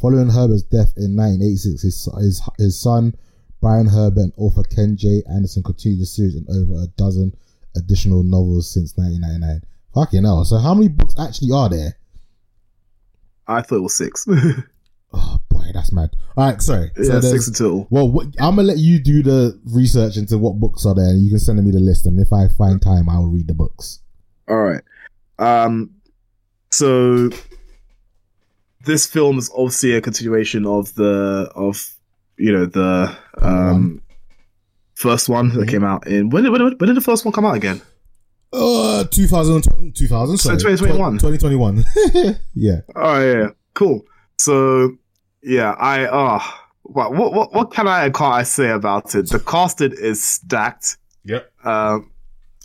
Following 0.00 0.30
Herbert's 0.30 0.62
death 0.62 0.94
in 0.96 1.16
1986, 1.16 1.82
his, 1.82 2.08
his, 2.20 2.42
his 2.56 2.80
son 2.80 3.14
Brian 3.60 3.88
Herbert 3.88 4.20
and 4.20 4.32
author 4.36 4.62
Kevin 4.62 4.96
J. 4.96 5.22
Anderson 5.28 5.64
continued 5.64 6.00
the 6.00 6.06
series 6.06 6.36
in 6.36 6.46
over 6.48 6.84
a 6.84 6.86
dozen 6.96 7.36
additional 7.76 8.22
novels 8.22 8.72
since 8.72 8.96
1999. 8.96 9.62
Fucking 9.94 10.22
hell! 10.22 10.44
So 10.44 10.58
how 10.58 10.74
many 10.74 10.88
books 10.88 11.14
actually 11.18 11.50
are 11.52 11.68
there? 11.68 11.96
I 13.48 13.62
thought 13.62 13.76
it 13.76 13.82
was 13.82 13.96
six. 13.96 14.26
Oh 15.12 15.38
boy, 15.48 15.64
that's 15.72 15.92
mad. 15.92 16.10
All 16.36 16.50
right, 16.50 16.60
sorry. 16.62 16.90
yeah, 16.96 17.20
so 17.20 17.20
six 17.20 17.50
total. 17.50 17.86
Well, 17.90 18.10
what, 18.10 18.26
I'm 18.38 18.56
gonna 18.56 18.62
let 18.68 18.78
you 18.78 18.98
do 19.02 19.22
the 19.22 19.58
research 19.64 20.16
into 20.16 20.36
what 20.38 20.60
books 20.60 20.84
are 20.86 20.94
there, 20.94 21.06
and 21.08 21.22
you 21.22 21.30
can 21.30 21.38
send 21.38 21.62
me 21.64 21.70
the 21.70 21.80
list. 21.80 22.06
And 22.06 22.18
if 22.20 22.32
I 22.32 22.48
find 22.48 22.80
time, 22.80 23.08
I 23.08 23.18
will 23.18 23.28
read 23.28 23.48
the 23.48 23.54
books. 23.54 24.00
All 24.48 24.56
right. 24.58 24.82
Um. 25.38 25.90
So 26.70 27.30
this 28.84 29.06
film 29.06 29.38
is 29.38 29.50
obviously 29.56 29.92
a 29.94 30.00
continuation 30.00 30.66
of 30.66 30.94
the 30.94 31.50
of 31.54 31.94
you 32.36 32.52
know 32.52 32.66
the 32.66 33.16
um 33.40 34.00
first 34.94 35.28
one 35.28 35.48
that 35.50 35.66
Mhm. 35.66 35.68
came 35.68 35.84
out 35.84 36.06
in 36.06 36.30
when 36.30 36.42
did, 36.44 36.50
when 36.52 36.60
did 36.62 36.80
when 36.80 36.88
did 36.88 36.96
the 36.96 37.00
first 37.00 37.24
one 37.24 37.32
come 37.32 37.44
out 37.46 37.56
again? 37.56 37.80
Uh, 38.52 39.04
2000, 39.04 39.94
2000 39.94 40.38
So 40.38 40.50
2021. 40.56 41.18
2021. 41.18 41.84
yeah. 42.54 42.80
Oh 42.96 43.20
yeah. 43.20 43.48
cool. 43.74 44.04
So 44.38 44.96
yeah, 45.42 45.72
I 45.72 46.04
uh 46.04 46.40
what 46.82 47.12
what 47.14 47.52
what, 47.52 47.70
can 47.72 47.86
I 47.86 48.06
and 48.06 48.14
can't 48.14 48.34
I 48.34 48.42
say 48.44 48.70
about 48.70 49.14
it? 49.14 49.28
The 49.28 49.38
casting 49.40 49.92
is 49.92 50.24
stacked. 50.24 50.96
Yep. 51.24 51.50
Um, 51.64 52.10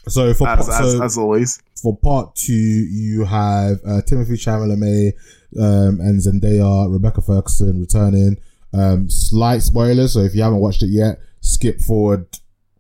So 0.08 0.34
for 0.34 0.48
as, 0.48 0.68
part, 0.68 0.82
as, 0.84 0.92
so 0.94 1.04
as 1.04 1.18
always. 1.18 1.62
for 1.82 1.98
part 1.98 2.36
two, 2.36 2.54
you 2.54 3.26
have 3.26 3.78
uh, 3.86 4.02
Timothy 4.04 4.34
Chalamet 4.36 5.14
um, 5.60 6.00
and 6.00 6.20
Zendaya, 6.22 6.92
Rebecca 6.92 7.22
Ferguson 7.22 7.80
returning. 7.82 8.38
Um, 8.74 9.10
slight 9.10 9.62
spoilers, 9.62 10.14
so 10.14 10.22
if 10.22 10.34
you 10.36 10.42
haven't 10.42 10.60
watched 10.60 10.82
it 10.84 10.90
yet, 10.90 11.20
skip 11.42 11.80
forward 11.82 12.26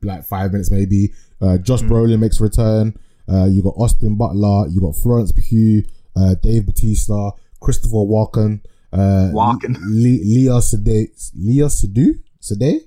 like 0.01 0.23
five 0.23 0.51
minutes 0.51 0.71
maybe. 0.71 1.13
Uh, 1.41 1.57
Josh 1.57 1.81
Mhm. 1.81 1.89
Brolin 1.89 2.19
makes 2.19 2.39
a 2.39 2.43
return. 2.43 2.95
Uh, 3.29 3.45
you 3.45 3.61
got 3.61 3.73
Austin 3.77 4.15
Butler, 4.15 4.67
you 4.69 4.79
got 4.81 4.95
Florence 4.95 5.31
Pugh, 5.33 5.83
uh, 6.15 6.35
Dave 6.41 6.65
Bautista, 6.65 7.31
Christopher 7.61 7.97
Walken, 7.97 8.61
uh, 8.93 9.31
Walken. 9.33 9.75
Le- 10.03 10.23
Leah 10.35 10.61
Sade, 10.61 11.09
Leah 11.35 11.69
Sadu, 11.69 12.15
Sade, 12.39 12.81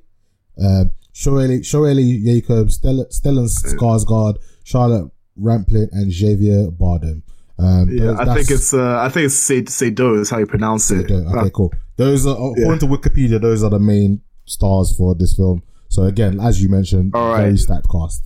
uh, 0.62 0.84
Shoeli, 1.14 1.60
Shoeli 1.60 2.22
Jacob, 2.24 2.70
Stella, 2.70 3.04
Stellan 3.10 3.48
Skarsgård, 3.48 4.36
Charlotte 4.64 5.10
Rampling, 5.36 5.88
and 5.92 6.12
Xavier 6.12 6.70
Bardem. 6.70 7.22
Um, 7.58 7.88
Yeah, 7.90 8.12
those- 8.12 8.18
I 8.20 8.34
think 8.34 8.50
it's 8.50 8.74
uh, 8.74 8.98
I 9.00 9.08
think 9.08 9.26
it's 9.26 9.34
Sado 9.36 9.70
Sado 9.70 10.20
is 10.20 10.30
how 10.30 10.38
you 10.38 10.46
pronounce 10.46 10.90
it. 10.90 11.04
Okay, 11.10 11.14
okay, 11.14 11.38
Uh, 11.46 11.50
cool. 11.50 11.72
Those 11.96 12.26
are 12.26 12.32
according 12.36 12.64
Yeah. 12.64 12.78
to 12.78 12.86
Wikipedia. 12.86 13.40
Those 13.40 13.62
are 13.62 13.70
the 13.70 13.78
main 13.78 14.20
stars 14.44 14.94
for 14.94 15.14
this 15.14 15.32
film. 15.34 15.62
So 15.88 16.02
again, 16.04 16.38
as 16.40 16.60
you 16.62 16.68
mentioned, 16.68 17.12
All 17.14 17.30
right. 17.32 17.42
very 17.44 17.56
stacked 17.58 17.88
cast. 17.90 18.22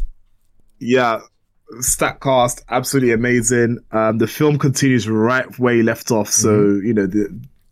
yeah, 0.80 1.20
stat 1.80 2.18
cast, 2.20 2.64
absolutely 2.70 3.12
amazing. 3.12 3.78
Um, 3.92 4.18
the 4.18 4.26
film 4.26 4.58
continues 4.58 5.08
right 5.08 5.46
where 5.58 5.74
he 5.74 5.82
left 5.84 6.10
off. 6.10 6.28
So 6.30 6.48
Mm-hmm. 6.50 6.86
you 6.86 6.94
know 6.94 7.06
the, 7.06 7.28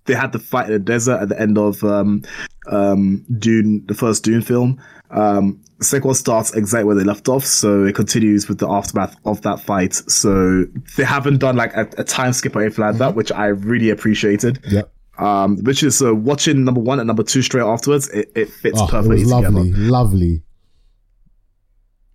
they 0.09 0.14
had 0.14 0.32
the 0.32 0.40
fight 0.40 0.66
in 0.66 0.72
the 0.72 0.78
desert 0.80 1.20
at 1.22 1.28
the 1.28 1.40
end 1.40 1.56
of 1.56 1.85
um, 1.85 2.22
um, 2.66 3.24
Dune, 3.39 3.85
the 3.86 3.94
first 3.94 4.24
Dune 4.24 4.43
film. 4.43 4.82
Um, 5.10 5.62
one 5.80 6.14
starts 6.14 6.52
exactly 6.55 6.85
where 6.85 6.97
they 6.97 7.05
left 7.05 7.28
off, 7.28 7.44
so 7.44 7.85
it 7.85 7.94
continues 7.94 8.48
with 8.48 8.59
the 8.59 8.68
aftermath 8.68 9.14
of 9.24 9.40
that 9.43 9.60
fight. 9.60 9.94
So 9.94 10.64
they 10.97 11.05
haven't 11.05 11.39
done 11.39 11.55
like 11.56 11.72
a, 11.76 11.89
a 11.98 12.05
time 12.05 12.32
skip 12.32 12.56
or 12.56 12.62
anything 12.62 12.85
like 12.85 12.97
that, 12.97 13.14
which 13.14 13.30
I 13.30 13.47
really 13.47 13.90
appreciated. 13.90 14.59
Yep. 14.68 14.93
Um, 15.18 15.56
which 15.64 15.82
is 15.82 16.01
uh, 16.02 16.14
watching 16.14 16.64
number 16.64 16.80
one 16.80 16.98
and 17.01 17.06
number 17.06 17.22
two 17.22 17.43
straight 17.43 17.62
afterwards. 17.64 18.09
It, 18.10 18.30
it 18.36 18.51
fits 18.51 18.78
Oh, 18.80 18.85
it 18.86 18.90
perfectly 18.90 19.24
was 19.24 19.32
together. 19.32 19.51
lovely, 19.51 19.72
lovely. 19.72 20.43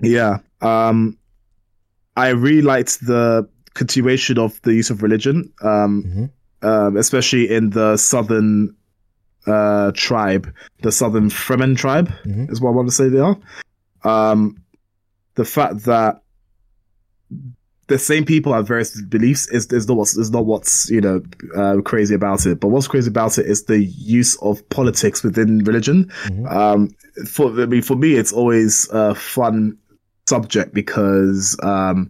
Yeah. 0.02 0.40
Um 0.61 1.18
I 2.15 2.30
really 2.30 2.61
liked 2.61 2.99
the 3.06 3.49
continuation 3.74 4.38
of 4.38 4.61
the 4.61 4.74
use 4.74 4.90
of 4.90 5.02
religion. 5.02 5.52
Um 5.61 6.03
Mhm. 6.03 6.30
Um, 6.64 6.98
especially 6.98 7.49
in 7.53 7.69
the 7.72 7.98
southern 7.98 8.76
uh, 9.45 9.91
tribe, 9.94 10.52
the 10.81 10.91
southern 10.91 11.30
Fremen 11.30 11.76
tribe 11.77 12.10
Mhm. 12.26 12.49
is 12.52 12.61
what 12.61 12.69
I 12.69 12.73
want 12.73 12.88
to 12.90 12.95
say 12.95 13.10
they 13.10 13.19
are. 13.19 13.38
Um, 14.03 14.57
the 15.35 15.45
fact 15.45 15.84
that 15.85 16.22
the 17.88 17.99
same 17.99 18.23
people 18.23 18.53
have 18.53 18.68
various 18.68 18.99
beliefs 19.02 19.48
is, 19.49 19.65
is 19.73 19.88
not 19.88 19.98
what's 19.98 20.15
is 20.15 20.31
not 20.31 20.45
what's 20.45 20.90
you 20.90 21.02
know 21.02 21.22
uh, 21.56 21.81
crazy 21.81 22.15
about 22.15 22.45
it. 22.45 22.60
But 22.61 22.69
what's 22.69 22.88
crazy 22.88 23.10
about 23.10 23.38
it 23.38 23.45
is 23.45 23.65
the 23.65 23.84
use 23.84 24.35
of 24.41 24.68
politics 24.69 25.23
within 25.23 25.60
religion. 25.65 26.10
Mhm. 26.26 26.52
Um, 26.52 26.90
for 27.27 27.49
I 27.61 27.65
mean, 27.65 27.81
for 27.81 27.95
me, 27.95 28.14
it's 28.15 28.31
always 28.31 28.88
a 28.91 29.14
fun 29.15 29.77
subject 30.27 30.73
because 30.73 31.57
um, 31.64 32.10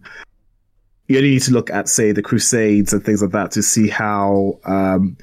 you 1.08 1.18
only 1.18 1.30
need 1.30 1.42
to 1.42 1.52
look 1.52 1.70
at 1.70 1.88
say 1.88 2.12
the 2.12 2.22
Crusades 2.22 2.92
and 2.92 3.04
things 3.04 3.22
like 3.22 3.32
that 3.32 3.50
to 3.52 3.62
see 3.62 3.88
how 3.88 4.58
um, 4.64 5.16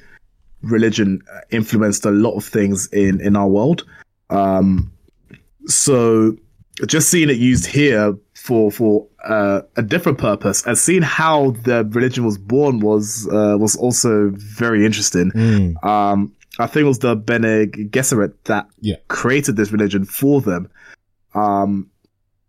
religion 0.62 1.20
influenced 1.50 2.04
a 2.04 2.10
lot 2.10 2.36
of 2.36 2.44
things 2.44 2.88
in 2.92 3.20
in 3.20 3.36
our 3.36 3.48
world. 3.48 3.84
Um, 4.30 4.92
so 5.66 6.36
just 6.86 7.08
seeing 7.10 7.30
it 7.30 7.36
used 7.36 7.66
here 7.66 8.16
for 8.34 8.70
for 8.70 9.06
uh, 9.24 9.62
a 9.76 9.82
different 9.82 10.18
purpose 10.18 10.64
and 10.66 10.76
seeing 10.76 11.02
how 11.02 11.52
the 11.62 11.84
religion 11.90 12.24
was 12.24 12.38
born 12.38 12.80
was 12.80 13.28
uh, 13.32 13.56
was 13.58 13.76
also 13.76 14.30
very 14.34 14.84
interesting. 14.86 15.30
Mm. 15.32 15.84
Um, 15.84 16.32
I 16.58 16.66
think 16.66 16.84
it 16.84 16.88
was 16.88 16.98
the 16.98 17.16
Bene 17.16 17.66
Gesserit 17.66 18.34
that 18.44 18.66
Yeah. 18.80 18.96
created 19.08 19.56
this 19.56 19.72
religion 19.72 20.04
for 20.04 20.40
them. 20.42 20.70
Um, 21.34 21.88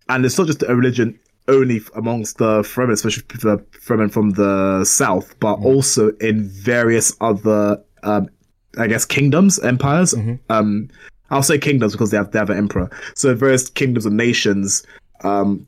and 0.10 0.26
it's 0.26 0.38
not 0.38 0.48
just 0.48 0.62
a 0.64 0.76
religion 0.76 1.18
only 1.48 1.82
amongst 1.96 2.38
the 2.38 2.62
Fremen, 2.62 2.94
especially 2.94 3.24
the 3.42 3.58
Fremen 3.86 4.12
from 4.12 4.32
the 4.32 4.84
south, 4.86 5.36
but 5.40 5.58
Mhm. 5.58 5.66
also 5.66 6.10
in 6.22 6.44
various 6.50 7.16
other, 7.22 7.78
um, 8.04 8.30
I 8.78 8.88
guess, 8.88 9.06
kingdoms, 9.06 9.60
empires. 9.60 10.14
Mhm. 10.14 10.40
Um, 10.50 10.88
I'll 11.30 11.44
say 11.44 11.58
kingdoms 11.58 11.94
because 11.94 12.12
they 12.12 12.18
have 12.18 12.32
they 12.32 12.40
have 12.40 12.50
an 12.50 12.58
emperor. 12.58 12.90
So 13.16 13.34
various 13.36 13.70
kingdoms 13.70 14.06
and 14.06 14.16
nations 14.18 14.84
um, 15.24 15.66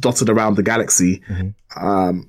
dotted 0.00 0.28
around 0.28 0.56
the 0.56 0.62
galaxy. 0.62 1.22
Mhm. 1.28 1.54
Um, 1.80 2.28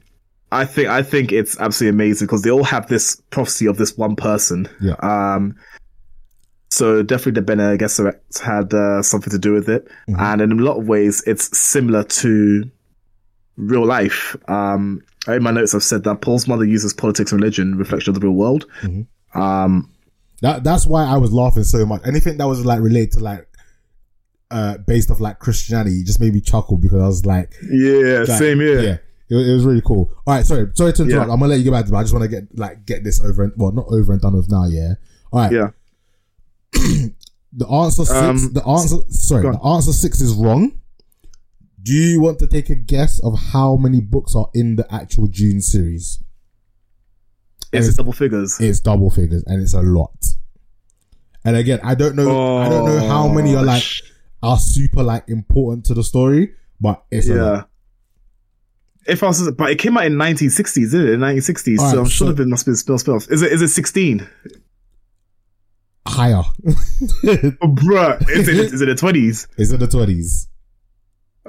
I 0.51 0.63
think 0.65 0.87
I 0.89 1.01
think 1.03 1.31
it's 1.31 1.59
absolutely 1.59 1.95
amazing 1.95 2.27
because 2.27 2.43
they 2.43 2.51
all 2.51 2.63
have 2.63 2.87
this 2.87 3.21
prophecy 3.31 3.65
of 3.67 3.77
this 3.77 3.97
one 3.97 4.15
person. 4.15 4.67
Yeah. 4.79 4.93
Um, 5.01 5.55
so 6.69 7.01
definitely 7.03 7.33
the 7.33 7.41
Bene 7.41 7.77
Gesserit 7.77 8.19
had 8.41 8.73
uh, 8.73 9.01
something 9.01 9.31
to 9.31 9.39
do 9.39 9.53
with 9.53 9.69
it, 9.69 9.87
Mhm. 10.09 10.19
and 10.19 10.41
in 10.41 10.51
a 10.51 10.55
lot 10.63 10.77
of 10.79 10.87
ways, 10.87 11.23
it's 11.25 11.55
similar 11.57 12.03
to 12.03 12.69
real 13.57 13.85
life. 13.85 14.35
Um, 14.47 15.01
in 15.27 15.43
my 15.43 15.51
notes, 15.51 15.75
I've 15.75 15.83
said 15.83 16.03
that 16.05 16.21
Paul's 16.21 16.47
mother 16.47 16.63
uses 16.63 16.93
politics 16.93 17.31
and 17.31 17.41
religion, 17.41 17.77
reflection 17.77 18.11
of 18.15 18.19
the 18.21 18.25
real 18.25 18.35
world. 18.35 18.65
Mhm. 18.83 19.07
Um, 19.33 19.89
That 20.41 20.63
that's 20.63 20.85
why 20.85 21.03
I 21.03 21.17
was 21.17 21.31
laughing 21.31 21.63
so 21.63 21.85
much. 21.85 22.01
Anything 22.05 22.37
that 22.37 22.47
was 22.47 22.63
like 22.63 22.79
related 22.79 23.13
to 23.13 23.19
like 23.21 23.47
uh 24.51 24.77
based 24.87 25.09
off 25.11 25.19
like 25.19 25.39
Christianity 25.39 26.03
just 26.03 26.19
made 26.21 26.33
me 26.33 26.39
chuckle 26.41 26.77
because 26.77 27.01
I 27.01 27.07
was 27.07 27.25
like, 27.25 27.53
yeah, 27.69 28.19
like, 28.19 28.27
same 28.39 28.59
here. 28.59 28.79
Yeah. 28.81 28.97
It, 29.29 29.35
it 29.49 29.53
was 29.55 29.65
really 29.65 29.81
cool. 29.81 30.09
All 30.25 30.35
right, 30.35 30.45
sorry, 30.45 30.69
sorry 30.75 30.93
to 30.93 31.03
interrupt. 31.03 31.27
Yeah. 31.27 31.33
I'm 31.33 31.39
gonna 31.39 31.47
let 31.49 31.57
you 31.57 31.63
get 31.65 31.71
back 31.71 31.85
to 31.87 31.93
it. 31.93 31.97
I 31.97 32.03
just 32.03 32.13
want 32.13 32.23
to 32.23 32.29
get 32.29 32.57
like 32.57 32.85
get 32.85 33.03
this 33.03 33.19
over 33.21 33.43
and 33.43 33.53
well, 33.57 33.71
not 33.71 33.87
over 33.89 34.13
and 34.13 34.21
done 34.21 34.35
with 34.37 34.49
now. 34.49 34.65
Yeah. 34.67 34.93
All 35.33 35.39
right. 35.41 35.51
Yeah. 35.51 35.69
The 37.53 37.67
answer 37.69 38.05
six. 38.05 38.11
Um, 38.15 38.53
the 38.53 38.63
answer. 38.67 38.97
Sorry, 39.09 39.41
the 39.41 39.59
answer 39.65 39.91
six 39.91 40.21
is 40.21 40.33
wrong. 40.35 40.73
Do 41.87 41.93
you 41.93 42.19
want 42.19 42.37
to 42.39 42.47
take 42.47 42.69
a 42.69 42.75
guess 42.75 43.21
of 43.23 43.39
how 43.53 43.77
many 43.77 44.01
books 44.01 44.35
are 44.35 44.49
in 44.53 44.75
the 44.75 44.85
actual 44.93 45.27
June 45.27 45.61
series? 45.61 46.21
It's 47.71 47.95
double 47.95 48.11
figures. 48.11 48.59
It's 48.59 48.81
double 48.81 49.09
figures, 49.09 49.41
and 49.47 49.61
it's 49.61 49.73
a 49.73 49.81
lot. 49.81 50.11
And 51.45 51.55
again, 51.55 51.79
I 51.83 51.95
don't 51.95 52.17
know. 52.17 52.57
I 52.57 52.67
don't 52.67 52.85
know 52.85 53.07
how 53.07 53.29
many 53.29 53.55
are 53.55 53.63
like 53.63 53.81
sh- 53.81 54.01
are 54.43 54.57
super 54.57 55.01
like 55.01 55.29
important 55.29 55.85
to 55.85 55.93
the 55.93 56.03
story, 56.03 56.55
but 56.81 57.05
it's 57.09 57.29
a 57.29 57.35
lot. 57.35 57.53
yeah. 57.55 57.63
If 59.13 59.23
I 59.23 59.27
was, 59.27 59.49
but 59.51 59.71
it 59.71 59.79
came 59.79 59.97
out 59.97 60.05
in 60.05 60.15
1960s, 60.15 60.77
isn't 60.77 61.01
it? 61.07 61.09
In 61.11 61.21
1960s, 61.21 61.77
Alright, 61.79 61.93
so 61.93 61.99
I'm 62.01 62.05
sure 62.09 62.27
so- 62.27 62.33
there 62.33 62.47
must 62.47 62.65
be 62.65 62.73
spin 62.75 62.95
off. 63.15 63.31
Is 63.31 63.41
it? 63.41 63.53
Is 63.53 63.61
it 63.61 63.69
16? 63.69 64.27
higher. 66.05 66.35
Oh, 66.35 66.43
bruh, 67.23 68.29
is 68.29 68.49
it? 68.49 68.73
Is 68.73 68.81
it 68.81 68.87
the 68.87 68.95
20s? 68.95 69.47
Is 69.57 69.71
it 69.71 69.79
the 69.79 69.87
twenties. 69.87 70.49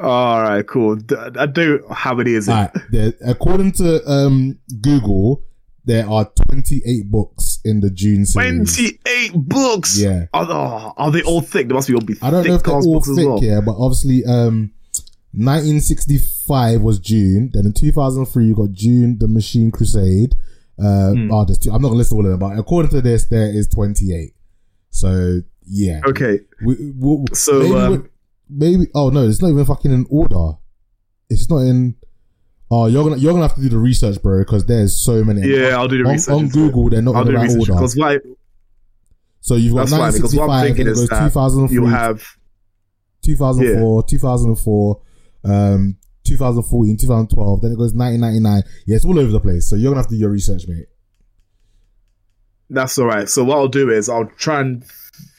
All 0.00 0.42
right, 0.42 0.66
cool. 0.66 0.98
I 1.38 1.46
do. 1.46 1.84
How 1.90 2.14
many 2.14 2.32
is 2.32 2.48
it? 2.48 2.52
Right. 2.52 2.70
There, 2.90 3.12
according 3.26 3.72
to 3.72 4.06
um, 4.08 4.58
Google, 4.80 5.42
there 5.84 6.08
are 6.08 6.30
twenty 6.46 6.80
eight 6.86 7.10
books 7.10 7.58
in 7.64 7.80
the 7.80 7.90
June 7.90 8.24
series. 8.26 8.76
28 8.76 9.32
books. 9.34 9.98
Yeah. 9.98 10.26
Are, 10.32 10.46
oh, 10.48 10.92
are 10.96 11.10
they 11.10 11.22
all 11.22 11.40
thick? 11.40 11.68
They 11.68 11.74
must 11.74 11.88
be 11.88 11.94
all 11.94 12.00
be 12.00 12.14
I 12.22 12.30
don't 12.30 12.42
thick 12.42 12.50
know 12.50 12.56
if 12.56 12.62
they're 12.62 12.74
all 12.74 13.00
thick, 13.02 13.26
well. 13.26 13.42
yeah, 13.42 13.60
but 13.60 13.74
obviously, 13.78 14.24
um, 14.24 14.72
1965 15.32 16.80
was 16.82 16.98
June. 16.98 17.50
Then 17.52 17.66
in 17.66 17.72
2003, 17.72 18.44
you 18.46 18.54
got 18.54 18.72
June, 18.72 19.18
the 19.18 19.28
Machine 19.28 19.70
Crusade. 19.70 20.34
Uh, 20.80 21.10
Hmm. 21.12 21.32
oh, 21.32 21.44
there's 21.44 21.58
two, 21.58 21.72
I'm 21.72 21.82
not 21.82 21.88
gonna 21.88 21.98
list 21.98 22.12
all 22.12 22.24
of 22.24 22.30
them, 22.30 22.38
but 22.38 22.56
according 22.58 22.90
to 22.92 23.00
this, 23.00 23.26
there 23.26 23.48
is 23.52 23.66
28. 23.68 24.32
So 24.90 25.40
yeah, 25.66 26.00
Okay, 26.06 26.40
we, 26.64 26.92
we, 26.96 27.24
so 27.34 27.76
um, 27.78 27.92
we- 27.92 28.08
maybe. 28.48 28.86
Oh 28.94 29.10
no, 29.10 29.26
it's 29.28 29.40
not 29.42 29.50
even 29.50 29.64
fucking 29.64 29.92
in 29.92 30.06
order. 30.10 30.58
It's 31.30 31.48
not 31.50 31.58
in. 31.58 31.96
Oh, 32.70 32.86
you're 32.86 33.02
gonna 33.04 33.16
you're 33.16 33.32
gonna 33.32 33.46
have 33.48 33.56
to 33.56 33.62
do 33.62 33.68
the 33.70 33.78
research, 33.78 34.20
bro, 34.22 34.40
because 34.40 34.66
there's 34.66 35.02
so 35.02 35.24
many. 35.24 35.46
yeah, 35.46 35.76
I'll 35.76 35.88
do 35.88 35.98
the 36.02 36.08
on, 36.08 36.12
research. 36.14 36.34
on. 36.34 36.48
Google, 36.48 36.90
they're 36.90 37.02
not 37.02 37.14
I'll 37.16 37.22
in 37.22 37.28
the 37.28 37.34
right 37.34 37.42
research 37.44 37.60
order. 37.70 37.72
because 37.74 37.96
why 37.96 38.18
So 39.40 39.54
you've 39.56 39.74
got 39.74 39.88
that's 39.88 39.90
fine. 39.92 40.12
Because 40.12 40.34
what 40.34 40.48
1965, 40.48 40.50
I'm 40.50 40.60
then 40.60 40.66
thinking 40.68 40.86
it 40.86 40.94
goes 40.94 41.08
that 41.08 41.24
2003, 41.30 41.74
you 41.74 41.86
have 41.86 42.24
2004, 43.22 44.02
2004, 44.04 45.02
um, 45.44 45.96
2014, 46.24 46.96
2012, 46.98 47.62
then 47.62 47.72
it 47.72 47.76
goes 47.76 47.94
1999. 47.94 48.62
Yeah, 48.86 48.96
it's 48.96 49.04
all 49.04 49.18
over 49.18 49.30
the 49.32 49.40
place. 49.40 49.68
So 49.68 49.76
you're 49.76 49.90
gonna 49.90 50.00
have 50.02 50.08
to 50.08 50.14
do 50.14 50.20
your 50.20 50.30
research, 50.30 50.66
mate. 50.68 50.86
That's 52.70 52.98
all 52.98 53.06
right. 53.06 53.28
So 53.28 53.44
what 53.44 53.56
I'll 53.56 53.68
do 53.68 53.90
is 53.90 54.08
I'll 54.10 54.26
try 54.36 54.60
and 54.60 54.84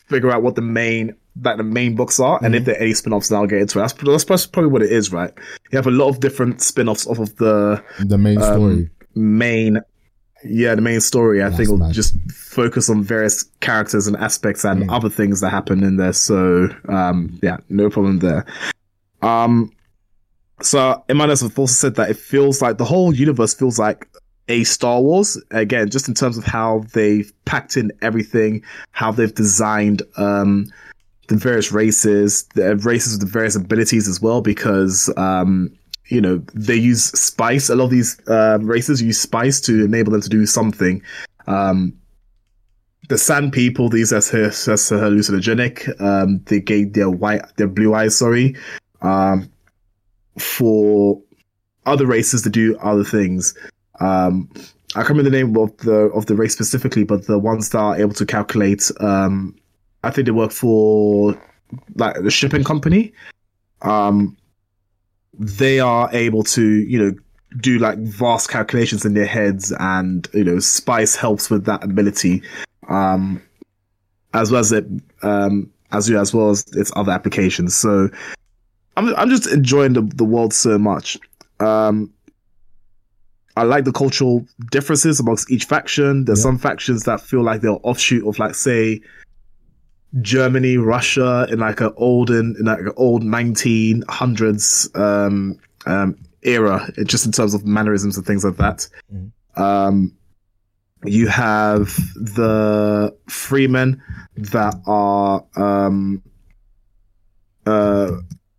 figure 0.08 0.32
out 0.32 0.42
what 0.42 0.56
the 0.56 0.62
main 0.64 1.16
like 1.44 1.58
the 1.58 1.64
main 1.64 1.96
books 1.96 2.20
are, 2.20 2.40
and 2.44 2.56
if 2.56 2.66
there 2.66 2.76
are 2.76 2.80
any 2.82 2.94
spin-offs, 2.94 3.30
then 3.30 3.40
I'll 3.40 3.48
get 3.48 3.62
into 3.62 3.80
it. 3.80 3.94
That's, 3.96 4.24
that's 4.26 4.46
probably 4.46 4.72
what 4.72 4.82
it 4.82 4.92
is, 4.92 5.12
right? 5.12 5.32
You 5.72 5.78
have 5.78 5.88
a 5.88 5.92
lot 5.92 6.10
of 6.10 6.20
different 6.20 6.62
spin-offs 6.62 7.08
off 7.08 7.20
of 7.20 7.36
the 7.38 7.84
The 8.06 8.18
main 8.18 8.42
Um, 8.42 8.54
story. 8.54 8.90
main, 9.16 9.80
yeah, 10.44 10.76
the 10.76 10.82
main 10.82 11.02
story. 11.02 11.42
I 11.42 11.50
That's 11.50 11.58
think 11.58 11.70
will 11.70 11.92
just 11.92 12.16
focus 12.32 12.90
on 12.90 13.04
various 13.04 13.44
characters 13.60 14.08
and 14.08 14.16
aspects 14.18 14.64
and 14.66 14.90
other 14.90 15.10
things 15.10 15.42
that 15.42 15.50
happen 15.50 15.84
in 15.84 15.98
there. 15.98 16.14
So, 16.14 16.70
um, 16.88 17.38
yeah, 17.42 17.58
no 17.70 17.90
problem 17.90 18.20
there. 18.20 18.46
Um, 19.22 19.72
so 20.62 21.04
in 21.10 21.18
my 21.18 21.26
notes, 21.26 21.44
I've 21.44 21.58
also 21.58 21.74
said 21.74 21.96
that 21.96 22.10
it 22.10 22.18
feels 22.18 22.62
like 22.62 22.78
the 22.78 22.86
whole 22.86 23.14
universe 23.14 23.54
feels 23.54 23.78
like 23.80 24.08
a 24.48 24.64
Star 24.64 25.00
Wars 25.02 25.38
again, 25.52 25.90
just 25.90 26.08
in 26.08 26.14
terms 26.16 26.38
of 26.38 26.44
how 26.44 26.84
they've 26.94 27.32
packed 27.46 27.78
in 27.78 27.92
everything, 28.02 28.64
how 28.92 29.12
they've 29.12 29.34
designed 29.36 30.02
um, 30.18 30.66
the 31.30 31.38
various 31.38 31.72
races, 31.72 32.44
the 32.56 32.76
races 32.78 33.14
with 33.14 33.22
the 33.22 33.32
various 33.32 33.56
abilities 33.56 34.08
as 34.08 34.20
well, 34.20 34.42
because 34.42 35.14
um, 35.16 35.72
you 36.08 36.20
know 36.20 36.44
they 36.54 36.76
use 36.76 37.06
spice. 37.20 37.70
A 37.70 37.76
lot 37.76 37.86
of 37.86 37.92
these 37.92 38.20
um, 38.28 38.66
races 38.66 39.02
use 39.02 39.20
spice 39.22 39.62
to 39.62 39.86
enable 39.86 40.12
them 40.12 40.22
to 40.22 40.30
do 40.30 40.46
something. 40.46 41.02
Um, 41.48 41.94
the 43.10 43.18
Sand 43.18 43.54
people, 43.54 43.90
these 43.90 44.12
as, 44.12 44.34
as 44.34 44.66
hallucinogenic. 44.66 46.02
Um, 46.02 46.42
they 46.46 46.60
gave 46.60 46.94
their 46.94 47.10
white, 47.10 47.42
their 47.58 47.68
blue 47.68 47.94
eyes. 47.94 48.18
Sorry, 48.18 48.56
um, 49.02 49.50
for 50.38 51.22
other 51.86 52.08
races 52.08 52.42
to 52.42 52.50
do 52.50 52.78
other 52.80 53.04
things. 53.04 53.56
Um, 54.00 54.50
I 54.96 55.02
can't 55.02 55.10
remember 55.10 55.30
the 55.30 55.38
name 55.38 55.56
of 55.58 55.78
the 55.78 56.10
of 56.16 56.26
the 56.26 56.36
race 56.36 56.54
specifically, 56.54 57.04
but 57.04 57.28
the 57.28 57.38
ones 57.38 57.70
that 57.70 57.78
are 57.78 57.98
able 58.00 58.14
to 58.14 58.26
calculate. 58.26 58.90
Um, 59.00 59.56
I 60.04 60.12
think 60.12 60.26
they 60.26 60.32
work 60.32 60.52
for 60.52 61.40
like 61.96 62.16
the 62.22 62.32
shipping 62.32 62.64
company. 62.64 63.14
Um, 63.82 64.38
they 65.38 65.80
are 65.80 66.10
able 66.14 66.44
to, 66.44 66.64
you 66.64 67.00
know, 67.00 67.14
do 67.60 67.80
like 67.80 67.98
vast 68.00 68.50
calculations 68.50 69.06
in 69.06 69.14
their 69.14 69.26
heads, 69.26 69.74
and 69.80 70.28
you 70.34 70.44
know, 70.44 70.60
Spice 70.60 71.16
helps 71.16 71.50
with 71.50 71.66
that 71.66 71.84
ability, 71.84 72.44
um, 72.90 73.42
as 74.34 74.52
well 74.52 74.60
as 74.62 74.72
it, 74.72 74.86
um, 75.24 75.70
as 75.92 76.10
as 76.12 76.34
well 76.34 76.50
as 76.52 76.66
its 76.74 76.92
other 76.96 77.12
applications. 77.12 77.76
So, 77.76 78.10
I'm 78.98 79.16
I'm 79.16 79.30
just 79.30 79.48
enjoying 79.48 79.94
the 79.94 80.02
the 80.16 80.26
world 80.26 80.54
so 80.54 80.78
much. 80.78 81.18
Um, 81.60 82.14
I 83.58 83.64
like 83.64 83.84
the 83.84 83.92
cultural 83.92 84.46
differences 84.72 85.20
amongst 85.20 85.50
each 85.52 85.66
faction. 85.66 86.26
There's 86.26 86.40
Yeah. 86.40 86.44
some 86.44 86.58
factions 86.58 87.04
that 87.04 87.20
feel 87.20 87.44
like 87.44 87.62
they're 87.62 87.78
offshoot 87.84 88.26
of 88.28 88.40
like 88.40 88.56
say 88.56 89.02
Germany, 90.22 90.78
Russia 90.78 91.48
in 91.50 91.60
like 91.60 91.82
an 91.82 91.94
olden 91.98 92.56
in 92.60 92.66
like 92.66 92.80
an 92.80 92.94
old 92.98 93.24
1900s 93.24 95.00
um, 95.00 95.60
um, 95.86 96.18
era, 96.44 96.92
just 97.06 97.26
in 97.26 97.32
terms 97.32 97.54
of 97.54 97.66
mannerisms 97.66 98.18
and 98.18 98.26
things 98.26 98.44
like 98.44 98.58
that. 98.58 98.88
Mhm. 99.14 99.32
Um, 99.56 100.16
you 101.06 101.28
have 101.28 101.96
the 102.16 103.16
Fremen 103.28 104.02
that 104.36 104.76
are 104.86 105.46
um 105.56 106.22
uh 107.66 108.12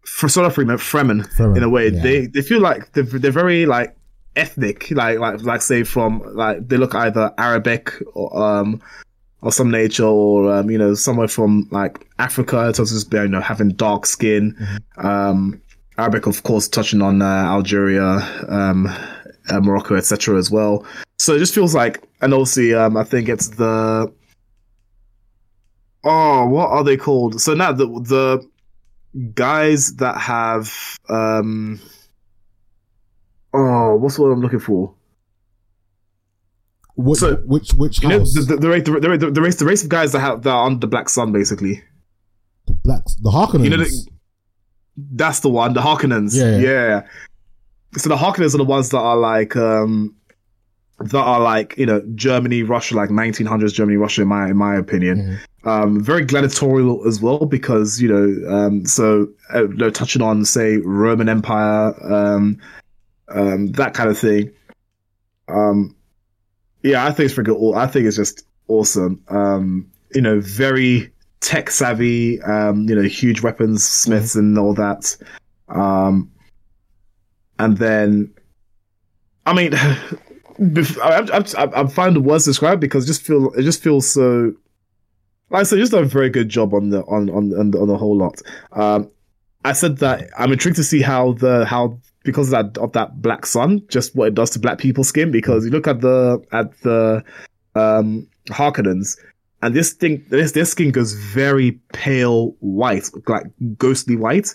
for 0.05 0.28
sort 0.28 0.47
of 0.47 0.55
freemen 0.55 0.77
fremen 0.77 1.27
Fremen, 1.36 1.56
in 1.56 1.62
a 1.62 1.68
way 1.68 1.89
yeah. 1.89 2.02
they 2.02 2.27
they 2.27 2.43
feel 2.43 2.60
like 2.60 2.93
they're, 2.93 3.05
they're 3.05 3.31
very 3.31 3.66
like 3.66 3.97
ethnic 4.36 4.90
like 4.90 5.18
like 5.18 5.43
like 5.43 5.62
say 5.62 5.82
from 5.82 6.22
like 6.35 6.68
they 6.68 6.77
look 6.77 6.94
either 6.94 7.32
arabic 7.39 7.94
or 8.14 8.36
um 8.36 8.81
or 9.42 9.52
some 9.52 9.70
nature 9.70 10.04
or 10.04 10.52
um, 10.52 10.70
you 10.70 10.78
know 10.78 10.94
somewhere 10.94 11.28
from 11.28 11.66
like 11.70 12.06
africa 12.18 12.58
of 12.58 12.74
just, 12.76 13.12
you 13.12 13.28
know 13.28 13.40
having 13.40 13.70
dark 13.70 14.06
skin. 14.06 14.56
Um 14.96 15.60
arabic 15.98 16.26
of 16.26 16.42
course 16.44 16.66
touching 16.68 17.02
on 17.02 17.20
uh, 17.20 17.24
algeria 17.24 18.18
um 18.48 18.86
uh, 19.48 19.60
morocco 19.60 19.96
etc 19.96 20.38
as 20.38 20.50
well. 20.50 20.84
So 21.18 21.34
it 21.34 21.38
just 21.38 21.54
feels 21.54 21.74
like 21.74 22.02
and 22.20 22.32
also 22.34 22.62
um 22.78 22.96
i 22.96 23.04
think 23.04 23.28
it's 23.28 23.48
the 23.48 24.12
oh 26.04 26.46
what 26.46 26.70
are 26.70 26.84
they 26.84 26.96
called? 26.96 27.40
So 27.40 27.54
now 27.54 27.72
the 27.72 27.86
the 27.86 28.48
guys 29.34 29.96
that 29.96 30.16
have 30.18 30.72
um 31.08 31.80
oh 33.52 33.96
what's 33.96 34.16
what 34.16 34.28
i'm 34.28 34.40
looking 34.40 34.60
for 34.60 34.94
Which 37.02 37.18
So, 37.20 37.36
which 37.47 37.72
which 37.74 38.02
you 38.02 38.09
know 38.09 38.18
the, 38.20 38.44
the, 38.48 38.56
the, 38.56 38.68
race, 38.68 38.85
the, 38.85 39.18
the, 39.18 39.31
the 39.31 39.40
race 39.40 39.56
the 39.56 39.64
race 39.64 39.82
of 39.82 39.89
guys 39.89 40.12
that 40.12 40.20
have 40.20 40.43
that 40.43 40.51
are 40.51 40.64
on 40.64 40.81
the 40.81 40.86
black 40.86 41.09
sun 41.09 41.32
basically. 41.32 41.82
The 42.66 42.74
blacks, 42.74 43.14
the 43.16 43.31
Harkonnens. 43.31 43.64
you 43.64 43.70
know 43.70 43.78
the, 43.78 44.06
that's 45.12 45.40
the 45.40 45.48
one 45.48 45.72
the 45.74 45.81
harkonnens. 45.81 46.35
Yeah. 46.35 46.59
yeah. 46.59 47.02
So 47.97 48.09
the 48.09 48.16
harkonnens 48.16 48.55
are 48.55 48.59
the 48.59 48.64
ones 48.64 48.90
that 48.90 48.98
are 48.98 49.16
like 49.16 49.56
um 49.56 50.14
that 50.98 51.22
are 51.22 51.40
like 51.40 51.77
you 51.78 51.86
know 51.86 52.02
germany 52.14 52.62
russia 52.62 52.94
like 52.94 53.09
1900s 53.09 53.72
germany 53.72 53.97
russia 53.97 54.22
in 54.22 54.28
my 54.28 54.48
in 54.51 54.56
my 54.56 54.77
opinion. 54.77 55.39
Um 55.64 56.02
very 56.02 56.24
gladiatorial 56.24 57.06
as 57.06 57.20
well 57.20 57.47
because 57.47 58.01
you 58.01 58.09
know 58.09 58.55
um 58.55 58.86
so 58.86 59.28
uh, 59.52 59.66
touching 59.90 60.22
on 60.22 60.44
say 60.44 60.78
roman 60.78 61.28
empire 61.28 61.94
um 62.12 62.59
um 63.28 63.68
that 63.72 63.94
kind 63.94 64.10
of 64.10 64.18
thing. 64.18 64.52
Um 65.48 65.97
yeah 66.82 67.07
i 67.07 67.11
think 67.12 67.31
it's 67.31 67.35
freaking 67.39 67.57
aw- 67.57 67.77
i 67.77 67.86
think 67.86 68.07
it's 68.07 68.16
just 68.16 68.47
awesome. 68.69 69.23
Um 69.28 69.90
you 70.15 70.20
know 70.20 70.40
very 70.40 71.12
tech 71.40 71.70
savvy 71.70 72.40
um 72.43 72.89
you 72.89 72.94
know 72.94 73.02
huge 73.02 73.43
weapons 73.43 73.86
smiths 73.86 74.35
and 74.35 74.57
all 74.59 74.74
that. 74.74 75.16
Um 75.69 76.31
and 77.59 77.77
then 77.78 78.32
i 79.47 79.52
mean 79.52 79.73
bef- 80.61 80.98
I, 81.01 81.36
I, 81.36 81.65
I, 81.65 81.81
I'm 81.81 81.89
finding 81.89 82.23
the 82.23 82.28
words 82.28 82.44
to 82.44 82.51
describe 82.51 82.81
because 82.81 83.05
it 83.05 83.09
just 83.09 83.23
feel 83.23 83.52
it 83.55 83.62
just 83.62 83.82
feels 83.82 84.09
so 84.09 84.55
like 85.51 85.61
I 85.61 85.62
said, 85.65 85.78
just 85.78 85.93
done 85.93 86.05
a 86.05 86.07
very 86.07 86.31
good 86.31 86.48
job 86.48 86.73
on 86.74 86.90
the 86.90 87.02
on 87.07 87.28
on 87.31 87.52
on 87.59 87.73
the, 87.73 87.81
on 87.81 87.89
the 87.89 87.98
whole 87.98 88.16
lot. 88.16 88.40
Um, 88.73 89.11
I 89.65 89.73
said 89.73 89.98
that 89.98 90.31
I'm 90.39 90.52
intrigued 90.52 90.77
to 90.77 90.85
see 90.85 91.02
how 91.02 91.32
the 91.32 91.65
how 91.66 91.98
because 92.31 92.52
of 92.52 92.74
that 92.74 92.81
of 92.81 92.93
that 92.93 93.20
black 93.20 93.47
sun, 93.47 93.82
just 93.89 94.15
what 94.15 94.28
it 94.28 94.35
does 94.35 94.51
to 94.51 94.59
black 94.59 94.78
people's 94.78 95.09
skin. 95.09 95.31
Because 95.31 95.65
you 95.65 95.70
look 95.70 95.86
at 95.86 96.01
the 96.01 96.43
at 96.52 96.78
the 96.82 97.23
um 97.74 98.27
Harkonnens, 98.48 99.19
and 99.62 99.74
this 99.74 99.93
thing 99.93 100.24
this 100.28 100.52
their 100.52 100.65
skin 100.65 100.90
goes 100.90 101.12
very 101.12 101.73
pale 101.93 102.55
white, 102.61 103.11
like 103.28 103.44
ghostly 103.77 104.16
white. 104.16 104.55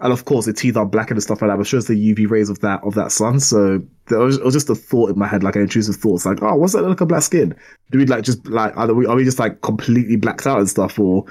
And 0.00 0.12
of 0.12 0.26
course, 0.26 0.44
the 0.44 0.52
teeth 0.52 0.76
are 0.76 0.84
blackened 0.84 1.16
and 1.16 1.22
stuff 1.22 1.40
like 1.40 1.50
that. 1.50 1.56
But 1.56 1.66
shows 1.66 1.86
the 1.86 2.14
UV 2.14 2.28
rays 2.28 2.50
of 2.50 2.60
that 2.60 2.82
of 2.84 2.94
that 2.94 3.12
sun. 3.12 3.40
So 3.40 3.82
there 4.08 4.18
was, 4.18 4.36
it 4.36 4.44
was 4.44 4.54
just 4.54 4.68
a 4.68 4.74
thought 4.74 5.10
in 5.10 5.18
my 5.18 5.26
head, 5.26 5.42
like 5.42 5.56
an 5.56 5.62
intrusive 5.62 5.96
thought. 5.96 6.16
It's 6.16 6.26
like, 6.26 6.42
oh, 6.42 6.54
what's 6.54 6.74
that 6.74 6.82
look 6.82 7.00
of 7.00 7.08
black 7.08 7.22
skin? 7.22 7.54
Do 7.90 7.98
we 7.98 8.04
like 8.04 8.22
just 8.22 8.46
like 8.46 8.76
are 8.76 8.92
we 8.92 9.06
are 9.06 9.16
we 9.16 9.24
just 9.24 9.38
like 9.38 9.62
completely 9.62 10.16
blacked 10.16 10.46
out 10.46 10.58
and 10.58 10.68
stuff, 10.68 10.98
or 10.98 11.24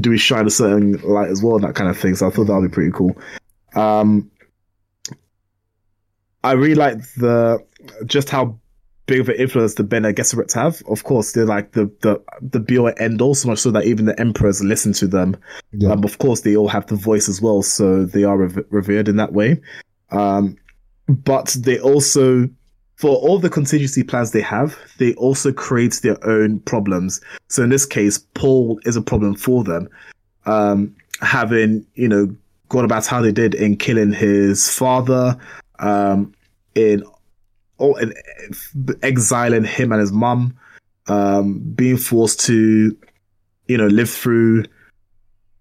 do 0.00 0.10
we 0.10 0.18
shine 0.18 0.46
a 0.46 0.50
certain 0.50 1.00
light 1.02 1.30
as 1.30 1.42
well, 1.42 1.58
that 1.60 1.74
kind 1.74 1.88
of 1.88 1.98
thing? 1.98 2.14
So 2.14 2.26
I 2.26 2.30
thought 2.30 2.44
that 2.44 2.54
would 2.54 2.70
be 2.70 2.74
pretty 2.74 2.92
cool. 2.92 3.16
Um, 3.74 4.30
I 6.44 6.52
really 6.52 6.74
like 6.74 6.98
the 7.14 7.58
just 8.06 8.30
how 8.30 8.58
big 9.06 9.20
of 9.20 9.28
an 9.28 9.36
influence 9.36 9.74
the 9.74 9.82
Bene 9.82 10.12
Gesserits 10.12 10.52
have. 10.52 10.82
Of 10.88 11.02
course, 11.04 11.32
they're 11.32 11.46
like 11.46 11.72
the 11.72 11.86
the 12.02 12.22
the 12.40 12.60
be 12.60 12.78
all 12.78 12.92
end 12.98 13.20
all, 13.20 13.34
so 13.34 13.48
much 13.48 13.58
so 13.58 13.70
that 13.72 13.84
even 13.84 14.06
the 14.06 14.18
emperors 14.20 14.62
listen 14.62 14.92
to 14.94 15.08
them. 15.08 15.36
Yeah. 15.72 15.90
Um, 15.90 16.04
of 16.04 16.18
course, 16.18 16.42
they 16.42 16.56
all 16.56 16.68
have 16.68 16.86
the 16.86 16.96
voice 16.96 17.28
as 17.28 17.42
well, 17.42 17.62
so 17.62 18.04
they 18.04 18.24
are 18.24 18.36
rev- 18.36 18.64
revered 18.70 19.08
in 19.08 19.16
that 19.16 19.32
way. 19.32 19.60
Um, 20.10 20.56
but 21.08 21.56
they 21.58 21.80
also, 21.80 22.48
for 22.96 23.16
all 23.16 23.38
the 23.38 23.50
contingency 23.50 24.04
plans 24.04 24.30
they 24.30 24.42
have, 24.42 24.78
they 24.98 25.14
also 25.14 25.52
create 25.52 26.00
their 26.02 26.24
own 26.26 26.60
problems. 26.60 27.20
So 27.48 27.62
in 27.62 27.70
this 27.70 27.86
case, 27.86 28.18
Paul 28.34 28.78
is 28.84 28.96
a 28.96 29.02
problem 29.02 29.34
for 29.34 29.64
them. 29.64 29.88
Um, 30.46 30.94
having, 31.20 31.84
you 31.94 32.08
know, 32.08 32.34
gone 32.68 32.84
about 32.84 33.06
how 33.06 33.22
they 33.22 33.32
did 33.32 33.54
in 33.54 33.76
killing 33.76 34.12
his 34.12 34.70
father, 34.70 35.36
um, 35.78 36.32
in, 36.74 37.02
or 37.78 38.00
in 38.00 38.12
exiling 39.02 39.64
him 39.64 39.92
and 39.92 40.00
his 40.00 40.12
mum, 40.12 40.56
um, 41.06 41.58
being 41.58 41.96
forced 41.96 42.40
to, 42.46 42.96
you 43.66 43.76
know, 43.76 43.86
live 43.86 44.10
through 44.10 44.64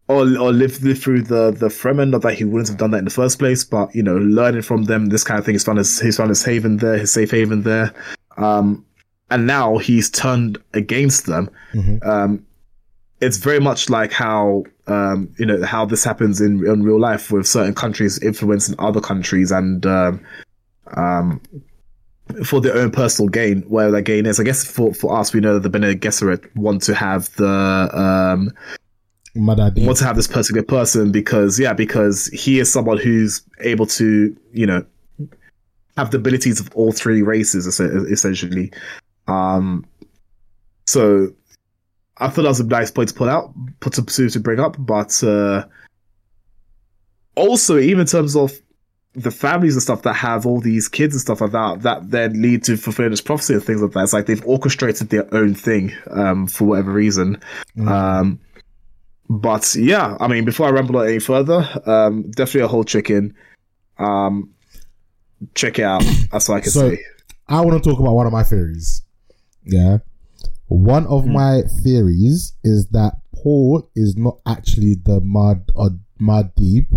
or 0.07 0.21
or 0.37 0.53
live, 0.53 0.81
live 0.83 0.99
through 0.99 1.21
the 1.23 1.51
the 1.51 1.67
Fremen. 1.67 2.09
Not 2.09 2.21
that 2.21 2.35
he 2.35 2.43
wouldn't 2.43 2.69
have 2.69 2.77
done 2.77 2.91
that 2.91 2.99
in 2.99 3.05
the 3.05 3.11
first 3.11 3.39
place, 3.39 3.63
but 3.63 3.93
you 3.93 4.01
know, 4.01 4.17
learning 4.17 4.61
from 4.61 4.85
them, 4.85 5.07
this 5.07 5.23
kind 5.23 5.37
of 5.37 5.45
thing. 5.45 5.55
He's 5.55 5.63
found 5.63 5.77
his 5.77 5.99
he's 5.99 6.17
found 6.17 6.29
his 6.29 6.43
haven 6.43 6.77
there, 6.77 6.97
his 6.97 7.11
safe 7.11 7.31
haven 7.31 7.63
there, 7.63 7.93
um, 8.37 8.85
and 9.29 9.45
now 9.45 9.77
he's 9.77 10.09
turned 10.09 10.57
against 10.73 11.25
them. 11.25 11.49
Mhm. 11.73 12.05
Um, 12.05 12.45
it's 13.19 13.37
very 13.37 13.59
much 13.59 13.89
like 13.89 14.11
how 14.11 14.63
um, 14.87 15.33
you 15.37 15.45
know 15.45 15.63
how 15.63 15.85
this 15.85 16.03
happens 16.03 16.41
in 16.41 16.65
in 16.65 16.83
real 16.83 16.99
life 16.99 17.31
with 17.31 17.47
certain 17.47 17.73
countries 17.73 18.19
influencing 18.19 18.75
other 18.79 19.01
countries 19.01 19.51
and 19.51 19.85
um, 19.85 20.21
um, 20.95 21.41
for 22.45 22.61
their 22.61 22.75
own 22.75 22.91
personal 22.91 23.29
gain, 23.29 23.61
where 23.63 23.91
that 23.91 24.03
gain 24.03 24.25
is. 24.25 24.39
I 24.39 24.43
guess 24.43 24.69
for, 24.69 24.93
for 24.93 25.17
us, 25.17 25.33
we 25.33 25.39
know 25.39 25.55
that 25.55 25.61
the 25.61 25.69
Bene 25.69 25.93
Gesserit 25.95 26.53
want 26.55 26.81
to 26.83 26.95
have 26.95 27.33
the 27.35 27.47
um, 27.47 28.51
want 29.85 29.97
to 29.99 30.05
have 30.05 30.15
this 30.15 30.27
particular 30.27 30.63
person 30.63 31.11
because 31.11 31.59
yeah 31.59 31.73
because 31.73 32.27
he 32.27 32.59
is 32.59 32.71
someone 32.71 32.97
who's 32.97 33.41
able 33.59 33.85
to 33.85 34.35
you 34.51 34.65
know 34.65 34.83
have 35.95 36.11
the 36.11 36.17
abilities 36.17 36.59
of 36.59 36.73
all 36.75 36.91
three 36.91 37.21
races 37.21 37.67
essentially 37.79 38.71
um 39.27 39.85
so 40.85 41.31
i 42.19 42.27
thought 42.27 42.43
that 42.43 42.47
was 42.49 42.59
a 42.59 42.65
nice 42.65 42.91
point 42.91 43.09
to 43.09 43.15
put 43.15 43.27
out 43.29 43.53
put 43.79 43.93
to, 43.93 44.03
to, 44.03 44.29
to 44.29 44.39
bring 44.39 44.59
up 44.59 44.75
but 44.79 45.23
uh 45.23 45.65
also 47.35 47.77
even 47.77 48.01
in 48.01 48.07
terms 48.07 48.35
of 48.35 48.51
the 49.13 49.31
families 49.31 49.73
and 49.73 49.81
stuff 49.81 50.03
that 50.03 50.13
have 50.13 50.45
all 50.45 50.59
these 50.59 50.87
kids 50.87 51.15
and 51.15 51.21
stuff 51.21 51.41
like 51.41 51.51
that 51.51 51.81
that 51.81 52.09
then 52.11 52.39
lead 52.41 52.63
to 52.63 52.77
fulfilling 52.77 53.11
this 53.11 53.21
prophecy 53.21 53.53
and 53.53 53.63
things 53.63 53.81
like 53.81 53.91
that 53.91 54.03
it's 54.03 54.13
like 54.13 54.25
they've 54.27 54.45
orchestrated 54.45 55.09
their 55.09 55.31
own 55.33 55.53
thing 55.55 55.91
um 56.11 56.47
for 56.47 56.65
whatever 56.65 56.91
reason 56.91 57.39
Mm. 57.75 57.87
um 57.89 58.39
but 59.29 59.75
yeah, 59.75 60.15
I 60.21 60.29
mean, 60.29 60.45
before 60.45 60.67
I 60.67 60.69
ramble 60.69 60.99
on 60.99 61.07
any 61.09 61.19
further, 61.19 61.67
um, 61.85 62.31
definitely 62.31 62.61
a 62.61 62.69
whole 62.69 62.85
chicken. 62.85 63.35
Um, 63.99 64.51
check 65.53 65.79
it 65.79 65.83
out. 65.83 66.01
That's 66.31 66.47
all 66.47 66.55
I 66.55 66.61
can 66.61 66.71
So- 66.71 66.91
say. 66.91 67.03
I 67.49 67.59
want 67.59 67.83
to 67.83 67.89
talk 67.89 67.99
about 67.99 68.13
one 68.13 68.25
of 68.25 68.31
my 68.31 68.43
theories. 68.43 69.01
Yeah. 69.65 69.97
One 70.67 71.05
of 71.07 71.23
Hmm. 71.25 71.33
my 71.33 71.61
theories 71.83 72.53
is 72.63 72.87
that 72.87 73.17
Paul 73.33 73.89
is 73.95 74.17
not 74.17 74.39
actually 74.45 74.95
the 74.95 75.21
Mad 75.21 75.69
or 75.75 75.91
Mad 76.19 76.51
Deep, 76.55 76.89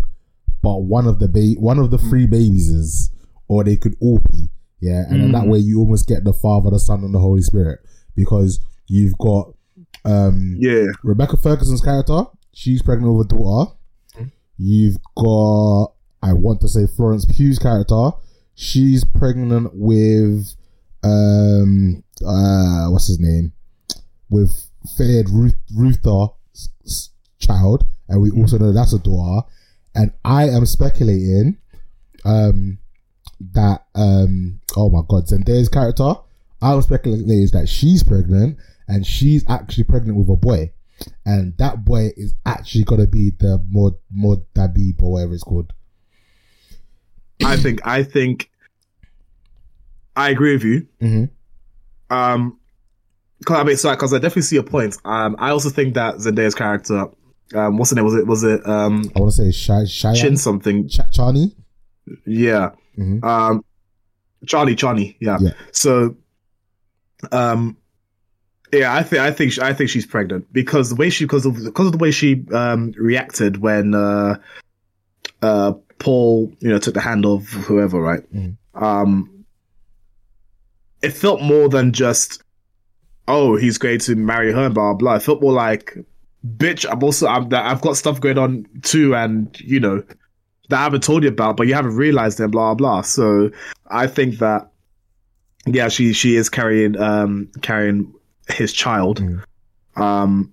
but 0.63 0.83
one 0.83 1.07
of 1.07 1.19
the 1.19 1.29
ba- 1.29 1.61
one 1.61 1.79
of 1.79 1.91
the 1.91 1.99
three 1.99 2.27
babies 2.27 2.69
is, 2.69 3.11
or 3.49 3.63
they 3.65 3.77
could 3.77 3.97
all 4.01 4.21
be. 4.33 4.51
Yeah, 4.81 5.05
and 5.09 5.21
then 5.23 5.33
that 5.33 5.45
Hmm. 5.45 5.51
way 5.51 5.59
you 5.59 5.79
almost 5.81 6.07
get 6.07 6.25
the 6.25 6.33
Father, 6.33 6.71
the 6.71 6.79
Son, 6.79 7.05
and 7.05 7.15
the 7.15 7.19
Holy 7.21 7.43
Spirit 7.43 7.81
because 8.17 8.61
you've 8.89 9.17
got 9.19 9.53
um 10.05 10.57
Yeah, 10.59 10.87
Rebecca 11.05 11.37
Ferguson's 11.37 11.83
character, 11.83 12.25
she's 12.53 12.81
pregnant 12.83 13.15
with 13.15 13.31
a 13.33 13.37
daughter. 13.37 13.73
You've 14.57 14.97
got, 15.17 15.93
I 16.23 16.33
want 16.33 16.61
to 16.63 16.69
say 16.69 16.87
Florence 16.87 17.25
Pugh's 17.25 17.59
character, 17.59 18.11
she's 18.55 19.05
pregnant 19.05 19.71
with, 19.75 20.55
um, 21.03 22.03
uh, 22.27 22.89
what's 22.89 23.07
his 23.07 23.19
name? 23.21 23.53
With 24.31 24.70
Fayed 24.97 25.28
Ruth, 25.28 25.57
Ruther's 25.74 27.11
child, 27.39 27.85
and 28.09 28.23
we 28.23 28.31
also 28.31 28.59
know 28.59 28.73
that's 28.73 28.93
a 28.93 28.98
daughter. 28.98 29.47
And 29.94 30.12
I 30.24 30.48
am 30.48 30.65
speculating, 30.66 31.59
um, 32.24 32.78
that, 33.40 33.86
um, 33.94 34.61
oh 34.77 34.89
my 34.89 35.01
god, 35.09 35.27
Zendaya's 35.27 35.69
character, 35.69 36.15
I'm 36.62 36.82
speculating 36.82 37.28
is 37.31 37.51
that 37.52 37.69
she's 37.69 38.05
pregnant 38.05 38.59
and 38.86 39.07
she's 39.07 39.44
actually 39.48 39.85
pregnant 39.85 40.19
with 40.19 40.28
a 40.28 40.36
boy, 40.36 40.73
and 41.24 41.57
that 41.59 41.85
boy 41.85 42.11
is 42.16 42.35
actually 42.44 42.85
gonna 42.85 43.07
be 43.07 43.31
the 43.31 43.65
Mod 43.69 43.94
Mod 44.11 44.44
Dabib 44.55 45.02
or 45.02 45.12
whatever 45.12 45.35
it's 45.35 45.43
called. 45.43 45.73
I 47.44 47.57
think 47.57 47.81
I 47.86 48.02
think 48.02 48.51
I 50.15 50.31
agree 50.31 50.52
with 50.52 50.65
you. 50.65 50.86
Mm-hmm. 51.01 52.15
Um, 52.15 52.60
I 53.49 53.65
mean, 53.65 53.77
sorry, 53.77 53.97
because 53.97 54.12
I 54.12 54.19
definitely 54.19 54.43
see 54.43 54.57
your 54.57 54.62
point. 54.65 54.97
Um, 55.05 55.35
I 55.39 55.51
also 55.51 55.71
think 55.71 55.95
that 55.95 56.17
Zendaya's 56.17 56.55
character, 56.55 57.07
um, 57.55 57.79
what's 57.79 57.91
the 57.91 57.97
name? 57.97 58.05
Was 58.05 58.15
it 58.15 58.27
was 58.27 58.43
it 58.45 58.67
um 58.69 59.11
I 59.17 59.21
want 59.21 59.33
to 59.35 59.37
say 59.37 59.51
Shy 59.51 59.85
Shy 59.87 60.15
Chin 60.15 60.37
something? 60.37 60.89
Ch- 60.89 60.99
Chani. 61.17 61.55
Yeah. 62.27 62.71
Mhm. 62.99 63.25
Um, 63.25 63.65
Charlie, 64.47 64.75
Charlie. 64.77 65.17
Yeah. 65.21 65.39
Yeah. 65.41 65.53
So, 65.73 66.17
um, 67.33 67.77
yeah, 68.73 68.95
I 68.95 69.03
think 69.03 69.23
I 69.23 69.31
think 69.33 69.53
she, 69.53 69.61
I 69.62 69.73
think 69.73 69.91
she's 69.91 70.07
pregnant 70.07 70.53
because 70.53 70.91
the 70.91 70.95
way 70.97 71.11
she 71.11 71.25
because 71.25 71.47
of 71.47 71.57
because 71.57 71.87
of 71.87 71.93
the 71.93 71.99
way 71.99 72.11
she 72.11 72.45
um 72.53 72.93
reacted 72.99 73.57
when 73.59 73.95
uh 73.95 74.37
uh 75.43 75.73
Paul 75.99 76.53
you 76.61 76.69
know 76.69 76.79
took 76.79 76.95
the 76.95 77.01
hand 77.01 77.27
of 77.27 77.47
whoever 77.49 78.01
right 78.01 78.23
Mhm. 78.35 78.57
um 78.75 79.45
it 81.03 81.11
felt 81.11 81.41
more 81.43 81.69
than 81.69 81.93
just 81.93 82.43
oh 83.31 83.57
he's 83.57 83.78
going 83.78 83.98
to 83.98 84.15
marry 84.16 84.52
her 84.52 84.69
blah 84.69 84.94
blah 84.94 85.15
it 85.15 85.23
felt 85.23 85.40
more 85.40 85.52
like 85.52 85.97
bitch 86.57 86.86
I'm 86.90 87.02
also 87.02 87.27
I'm 87.27 87.52
I've 87.52 87.81
got 87.81 87.97
stuff 87.97 88.20
going 88.20 88.39
on 88.39 88.66
too 88.82 89.15
and 89.15 89.59
you 89.61 89.81
know 89.81 90.02
that 90.70 90.78
I 90.78 90.82
haven't 90.85 91.02
told 91.02 91.24
you 91.24 91.28
about, 91.28 91.57
but 91.57 91.66
you 91.66 91.74
haven't 91.74 91.97
realized 91.97 92.40
it, 92.40 92.51
blah 92.51 92.74
blah. 92.74 93.02
So 93.02 93.51
I 93.89 94.07
think 94.07 94.39
that 94.39 94.70
yeah, 95.66 95.89
she 95.89 96.12
she 96.12 96.36
is 96.36 96.48
carrying 96.48 96.98
um 96.98 97.51
carrying 97.61 98.12
his 98.48 98.73
child. 98.73 99.20
Mm. 99.20 99.43
Um 100.01 100.52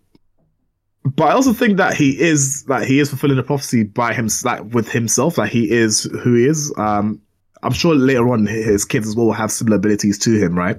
but 1.06 1.26
I 1.30 1.32
also 1.32 1.54
think 1.54 1.78
that 1.78 1.94
he 1.94 2.20
is 2.20 2.64
that 2.64 2.86
he 2.86 3.00
is 3.00 3.10
fulfilling 3.10 3.38
the 3.38 3.44
prophecy 3.44 3.84
by 3.84 4.14
him 4.14 4.28
like 4.44 4.64
with 4.74 4.92
himself, 4.92 5.38
like 5.38 5.52
he 5.52 5.72
is 5.72 6.04
who 6.04 6.34
he 6.34 6.46
is. 6.46 6.74
Um 6.78 7.22
I'm 7.64 7.74
sure 7.74 7.96
later 7.96 8.30
on 8.30 8.46
his 8.46 8.86
kids 8.86 9.08
as 9.08 9.16
well 9.16 9.28
will 9.28 9.34
have 9.34 9.52
similar 9.52 9.78
abilities 9.78 10.18
to 10.20 10.38
him, 10.38 10.58
right? 10.58 10.78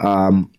Um 0.00 0.50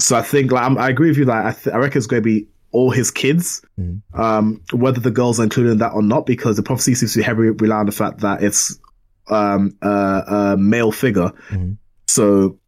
so 0.00 0.16
I 0.16 0.22
think 0.22 0.50
like 0.52 0.64
I'm, 0.64 0.76
I 0.78 0.88
agree 0.88 1.08
with 1.08 1.18
you. 1.18 1.24
Like 1.24 1.44
I, 1.44 1.52
th- 1.52 1.74
I 1.74 1.78
reckon 1.78 1.98
it's 1.98 2.06
going 2.06 2.22
to 2.22 2.24
be 2.24 2.46
all 2.72 2.90
his 2.90 3.10
kids, 3.10 3.62
Mhm. 3.78 4.00
um, 4.14 4.60
whether 4.72 5.00
the 5.00 5.10
girls 5.10 5.40
are 5.40 5.42
included 5.44 5.72
in 5.72 5.78
that 5.78 5.92
or 5.92 6.02
not, 6.02 6.24
because 6.26 6.56
the 6.56 6.62
prophecy 6.62 6.94
seems 6.94 7.12
to 7.14 7.18
be 7.18 7.22
heavily 7.24 7.50
rely 7.50 7.76
on 7.78 7.86
the 7.86 7.92
fact 7.92 8.20
that 8.20 8.42
it's 8.42 8.78
um, 9.28 9.76
uh, 9.82 10.22
a 10.52 10.56
male 10.56 10.92
figure. 10.92 11.32
Mhm. 11.50 11.76
So 12.06 12.58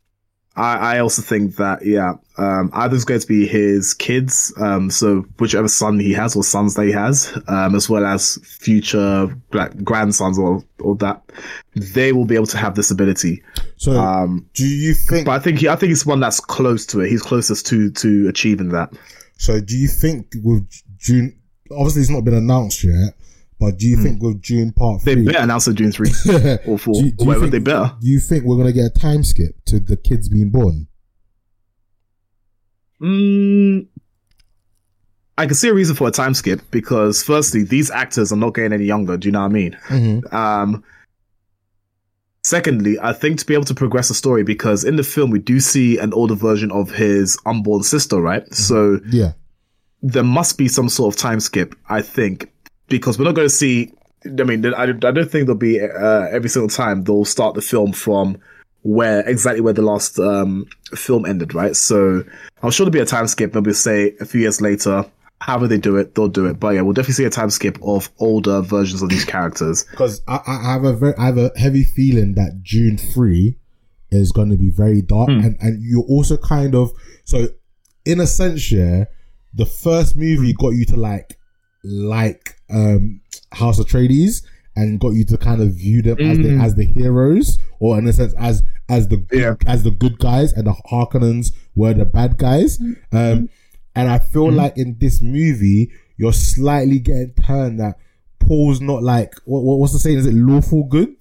I, 0.55 0.97
I 0.97 0.99
also 0.99 1.23
think 1.23 1.57
that 1.57 1.85
yeah, 1.85 2.15
um, 2.37 2.71
either 2.75 2.95
it's 2.95 3.05
going 3.05 3.21
to 3.21 3.27
be 3.27 3.47
his 3.47 3.95
kids, 3.95 4.53
um, 4.61 4.91
so 4.91 5.23
whichever 5.39 5.67
son 5.69 5.99
he 5.99 6.13
has 6.13 6.37
or 6.37 6.45
sons 6.45 6.75
that 6.75 6.85
he 6.85 6.93
has, 6.93 7.33
um, 7.49 7.75
as 7.75 7.89
well 7.89 8.05
as 8.05 8.37
future 8.45 9.35
like 9.53 9.83
grandsons 9.83 10.39
or 10.39 10.63
or 10.81 10.95
that, 10.97 11.23
they 11.75 12.13
will 12.13 12.27
be 12.27 12.35
able 12.35 12.47
to 12.47 12.59
have 12.59 12.75
this 12.75 12.91
ability. 12.91 13.43
So, 13.77 13.93
Um, 13.93 14.47
do 14.55 14.67
you 14.67 14.93
think? 14.95 15.25
but 15.27 15.33
I 15.33 15.39
think 15.39 15.61
he, 15.61 15.69
I 15.69 15.77
think 15.77 15.89
he's 15.89 16.05
one 16.05 16.21
that's 16.21 16.41
close 16.41 16.85
to 16.87 17.01
it. 17.01 17.09
He's 17.09 17.23
closest 17.23 17.67
to 17.69 17.91
to 17.91 18.29
achieving 18.29 18.69
that. 18.71 18.93
So, 19.39 19.59
do 19.61 19.77
you 19.77 19.89
think 19.89 20.27
with 20.43 20.69
June? 20.99 21.35
Obviously, 21.71 22.03
it's 22.03 22.11
not 22.11 22.25
been 22.25 22.35
announced 22.35 22.85
yet. 22.85 23.15
But 23.63 23.79
do 23.79 23.87
you 23.87 23.97
think 24.03 24.21
with 24.23 24.43
June 24.43 24.73
Part 24.73 25.01
Hmm. 25.03 25.05
They 25.07 25.15
Three, 25.15 25.25
better 25.27 25.39
announce 25.39 25.69
it 25.69 25.75
June 25.75 25.93
three 25.93 26.11
or 26.67 26.79
four 26.79 26.95
Do 26.95 27.01
you- 27.01 27.07
or 27.07 27.11
do 27.11 27.17
you 27.21 27.27
whatever. 27.27 27.41
think- 27.49 27.53
They 27.53 27.59
better. 27.71 27.93
do 28.01 28.07
you 28.09 28.19
think 28.21 28.45
we're 28.45 28.57
gonna 28.57 28.73
get 28.73 28.87
a 28.87 28.91
time 28.91 29.23
skip 29.25 29.55
to 29.67 29.79
the 29.79 29.97
kids 29.97 30.29
being 30.29 30.51
born? 30.51 30.89
Mm, 33.01 33.87
I 35.39 35.47
can 35.47 35.55
see 35.55 35.69
a 35.69 35.75
reason 35.75 35.97
for 35.97 36.09
a 36.09 36.11
time 36.11 36.35
skip 36.35 36.61
because, 36.71 37.23
firstly, 37.23 37.65
these 37.65 37.91
actors 37.91 38.33
are 38.33 38.37
not 38.37 38.55
getting 38.55 38.73
any 38.73 38.85
younger. 38.85 39.17
Do 39.17 39.27
you 39.29 39.33
know 39.33 39.41
what 39.41 39.47
I 39.47 39.49
mean? 39.49 39.77
Mm-hmm. 39.89 40.35
Um, 40.35 40.85
secondly, 42.45 42.97
I 43.01 43.13
think 43.13 43.39
to 43.41 43.47
be 43.47 43.55
able 43.55 43.65
to 43.65 43.75
progress 43.75 44.09
the 44.09 44.15
story, 44.15 44.45
because 44.45 44.85
in 44.85 44.97
the 44.97 45.03
film 45.03 45.31
we 45.31 45.39
do 45.41 45.59
see 45.59 45.99
an 45.99 46.13
older 46.13 46.35
version 46.35 46.71
of 46.71 46.91
his 46.93 47.39
unborn 47.47 47.83
sister, 47.83 48.21
right? 48.21 48.53
So 48.55 49.01
Yeah. 49.11 49.33
there 50.03 50.23
must 50.25 50.59
be 50.59 50.69
some 50.69 50.89
sort 50.89 51.15
of 51.15 51.21
time 51.21 51.41
skip, 51.41 51.75
I 51.89 52.03
think, 52.03 52.53
because 52.89 53.19
we're 53.19 53.25
not 53.25 53.35
going 53.35 53.49
to 53.49 53.55
see. 53.55 53.93
I 54.25 54.45
mean, 54.45 54.65
I, 54.75 54.83
I 54.83 54.87
don't 54.93 55.31
think 55.31 55.47
there'll 55.47 55.55
be 55.57 55.81
uh, 55.81 56.27
every 56.31 56.49
single 56.49 56.69
time 56.69 57.05
they'll 57.05 57.25
start 57.25 57.55
the 57.55 57.63
film 57.63 57.93
from 57.93 58.39
where 58.83 59.21
exactly 59.29 59.61
where 59.61 59.73
the 59.73 59.83
last 59.83 60.19
um, 60.19 60.67
film 60.95 61.27
ended, 61.27 61.55
right? 61.55 61.75
So 61.77 62.25
I'm 62.63 62.71
sure 62.71 62.85
there'll 62.85 62.93
be 62.93 63.01
a 63.01 63.07
time 63.07 63.27
skip. 63.27 63.55
Maybe 63.55 63.73
say 63.73 64.15
a 64.21 64.25
few 64.25 64.41
years 64.41 64.61
later, 64.61 65.05
however 65.41 65.67
they 65.67 65.79
do 65.79 65.97
it, 65.97 66.15
they'll 66.15 66.29
do 66.29 66.47
it. 66.47 66.61
But 66.61 66.75
yeah, 66.75 66.83
we'll 66.83 66.93
definitely 66.93 67.15
see 67.15 67.25
a 67.25 67.31
time 67.31 67.51
skip 67.51 67.79
of 67.83 68.11
older 68.19 68.61
versions 68.61 69.03
of 69.03 69.09
these 69.09 69.25
characters. 69.25 69.85
Because 69.91 70.21
I, 70.29 70.41
I 70.47 70.73
have 70.73 70.85
a 70.85 70.93
very, 70.93 71.15
I 71.17 71.27
have 71.27 71.39
a 71.39 71.51
heavy 71.57 71.83
feeling 71.85 72.35
that 72.35 72.61
June 72.63 72.99
three 72.99 73.57
is 74.11 74.31
going 74.31 74.51
to 74.51 74.57
be 74.57 74.71
very 74.71 75.03
dark, 75.03 75.31
Hmm. 75.31 75.41
and 75.41 75.57
and 75.61 75.83
you're 75.83 76.05
also 76.05 76.37
kind 76.37 76.75
of 76.75 76.93
so, 77.25 77.49
in 78.05 78.21
a 78.21 78.27
sense, 78.27 78.71
yeah, 78.71 79.05
the 79.55 79.67
first 79.67 80.17
movie 80.17 80.53
got 80.53 80.71
you 80.71 80.85
to 80.87 80.97
like 80.97 81.39
like 81.85 82.57
um 82.71 83.21
House 83.53 83.79
Atreides 83.81 84.43
and 84.75 84.99
got 85.01 85.11
you 85.11 85.25
to 85.27 85.37
kind 85.37 85.61
of 85.61 85.75
view 85.75 86.01
them 86.03 86.19
as 86.21 86.39
the 86.39 86.45
Mm. 86.45 86.63
as 86.65 86.75
the 86.77 86.85
heroes, 86.85 87.59
or 87.79 87.99
in 87.99 88.07
a 88.07 88.13
sense 88.13 88.33
as 88.39 88.63
as 88.89 89.09
the 89.09 89.17
good, 89.19 89.39
Yeah. 89.41 89.55
as 89.67 89.83
the 89.83 89.91
good 89.91 90.19
guys, 90.19 90.53
and 90.53 90.67
the 90.67 90.75
Harkonnens 90.91 91.53
were 91.75 91.93
the 91.95 92.05
bad 92.05 92.39
guys. 92.39 92.79
Um, 93.13 93.49
and 93.95 94.09
I 94.09 94.19
feel 94.19 94.47
Mm-hmm. 94.47 94.57
like 94.57 94.77
in 94.79 94.97
this 94.99 95.21
movie, 95.21 95.91
you're 96.17 96.33
slightly 96.33 96.99
getting 96.99 97.35
turned 97.35 97.81
that 97.81 97.97
Paul's 98.39 98.81
not 98.81 99.03
like 99.03 99.35
what, 99.45 99.63
what 99.63 99.79
what's 99.79 99.93
the 99.93 99.99
saying? 99.99 100.19
Is 100.19 100.27
it 100.27 100.35
lawful 100.35 100.85
good? 100.85 101.17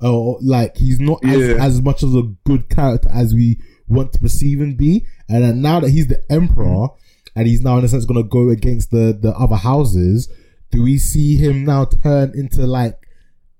Or 0.00 0.38
like 0.42 0.76
he's 0.76 1.00
not 1.00 1.24
as, 1.24 1.40
Yeah. 1.40 1.64
as 1.64 1.80
much 1.80 2.02
of 2.02 2.14
a 2.14 2.22
good 2.44 2.68
character 2.68 3.08
as 3.12 3.32
we 3.32 3.58
want 3.88 4.12
to 4.12 4.18
perceive 4.18 4.60
him 4.60 4.74
be. 4.74 5.06
And 5.28 5.42
then 5.44 5.62
now 5.62 5.80
that 5.80 5.90
he's 5.90 6.08
the 6.08 6.20
emperor 6.30 6.88
and 7.36 7.46
he's 7.46 7.60
now 7.60 7.78
in 7.78 7.84
a 7.84 7.88
sense 7.88 8.06
going 8.06 8.22
to 8.22 8.28
go 8.28 8.48
against 8.48 8.90
the 8.90 9.16
the 9.20 9.32
other 9.32 9.56
houses, 9.56 10.28
do 10.70 10.82
we 10.82 10.98
see 10.98 11.36
him 11.36 11.64
now 11.64 11.84
turn 11.84 12.32
into 12.34 12.66
like 12.66 12.98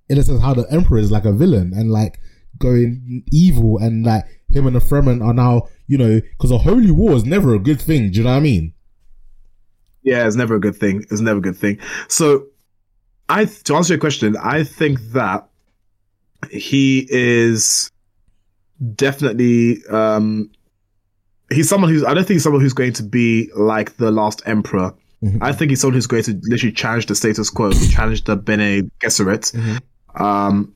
in 0.08 0.18
a 0.18 0.22
sense 0.22 0.40
how 0.40 0.54
the 0.54 0.66
emperor 0.72 0.98
is 0.98 1.10
like 1.12 1.26
a 1.26 1.32
villain 1.32 1.72
and 1.74 1.92
like 1.92 2.18
going 2.58 3.22
evil 3.30 3.78
and 3.78 4.04
like 4.06 4.24
him 4.50 4.66
and 4.66 4.74
the 4.74 4.80
Fremen 4.80 5.22
are 5.24 5.34
now 5.34 5.68
you 5.86 5.98
know 5.98 6.20
because 6.20 6.50
a 6.50 6.58
holy 6.58 6.90
war 6.90 7.12
is 7.12 7.24
never 7.24 7.54
a 7.54 7.58
good 7.58 7.80
thing. 7.80 8.10
Do 8.10 8.18
you 8.18 8.24
know 8.24 8.30
what 8.30 8.38
I 8.38 8.40
mean? 8.40 8.72
Yeah, 10.02 10.26
it's 10.26 10.36
never 10.36 10.54
a 10.54 10.60
good 10.60 10.76
thing. 10.76 11.04
It's 11.10 11.20
never 11.20 11.38
a 11.38 11.42
good 11.42 11.56
thing. 11.56 11.78
So, 12.08 12.46
I 13.28 13.44
to 13.44 13.74
answer 13.74 13.94
your 13.94 14.00
question, 14.00 14.36
I 14.36 14.64
think 14.64 15.00
that 15.12 15.48
he 16.50 17.06
is 17.10 17.90
definitely 18.94 19.84
um 19.90 20.50
he's 21.50 21.68
someone 21.68 21.90
who's 21.90 22.04
I 22.04 22.14
don't 22.14 22.24
think 22.24 22.36
he's 22.36 22.42
someone 22.42 22.60
who's 22.62 22.72
going 22.74 22.92
to 22.94 23.02
be 23.02 23.50
like 23.56 23.96
the 23.96 24.10
last 24.10 24.42
emperor. 24.46 24.92
Mhm. 25.22 25.38
I 25.42 25.52
think 25.52 25.70
he's 25.70 25.80
someone 25.80 25.94
who's 25.94 26.06
going 26.06 26.22
to 26.24 26.38
literally 26.44 26.72
challenge 26.72 27.06
the 27.06 27.14
status 27.14 27.48
quo, 27.50 27.72
challenge 27.90 28.24
the 28.24 28.36
Bene 28.36 28.82
Gesserit. 29.00 29.52
Mhm. 29.54 30.20
Um, 30.20 30.72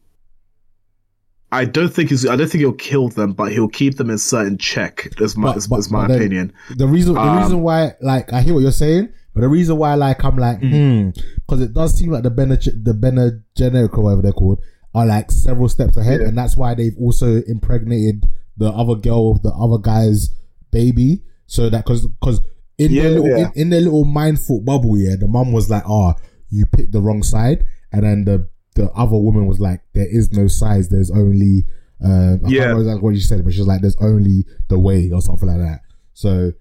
I 1.53 1.65
don't 1.65 1.93
think 1.93 2.11
he's. 2.11 2.27
I 2.29 2.37
don't 2.37 2.49
think 2.49 2.61
he'll 2.61 2.73
kill 2.73 3.09
them, 3.09 3.33
but 3.33 3.51
he'll 3.51 3.69
keep 3.69 3.97
them 3.97 4.09
in 4.09 4.19
certain 4.19 4.57
check. 4.57 5.09
That's 5.19 5.37
my 5.37 5.49
But- 5.49 5.57
is, 5.57 5.67
but- 5.67 5.79
is 5.81 5.91
my 5.91 6.05
opinion. 6.07 6.53
The 6.77 6.87
reason, 6.87 7.15
the 7.15 7.21
Um, 7.21 7.43
reason 7.43 7.63
why, 7.63 7.95
like, 8.01 8.33
I 8.33 8.41
hear 8.43 8.55
what 8.55 8.61
you're 8.61 8.71
saying, 8.71 9.09
but 9.35 9.41
the 9.41 9.49
reason 9.49 9.77
why, 9.77 9.95
like, 9.95 10.25
I'm 10.25 10.37
like, 10.37 10.61
hmm, 10.61 11.11
because 11.35 11.61
it 11.61 11.75
does 11.75 11.95
seem 11.95 12.11
like 12.13 12.23
the 12.23 12.31
Bene, 12.31 12.57
the 12.57 12.95
Bene 12.95 13.41
Generic 13.57 13.99
or 13.99 14.05
whatever 14.05 14.23
they're 14.23 14.33
called, 14.33 14.61
are 14.95 15.05
like 15.07 15.33
several 15.33 15.69
steps 15.69 15.97
ahead, 15.97 16.21
Yeah. 16.21 16.29
and 16.29 16.39
that's 16.39 16.57
why 16.57 16.75
they've 16.75 16.97
also 17.01 17.43
impregnated 17.43 18.29
the 18.57 18.71
other 18.71 18.95
girl 18.95 19.35
the 19.35 19.51
other 19.51 19.79
guy's 19.79 20.31
baby, 20.71 21.23
so 21.47 21.69
that 21.71 21.85
because 21.85 22.07
because 22.07 22.41
in 22.79 22.93
Yeah, 22.93 23.03
their 23.03 23.11
little 23.11 23.29
yeah. 23.29 23.47
in, 23.55 23.63
in 23.63 23.71
their 23.71 23.81
little 23.81 24.05
mindful 24.05 24.61
bubble, 24.61 24.99
yeah, 24.99 25.17
the 25.19 25.29
mum 25.29 25.53
was 25.53 25.69
like, 25.71 25.83
oh, 25.87 26.15
you 26.51 26.67
picked 26.67 26.93
the 26.93 27.01
wrong 27.01 27.23
side, 27.23 27.65
and 27.93 28.05
then 28.05 28.25
the 28.25 28.49
the 28.77 28.91
other 28.93 29.17
woman 29.17 29.47
was 29.47 29.59
like, 29.61 29.81
there 29.95 30.07
is 30.09 30.33
no 30.33 30.47
sides, 30.47 30.89
there's 30.89 31.11
only. 31.11 31.67
Um, 32.03 32.41
I 32.47 32.49
Yeah. 32.49 32.63
can't 32.65 32.79
remember 32.79 33.01
what 33.03 33.15
she 33.15 33.21
said, 33.21 33.45
but 33.45 33.53
she 33.53 33.59
was 33.61 33.69
like, 33.69 33.83
"There's 33.83 33.97
only 34.01 34.47
the 34.69 34.79
way" 34.79 35.11
or 35.13 35.21
something 35.21 35.47
like 35.49 35.59
that. 35.59 35.81
So, 36.15 36.53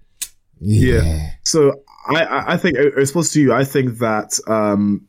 yeah, 0.60 1.02
Yeah. 1.02 1.30
So 1.44 1.80
I, 2.08 2.54
I 2.54 2.56
think 2.58 2.76
in 2.76 2.88
response 2.94 3.32
to 3.32 3.40
you, 3.40 3.54
I 3.54 3.64
think 3.64 3.98
that 4.00 4.38
um, 4.48 5.06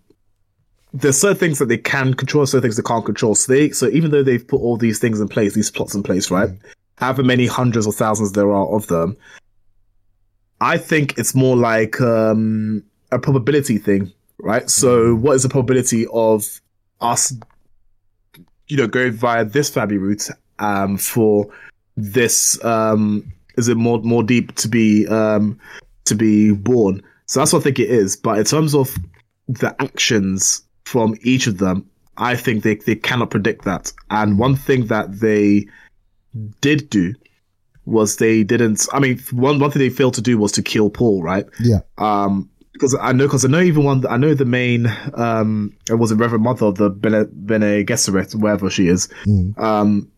there's 0.93 1.19
certain 1.19 1.37
things 1.37 1.59
that 1.59 1.65
they 1.65 1.77
can 1.77 2.13
control, 2.13 2.45
certain 2.45 2.61
things 2.61 2.77
they 2.77 2.83
can't 2.83 3.05
control. 3.05 3.35
So 3.35 3.51
they 3.51 3.71
so 3.71 3.87
even 3.89 4.11
though 4.11 4.23
they've 4.23 4.45
put 4.47 4.61
all 4.61 4.77
these 4.77 4.99
things 4.99 5.19
in 5.19 5.27
place, 5.27 5.53
these 5.53 5.71
plots 5.71 5.95
in 5.95 6.03
place, 6.03 6.31
right? 6.31 6.49
However 7.01 7.23
many 7.23 7.47
hundreds 7.47 7.87
or 7.87 7.93
thousands 7.93 8.33
there 8.33 8.51
are 8.51 8.67
of 8.67 8.85
them, 8.85 9.17
I 10.61 10.77
think 10.77 11.17
it's 11.17 11.33
more 11.33 11.57
like 11.57 11.99
um, 11.99 12.83
a 13.11 13.17
probability 13.17 13.79
thing, 13.79 14.13
right? 14.37 14.69
So 14.69 15.15
what 15.15 15.33
is 15.33 15.41
the 15.41 15.49
probability 15.49 16.05
of 16.13 16.61
us, 17.01 17.33
you 18.67 18.77
know, 18.77 18.85
going 18.85 19.13
via 19.13 19.43
this 19.43 19.67
family 19.67 19.97
route 19.97 20.29
um, 20.59 20.95
for 20.99 21.49
this 21.97 22.63
um, 22.63 23.33
is 23.57 23.67
it 23.67 23.77
more 23.77 23.99
more 24.03 24.23
deep 24.23 24.53
to 24.55 24.67
be 24.67 25.07
um 25.07 25.59
to 26.05 26.13
be 26.13 26.53
born? 26.53 27.01
So 27.25 27.39
that's 27.39 27.51
what 27.51 27.59
i 27.59 27.63
think 27.63 27.79
it 27.79 27.89
is. 27.89 28.15
But 28.15 28.37
in 28.37 28.45
terms 28.45 28.75
of 28.75 28.95
the 29.47 29.75
actions 29.81 30.63
from 30.85 31.15
each 31.21 31.47
of 31.47 31.57
them 31.57 31.89
i 32.17 32.35
think 32.35 32.63
they, 32.63 32.75
they 32.75 32.95
cannot 32.95 33.31
predict 33.31 33.65
that. 33.65 33.91
And 34.11 34.37
one 34.37 34.55
thing 34.55 34.85
that 34.87 35.19
they 35.19 35.65
did 36.61 36.89
do 36.89 37.13
was 37.85 38.17
they 38.17 38.43
didn't. 38.43 38.87
I 38.93 38.99
mean, 38.99 39.19
one 39.31 39.59
one 39.59 39.71
thing 39.71 39.81
they 39.81 39.89
failed 39.89 40.13
to 40.15 40.21
do 40.21 40.37
was 40.37 40.51
to 40.53 40.61
kill 40.61 40.89
Paul, 40.89 41.23
right? 41.23 41.45
Yeah. 41.59 41.79
Um, 41.97 42.49
because 42.73 42.95
I 42.99 43.11
know, 43.11 43.25
because 43.25 43.45
I 43.45 43.47
know 43.47 43.59
even 43.59 43.83
one, 43.83 44.07
I 44.07 44.17
know 44.17 44.33
the 44.33 44.45
main, 44.45 44.87
um, 45.13 45.77
it 45.87 45.95
was 45.95 46.11
a 46.11 46.15
Reverend 46.15 46.43
Mother 46.43 46.65
of 46.65 46.75
the 46.75 46.89
Bene, 46.89 47.25
Bene 47.25 47.83
Gesserit, 47.83 48.33
wherever 48.33 48.71
she 48.71 48.87
is. 48.87 49.07
Mm. 49.25 49.55
Um, 49.59 50.11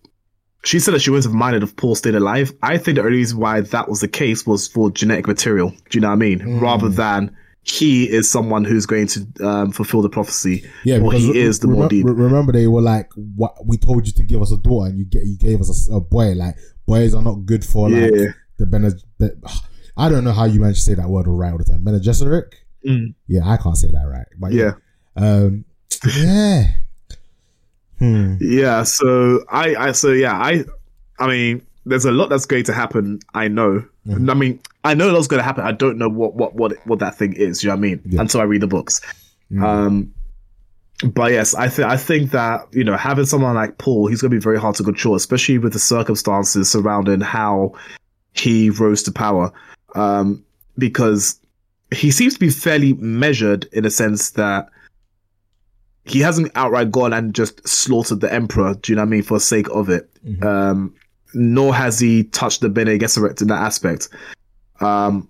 she 0.64 0.80
said 0.80 0.94
that 0.94 1.02
she 1.02 1.10
wouldn't 1.10 1.26
have 1.26 1.34
minded 1.34 1.64
if 1.64 1.76
Paul 1.76 1.96
stayed 1.96 2.16
alive. 2.16 2.54
I 2.62 2.78
think 2.78 2.96
the 2.96 3.02
only 3.02 3.18
reason 3.18 3.38
why 3.38 3.60
that 3.60 3.90
was 3.90 4.00
the 4.00 4.08
case 4.08 4.48
was 4.48 4.68
for 4.68 4.90
genetic 4.92 5.28
material. 5.28 5.72
Do 5.72 5.98
you 5.98 6.00
know 6.00 6.08
what 6.08 6.14
I 6.14 6.18
mean? 6.18 6.40
Mm. 6.40 6.62
Rather 6.62 6.88
than 6.88 7.36
he 7.66 8.10
is 8.10 8.30
someone 8.30 8.64
who's 8.66 8.86
going 8.86 9.08
to 9.08 9.28
um, 9.48 9.72
fulfill 9.72 10.02
the 10.02 10.10
prophecy. 10.10 10.70
Yeah, 10.84 10.98
or 10.98 11.10
because 11.12 11.24
he 11.24 11.32
re- 11.32 11.40
is 11.40 11.60
the 11.60 11.68
remem- 11.68 11.72
more 11.78 11.88
deep. 11.90 12.06
Remember, 12.06 12.52
they 12.52 12.68
were 12.68 12.82
like, 12.82 13.10
"What 13.16 13.56
we 13.66 13.78
told 13.78 14.06
you 14.06 14.14
to 14.14 14.24
give 14.24 14.42
us 14.42 14.52
a 14.52 14.58
daughter, 14.58 14.90
and 14.90 14.98
you 15.00 15.06
get 15.06 15.26
you 15.26 15.38
gave 15.38 15.62
us 15.62 15.90
a, 15.90 15.96
a 15.96 16.02
boy. 16.02 16.34
Like 16.34 16.56
boys 16.86 17.14
are 17.16 17.22
not 17.24 17.46
good 17.46 17.64
for 17.64 17.90
like 17.90 18.12
Yeah. 18.14 18.28
the 18.58 18.66
Bene. 18.66 18.92
Be- 19.20 19.30
I 19.98 20.10
don't 20.10 20.24
know 20.24 20.32
how 20.34 20.46
you 20.46 20.60
managed 20.60 20.80
to 20.80 20.86
say 20.86 20.94
that 20.96 21.08
word 21.10 21.28
right 21.28 21.52
all 21.52 21.58
the 21.58 21.64
time. 21.64 21.84
Bene 21.84 22.00
Gesserit? 22.00 22.46
Mm. 22.86 23.14
Yeah, 23.28 23.48
I 23.48 23.58
can't 23.58 23.78
say 23.78 23.88
that 23.92 24.04
right. 24.08 24.26
But 24.38 24.52
Yeah. 24.52 24.74
um, 25.16 25.66
yeah. 26.18 26.66
Hmm. 28.00 28.36
Yeah, 28.42 28.84
so 28.84 29.46
I, 29.50 29.76
I, 29.76 29.92
so 29.94 30.12
yeah, 30.12 30.34
I, 30.34 30.66
I 31.20 31.28
mean, 31.28 31.66
there's 31.86 32.06
a 32.06 32.12
lot 32.12 32.30
that's 32.30 32.46
going 32.46 32.64
to 32.66 32.74
happen. 32.74 33.20
I 33.34 33.48
know. 33.48 33.84
Mhm. 34.08 34.30
I 34.30 34.34
mean, 34.34 34.60
I 34.84 34.94
know 34.94 35.12
that's 35.12 35.28
going 35.28 35.40
to 35.40 35.44
happen. 35.44 35.66
I 35.66 35.72
don't 35.74 35.98
know 35.98 36.10
what, 36.10 36.36
what, 36.36 36.56
what, 36.56 36.74
what 36.88 37.00
that 37.00 37.18
thing 37.18 37.34
is. 37.34 37.64
You 37.64 37.70
know 37.70 37.76
what 37.76 37.80
I 37.80 37.82
mean? 37.82 38.02
Yeah. 38.06 38.22
Until 38.22 38.42
I 38.42 38.44
read 38.44 38.62
the 38.62 38.68
books. 38.68 39.02
Mm. 39.52 39.64
Um, 39.64 40.14
but 41.12 41.32
yes, 41.32 41.54
I 41.56 41.68
think 41.68 41.88
I 41.90 41.98
think 41.98 42.32
that 42.32 42.68
you 42.72 42.84
know 42.84 42.96
having 42.96 43.26
someone 43.26 43.56
like 43.56 43.78
Paul, 43.78 44.08
he's 44.08 44.22
going 44.22 44.32
to 44.32 44.38
be 44.38 44.42
very 44.42 44.58
hard 44.60 44.76
to 44.76 44.84
control, 44.84 45.16
especially 45.16 45.58
with 45.58 45.74
the 45.74 45.80
circumstances 45.80 46.72
surrounding 46.72 47.20
how 47.20 47.74
he 48.34 48.70
rose 48.70 49.04
to 49.04 49.12
power, 49.12 49.52
um, 49.96 50.44
because 50.78 51.40
he 51.94 52.10
seems 52.10 52.36
to 52.36 52.40
be 52.40 52.50
fairly 52.50 52.94
measured 52.94 53.66
in 53.74 53.84
a 53.86 53.90
sense 53.90 54.32
that 54.32 54.70
he 56.06 56.20
hasn't 56.20 56.52
outright 56.56 56.92
gone 56.92 57.12
and 57.14 57.34
just 57.36 57.68
slaughtered 57.68 58.22
the 58.22 58.32
emperor. 58.34 58.74
Do 58.76 58.92
you 58.92 58.96
know 58.96 59.02
what 59.02 59.08
I 59.08 59.12
mean? 59.12 59.24
For 59.24 59.36
the 59.38 59.42
sake 59.42 59.68
of 59.72 59.90
it, 59.90 60.10
Mhm. 60.26 60.44
um, 60.46 60.94
nor 61.34 61.74
has 61.74 62.00
he 62.00 62.24
touched 62.26 62.62
the 62.62 62.70
Bene 62.70 62.98
Gesserit 62.98 63.42
in 63.42 63.48
that 63.48 63.62
aspect. 63.62 64.10
Um, 64.80 65.30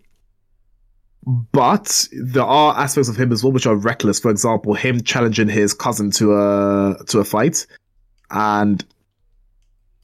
but 1.26 2.08
there 2.12 2.44
are 2.44 2.78
aspects 2.78 3.08
of 3.10 3.16
him 3.18 3.32
as 3.32 3.44
well 3.44 3.54
which 3.54 3.66
are 3.66 3.76
reckless. 3.76 4.20
For 4.20 4.30
example, 4.30 4.74
him 4.74 5.02
challenging 5.04 5.48
his 5.48 5.74
cousin 5.74 6.12
to 6.12 6.34
a 6.34 6.98
to 7.08 7.20
a 7.20 7.24
fight 7.24 7.66
and 8.30 8.84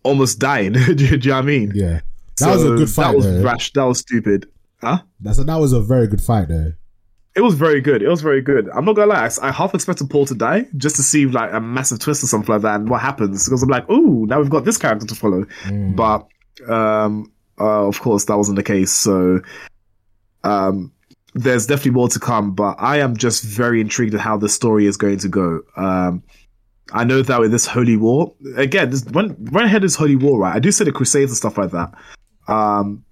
almost 0.03 0.39
dying. 0.39 0.73
do, 0.73 0.79
you- 0.79 0.95
do 0.95 1.05
you 1.05 1.17
know 1.17 1.35
what 1.35 1.43
I 1.43 1.45
mean? 1.45 1.71
Yeah, 1.75 2.01
that 2.37 2.53
was 2.55 2.63
a 2.63 2.69
good 2.75 2.89
fight. 2.89 3.11
That 3.11 3.15
was 3.17 3.25
though. 3.25 3.41
rash. 3.43 3.73
That 3.73 3.83
was 3.83 3.99
stupid. 3.99 4.49
Huh? 4.81 5.01
That's 5.19 5.39
a, 5.39 5.43
that 5.43 5.57
was 5.57 5.73
a 5.73 5.81
very 5.81 6.07
good 6.07 6.21
fight 6.21 6.47
though. 6.47 6.71
It 7.35 7.41
was 7.41 7.53
very 7.53 7.79
good. 7.79 8.01
It 8.01 8.09
was 8.09 8.21
very 8.21 8.41
good. 8.41 8.69
I'm 8.73 8.85
not 8.85 8.95
gonna 8.95 9.13
lie. 9.13 9.27
I, 9.27 9.47
I 9.47 9.51
half 9.51 9.73
expected 9.75 10.09
Paul 10.09 10.25
to 10.25 10.35
die 10.35 10.65
just 10.77 10.95
to 10.95 11.03
see 11.03 11.25
like 11.27 11.53
a 11.53 11.59
massive 11.59 11.99
twist 11.99 12.23
or 12.23 12.27
something 12.27 12.51
like 12.53 12.63
that, 12.63 12.79
and 12.79 12.89
what 12.89 13.01
happens 13.01 13.45
because 13.45 13.61
I'm 13.63 13.69
like, 13.69 13.89
ooh, 13.89 14.25
now 14.25 14.39
we've 14.39 14.49
got 14.49 14.65
this 14.65 14.77
character 14.77 15.05
to 15.05 15.15
follow. 15.15 15.45
Mm. 15.65 15.95
But 15.95 16.27
um, 16.71 17.31
uh, 17.59 17.87
of 17.87 17.99
course, 18.01 18.25
that 18.25 18.37
wasn't 18.37 18.55
the 18.55 18.63
case. 18.63 18.91
So 18.91 19.41
um, 20.43 20.91
there's 21.33 21.67
definitely 21.67 21.91
more 21.91 22.09
to 22.09 22.19
come. 22.19 22.53
But 22.53 22.75
I 22.79 22.97
am 22.97 23.15
just 23.15 23.43
very 23.43 23.79
intrigued 23.79 24.15
at 24.15 24.21
how 24.21 24.37
the 24.37 24.49
story 24.49 24.85
is 24.85 24.97
going 24.97 25.19
to 25.19 25.27
go. 25.27 25.61
Um, 25.75 26.23
I 26.91 27.03
know 27.03 27.21
that 27.21 27.39
with 27.39 27.51
this 27.51 27.67
holy 27.67 27.97
war, 27.97 28.33
again, 28.55 28.89
this, 28.89 29.05
when 29.05 29.29
when 29.51 29.65
ahead 29.65 29.83
is 29.83 29.95
holy 29.95 30.15
war, 30.15 30.39
right? 30.39 30.55
I 30.55 30.59
do 30.59 30.71
say 30.71 30.85
the 30.85 30.91
Crusades 30.91 31.31
and 31.31 31.37
stuff 31.37 31.57
like 31.57 31.71
that. 31.71 31.93
Um, 32.47 33.05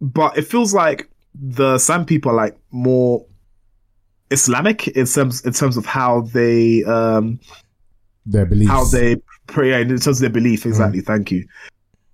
but 0.00 0.38
it 0.38 0.42
feels 0.42 0.72
like 0.72 1.08
the 1.34 1.78
Sand 1.78 2.06
people 2.06 2.30
are 2.30 2.34
like 2.34 2.56
more 2.70 3.24
Islamic 4.30 4.88
in 4.88 5.06
terms 5.06 5.44
in 5.44 5.52
terms 5.52 5.76
of 5.76 5.86
how 5.86 6.22
they 6.22 6.84
um 6.84 7.38
Their 8.26 8.46
beliefs. 8.46 8.70
how 8.70 8.84
they 8.84 9.16
pray 9.46 9.80
in 9.80 9.88
terms 9.88 10.06
of 10.06 10.18
their 10.20 10.30
belief. 10.30 10.64
Exactly. 10.66 11.00
Thank 11.00 11.30
you. 11.30 11.46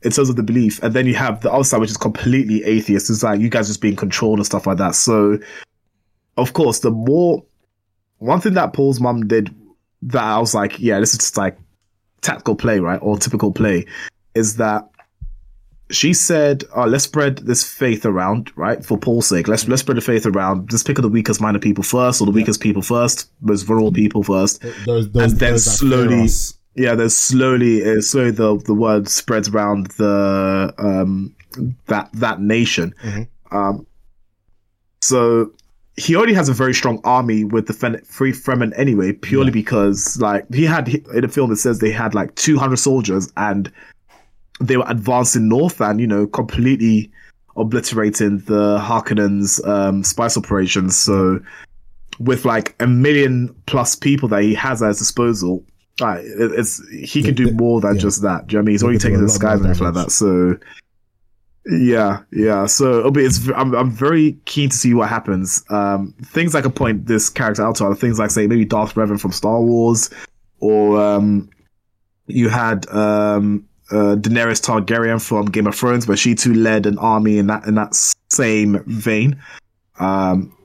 In 0.02 0.10
terms 0.10 0.30
of 0.30 0.36
the 0.36 0.42
belief, 0.42 0.82
and 0.82 0.94
then 0.94 1.06
you 1.06 1.14
have 1.14 1.42
the 1.42 1.52
other 1.52 1.64
side, 1.64 1.80
which 1.80 1.90
is 1.90 1.98
completely 1.98 2.64
atheist. 2.64 3.10
It's 3.10 3.22
like 3.22 3.38
you 3.38 3.50
guys 3.50 3.68
just 3.68 3.82
being 3.82 3.96
controlled 3.96 4.38
and 4.38 4.46
stuff 4.46 4.66
like 4.66 4.78
that. 4.78 4.94
So, 4.94 5.38
of 6.38 6.54
course, 6.54 6.78
the 6.80 6.90
more 6.90 7.44
one 8.16 8.40
thing 8.40 8.54
that 8.54 8.72
Paul's 8.72 8.98
mum 8.98 9.26
did 9.26 9.54
that 10.02 10.24
I 10.24 10.38
was 10.38 10.54
like, 10.54 10.80
yeah, 10.80 10.98
this 11.00 11.12
is 11.12 11.18
just 11.18 11.36
like 11.36 11.58
tactical 12.22 12.56
play, 12.56 12.80
right, 12.80 12.98
or 13.02 13.18
typical 13.18 13.52
play, 13.52 13.84
is 14.34 14.56
that 14.56 14.89
she 15.90 16.14
said, 16.14 16.64
oh, 16.74 16.84
let's 16.84 17.04
spread 17.04 17.38
this 17.38 17.64
faith 17.64 18.06
around, 18.06 18.52
right, 18.56 18.84
for 18.84 18.96
Paul's 18.98 19.26
sake. 19.26 19.48
Let's 19.48 19.66
let's 19.68 19.82
spread 19.82 19.96
the 19.96 20.00
faith 20.02 20.24
around. 20.26 20.70
Just 20.70 20.86
pick 20.86 20.98
up 20.98 21.02
the 21.02 21.08
weakest 21.08 21.40
minded 21.40 21.62
people 21.62 21.82
first, 21.84 22.20
or 22.20 22.24
the 22.26 22.30
weakest 22.32 22.60
people 22.60 22.82
first, 22.82 23.30
most 23.40 23.62
vulnerable 23.62 23.92
people 23.92 24.22
first 24.22 24.62
those, 24.86 25.10
those, 25.10 25.32
and 25.32 25.40
then 25.40 25.58
slowly- 25.58 26.28
yeah, 26.76 26.94
there's 26.94 27.16
slowly, 27.16 27.84
uh, 27.84 28.00
slowly 28.00 28.30
the 28.30 28.56
the 28.64 28.74
word 28.74 29.08
spreads 29.08 29.48
around 29.48 29.86
the 29.98 30.72
um 30.78 31.34
that 31.86 32.08
that 32.14 32.40
nation. 32.40 32.94
Mhm. 33.02 33.28
Um, 33.50 33.86
so 35.02 35.50
he 35.96 36.14
already 36.16 36.34
has 36.34 36.48
a 36.48 36.52
very 36.54 36.72
strong 36.72 37.00
army 37.04 37.44
with 37.44 37.66
the 37.66 37.72
Fen- 37.72 38.00
Free 38.04 38.32
Fremen 38.32 38.72
anyway, 38.76 39.12
purely 39.12 39.48
Yeah. 39.48 39.52
because 39.54 40.18
like 40.20 40.46
he 40.54 40.64
had 40.64 40.88
in 40.88 41.22
the 41.22 41.28
film 41.28 41.50
it 41.52 41.56
says 41.56 41.78
they 41.80 41.90
had 41.90 42.14
like 42.14 42.34
200 42.36 42.76
soldiers 42.78 43.32
and 43.36 43.70
they 44.60 44.76
were 44.76 44.84
advancing 44.88 45.48
north 45.48 45.80
and 45.80 46.00
you 46.00 46.06
know 46.06 46.26
completely 46.26 47.10
obliterating 47.56 48.38
the 48.40 48.78
Harkonnens 48.78 49.66
um, 49.66 50.04
spice 50.04 50.36
operations. 50.36 50.96
So 50.96 51.40
with 52.18 52.44
like 52.44 52.74
a 52.80 52.86
million 52.86 53.54
plus 53.66 53.96
people 53.96 54.28
that 54.28 54.42
he 54.42 54.54
has 54.54 54.82
at 54.82 54.88
his 54.88 54.98
disposal, 54.98 55.64
it- 56.00 56.52
it's 56.58 56.86
he 56.90 57.22
can 57.22 57.34
do 57.34 57.50
more 57.52 57.80
than 57.80 57.96
yeah. 57.96 58.00
just 58.00 58.22
that. 58.22 58.46
Do 58.46 58.54
you 58.54 58.58
know 58.58 58.62
what 58.62 58.62
I 58.62 58.66
mean? 58.66 58.74
He's 58.74 58.82
already 58.82 58.98
taken 58.98 59.22
the 59.22 59.28
skies 59.28 59.60
and 59.60 59.66
everything 59.66 59.86
like 59.86 59.94
that. 59.94 60.12
So 60.12 60.56
yeah, 61.66 62.22
yeah. 62.32 62.66
So 62.66 63.00
it'll 63.00 63.10
be, 63.10 63.24
it's 63.24 63.48
I'm 63.54 63.74
I'm 63.74 63.90
very 63.90 64.32
keen 64.46 64.70
to 64.70 64.76
see 64.76 64.94
what 64.94 65.08
happens. 65.08 65.62
Um, 65.68 66.14
things 66.24 66.54
I 66.54 66.62
could 66.62 66.74
point 66.74 67.06
this 67.06 67.28
character 67.28 67.62
out 67.62 67.76
to 67.76 67.84
are 67.84 67.94
things 67.94 68.18
like 68.18 68.30
say 68.30 68.46
maybe 68.46 68.64
Darth 68.64 68.94
Revan 68.94 69.20
from 69.20 69.32
Star 69.32 69.60
Wars, 69.60 70.10
or 70.60 71.00
um, 71.00 71.50
you 72.26 72.48
had 72.48 72.88
um 72.90 73.66
uh, 73.90 74.16
Daenerys 74.16 74.60
Targaryen 74.64 75.20
from 75.20 75.46
Game 75.46 75.66
of 75.66 75.74
Thrones, 75.74 76.06
where 76.06 76.16
she 76.16 76.34
too 76.34 76.54
led 76.54 76.86
an 76.86 76.98
army 76.98 77.38
in 77.38 77.46
that 77.48 77.66
in 77.66 77.74
that 77.76 77.94
same 78.30 78.82
vein. 78.86 79.40
Um, 79.98 80.56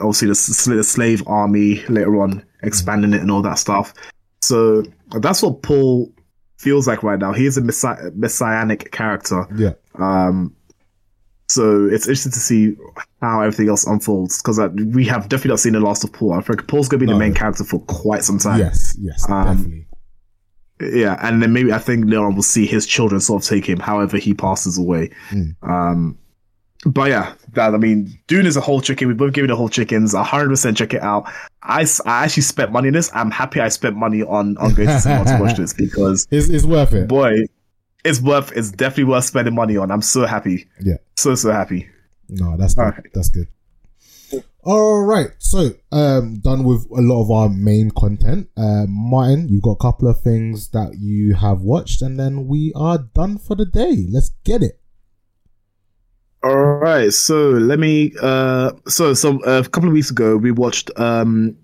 obviously 0.00 0.28
the, 0.28 0.74
the 0.76 0.82
slave 0.84 1.22
army 1.28 1.84
later 1.86 2.20
on 2.20 2.44
expanding 2.62 3.12
it 3.14 3.20
and 3.20 3.30
all 3.30 3.42
that 3.42 3.58
stuff. 3.58 3.94
So 4.42 4.82
that's 5.20 5.42
what 5.42 5.62
Paul 5.62 6.12
feels 6.58 6.88
like 6.88 7.02
right 7.04 7.18
now. 7.18 7.32
He 7.32 7.46
is 7.46 7.56
a 7.56 7.62
messi- 7.62 8.14
messianic 8.16 8.90
character. 8.90 9.46
Yeah. 9.56 9.74
Um, 9.94 10.54
so 11.48 11.86
it's 11.86 12.06
interesting 12.06 12.32
to 12.32 12.40
see 12.40 12.76
how 13.22 13.40
everything 13.40 13.68
else 13.68 13.86
unfolds 13.86 14.42
because 14.42 14.58
uh, 14.58 14.68
we 14.92 15.04
have 15.06 15.28
definitely 15.28 15.50
not 15.50 15.60
seen 15.60 15.72
the 15.74 15.80
last 15.80 16.04
of 16.04 16.12
Paul. 16.12 16.34
I 16.34 16.40
think 16.40 16.66
Paul's 16.68 16.88
going 16.88 17.00
to 17.00 17.06
be 17.06 17.10
No. 17.10 17.14
the 17.14 17.18
main 17.20 17.34
character 17.34 17.64
for 17.64 17.80
quite 17.80 18.22
some 18.24 18.38
time. 18.38 18.58
Yes, 18.58 18.96
yes, 19.00 19.24
Um, 19.30 19.44
definitely. 19.46 19.86
Yeah, 20.80 21.18
and 21.22 21.42
then 21.42 21.52
maybe 21.52 21.72
I 21.72 21.78
think 21.78 22.04
later 22.06 22.24
on 22.24 22.34
we'll 22.34 22.42
see 22.42 22.66
his 22.66 22.86
children 22.86 23.20
sort 23.20 23.42
of 23.42 23.48
take 23.48 23.66
him, 23.68 23.80
however 23.80 24.16
he 24.16 24.34
passes 24.34 24.78
away. 24.78 25.10
Mm. 25.30 25.56
Um, 25.62 26.18
but 26.86 27.10
yeah, 27.10 27.34
that 27.54 27.74
I 27.74 27.76
mean, 27.78 28.16
Dune 28.28 28.46
is 28.46 28.56
a 28.56 28.60
whole 28.60 28.80
chicken. 28.80 29.08
We 29.08 29.14
both 29.14 29.32
gave 29.32 29.42
it 29.44 29.50
a 29.50 29.56
whole 29.56 29.68
chickens. 29.68 30.14
hundred 30.14 30.48
percent 30.50 30.76
check 30.76 30.94
it 30.94 31.02
out. 31.02 31.28
I, 31.62 31.84
I 32.06 32.24
actually 32.24 32.44
spent 32.44 32.70
money 32.70 32.88
on 32.88 32.94
this. 32.94 33.10
I'm 33.12 33.32
happy 33.32 33.60
I 33.60 33.68
spent 33.68 33.96
money 33.96 34.22
on 34.22 34.56
on 34.58 34.74
going 34.74 34.88
to 34.88 35.00
cinema 35.00 35.24
to 35.24 35.42
watch 35.42 35.56
this 35.56 35.72
because 35.74 36.28
It's, 36.30 36.48
it's 36.48 36.64
worth 36.64 36.94
it. 36.94 37.08
boy, 37.08 37.46
it's 38.04 38.20
worth. 38.20 38.52
It's 38.56 38.70
definitely 38.70 39.04
worth 39.04 39.24
spending 39.24 39.56
money 39.56 39.76
on. 39.76 39.90
I'm 39.90 40.02
so 40.02 40.24
happy. 40.26 40.68
Yeah. 40.80 40.98
So 41.16 41.34
so 41.34 41.50
happy. 41.50 41.88
No, 42.28 42.56
that's 42.56 42.74
good. 42.74 42.82
Alright. 42.84 43.06
That's 43.12 43.30
good. 43.30 43.48
All 44.64 45.02
right, 45.04 45.30
so 45.38 45.70
um, 45.92 46.40
done 46.40 46.64
with 46.64 46.84
a 46.90 47.00
lot 47.00 47.22
of 47.22 47.30
our 47.30 47.48
main 47.48 47.90
content. 47.90 48.48
Uh, 48.56 48.84
Martin, 48.88 49.48
you've 49.48 49.62
got 49.62 49.72
a 49.72 49.76
couple 49.76 50.08
of 50.08 50.20
things 50.20 50.70
that 50.70 50.96
you 50.98 51.34
have 51.34 51.60
watched, 51.60 52.02
and 52.02 52.18
then 52.18 52.48
we 52.48 52.72
are 52.74 52.98
done 52.98 53.38
for 53.38 53.54
the 53.54 53.64
day. 53.64 54.06
Let's 54.10 54.30
get 54.44 54.62
it. 54.62 54.80
All 56.42 56.56
right, 56.56 57.12
so 57.12 57.50
let 57.50 57.78
me. 57.78 58.12
Uh, 58.20 58.72
so 58.88 59.14
some 59.14 59.40
a 59.46 59.62
couple 59.64 59.88
of 59.88 59.92
weeks 59.92 60.10
ago 60.10 60.36
we 60.36 60.50
watched 60.50 60.90
um, 60.98 61.56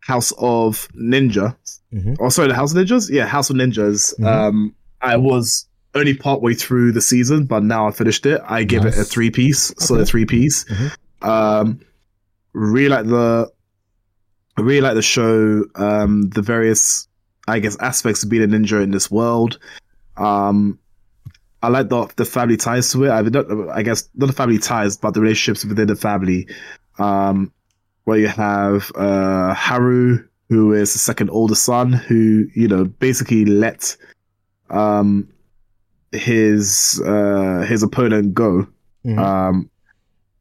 House 0.00 0.32
of 0.38 0.88
Ninja. 0.94 1.56
Mhm. 1.92 2.16
Oh, 2.20 2.28
sorry, 2.28 2.48
the 2.48 2.54
House 2.54 2.72
of 2.74 2.78
Ninjas. 2.78 3.10
Yeah, 3.10 3.26
House 3.26 3.50
of 3.50 3.56
Ninjas. 3.56 4.18
Mhm. 4.18 4.26
Um, 4.26 4.74
I 5.00 5.16
was 5.16 5.66
only 5.94 6.14
partway 6.14 6.54
through 6.54 6.92
the 6.92 7.00
season, 7.02 7.44
but 7.44 7.62
now 7.64 7.86
I 7.86 7.90
finished 7.90 8.24
it. 8.26 8.40
I 8.48 8.64
give 8.64 8.84
it 8.86 8.96
a 8.96 9.04
three 9.04 9.30
piece, 9.30 9.74
so 9.78 9.94
Okay. 9.96 10.02
a 10.02 10.06
three 10.06 10.24
piece. 10.24 10.64
Mhm. 10.64 10.92
Um, 11.28 11.80
really 12.52 12.88
like 12.88 13.06
the, 13.06 13.50
I 14.56 14.60
really 14.60 14.80
like 14.80 14.94
the 14.94 15.02
show. 15.02 15.64
Um, 15.74 16.28
the 16.30 16.42
various, 16.42 17.08
I 17.48 17.58
guess, 17.58 17.76
aspects 17.78 18.22
of 18.22 18.30
being 18.30 18.42
a 18.42 18.46
ninja 18.46 18.82
in 18.82 18.90
this 18.90 19.10
world. 19.10 19.58
Um, 20.16 20.78
I 21.62 21.68
like 21.68 21.88
the 21.88 22.06
the 22.16 22.24
family 22.24 22.56
ties 22.56 22.90
to 22.92 23.04
it. 23.04 23.10
I 23.10 23.22
don't, 23.22 23.70
I 23.70 23.82
guess 23.82 24.08
not 24.16 24.26
the 24.26 24.32
family 24.32 24.58
ties, 24.58 24.96
but 24.96 25.14
the 25.14 25.20
relationships 25.20 25.64
within 25.64 25.86
the 25.86 25.96
family. 25.96 26.48
Um, 26.98 27.52
where 28.04 28.18
you 28.18 28.26
have 28.28 28.90
uh 28.96 29.54
Haru, 29.54 30.26
who 30.48 30.72
is 30.72 30.92
the 30.92 30.98
second 30.98 31.30
oldest 31.30 31.64
son, 31.64 31.92
who 31.92 32.46
you 32.54 32.66
know 32.66 32.84
basically 32.84 33.44
let 33.44 33.96
um 34.70 35.28
his 36.10 37.00
uh 37.06 37.60
his 37.66 37.82
opponent 37.82 38.34
go, 38.34 38.66
Mhm. 39.06 39.18
um, 39.18 39.70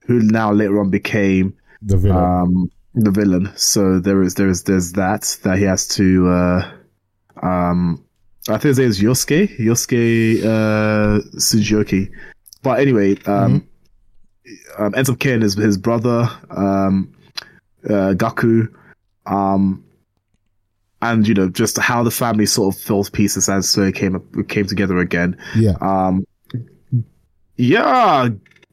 who 0.07 0.19
now 0.21 0.51
later 0.51 0.79
on 0.79 0.89
became 0.89 1.53
the 1.81 1.97
villain. 1.97 2.17
um 2.17 2.71
the 2.93 3.11
villain. 3.11 3.51
So 3.55 3.99
there 3.99 4.21
is 4.21 4.35
there 4.35 4.49
is 4.49 4.63
there's 4.63 4.93
that 4.93 5.37
that 5.43 5.57
he 5.57 5.63
has 5.63 5.87
to 5.89 6.27
uh 6.29 6.71
um 7.41 8.03
I 8.49 8.53
think 8.53 8.63
his 8.63 8.79
name 8.79 8.89
is 8.89 8.99
Yosuke 8.99 9.57
Yosuke 9.59 10.43
uh 10.43 11.21
Tsujiyoki. 11.37 12.11
But 12.63 12.79
anyway, 12.79 13.17
um, 13.25 13.67
um 14.77 14.93
ends 14.95 15.09
up 15.09 15.19
killing 15.19 15.41
his 15.41 15.55
his 15.55 15.77
brother 15.77 16.29
um 16.49 17.13
uh 17.89 18.13
Gaku 18.13 18.67
um 19.25 19.83
and 21.01 21.27
you 21.27 21.33
know 21.33 21.49
just 21.49 21.77
how 21.79 22.03
the 22.03 22.11
family 22.11 22.45
sort 22.45 22.75
of 22.75 22.81
fell 22.81 23.03
to 23.03 23.11
pieces 23.11 23.49
as 23.49 23.69
so 23.69 23.83
it 23.83 23.95
came 23.95 24.19
came 24.47 24.65
together 24.65 24.97
again. 24.99 25.37
yeah. 25.55 25.73
Um 25.81 26.25
yeah, 27.57 28.29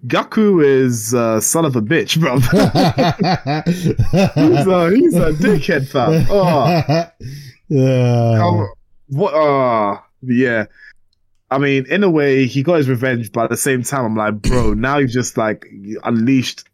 Gaku 0.06 0.60
is 0.60 1.12
uh, 1.12 1.40
son 1.40 1.64
of 1.64 1.74
a 1.76 1.82
bitch, 1.82 2.20
bro. 2.20 2.38
he's 4.34 4.66
a 4.66 4.90
he's 4.94 5.14
a 5.14 5.32
dickhead, 5.32 5.88
fam. 5.88 6.26
Oh, 7.70 7.76
yeah. 7.76 8.66
what? 9.08 9.34
Uh, 9.34 10.00
yeah. 10.22 10.66
I 11.50 11.58
mean, 11.58 11.86
in 11.90 12.04
a 12.04 12.10
way, 12.10 12.46
he 12.46 12.62
got 12.62 12.74
his 12.74 12.88
revenge, 12.88 13.32
but 13.32 13.44
at 13.44 13.50
the 13.50 13.56
same 13.56 13.82
time, 13.82 14.04
I'm 14.04 14.16
like, 14.16 14.40
bro, 14.42 14.74
now 14.74 14.98
you've 14.98 15.10
just 15.10 15.36
like 15.36 15.66
unleashed 16.04 16.64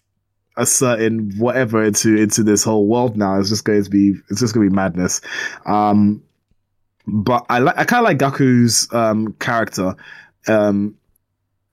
a 0.56 0.66
certain 0.66 1.32
whatever 1.36 1.82
into 1.82 2.16
into 2.16 2.42
this 2.42 2.62
whole 2.62 2.86
world. 2.86 3.16
Now 3.16 3.38
it's 3.40 3.48
just 3.48 3.64
going 3.64 3.82
to 3.82 3.90
be 3.90 4.14
it's 4.30 4.40
just 4.40 4.54
going 4.54 4.66
to 4.66 4.70
be 4.70 4.74
madness. 4.74 5.20
Um, 5.66 6.22
but 7.06 7.44
I 7.48 7.58
like 7.58 7.76
I 7.78 7.84
kind 7.84 8.00
of 8.00 8.04
like 8.04 8.18
Gaku's 8.18 8.92
um 8.92 9.32
character, 9.38 9.96
um, 10.46 10.96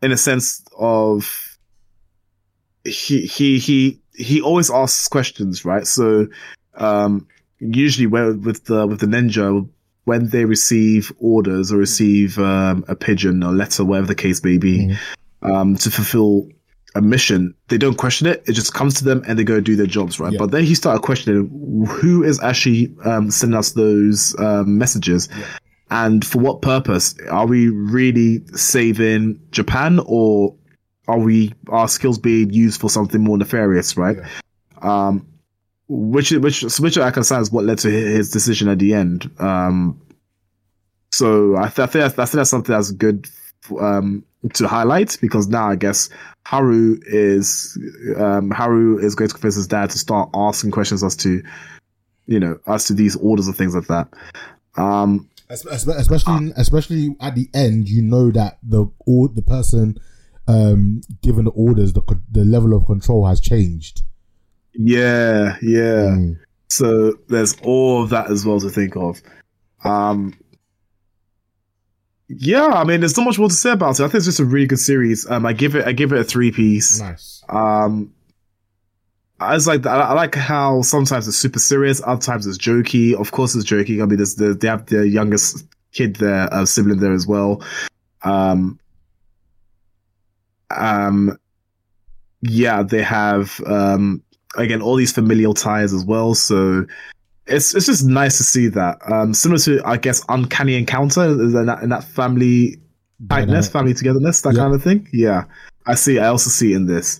in 0.01 0.11
a 0.11 0.17
sense 0.17 0.63
of 0.77 1.57
he 2.83 3.25
he 3.25 3.59
he 3.59 3.99
he 4.15 4.41
always 4.41 4.69
asks 4.71 5.07
questions, 5.07 5.63
right? 5.65 5.85
So, 5.87 6.27
um, 6.75 7.27
usually 7.59 8.07
where 8.07 8.33
with 8.33 8.65
the 8.65 8.87
with 8.87 8.99
the 8.99 9.05
ninja 9.05 9.67
when 10.05 10.29
they 10.29 10.45
receive 10.45 11.11
orders 11.19 11.71
or 11.71 11.77
receive 11.77 12.39
um, 12.39 12.83
a 12.87 12.95
pigeon 12.95 13.43
or 13.43 13.51
letter, 13.51 13.85
whatever 13.85 14.07
the 14.07 14.15
case 14.15 14.43
may 14.43 14.57
be, 14.57 14.79
Mhm. 14.79 14.97
um, 15.43 15.75
to 15.75 15.91
fulfill 15.91 16.49
a 16.95 17.01
mission, 17.01 17.53
they 17.69 17.77
don't 17.77 17.97
question 17.97 18.25
it. 18.27 18.43
It 18.47 18.53
just 18.53 18.73
comes 18.73 18.95
to 18.95 19.03
them 19.05 19.21
and 19.27 19.37
they 19.37 19.43
go 19.43 19.61
do 19.61 19.75
their 19.75 19.85
jobs, 19.85 20.19
right? 20.19 20.33
Yeah. 20.33 20.39
But 20.39 20.51
then 20.51 20.63
he 20.63 20.73
started 20.75 21.03
questioning 21.03 21.85
who 21.87 22.23
is 22.23 22.41
actually 22.41 22.93
um, 23.05 23.29
sending 23.29 23.57
us 23.57 23.71
those 23.73 24.35
um, 24.39 24.77
messages. 24.79 25.29
And 25.91 26.25
for 26.25 26.39
what 26.39 26.61
purpose? 26.61 27.15
Are 27.29 27.45
we 27.45 27.69
really 27.69 28.43
saving 28.55 29.41
Japan 29.51 29.99
or 30.05 30.55
are 31.07 31.19
we 31.19 31.53
our 31.67 31.89
skills 31.89 32.17
being 32.17 32.49
used 32.51 32.79
for 32.79 32.89
something 32.89 33.21
more 33.21 33.37
nefarious, 33.37 33.97
right? 33.97 34.17
Um, 34.81 35.27
which 35.89 36.31
which 36.31 36.63
which 36.79 36.97
I 36.97 37.11
can 37.11 37.23
say 37.23 37.37
is 37.39 37.51
what 37.51 37.65
led 37.65 37.79
to 37.79 37.91
his 37.91 38.31
decision 38.31 38.69
at 38.69 38.79
the 38.79 38.93
end. 38.93 39.29
Um, 39.39 40.01
so 41.11 41.57
I, 41.57 41.67
th- 41.67 41.79
I 41.79 41.85
think 41.87 41.91
that's, 41.91 42.19
I 42.19 42.25
think 42.25 42.31
that's 42.31 42.49
something 42.49 42.73
that's 42.73 42.91
good 42.91 43.29
um, 43.77 44.23
to 44.53 44.69
highlight 44.69 45.17
because 45.19 45.49
now 45.49 45.69
I 45.69 45.75
guess 45.75 46.09
Haru 46.45 46.99
is 47.05 47.77
um, 48.15 48.49
Haru 48.51 48.97
is 48.97 49.15
going 49.15 49.27
to 49.27 49.33
convince 49.33 49.55
his 49.55 49.67
dad 49.67 49.89
to 49.89 49.99
start 49.99 50.29
asking 50.33 50.71
questions 50.71 51.03
as 51.03 51.17
to 51.17 51.43
you 52.27 52.39
know 52.39 52.57
as 52.67 52.85
to 52.85 52.93
these 52.93 53.17
orders 53.17 53.47
and 53.47 53.57
things 53.57 53.75
like 53.75 53.87
that. 53.87 54.07
Um, 54.77 55.29
especially 55.51 56.53
especially 56.55 57.15
at 57.19 57.35
the 57.35 57.49
end 57.53 57.89
you 57.89 58.01
know 58.01 58.31
that 58.31 58.57
the 58.63 58.85
or 59.05 59.27
the 59.29 59.41
person 59.41 59.97
um 60.47 61.01
given 61.21 61.45
the 61.45 61.51
orders 61.51 61.93
the 61.93 62.01
the 62.31 62.43
level 62.43 62.73
of 62.73 62.85
control 62.85 63.27
has 63.27 63.39
changed 63.39 64.03
yeah, 64.73 65.57
yeah. 65.61 66.15
Mm. 66.15 66.39
So 66.69 67.13
there's 67.27 67.55
all 67.63 68.03
of 68.03 68.09
that 68.11 68.31
as 68.31 68.45
well 68.45 68.59
to 68.59 68.69
think 68.69 68.95
of. 68.95 69.21
Um, 69.83 70.33
yeah, 72.29 72.67
I 72.67 72.83
mean, 72.85 73.01
there's 73.01 73.17
not 73.17 73.25
much 73.25 73.39
more 73.39 73.49
to 73.49 73.53
say 73.53 73.71
about 73.71 73.99
it. 73.99 74.03
I 74.03 74.07
think 74.07 74.15
it's 74.15 74.25
just 74.25 74.39
a 74.39 74.45
really 74.45 74.67
good 74.67 74.79
series. 74.79 75.29
Um, 75.29 75.45
I 75.45 75.53
give 75.53 75.75
it, 75.75 75.85
I 75.85 75.91
give 75.91 76.13
it 76.13 76.19
a 76.19 76.23
three 76.23 76.51
piece. 76.51 76.99
nice 76.99 77.43
Um, 77.49 78.13
I 79.41 79.55
like, 79.57 79.85
I, 79.85 79.99
I 79.99 80.13
like 80.13 80.35
how 80.35 80.81
sometimes 80.83 81.27
it's 81.27 81.37
super 81.37 81.59
serious, 81.59 82.01
other 82.05 82.21
times 82.21 82.45
it's 82.45 82.57
jokey. 82.57 83.13
Of 83.13 83.31
course, 83.31 83.55
it's 83.55 83.65
jokey. 83.65 84.01
I 84.01 84.05
mean, 84.05 84.17
there's 84.17 84.35
the 84.35 84.53
they 84.53 84.67
have 84.67 84.85
the 84.85 85.07
youngest 85.07 85.65
kid 85.91 86.17
there, 86.17 86.53
uh, 86.53 86.65
sibling 86.65 86.99
there 86.99 87.13
as 87.13 87.25
well. 87.27 87.63
Um, 88.23 88.79
um, 90.75 91.37
yeah, 92.41 92.83
they 92.83 93.03
have 93.03 93.59
um 93.65 94.21
again 94.57 94.81
all 94.81 94.95
these 94.95 95.11
familial 95.11 95.53
ties 95.53 95.93
as 95.93 96.05
well. 96.05 96.33
So 96.35 96.85
it's 97.47 97.73
it's 97.75 97.87
just 97.87 98.05
nice 98.05 98.37
to 98.37 98.43
see 98.43 98.67
that. 98.69 98.99
Um, 99.11 99.33
similar 99.33 99.59
to 99.61 99.81
I 99.85 99.97
guess 99.97 100.23
Uncanny 100.29 100.75
Encounter 100.75 101.23
in 101.25 101.65
that 101.65 101.83
in 101.83 101.89
that 101.89 102.03
family 102.03 102.79
tightness, 103.29 103.67
family 103.69 103.93
togetherness, 103.93 104.41
that 104.41 104.53
Yeah. 104.53 104.61
kind 104.61 104.73
of 104.75 104.83
thing. 104.83 105.07
Yeah, 105.11 105.45
I 105.87 105.95
see. 105.95 106.19
I 106.19 106.27
also 106.27 106.49
see 106.49 106.73
in 106.73 106.85
this. 106.85 107.19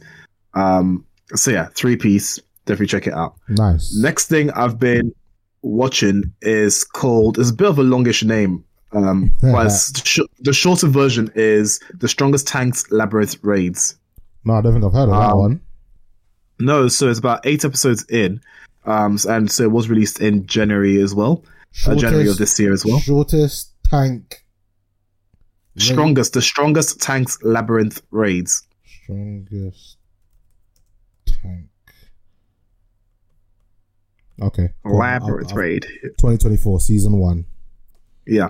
Um, 0.54 1.06
so 1.36 1.52
yeah, 1.52 1.68
three 1.76 1.96
piece. 1.96 2.40
Definitely 2.66 2.88
check 2.88 3.08
it 3.08 3.14
out. 3.14 3.36
nice 3.50 3.96
Next 3.98 4.28
thing 4.28 4.52
I've 4.52 4.80
been 4.80 5.14
watching 5.64 6.32
is 6.42 6.84
called. 6.84 7.40
It's 7.40 7.50
a 7.50 7.54
bit 7.54 7.68
of 7.68 7.80
a 7.80 7.84
longish 7.84 8.24
name. 8.24 8.64
Um, 8.94 9.32
but 9.42 9.64
the 9.70 10.02
sh- 10.04 10.20
the 10.40 10.54
shorter 10.54 10.88
version 10.88 11.32
is 11.36 11.80
the 11.94 12.08
strongest 12.08 12.48
tanks 12.48 12.90
labyrinth 12.92 13.38
raids. 13.42 13.96
no 14.44 14.56
i 14.56 14.62
don't 14.62 14.74
think 14.74 14.84
i've 14.86 14.92
heard 14.94 15.04
of 15.04 15.12
that 15.12 15.32
Um, 15.32 15.40
one 15.40 15.62
No, 16.60 16.88
so 16.90 17.10
it's 17.10 17.20
about 17.20 17.46
eight 17.46 17.64
episodes 17.66 18.04
in. 18.10 18.42
Um, 18.86 19.18
and 19.30 19.50
so 19.52 19.64
it 19.64 19.72
was 19.72 19.90
released 19.90 20.20
in 20.22 20.46
January 20.46 21.00
as 21.02 21.14
well, 21.16 21.44
uh, 21.88 21.96
January 21.96 22.28
of 22.28 22.38
this 22.38 22.60
year 22.60 22.74
as 22.74 22.84
well. 22.86 23.00
shortest 23.00 23.72
tank 23.84 24.44
raid- 25.76 25.84
Strongest, 25.84 26.34
the 26.34 26.42
strongest 26.42 27.00
tanks 27.02 27.38
labyrinth 27.44 28.02
raids. 28.12 28.68
strongest 29.04 29.98
tank 31.26 31.70
okay 34.42 34.70
cool. 34.86 34.98
Labyrinth 34.98 35.48
I'll- 35.52 35.58
I'll- 35.58 35.64
raid. 35.64 35.84
2024 36.04 36.80
season 36.80 37.18
one 37.20 37.46
Yeah. 38.28 38.50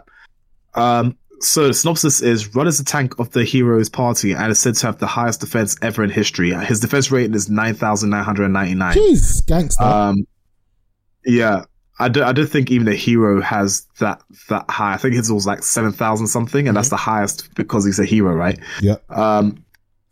Um, 0.74 1.18
so 1.40 1.68
the 1.68 1.74
synopsis 1.74 2.22
is 2.22 2.56
Rudd 2.56 2.68
is 2.68 2.78
the 2.78 2.84
tank 2.84 3.18
of 3.20 3.32
the 3.32 3.44
hero's 3.44 3.90
party 3.90 4.32
and 4.34 4.52
is 4.52 4.60
said 4.60 4.76
to 4.76 4.86
have 4.88 5.00
the 5.00 5.08
highest 5.08 5.40
defense 5.42 5.76
ever 5.82 6.04
in 6.04 6.10
history. 6.12 6.52
His 6.54 6.80
defense 6.80 7.10
rating 7.12 7.34
is 7.34 7.50
9,999. 7.50 8.96
jeez 8.96 9.46
gangster 9.48 9.84
Um, 9.84 10.28
yeah. 11.26 11.64
I 12.00 12.08
don't, 12.10 12.24
I 12.24 12.32
don't 12.32 12.48
think 12.50 12.72
even 12.72 12.88
a 12.88 12.96
hero 12.96 13.42
has 13.42 13.86
that 14.00 14.22
that 14.50 14.66
high. 14.70 14.94
I 14.94 14.98
think 14.98 15.14
his 15.16 15.32
was 15.32 15.46
like 15.46 15.62
7,000 15.62 16.26
something, 16.28 16.68
and 16.68 16.76
that's 16.76 16.90
the 16.90 16.98
highest 16.98 17.54
because 17.56 17.86
he's 17.86 18.00
a 18.00 18.06
hero, 18.06 18.34
right? 18.34 18.60
yeah 18.82 18.96
Um, 19.10 19.64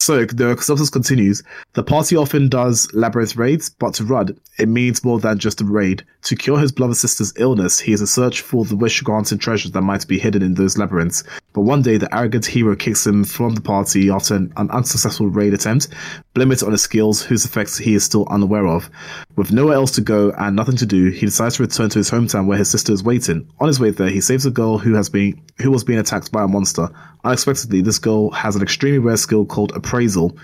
so 0.02 0.26
the 0.26 0.58
synopsis 0.62 0.90
continues. 0.90 1.44
The 1.74 1.84
party 1.84 2.16
often 2.16 2.50
does 2.50 2.92
labyrinth 2.94 3.36
raids, 3.36 3.70
but 3.70 3.94
to 3.96 4.06
Rudd, 4.06 4.36
it 4.58 4.68
means 4.68 5.04
more 5.04 5.20
than 5.20 5.40
just 5.40 5.62
a 5.62 5.66
raid. 5.66 6.06
To 6.24 6.36
cure 6.36 6.58
his 6.58 6.72
beloved 6.72 6.96
sister's 6.96 7.34
illness, 7.36 7.80
he 7.80 7.94
is 7.94 8.02
in 8.02 8.08
search 8.08 8.42
for 8.42 8.66
the 8.66 8.76
wish-granting 8.76 9.38
treasures 9.38 9.72
that 9.72 9.82
might 9.82 10.08
be 10.08 10.18
hidden 10.18 10.42
in 10.42 10.54
those 10.54 10.78
labyrinths. 10.78 11.24
But 11.54 11.62
one 11.62 11.82
day, 11.82 11.98
the 11.98 12.14
arrogant 12.16 12.46
hero 12.46 12.76
kicks 12.76 13.06
him 13.06 13.24
from 13.24 13.56
the 13.56 13.62
party 13.62 14.10
after 14.10 14.36
an, 14.36 14.54
an 14.58 14.72
unsuccessful 14.72 15.28
raid 15.28 15.54
attempt, 15.54 15.90
it 16.36 16.64
on 16.64 16.72
his 16.72 16.82
skills, 16.82 17.22
whose 17.22 17.44
effects 17.44 17.78
he 17.78 17.94
is 17.94 18.04
still 18.04 18.26
unaware 18.30 18.68
of. 18.68 18.90
With 19.36 19.52
nowhere 19.52 19.76
else 19.76 19.92
to 19.92 20.02
go 20.02 20.32
and 20.32 20.56
nothing 20.56 20.78
to 20.78 20.86
do, 20.86 21.10
he 21.10 21.26
decides 21.26 21.58
to 21.58 21.64
return 21.64 21.90
to 21.90 22.00
his 22.00 22.10
hometown 22.10 22.48
where 22.48 22.58
his 22.58 22.70
sister 22.70 22.94
is 22.94 23.04
waiting. 23.04 23.50
On 23.60 23.68
his 23.68 23.80
way 23.80 23.92
there, 23.92 24.10
he 24.10 24.22
saves 24.22 24.46
a 24.46 24.52
girl 24.52 24.78
who 24.78 24.94
has 24.94 25.10
been 25.10 25.42
who 25.62 25.72
was 25.72 25.84
being 25.84 26.00
attacked 26.00 26.32
by 26.32 26.44
a 26.44 26.48
monster. 26.48 26.90
Unexpectedly, 27.26 27.82
this 27.82 28.00
girl 28.00 28.32
has 28.32 28.56
an 28.56 28.62
extremely 28.62 29.00
rare 29.00 29.18
skill 29.18 29.46
called 29.46 29.74
appraisal. 29.90 30.38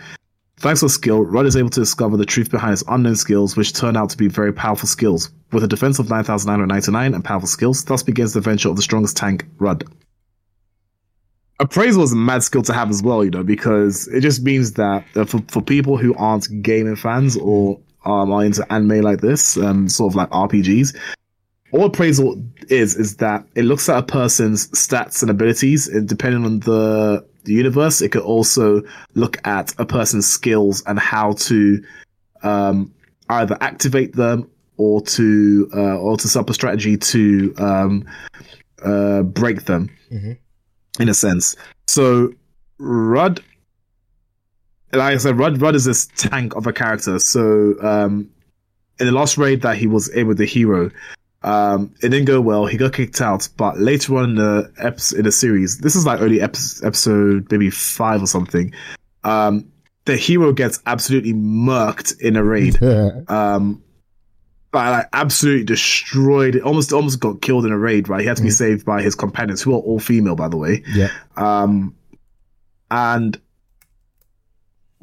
Thanks 0.57 0.79
to 0.79 0.89
skill, 0.89 1.21
Rudd 1.21 1.45
is 1.45 1.55
able 1.55 1.69
to 1.69 1.81
discover 1.81 2.17
the 2.17 2.25
truth 2.25 2.49
behind 2.49 2.71
his 2.71 2.83
unknown 2.87 3.15
skills, 3.15 3.55
which 3.55 3.73
turn 3.73 3.97
out 3.97 4.09
to 4.11 4.17
be 4.17 4.27
very 4.27 4.53
powerful 4.53 4.87
skills. 4.87 5.29
With 5.51 5.63
a 5.63 5.67
defense 5.67 5.99
of 5.99 6.09
9,999 6.09 7.13
and 7.13 7.23
powerful 7.23 7.47
skills, 7.47 7.83
thus 7.83 8.01
begins 8.01 8.33
the 8.33 8.39
adventure 8.39 8.69
of 8.69 8.75
the 8.75 8.81
strongest 8.81 9.17
tank, 9.17 9.45
Rudd. 9.59 9.83
Appraisal 11.59 12.03
is 12.03 12.13
a 12.13 12.15
mad 12.15 12.43
skill 12.43 12.63
to 12.63 12.73
have 12.73 12.89
as 12.89 13.03
well, 13.03 13.23
you 13.23 13.31
know, 13.31 13.43
because 13.43 14.07
it 14.07 14.21
just 14.21 14.43
means 14.43 14.73
that 14.73 15.05
uh, 15.15 15.25
for, 15.25 15.41
for 15.47 15.61
people 15.61 15.97
who 15.97 16.15
aren't 16.15 16.47
gaming 16.61 16.95
fans 16.95 17.37
or 17.37 17.79
um, 18.05 18.31
are 18.31 18.43
into 18.43 18.65
anime 18.73 19.01
like 19.01 19.21
this, 19.21 19.57
um, 19.57 19.87
sort 19.87 20.11
of 20.11 20.15
like 20.15 20.29
RPGs, 20.31 20.95
all 21.71 21.85
appraisal 21.85 22.41
is 22.69 22.95
is 22.95 23.17
that 23.17 23.45
it 23.55 23.63
looks 23.63 23.89
at 23.89 23.97
a 23.97 24.03
person's 24.03 24.67
stats 24.69 25.21
and 25.21 25.31
abilities, 25.31 25.87
and 25.87 26.07
depending 26.07 26.45
on 26.45 26.59
the 26.61 27.25
the 27.45 27.53
universe. 27.53 28.01
It 28.01 28.09
could 28.09 28.21
also 28.23 28.81
look 29.13 29.37
at 29.47 29.73
a 29.79 29.85
person's 29.85 30.27
skills 30.27 30.83
and 30.85 30.99
how 30.99 31.33
to 31.33 31.83
um, 32.43 32.93
either 33.29 33.57
activate 33.61 34.13
them 34.15 34.49
or 34.77 35.01
to 35.01 35.69
uh, 35.73 35.97
or 35.97 36.17
to 36.17 36.27
set 36.27 36.39
up 36.41 36.49
a 36.49 36.53
strategy 36.53 36.97
to 36.97 37.53
um, 37.57 38.05
uh, 38.83 39.21
break 39.23 39.63
them 39.65 39.89
Mhm. 40.11 40.37
in 40.99 41.09
a 41.09 41.13
sense. 41.13 41.55
So 41.87 42.33
Rudd, 42.77 43.41
like 44.91 45.13
I 45.13 45.17
said, 45.17 45.37
Rudd 45.37 45.61
Rudd 45.61 45.75
is 45.75 45.85
this 45.85 46.07
tank 46.17 46.55
of 46.55 46.67
a 46.67 46.73
character. 46.73 47.19
So 47.19 47.75
um, 47.81 48.29
in 48.99 49.05
the 49.07 49.11
last 49.11 49.37
raid 49.37 49.61
that 49.61 49.77
he 49.77 49.87
was 49.87 50.07
in 50.09 50.27
with 50.27 50.37
the 50.37 50.45
hero, 50.45 50.91
um, 51.45 51.93
it 52.01 52.09
didn't 52.09 52.25
go 52.25 52.41
well. 52.41 52.65
He 52.65 52.75
got 52.75 52.93
kicked 52.93 53.21
out, 53.21 53.47
but 53.55 53.79
later 53.79 54.17
on 54.17 54.31
in 54.31 54.35
the 54.35 54.71
episode, 54.79 55.19
in 55.19 55.25
the 55.25 55.31
series, 55.31 55.77
this 55.77 55.95
is 55.95 56.03
like 56.03 56.19
only 56.19 56.41
episode 56.41 57.51
maybe 57.51 57.69
five 57.69 58.23
or 58.23 58.25
something. 58.25 58.73
Um, 59.23 59.71
the 60.05 60.17
hero 60.17 60.53
gets 60.53 60.81
absolutely 60.87 61.33
murked 61.33 62.19
in 62.19 62.35
a 62.35 62.43
raid. 62.43 62.79
Um, 63.29 63.83
but 64.71 64.91
like 64.91 65.09
absolutely 65.13 65.63
destroyed. 65.63 66.59
Almost, 66.59 66.91
almost 66.91 67.19
got 67.21 67.41
killed 67.41 67.65
in 67.65 67.71
a 67.71 67.77
raid. 67.77 68.09
Right, 68.09 68.21
he 68.21 68.27
had 68.27 68.37
to 68.37 68.43
be 68.43 68.49
saved 68.49 68.83
by 68.85 69.01
his 69.01 69.15
companions, 69.15 69.61
who 69.61 69.73
are 69.73 69.79
all 69.79 69.99
female, 69.99 70.35
by 70.35 70.49
the 70.49 70.57
way. 70.57 70.83
yeah. 70.93 71.11
Um, 71.37 71.95
and 72.91 73.39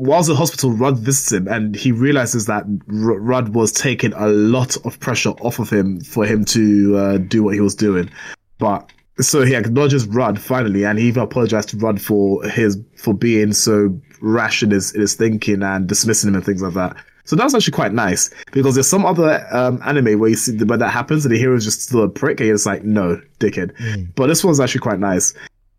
whilst 0.02 0.28
the 0.28 0.34
hospital, 0.34 0.72
Rudd 0.72 0.98
visits 0.98 1.32
him, 1.32 1.46
and 1.46 1.76
he 1.76 1.92
realizes 1.92 2.46
that 2.46 2.64
R- 2.88 3.18
Rudd 3.18 3.50
was 3.50 3.70
taking 3.70 4.12
a 4.14 4.26
lot 4.26 4.76
of 4.84 4.98
pressure 4.98 5.30
off 5.40 5.60
of 5.60 5.70
him 5.70 6.00
for 6.00 6.26
him 6.26 6.44
to 6.46 6.96
uh, 6.96 7.18
do 7.18 7.44
what 7.44 7.54
he 7.54 7.60
was 7.60 7.74
doing. 7.74 8.10
But 8.58 8.90
so 9.20 9.42
he 9.44 9.54
acknowledges 9.54 10.06
Rudd 10.06 10.40
finally, 10.40 10.84
and 10.84 10.98
he 10.98 11.06
even 11.06 11.22
apologized 11.22 11.68
to 11.70 11.76
Rudd 11.76 12.02
for 12.02 12.42
his 12.48 12.78
for 12.96 13.14
being 13.14 13.52
so 13.52 13.96
rash 14.20 14.62
in 14.62 14.72
his 14.72 14.92
in 14.92 15.00
his 15.00 15.14
thinking 15.14 15.62
and 15.62 15.86
dismissing 15.86 16.28
him 16.28 16.34
and 16.34 16.44
things 16.44 16.62
like 16.62 16.74
that. 16.74 16.96
So 17.24 17.36
that's 17.36 17.54
actually 17.54 17.72
quite 17.72 17.92
nice 17.92 18.30
because 18.50 18.74
there's 18.74 18.88
some 18.88 19.06
other 19.06 19.46
um, 19.52 19.80
anime 19.84 20.18
where 20.18 20.30
you 20.30 20.34
see 20.34 20.56
where 20.64 20.78
that 20.78 20.90
happens 20.90 21.24
and 21.24 21.32
the 21.32 21.38
hero's 21.38 21.64
just 21.64 21.82
still 21.82 22.02
a 22.02 22.08
prick 22.08 22.40
and 22.40 22.50
it's 22.50 22.66
like 22.66 22.82
no 22.82 23.20
dickhead. 23.38 23.72
But 24.16 24.26
this 24.26 24.42
one's 24.42 24.58
actually 24.58 24.80
quite 24.80 24.98
nice. 24.98 25.32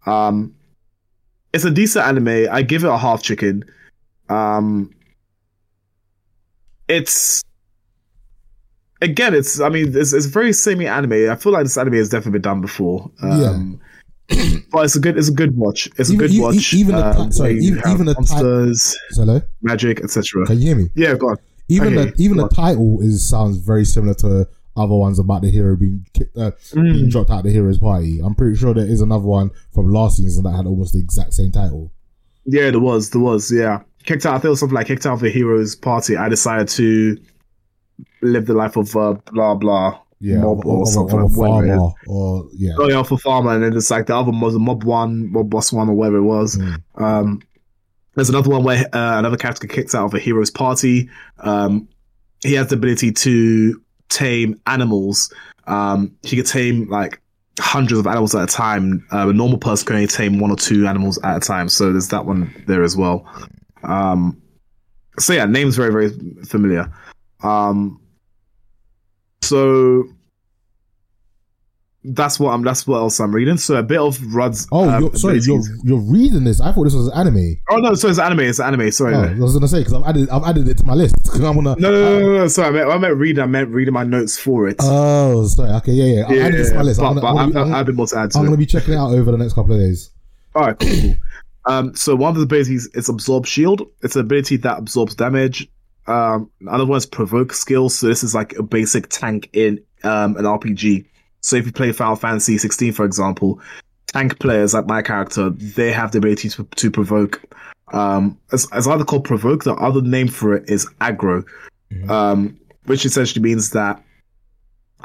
Um, 0.05 0.55
it's 1.51 1.65
a 1.65 1.71
decent 1.71 2.05
anime. 2.05 2.47
I 2.49 2.61
give 2.61 2.85
it 2.85 2.89
a 2.89 2.97
half 2.97 3.21
chicken. 3.21 3.65
Um, 4.29 4.93
it's 6.87 7.43
again, 9.01 9.33
it's 9.33 9.59
I 9.59 9.69
mean, 9.69 9.95
it's, 9.95 10.13
it's 10.13 10.25
very 10.25 10.53
semi 10.53 10.87
anime. 10.87 11.29
I 11.29 11.35
feel 11.35 11.51
like 11.51 11.63
this 11.63 11.77
anime 11.77 11.93
has 11.95 12.09
definitely 12.09 12.33
been 12.33 12.41
done 12.41 12.61
before. 12.61 13.11
Um, 13.21 13.79
but 14.71 14.85
it's 14.85 14.95
a 14.95 14.99
good, 14.99 15.17
it's 15.17 15.29
a 15.29 15.33
good 15.33 15.55
watch. 15.57 15.89
It's 15.97 16.09
a 16.09 16.15
good 16.15 16.31
e- 16.31 16.37
e- 16.37 16.41
watch. 16.41 16.73
even 16.73 16.95
the 16.95 17.05
um, 17.19 17.29
ti- 17.29 17.31
sorry, 17.35 17.57
even- 17.59 17.79
even 17.89 18.05
the 18.05 18.13
ti- 18.13 18.19
monsters, 18.19 18.97
Hello, 19.11 19.41
magic, 19.61 20.01
etc. 20.03 20.45
can 20.45 20.59
you 20.59 20.67
hear 20.67 20.75
me? 20.75 20.89
Yeah, 20.95 21.15
go 21.15 21.29
on. 21.29 21.37
Even 21.69 21.97
Okay, 21.97 22.11
the 22.11 22.21
even 22.21 22.37
the 22.37 22.49
title 22.49 22.99
is 23.01 23.27
sounds 23.27 23.57
very 23.57 23.85
similar 23.85 24.13
to 24.15 24.47
other 24.75 24.95
ones 24.95 25.19
about 25.19 25.43
the 25.43 25.49
hero 25.51 25.75
being 25.77 26.05
kicked, 26.13 26.35
uh, 26.35 26.51
Mm. 26.73 26.93
being 26.93 27.09
dropped 27.09 27.29
out 27.29 27.39
of 27.39 27.43
the 27.45 27.51
hero's 27.51 27.77
party. 27.77 28.19
I'm 28.23 28.35
pretty 28.35 28.57
sure 28.57 28.73
there 28.73 28.85
is 28.85 29.01
another 29.01 29.25
one 29.25 29.51
from 29.73 29.91
last 29.91 30.17
season 30.17 30.43
that 30.43 30.51
had 30.51 30.65
almost 30.65 30.93
the 30.93 30.99
exact 30.99 31.33
same 31.33 31.51
title. 31.51 31.91
Yeah, 32.45 32.71
there 32.71 32.79
was, 32.79 33.11
there 33.11 33.21
was, 33.21 33.51
yeah. 33.51 33.81
Kicked 34.05 34.25
out, 34.25 34.33
I 34.33 34.37
think 34.37 34.45
it 34.45 34.49
was 34.49 34.59
something 34.59 34.75
like 34.75 34.87
kicked 34.87 35.05
out 35.05 35.13
of 35.13 35.23
a 35.23 35.29
hero's 35.29 35.75
party. 35.75 36.17
I 36.17 36.29
decided 36.29 36.67
to 36.69 37.17
live 38.21 38.45
the 38.45 38.53
life 38.53 38.75
of 38.75 38.95
uh, 38.95 39.13
blah 39.31 39.55
blah 39.55 39.99
Yeah, 40.19 40.39
mob 40.39 40.65
or, 40.65 40.81
of 40.81 40.87
a- 40.87 40.91
something 40.91 41.19
a 41.19 41.25
whatever 41.25 41.67
farmer, 41.75 41.91
or 42.07 42.47
yeah, 42.53 42.73
Oh 42.77 42.89
yeah, 42.89 43.03
for 43.03 43.17
farmer, 43.17 43.51
and 43.53 43.63
then 43.63 43.75
it's 43.75 43.91
like 43.91 44.07
the 44.07 44.15
other 44.15 44.31
was 44.31 44.55
mob 44.55 44.83
one, 44.83 45.31
mob 45.31 45.49
boss 45.49 45.71
one, 45.71 45.89
or 45.89 45.93
whatever 45.95 46.17
it 46.17 46.23
was. 46.23 46.57
Mm. 46.57 46.81
Um, 46.95 47.41
there's 48.15 48.29
another 48.29 48.49
one 48.49 48.63
where 48.63 48.85
uh, 48.93 49.19
another 49.19 49.37
character 49.37 49.67
kicks 49.67 49.95
out 49.95 50.05
of 50.05 50.13
a 50.13 50.19
hero's 50.19 50.51
party. 50.51 51.09
Um, 51.39 51.87
he 52.43 52.53
has 52.53 52.67
the 52.67 52.75
ability 52.75 53.11
to 53.11 53.81
tame 54.09 54.59
animals. 54.67 55.33
Um, 55.65 56.15
he 56.23 56.35
could 56.35 56.45
tame 56.45 56.89
like 56.89 57.21
hundreds 57.59 57.99
of 57.99 58.05
animals 58.07 58.35
at 58.35 58.43
a 58.43 58.47
time. 58.53 59.05
Uh, 59.11 59.29
a 59.29 59.33
normal 59.33 59.57
person 59.57 59.85
can 59.87 59.95
only 59.95 60.07
tame 60.07 60.39
one 60.39 60.51
or 60.51 60.57
two 60.57 60.85
animals 60.87 61.17
at 61.23 61.37
a 61.37 61.39
time. 61.39 61.69
So 61.69 61.91
there's 61.91 62.09
that 62.09 62.25
one 62.25 62.53
there 62.67 62.83
as 62.83 62.95
well. 62.97 63.25
Um, 63.83 64.41
so 65.19 65.33
yeah, 65.33 65.45
name's 65.45 65.75
very 65.75 65.91
very 65.91 66.09
familiar. 66.45 66.91
Um, 67.43 68.01
so 69.41 70.05
that's 72.05 72.37
what 72.39 72.51
I'm. 72.51 72.63
That's 72.63 72.85
what 72.85 72.97
else 72.97 73.19
I'm 73.19 73.33
reading. 73.33 73.57
So 73.57 73.75
a 73.75 73.83
bit 73.83 73.99
of 73.99 74.19
Rudd's. 74.33 74.67
Oh, 74.71 74.89
um, 74.89 75.03
you're, 75.03 75.15
sorry, 75.15 75.39
you're 75.41 75.61
you're 75.83 75.99
reading 75.99 76.43
this. 76.43 76.59
I 76.59 76.71
thought 76.71 76.83
this 76.83 76.93
was 76.93 77.09
anime. 77.11 77.55
Oh 77.69 77.77
no, 77.77 77.93
so 77.93 78.09
it's 78.09 78.19
anime. 78.19 78.41
It's 78.41 78.59
anime. 78.59 78.91
Sorry. 78.91 79.15
Oh, 79.15 79.23
I 79.23 79.39
was 79.39 79.53
gonna 79.53 79.67
say 79.67 79.79
because 79.79 79.93
I've 79.93 80.03
added 80.03 80.29
I've 80.29 80.43
added 80.43 80.67
it 80.67 80.77
to 80.79 80.85
my 80.85 80.95
list. 80.95 81.15
'Cause 81.25 81.41
I'm 81.41 81.55
gonna. 81.55 81.75
No, 81.79 81.91
no, 81.91 81.91
no, 81.91 82.19
no, 82.19 82.37
no. 82.39 82.47
Sorry, 82.47 82.67
I 82.67 82.71
meant, 82.71 82.89
I 82.89 82.97
meant 82.97 83.15
reading. 83.17 83.41
I 83.41 83.45
meant 83.45 83.69
reading 83.69 83.93
my 83.93 84.03
notes 84.03 84.37
for 84.37 84.67
it. 84.67 84.77
Oh, 84.79 85.45
sorry. 85.47 85.69
Okay, 85.75 85.93
yeah, 85.93 86.03
yeah. 86.27 86.33
Yeah, 86.33 86.43
added 86.45 86.59
this 86.59 86.69
to 86.69 86.75
my 86.75 86.81
list. 86.81 86.99
but, 86.99 87.07
I'm 87.07 87.15
gonna, 87.15 87.27
I'm 87.37 87.57
I've, 87.57 87.73
I'm, 87.73 87.85
been 87.85 87.95
more 87.95 88.07
to 88.07 88.17
add 88.17 88.35
I'm 88.35 88.45
gonna 88.45 88.57
be 88.57 88.65
checking 88.65 88.93
it 88.95 88.97
out 88.97 89.11
over 89.11 89.31
the 89.31 89.37
next 89.37 89.53
couple 89.53 89.73
of 89.73 89.79
days. 89.79 90.09
All 90.55 90.63
right, 90.63 90.79
cool. 90.79 91.15
Um, 91.65 91.95
so 91.95 92.15
one 92.15 92.29
of 92.31 92.35
the 92.35 92.43
abilities 92.43 92.87
is 92.93 93.09
absorb 93.09 93.45
shield. 93.45 93.81
It's 94.01 94.15
an 94.15 94.21
ability 94.21 94.57
that 94.57 94.77
absorbs 94.77 95.15
damage. 95.15 95.69
Um, 96.07 96.49
another 96.61 96.85
one 96.85 96.97
is 96.97 97.05
provoke 97.05 97.53
skill. 97.53 97.89
So 97.89 98.07
this 98.07 98.23
is 98.23 98.35
like 98.35 98.53
a 98.57 98.63
basic 98.63 99.07
tank 99.09 99.49
in 99.53 99.81
um 100.03 100.35
an 100.35 100.43
RPG. 100.43 101.05
So 101.39 101.55
if 101.55 101.65
you 101.65 101.71
play 101.71 101.91
Final 101.91 102.15
Fantasy 102.15 102.57
16, 102.57 102.93
for 102.93 103.05
example, 103.05 103.61
tank 104.07 104.39
players 104.39 104.73
like 104.73 104.87
my 104.87 105.01
character, 105.01 105.49
they 105.49 105.91
have 105.91 106.11
the 106.11 106.17
ability 106.17 106.49
to, 106.49 106.63
to 106.75 106.91
provoke. 106.91 107.41
Um, 107.91 108.37
as, 108.51 108.67
as 108.71 108.87
either 108.87 109.03
called 109.05 109.23
provoke, 109.25 109.63
the 109.63 109.73
other 109.75 110.01
name 110.01 110.27
for 110.27 110.55
it 110.55 110.69
is 110.69 110.85
aggro, 111.01 111.45
Mhm. 111.91 112.09
um, 112.09 112.59
which 112.85 113.05
essentially 113.05 113.41
means 113.43 113.69
that 113.71 114.03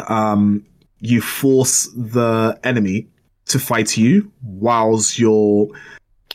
um, 0.08 0.64
you 1.00 1.20
force 1.20 1.88
the 1.96 2.58
enemy 2.64 3.08
to 3.46 3.58
fight 3.58 3.96
you, 3.96 4.30
whilst 4.42 5.18
your 5.18 5.68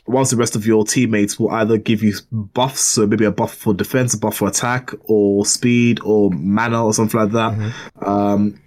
whilst 0.06 0.30
the 0.30 0.36
rest 0.36 0.54
of 0.56 0.66
your 0.66 0.84
teammates 0.84 1.38
will 1.38 1.50
either 1.50 1.78
give 1.78 2.02
you 2.02 2.12
buffs, 2.32 2.80
so 2.80 3.06
maybe 3.06 3.24
a 3.24 3.30
buff 3.32 3.54
for 3.54 3.72
defense, 3.72 4.12
a 4.14 4.18
buff 4.18 4.36
for 4.36 4.48
attack, 4.48 4.90
or 5.04 5.46
speed, 5.46 6.00
or 6.04 6.30
mana, 6.32 6.84
or 6.84 6.92
something 6.92 7.20
like 7.20 7.32
that. 7.32 7.52
Mhm. 7.54 8.06
Um, 8.08 8.60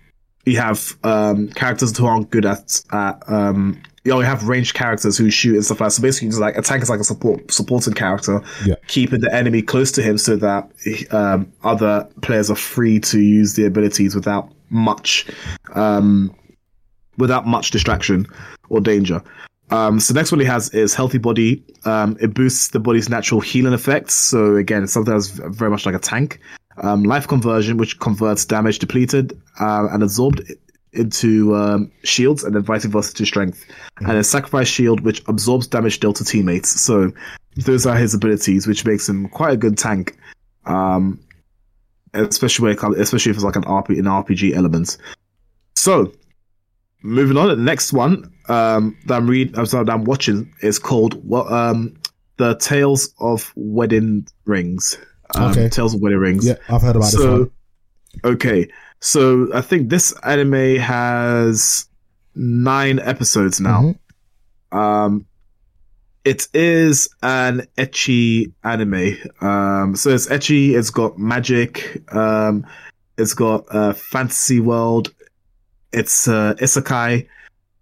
you 0.46 0.58
have 0.60 0.96
um, 1.04 1.50
characters 1.50 1.96
who 1.98 2.06
aren't 2.06 2.30
good 2.30 2.46
at, 2.46 2.82
at 2.92 3.22
um, 3.28 3.82
you 4.06 4.12
know, 4.14 4.20
you 4.22 4.26
have 4.26 4.48
ranged 4.48 4.74
characters 4.74 5.18
who 5.18 5.30
shoot 5.30 5.56
and 5.56 5.66
stuff 5.66 5.82
like 5.82 5.88
that. 5.90 5.92
So 5.96 6.02
basically, 6.02 6.30
just 6.30 6.40
like 6.40 6.58
a 6.58 6.62
tank 6.62 6.82
is 6.82 6.90
like 6.90 7.02
a 7.02 7.04
support 7.04 7.52
supporting 7.52 7.94
character, 7.94 8.42
Yeah. 8.66 8.76
keeping 8.88 9.20
the 9.20 9.34
enemy 9.36 9.62
close 9.62 9.92
to 9.92 10.02
him 10.02 10.18
so 10.18 10.38
that 10.38 10.72
um, 11.12 11.52
other 11.66 12.08
players 12.22 12.50
are 12.50 12.56
free 12.56 13.00
to 13.02 13.20
use 13.20 13.56
the 13.56 13.66
abilities 13.66 14.16
without 14.16 14.50
much, 14.70 15.28
um, 15.76 16.34
without 17.18 17.46
much 17.46 17.72
distraction 17.72 18.26
or 18.70 18.80
danger. 18.80 19.22
Um, 19.70 20.00
so 20.00 20.14
next 20.14 20.32
one 20.32 20.40
he 20.40 20.46
has 20.46 20.70
is 20.70 20.94
healthy 20.94 21.18
body. 21.18 21.64
Um, 21.86 22.18
it 22.22 22.34
boosts 22.34 22.70
the 22.70 22.80
body's 22.80 23.10
natural 23.10 23.42
healing 23.42 23.74
effects. 23.74 24.14
So 24.14 24.56
again, 24.56 24.84
it's 24.84 24.94
something 24.94 25.14
that's 25.14 25.28
very 25.30 25.70
much 25.70 25.86
like 25.86 25.96
a 25.96 26.00
tank. 26.00 26.40
Um, 26.78 27.04
life 27.04 27.28
conversion, 27.28 27.78
which 27.78 28.00
converts 28.00 28.46
damage 28.46 28.80
depleted 28.80 29.34
uh, 29.60 29.88
and 29.92 30.04
absorbed 30.04 30.42
into 30.94 31.56
um, 31.56 31.92
shields, 32.04 32.44
and 32.44 32.56
then 32.56 32.64
vice 32.64 32.86
versa 32.86 33.14
to 33.16 33.26
strength. 33.26 33.66
And 33.98 34.10
then 34.10 34.24
sacrifice 34.24 34.68
shield, 34.68 35.02
which 35.02 35.22
absorbs 35.28 35.68
damage 35.68 36.00
dealt 36.00 36.18
to 36.18 36.24
teammates. 36.24 36.82
So 36.82 37.12
those 37.56 37.86
are 37.86 37.96
his 37.96 38.14
abilities, 38.14 38.68
which 38.68 38.86
makes 38.86 39.10
him 39.10 39.28
quite 39.30 39.54
a 39.54 39.58
good 39.58 39.78
tank. 39.78 40.18
Um, 40.66 41.20
especially 42.14 42.76
when 42.76 43.00
especially 43.00 43.32
if 43.32 43.38
it's 43.38 43.44
like 43.44 43.56
an 43.56 43.64
RP, 43.64 43.98
an 44.00 44.06
RPG 44.06 44.56
element. 44.56 44.98
So 45.76 46.14
moving 47.04 47.38
on, 47.38 47.48
the 47.48 47.56
next 47.56 47.94
one 47.94 48.32
um, 48.50 48.98
that 49.06 49.16
I'm 49.18 49.28
read, 49.30 49.58
I'm 49.58 49.66
sorry, 49.66 49.86
that 49.86 49.92
I'm 49.92 50.04
watching 50.06 50.54
is 50.62 50.80
called 50.80 51.14
what 51.28 51.52
um, 51.52 51.96
the 52.38 52.56
Tales 52.58 53.14
of 53.20 53.52
Wedding 53.56 54.28
Rings. 54.46 54.98
Um, 55.36 55.52
Okay. 55.52 55.70
Tales 55.70 55.94
of 55.94 56.02
Wedding 56.02 56.20
Rings. 56.20 56.46
Yeah, 56.46 56.56
I've 56.70 56.82
heard 56.82 56.96
about 56.96 57.12
this 57.12 57.20
one. 57.20 57.52
okay. 58.24 58.68
So 59.00 59.48
I 59.54 59.62
think 59.62 59.90
this 59.90 60.12
anime 60.24 60.78
has 60.78 61.88
nine 62.36 63.00
episodes 63.00 63.60
now. 63.60 63.94
Mhm. 64.72 64.78
Um, 64.78 65.26
it 66.26 66.48
is 66.54 67.08
an 67.24 67.68
ecchi 67.78 68.52
anime. 68.64 69.18
Um, 69.42 69.96
so 69.96 70.10
it's 70.10 70.28
ecchi. 70.28 70.76
It's 70.78 70.90
got 70.90 71.18
magic. 71.18 72.04
Um, 72.14 72.66
it's 73.18 73.34
got 73.34 73.66
a 73.70 73.94
fantasy 73.94 74.60
world. 74.60 75.14
It's 75.94 76.28
uh, 76.28 76.56
isekai. 76.60 77.28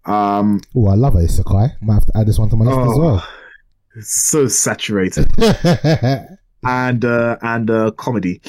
Um, 0.06 0.60
Oh, 0.74 0.86
I 0.88 0.94
love 0.94 1.14
it, 1.16 1.28
Isekai. 1.30 1.82
Might 1.82 1.94
have 1.94 2.06
to 2.06 2.16
add 2.16 2.26
this 2.26 2.38
one 2.38 2.48
to 2.50 2.56
my 2.56 2.64
list 2.64 2.78
as 2.78 2.96
oh, 2.96 3.00
well. 3.00 3.28
it's 3.96 4.10
so 4.14 4.46
saturated. 4.48 5.26
and 6.62 7.04
uh, 7.04 7.36
and 7.42 7.70
uh, 7.70 7.90
comedy. 7.92 8.40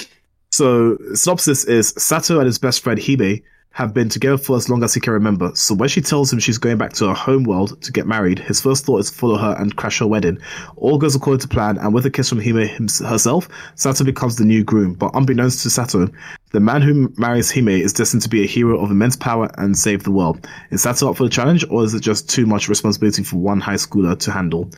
So 0.50 0.96
synopsis 1.14 1.64
is 1.64 1.90
Sato 1.98 2.38
and 2.38 2.46
his 2.46 2.58
best 2.58 2.82
friend 2.82 3.00
Hime 3.00 3.40
have 3.72 3.94
been 3.94 4.08
together 4.08 4.38
for 4.38 4.56
as 4.56 4.68
long 4.68 4.82
as 4.82 4.92
he 4.94 4.98
can 4.98 5.12
remember. 5.12 5.52
So 5.54 5.72
when 5.74 5.88
she 5.88 6.00
tells 6.00 6.32
him 6.32 6.40
she's 6.40 6.58
going 6.58 6.78
back 6.78 6.94
to 6.94 7.06
her 7.08 7.14
home 7.14 7.44
world 7.44 7.80
to 7.82 7.92
get 7.92 8.06
married, 8.08 8.40
his 8.40 8.60
first 8.60 8.84
thought 8.84 8.98
is 8.98 9.10
to 9.10 9.16
follow 9.16 9.36
her 9.36 9.54
and 9.58 9.76
crash 9.76 10.00
her 10.00 10.06
wedding. 10.06 10.38
All 10.76 10.98
goes 10.98 11.14
according 11.14 11.40
to 11.40 11.48
plan, 11.48 11.78
and 11.78 11.94
with 11.94 12.04
a 12.06 12.10
kiss 12.10 12.28
from 12.28 12.40
Hime 12.40 12.56
hims- 12.66 12.98
herself, 12.98 13.48
Sato 13.76 14.02
becomes 14.04 14.34
the 14.36 14.44
new 14.44 14.64
groom. 14.64 14.94
But 14.94 15.12
unbeknownst 15.14 15.62
to 15.62 15.70
Sato, 15.70 16.08
the 16.50 16.60
man 16.60 16.82
who 16.82 17.12
marries 17.16 17.50
Hime 17.50 17.68
is 17.68 17.92
destined 17.92 18.22
to 18.22 18.28
be 18.28 18.42
a 18.42 18.46
hero 18.46 18.80
of 18.82 18.90
immense 18.90 19.16
power 19.16 19.50
and 19.58 19.76
save 19.76 20.04
the 20.04 20.10
world. 20.10 20.46
Is 20.70 20.82
Sato 20.82 21.10
up 21.10 21.16
for 21.16 21.24
the 21.24 21.30
challenge, 21.30 21.64
or 21.70 21.84
is 21.84 21.94
it 21.94 22.00
just 22.00 22.28
too 22.28 22.46
much 22.46 22.68
responsibility 22.68 23.22
for 23.22 23.36
one 23.36 23.60
high 23.60 23.74
schooler 23.74 24.18
to 24.18 24.30
handle? 24.30 24.70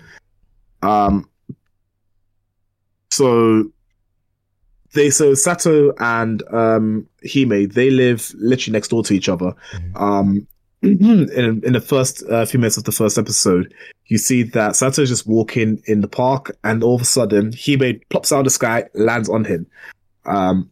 Um. 0.82 1.28
So 3.10 3.70
they 4.94 5.10
so 5.10 5.34
Sato 5.34 5.92
and 5.98 6.42
um 6.52 7.06
Hime 7.24 7.68
they 7.68 7.90
live 7.90 8.32
literally 8.38 8.72
next 8.72 8.88
door 8.88 9.02
to 9.04 9.14
each 9.14 9.28
other. 9.28 9.54
Um, 9.94 10.46
in 10.82 11.28
in 11.64 11.72
the 11.72 11.80
first 11.80 12.22
uh, 12.24 12.46
few 12.46 12.58
minutes 12.58 12.78
of 12.78 12.84
the 12.84 12.92
first 12.92 13.18
episode, 13.18 13.72
you 14.06 14.18
see 14.18 14.42
that 14.42 14.76
Sato 14.76 15.02
is 15.02 15.08
just 15.08 15.26
walking 15.26 15.82
in 15.86 16.00
the 16.00 16.08
park, 16.08 16.56
and 16.64 16.82
all 16.82 16.94
of 16.94 17.02
a 17.02 17.04
sudden 17.04 17.52
Hime 17.52 18.00
plops 18.08 18.32
out 18.32 18.40
of 18.40 18.44
the 18.44 18.50
sky, 18.50 18.88
lands 18.94 19.28
on 19.28 19.44
him. 19.44 19.66
Um, 20.24 20.70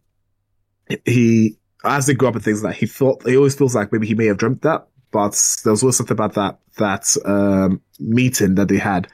he 1.05 1.57
as 1.83 2.07
they 2.07 2.13
grow 2.13 2.29
up 2.29 2.35
and 2.35 2.43
things 2.43 2.63
like 2.63 2.73
that, 2.73 2.79
he 2.79 2.85
thought 2.85 3.25
he 3.27 3.37
always 3.37 3.55
feels 3.55 3.75
like 3.75 3.91
maybe 3.91 4.07
he 4.07 4.15
may 4.15 4.25
have 4.25 4.37
dreamt 4.37 4.61
that, 4.63 4.87
but 5.11 5.31
there 5.63 5.71
was 5.71 5.83
always 5.83 5.97
something 5.97 6.15
about 6.15 6.33
that 6.33 6.59
that 6.77 7.15
um 7.25 7.81
meeting 7.99 8.55
that 8.55 8.67
they 8.67 8.77
had. 8.77 9.07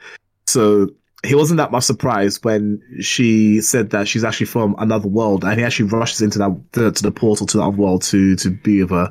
So 0.46 0.88
he 1.24 1.34
wasn't 1.34 1.58
that 1.58 1.72
much 1.72 1.84
surprised 1.84 2.44
when 2.44 2.80
she 3.00 3.60
said 3.60 3.90
that 3.90 4.06
she's 4.06 4.24
actually 4.24 4.46
from 4.46 4.74
another 4.78 5.08
world, 5.08 5.44
and 5.44 5.58
he 5.58 5.64
actually 5.64 5.88
rushes 5.88 6.22
into 6.22 6.38
that 6.38 6.56
to, 6.72 6.92
to 6.92 7.02
the 7.02 7.10
portal 7.10 7.46
to 7.46 7.58
that 7.58 7.70
world 7.70 8.02
to 8.04 8.36
to 8.36 8.50
be 8.50 8.82
with 8.82 8.90
her. 8.90 9.10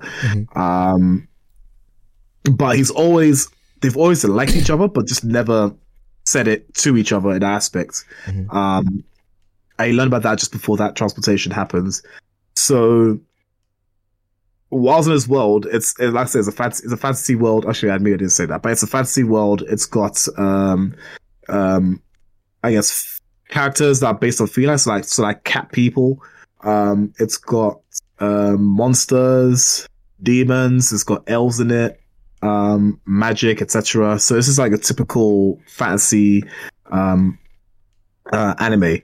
Um, 0.55 1.27
but 2.51 2.75
he's 2.77 2.91
always 2.91 3.49
they've 3.81 3.97
always 3.97 4.23
liked 4.23 4.55
each 4.55 4.69
other, 4.69 4.87
but 4.87 5.07
just 5.07 5.23
never 5.23 5.73
said 6.25 6.47
it 6.47 6.73
to 6.75 6.97
each 6.97 7.11
other 7.11 7.31
in 7.31 7.39
that 7.39 7.53
aspect. 7.53 8.05
Um, 8.49 9.03
I 9.77 9.91
learned 9.91 10.07
about 10.07 10.23
that 10.23 10.39
just 10.39 10.51
before 10.51 10.77
that 10.77 10.95
transportation 10.95 11.51
happens. 11.51 12.01
So 12.55 13.19
whilst 14.69 15.07
in 15.07 15.13
this 15.13 15.27
world, 15.27 15.67
it's 15.71 15.97
it, 15.99 16.11
like 16.11 16.27
I 16.27 16.29
said, 16.29 16.39
it's 16.39 16.47
a 16.47 16.51
fantasy, 16.51 16.83
it's 16.83 16.93
a 16.93 16.97
fantasy 16.97 17.35
world. 17.35 17.65
Actually, 17.67 17.91
I 17.91 17.95
admit 17.95 18.15
I 18.15 18.17
didn't 18.17 18.31
say 18.31 18.45
that, 18.45 18.61
but 18.61 18.71
it's 18.71 18.83
a 18.83 18.87
fantasy 18.87 19.23
world. 19.23 19.63
It's 19.67 19.85
got 19.85 20.25
um, 20.37 20.95
um, 21.49 22.01
I 22.63 22.71
guess 22.71 23.19
characters 23.49 23.99
that 23.99 24.07
are 24.07 24.13
based 24.15 24.41
on 24.41 24.47
felines, 24.47 24.83
so 24.83 24.91
like 24.91 25.03
so 25.03 25.21
like 25.23 25.43
cat 25.43 25.71
people. 25.71 26.21
Um, 26.61 27.13
it's 27.19 27.37
got 27.37 27.79
um, 28.19 28.63
monsters, 28.63 29.87
demons. 30.23 30.91
It's 30.91 31.03
got 31.03 31.23
elves 31.27 31.59
in 31.59 31.71
it, 31.71 31.99
um, 32.41 32.99
magic, 33.05 33.61
etc. 33.61 34.19
So 34.19 34.35
this 34.35 34.47
is 34.47 34.57
like 34.57 34.71
a 34.71 34.77
typical 34.77 35.59
fantasy 35.67 36.43
um, 36.91 37.37
uh, 38.31 38.55
anime. 38.59 39.01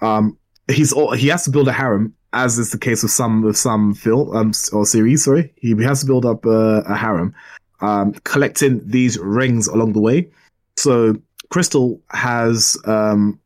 Um, 0.00 0.38
he's 0.70 0.92
all, 0.92 1.12
he 1.12 1.28
has 1.28 1.44
to 1.44 1.50
build 1.50 1.68
a 1.68 1.72
harem, 1.72 2.14
as 2.34 2.58
is 2.58 2.72
the 2.72 2.78
case 2.78 3.02
with 3.02 3.12
some 3.12 3.42
with 3.42 3.56
some 3.56 3.94
film 3.94 4.36
um, 4.36 4.52
or 4.72 4.84
series. 4.84 5.24
Sorry, 5.24 5.52
he 5.56 5.70
has 5.82 6.00
to 6.00 6.06
build 6.06 6.26
up 6.26 6.44
uh, 6.44 6.82
a 6.82 6.96
harem, 6.96 7.34
um, 7.80 8.12
collecting 8.24 8.82
these 8.84 9.18
rings 9.18 9.68
along 9.68 9.92
the 9.92 10.00
way. 10.00 10.28
So 10.76 11.14
Crystal 11.48 12.00
has 12.10 12.76
um, 12.84 13.38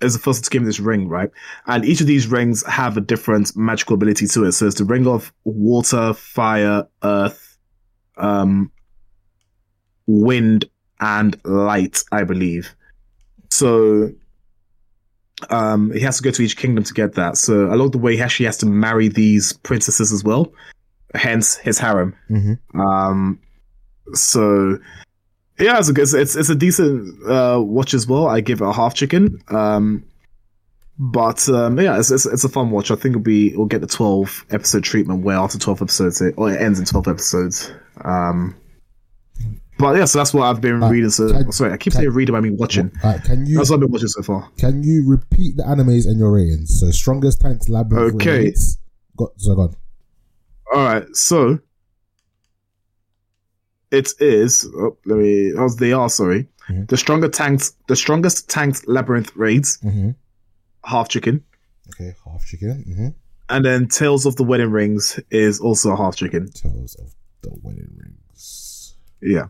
is 0.00 0.14
the 0.14 0.20
first 0.20 0.44
to 0.44 0.50
give 0.50 0.64
this 0.64 0.80
ring, 0.80 1.08
right? 1.08 1.30
And 1.66 1.84
each 1.84 2.00
of 2.00 2.06
these 2.06 2.28
rings 2.28 2.64
have 2.66 2.96
a 2.96 3.00
different 3.00 3.56
magical 3.56 3.94
ability 3.94 4.28
to 4.28 4.44
it. 4.44 4.52
So 4.52 4.66
it's 4.66 4.76
the 4.76 4.84
ring 4.84 5.06
of 5.06 5.32
water, 5.42 6.14
fire, 6.14 6.86
earth, 7.02 7.58
um, 8.16 8.70
wind, 10.06 10.66
and 11.00 11.36
light, 11.44 12.04
I 12.12 12.22
believe. 12.22 12.74
So 13.50 14.10
um, 15.50 15.92
he 15.92 16.00
has 16.00 16.16
to 16.18 16.22
go 16.22 16.30
to 16.30 16.42
each 16.42 16.56
kingdom 16.56 16.84
to 16.84 16.94
get 16.94 17.14
that. 17.14 17.36
So 17.36 17.72
along 17.72 17.90
the 17.90 17.98
way, 17.98 18.16
he 18.16 18.22
actually 18.22 18.46
has 18.46 18.58
to 18.58 18.66
marry 18.66 19.08
these 19.08 19.52
princesses 19.52 20.12
as 20.12 20.24
well. 20.24 20.52
Hence 21.14 21.56
his 21.56 21.78
harem. 21.78 22.14
Mhm. 22.30 22.58
Um, 22.74 23.38
so 24.12 24.78
yeah, 25.58 25.78
it's 25.78 25.88
a, 25.88 26.00
it's, 26.00 26.14
it's, 26.14 26.36
it's 26.36 26.48
a 26.48 26.54
decent 26.54 27.16
uh, 27.28 27.60
watch 27.60 27.94
as 27.94 28.06
well. 28.06 28.26
I 28.26 28.40
give 28.40 28.60
it 28.60 28.66
a 28.66 28.72
half 28.72 28.94
chicken. 28.94 29.40
Um, 29.48 30.04
but 30.98 31.48
um, 31.48 31.78
yeah, 31.80 31.98
it's, 31.98 32.10
it's 32.10 32.26
it's 32.26 32.44
a 32.44 32.48
fun 32.48 32.70
watch. 32.70 32.90
I 32.90 32.94
think 32.94 33.14
it'll 33.14 33.22
be 33.22 33.56
we'll 33.56 33.66
get 33.66 33.80
the 33.80 33.86
twelve 33.86 34.44
episode 34.50 34.84
treatment 34.84 35.24
where 35.24 35.36
after 35.36 35.58
twelve 35.58 35.82
episodes 35.82 36.20
it 36.20 36.34
or 36.36 36.52
it 36.52 36.60
ends 36.60 36.78
in 36.78 36.84
twelve 36.84 37.08
episodes. 37.08 37.72
Um, 38.04 38.54
but 39.78 39.96
yeah, 39.96 40.04
so 40.04 40.18
that's 40.18 40.32
what 40.34 40.44
I've 40.44 40.60
been 40.60 40.82
Uh, 40.82 40.88
reading. 40.90 41.10
So 41.10 41.30
can- 41.32 41.52
sorry, 41.52 41.72
I 41.72 41.76
keep 41.76 41.92
can- 41.92 42.02
saying 42.02 42.12
reading. 42.14 42.34
I 42.34 42.40
mean 42.40 42.56
watching. 42.56 42.90
Alright, 43.02 43.22
can 43.24 43.46
you 43.46 43.56
That's 43.58 43.70
what 43.70 43.76
I've 43.76 43.80
been 43.80 43.90
watching 43.92 44.08
so 44.08 44.22
far. 44.22 44.48
can 44.56 44.82
you 44.82 45.06
repeat 45.06 45.56
the 45.56 45.62
animes 45.64 46.06
and 46.06 46.18
your 46.18 46.32
ratings? 46.32 46.78
So 46.80 46.90
strongest 46.90 47.40
tanks 47.40 47.68
labyrinth 47.68 48.14
Okay. 48.16 48.52
Got 49.16 49.30
so 49.36 49.54
gone. 49.54 49.74
All 50.74 50.84
right, 50.84 51.04
so 51.14 51.58
it 53.90 54.12
is. 54.20 54.66
Oh, 54.76 54.96
let 55.06 55.18
me. 55.18 55.52
Oh, 55.56 55.68
they 55.68 55.92
are 55.92 56.08
sorry. 56.08 56.48
Mhm. 56.68 56.88
The 56.88 56.96
stronger 56.96 57.28
tanks, 57.28 57.74
the 57.88 57.96
strongest 57.96 58.48
tanked 58.48 58.88
labyrinth 58.88 59.30
raids, 59.36 59.78
Mm-hmm. 59.84 60.10
half 60.84 61.08
chicken, 61.08 61.44
Okay, 61.90 62.14
half 62.24 62.44
chicken. 62.46 62.84
Mm-hmm. 62.88 63.08
and 63.50 63.64
then 63.64 63.86
Tales 63.88 64.24
of 64.26 64.36
the 64.36 64.42
Wedding 64.44 64.70
Rings 64.70 65.20
is 65.30 65.60
also 65.60 65.90
a 65.92 65.96
half 65.96 66.16
chicken. 66.16 66.48
Tales 66.50 66.94
of 66.96 67.14
the 67.42 67.50
wedding 67.62 67.88
rings. 68.02 68.96
Yeah. 69.22 69.48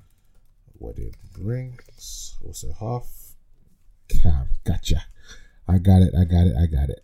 Wedding 0.85 1.15
rings. 1.41 2.37
Also 2.45 2.69
half. 2.79 3.07
Cam. 4.09 4.49
Gotcha. 4.65 5.03
I 5.67 5.79
got 5.79 6.03
it. 6.03 6.13
I 6.19 6.25
got 6.25 6.47
it. 6.47 6.55
I 6.61 6.67
got 6.67 6.91
it. 6.91 7.03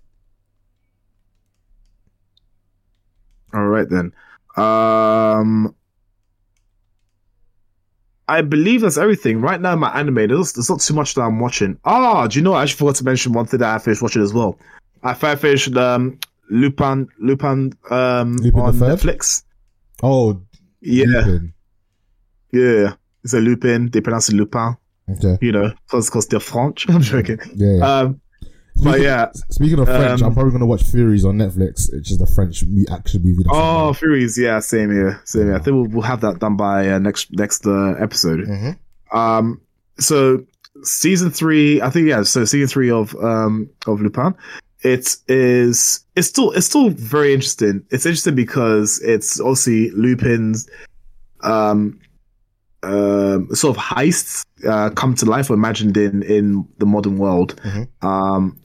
All 3.55 3.67
right 3.67 3.89
then. 3.89 4.13
Um, 4.57 5.75
I 8.29 8.43
believe 8.43 8.83
that's 8.83 8.99
everything. 8.99 9.41
Right 9.41 9.61
now, 9.61 9.75
my 9.77 9.91
anime, 9.99 10.29
there's, 10.29 10.53
there's 10.53 10.69
not 10.71 10.81
too 10.81 10.95
much 10.95 11.15
that 11.15 11.23
I'm 11.23 11.41
watching. 11.41 11.79
Ah, 11.85 12.27
do 12.27 12.39
you 12.39 12.45
know? 12.45 12.53
I 12.53 12.63
actually 12.65 12.79
forgot 12.79 12.97
to 12.97 13.05
mention 13.05 13.33
one 13.33 13.47
thing 13.47 13.61
that 13.61 13.75
I 13.75 13.79
finished 13.79 14.03
watching 14.03 14.23
as 14.23 14.33
well. 14.35 14.59
I 15.03 15.15
fi- 15.15 15.35
finished 15.37 15.75
um, 15.77 16.19
Lupin, 16.51 17.09
Lupin, 17.19 17.73
um, 17.91 18.37
Lupin 18.37 18.61
on 18.61 18.75
Netflix. 18.75 19.43
Oh, 20.03 20.41
Yeah, 20.81 21.07
Lupin. 21.07 21.55
yeah. 22.53 22.95
It's 23.25 23.33
a 23.35 23.41
Lupin. 23.41 23.91
They 23.91 24.01
pronounce 24.01 24.29
it 24.29 24.35
Lupin. 24.37 24.77
Okay. 25.11 25.39
You 25.41 25.53
know, 25.53 25.73
because 25.91 26.27
they're 26.29 26.41
French. 26.41 26.87
I'm 26.89 27.03
joking. 27.03 27.39
Yeah. 27.55 27.77
yeah. 27.79 27.99
Um, 27.99 28.21
but 28.77 28.93
Speaking- 28.93 29.03
yeah. 29.03 29.31
Speaking 29.51 29.79
of 29.81 29.87
French, 29.89 30.23
um, 30.23 30.29
I'm 30.29 30.35
probably 30.35 30.53
gonna 30.53 30.67
watch 30.67 30.85
Furies 30.85 31.25
on 31.25 31.37
Netflix, 31.37 31.93
which 31.93 32.11
is 32.11 32.19
the 32.19 32.27
French 32.27 32.63
action 32.91 33.23
movie. 33.23 33.43
That's 33.43 33.49
Oh, 33.53 33.93
Furies. 33.93 34.39
Yeah, 34.39 34.61
same 34.61 34.91
here. 34.91 35.21
Same 35.25 35.47
here. 35.47 35.55
I 35.55 35.59
think 35.59 35.75
we'll, 35.75 35.87
we'll 35.87 36.03
have 36.03 36.21
that 36.23 36.39
done 36.39 36.57
by 36.57 36.89
uh, 36.89 36.99
next 36.99 37.31
next 37.33 37.67
uh, 37.67 37.95
episode. 38.01 38.41
Mhm. 38.47 38.79
Um, 39.13 39.61
so 39.99 40.45
season 40.83 41.31
three, 41.31 41.83
I 41.83 41.91
think 41.91 42.07
yeah. 42.09 42.23
So 42.23 42.45
season 42.47 42.69
three 42.69 42.91
of 42.91 43.15
um 43.17 43.69
of 43.87 44.01
Lupin, 44.01 44.35
it 44.83 45.17
is 45.29 46.05
it's 46.17 46.29
still 46.29 46.53
it's 46.53 46.67
still 46.67 46.89
very 46.91 47.35
interesting. 47.35 47.85
It's 47.91 48.07
interesting 48.07 48.37
because 48.37 48.99
it's 49.03 49.41
obviously 49.41 49.91
Lupin's 49.91 50.71
um 51.43 51.99
um 52.83 53.55
sort 53.55 53.77
of 53.77 53.83
heists 53.83 54.45
uh, 54.67 54.91
come 54.91 55.15
to 55.15 55.27
life 55.27 55.51
or 55.51 55.55
imagined 55.55 55.97
in 55.97 56.23
in 56.23 56.67
the 56.79 56.87
modern 56.87 57.19
world. 57.19 57.61
Mhm. 57.65 57.89
Um, 58.03 58.59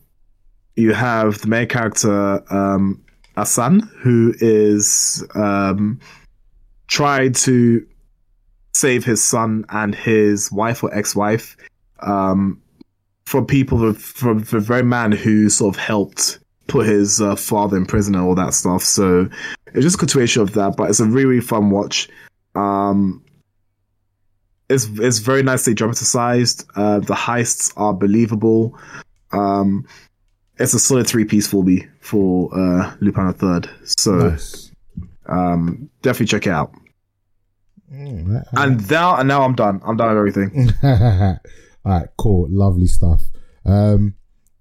you 0.76 0.94
have 0.94 1.40
the 1.40 1.48
main 1.48 1.68
character 1.68 2.44
um 2.54 3.02
Assane, 3.38 3.88
who 4.02 4.34
is 4.40 5.26
um 5.36 6.00
tried 6.88 7.36
to 7.36 7.86
save 8.74 9.06
his 9.06 9.24
son 9.24 9.66
and 9.70 9.96
his 9.96 10.52
wife 10.52 10.84
or 10.84 10.94
ex-wife 10.94 11.56
um, 12.02 12.62
from 13.26 13.46
people 13.46 13.94
from 13.94 14.40
the 14.44 14.60
very 14.60 14.84
man 14.84 15.12
who 15.12 15.50
sort 15.50 15.76
of 15.76 15.82
helped 15.82 16.40
put 16.68 16.86
his 16.86 17.22
uh, 17.22 17.36
father 17.36 17.78
in 17.78 17.86
prison 17.86 18.16
and 18.16 18.24
all 18.24 18.36
that 18.36 18.54
stuff. 18.54 18.84
So 18.84 19.30
it's 19.68 19.84
just 19.84 19.96
a 19.96 20.00
continuation 20.00 20.42
of 20.42 20.54
that, 20.54 20.76
but 20.76 20.90
it's 20.90 21.00
a 21.00 21.06
really, 21.06 21.26
really 21.26 21.42
fun 21.42 21.70
watch. 21.70 22.10
Um, 22.54 23.24
it's 24.70 24.88
it's 25.00 25.20
very 25.20 25.44
nicely 25.44 25.74
dramatized. 25.74 26.66
Uh, 26.76 27.00
the 27.00 27.14
heists 27.14 27.74
are 27.78 27.94
believable. 27.94 28.78
Um, 29.32 29.88
it's 30.58 30.74
a 30.74 30.80
solid 30.80 31.08
three 31.08 31.26
piece 31.26 31.48
for 31.48 31.64
me 31.64 31.88
for 32.00 32.50
uh, 32.58 32.96
Lupin 33.00 33.34
Third. 33.34 33.70
So 33.84 34.30
nice. 34.30 34.72
um, 35.28 35.90
definitely 36.02 36.28
check 36.28 36.48
it 36.48 36.52
out. 36.52 36.74
Mm, 37.94 38.36
right. 38.36 38.46
And 38.54 38.90
now, 38.90 39.18
and 39.18 39.28
now 39.28 39.44
I'm 39.44 39.56
done. 39.56 39.82
I'm 39.86 39.98
done 39.98 40.10
with 40.10 40.18
everything. 40.18 40.74
All 41.86 41.92
right, 41.92 42.08
cool, 42.18 42.48
lovely 42.50 42.88
stuff. 42.88 43.22
Um, 43.64 44.16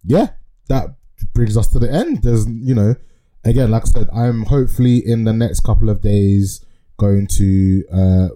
yeah, 0.04 0.28
that 0.68 0.88
brings 1.32 1.56
us 1.56 1.68
to 1.68 1.78
the 1.78 1.90
end. 1.90 2.22
There's, 2.22 2.46
you 2.46 2.74
know, 2.74 2.96
again, 3.44 3.70
like 3.70 3.82
I 3.82 3.86
said, 3.86 4.08
I'm 4.14 4.44
hopefully 4.44 4.98
in 4.98 5.24
the 5.24 5.32
next 5.32 5.60
couple 5.60 5.88
of 5.88 6.02
days 6.02 6.64
going 6.98 7.26
to 7.38 7.84
uh, 7.92 8.28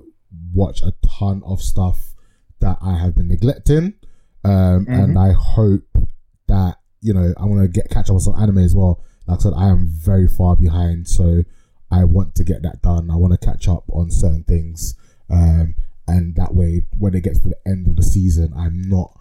watch 0.54 0.82
a 0.82 0.92
ton 1.06 1.42
of 1.44 1.60
stuff 1.60 2.14
that 2.60 2.78
I 2.82 2.98
have 2.98 3.14
been 3.14 3.28
neglecting, 3.28 3.94
um, 4.44 4.86
and 4.88 5.18
I 5.18 5.32
hope 5.32 5.84
that 6.48 6.76
you 7.00 7.12
know 7.14 7.32
I 7.38 7.44
want 7.44 7.62
to 7.62 7.68
get 7.68 7.90
catch 7.90 8.08
up 8.08 8.14
on 8.14 8.20
some 8.20 8.34
anime 8.40 8.58
as 8.58 8.74
well. 8.74 9.02
Like 9.26 9.40
I 9.40 9.42
said, 9.42 9.52
I 9.56 9.68
am 9.68 9.86
very 9.88 10.26
far 10.26 10.56
behind, 10.56 11.06
so 11.08 11.42
I 11.90 12.04
want 12.04 12.34
to 12.36 12.44
get 12.44 12.62
that 12.62 12.82
done. 12.82 13.10
I 13.10 13.16
want 13.16 13.38
to 13.38 13.46
catch 13.46 13.68
up 13.68 13.84
on 13.90 14.10
certain 14.10 14.44
things, 14.44 14.94
um, 15.30 15.74
and 16.06 16.34
that 16.36 16.54
way, 16.54 16.86
when 16.98 17.14
it 17.14 17.24
gets 17.24 17.38
to 17.40 17.48
the 17.50 17.58
end 17.70 17.86
of 17.86 17.96
the 17.96 18.02
season, 18.02 18.52
I'm 18.56 18.82
not 18.88 19.12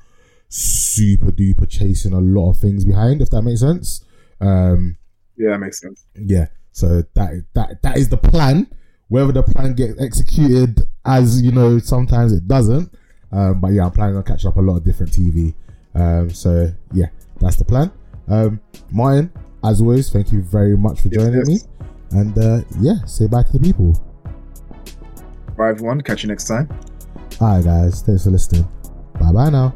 super 0.49 1.31
duper 1.31 1.69
chasing 1.69 2.13
a 2.13 2.19
lot 2.21 2.51
of 2.51 2.57
things 2.59 2.85
behind. 2.85 3.21
If 3.21 3.29
that 3.31 3.41
makes 3.41 3.59
sense. 3.61 4.03
Um, 4.39 4.97
Yeah, 5.35 5.51
that 5.51 5.59
makes 5.59 5.81
sense. 5.81 6.05
yeah. 6.15 6.47
So 6.71 7.03
that 7.15 7.43
that 7.53 7.81
that 7.81 7.97
is 7.97 8.09
the 8.09 8.17
plan. 8.17 8.67
Whether 9.09 9.31
the 9.31 9.43
plan 9.43 9.73
gets 9.73 9.99
executed, 10.01 10.81
as 11.07 11.41
you 11.41 11.51
know, 11.51 11.79
sometimes 11.79 12.34
it 12.34 12.47
doesn't. 12.47 12.93
Um, 13.31 13.59
but 13.59 13.69
yeah, 13.73 13.85
I'm 13.85 13.91
planning 13.91 14.15
on 14.17 14.23
catching 14.23 14.49
up 14.49 14.57
a 14.57 14.61
lot 14.61 14.77
of 14.77 14.84
different 14.84 15.11
TV. 15.11 15.53
Um, 15.95 16.29
so 16.29 16.71
yeah, 16.93 17.07
that's 17.39 17.55
the 17.57 17.65
plan. 17.65 17.91
Um, 18.27 18.59
Martin, 18.91 19.31
as 19.63 19.81
always, 19.81 20.09
thank 20.09 20.31
you 20.31 20.41
very 20.41 20.77
much 20.77 21.01
for 21.01 21.07
Yes, 21.09 21.23
joining 21.23 21.39
yes. 21.39 21.47
me. 21.47 21.57
And 22.11 22.38
uh, 22.38 22.61
yeah, 22.79 23.03
say 23.05 23.27
bye 23.27 23.43
to 23.43 23.53
the 23.53 23.59
people. 23.59 23.93
Bye, 25.57 25.69
everyone. 25.69 26.01
Catch 26.01 26.23
you 26.23 26.29
next 26.29 26.45
time. 26.47 26.69
Alright, 27.41 27.65
guys, 27.65 28.01
thanks 28.01 28.23
for 28.23 28.31
listening. 28.31 28.67
Bye 29.19 29.31
bye 29.31 29.49
now. 29.49 29.73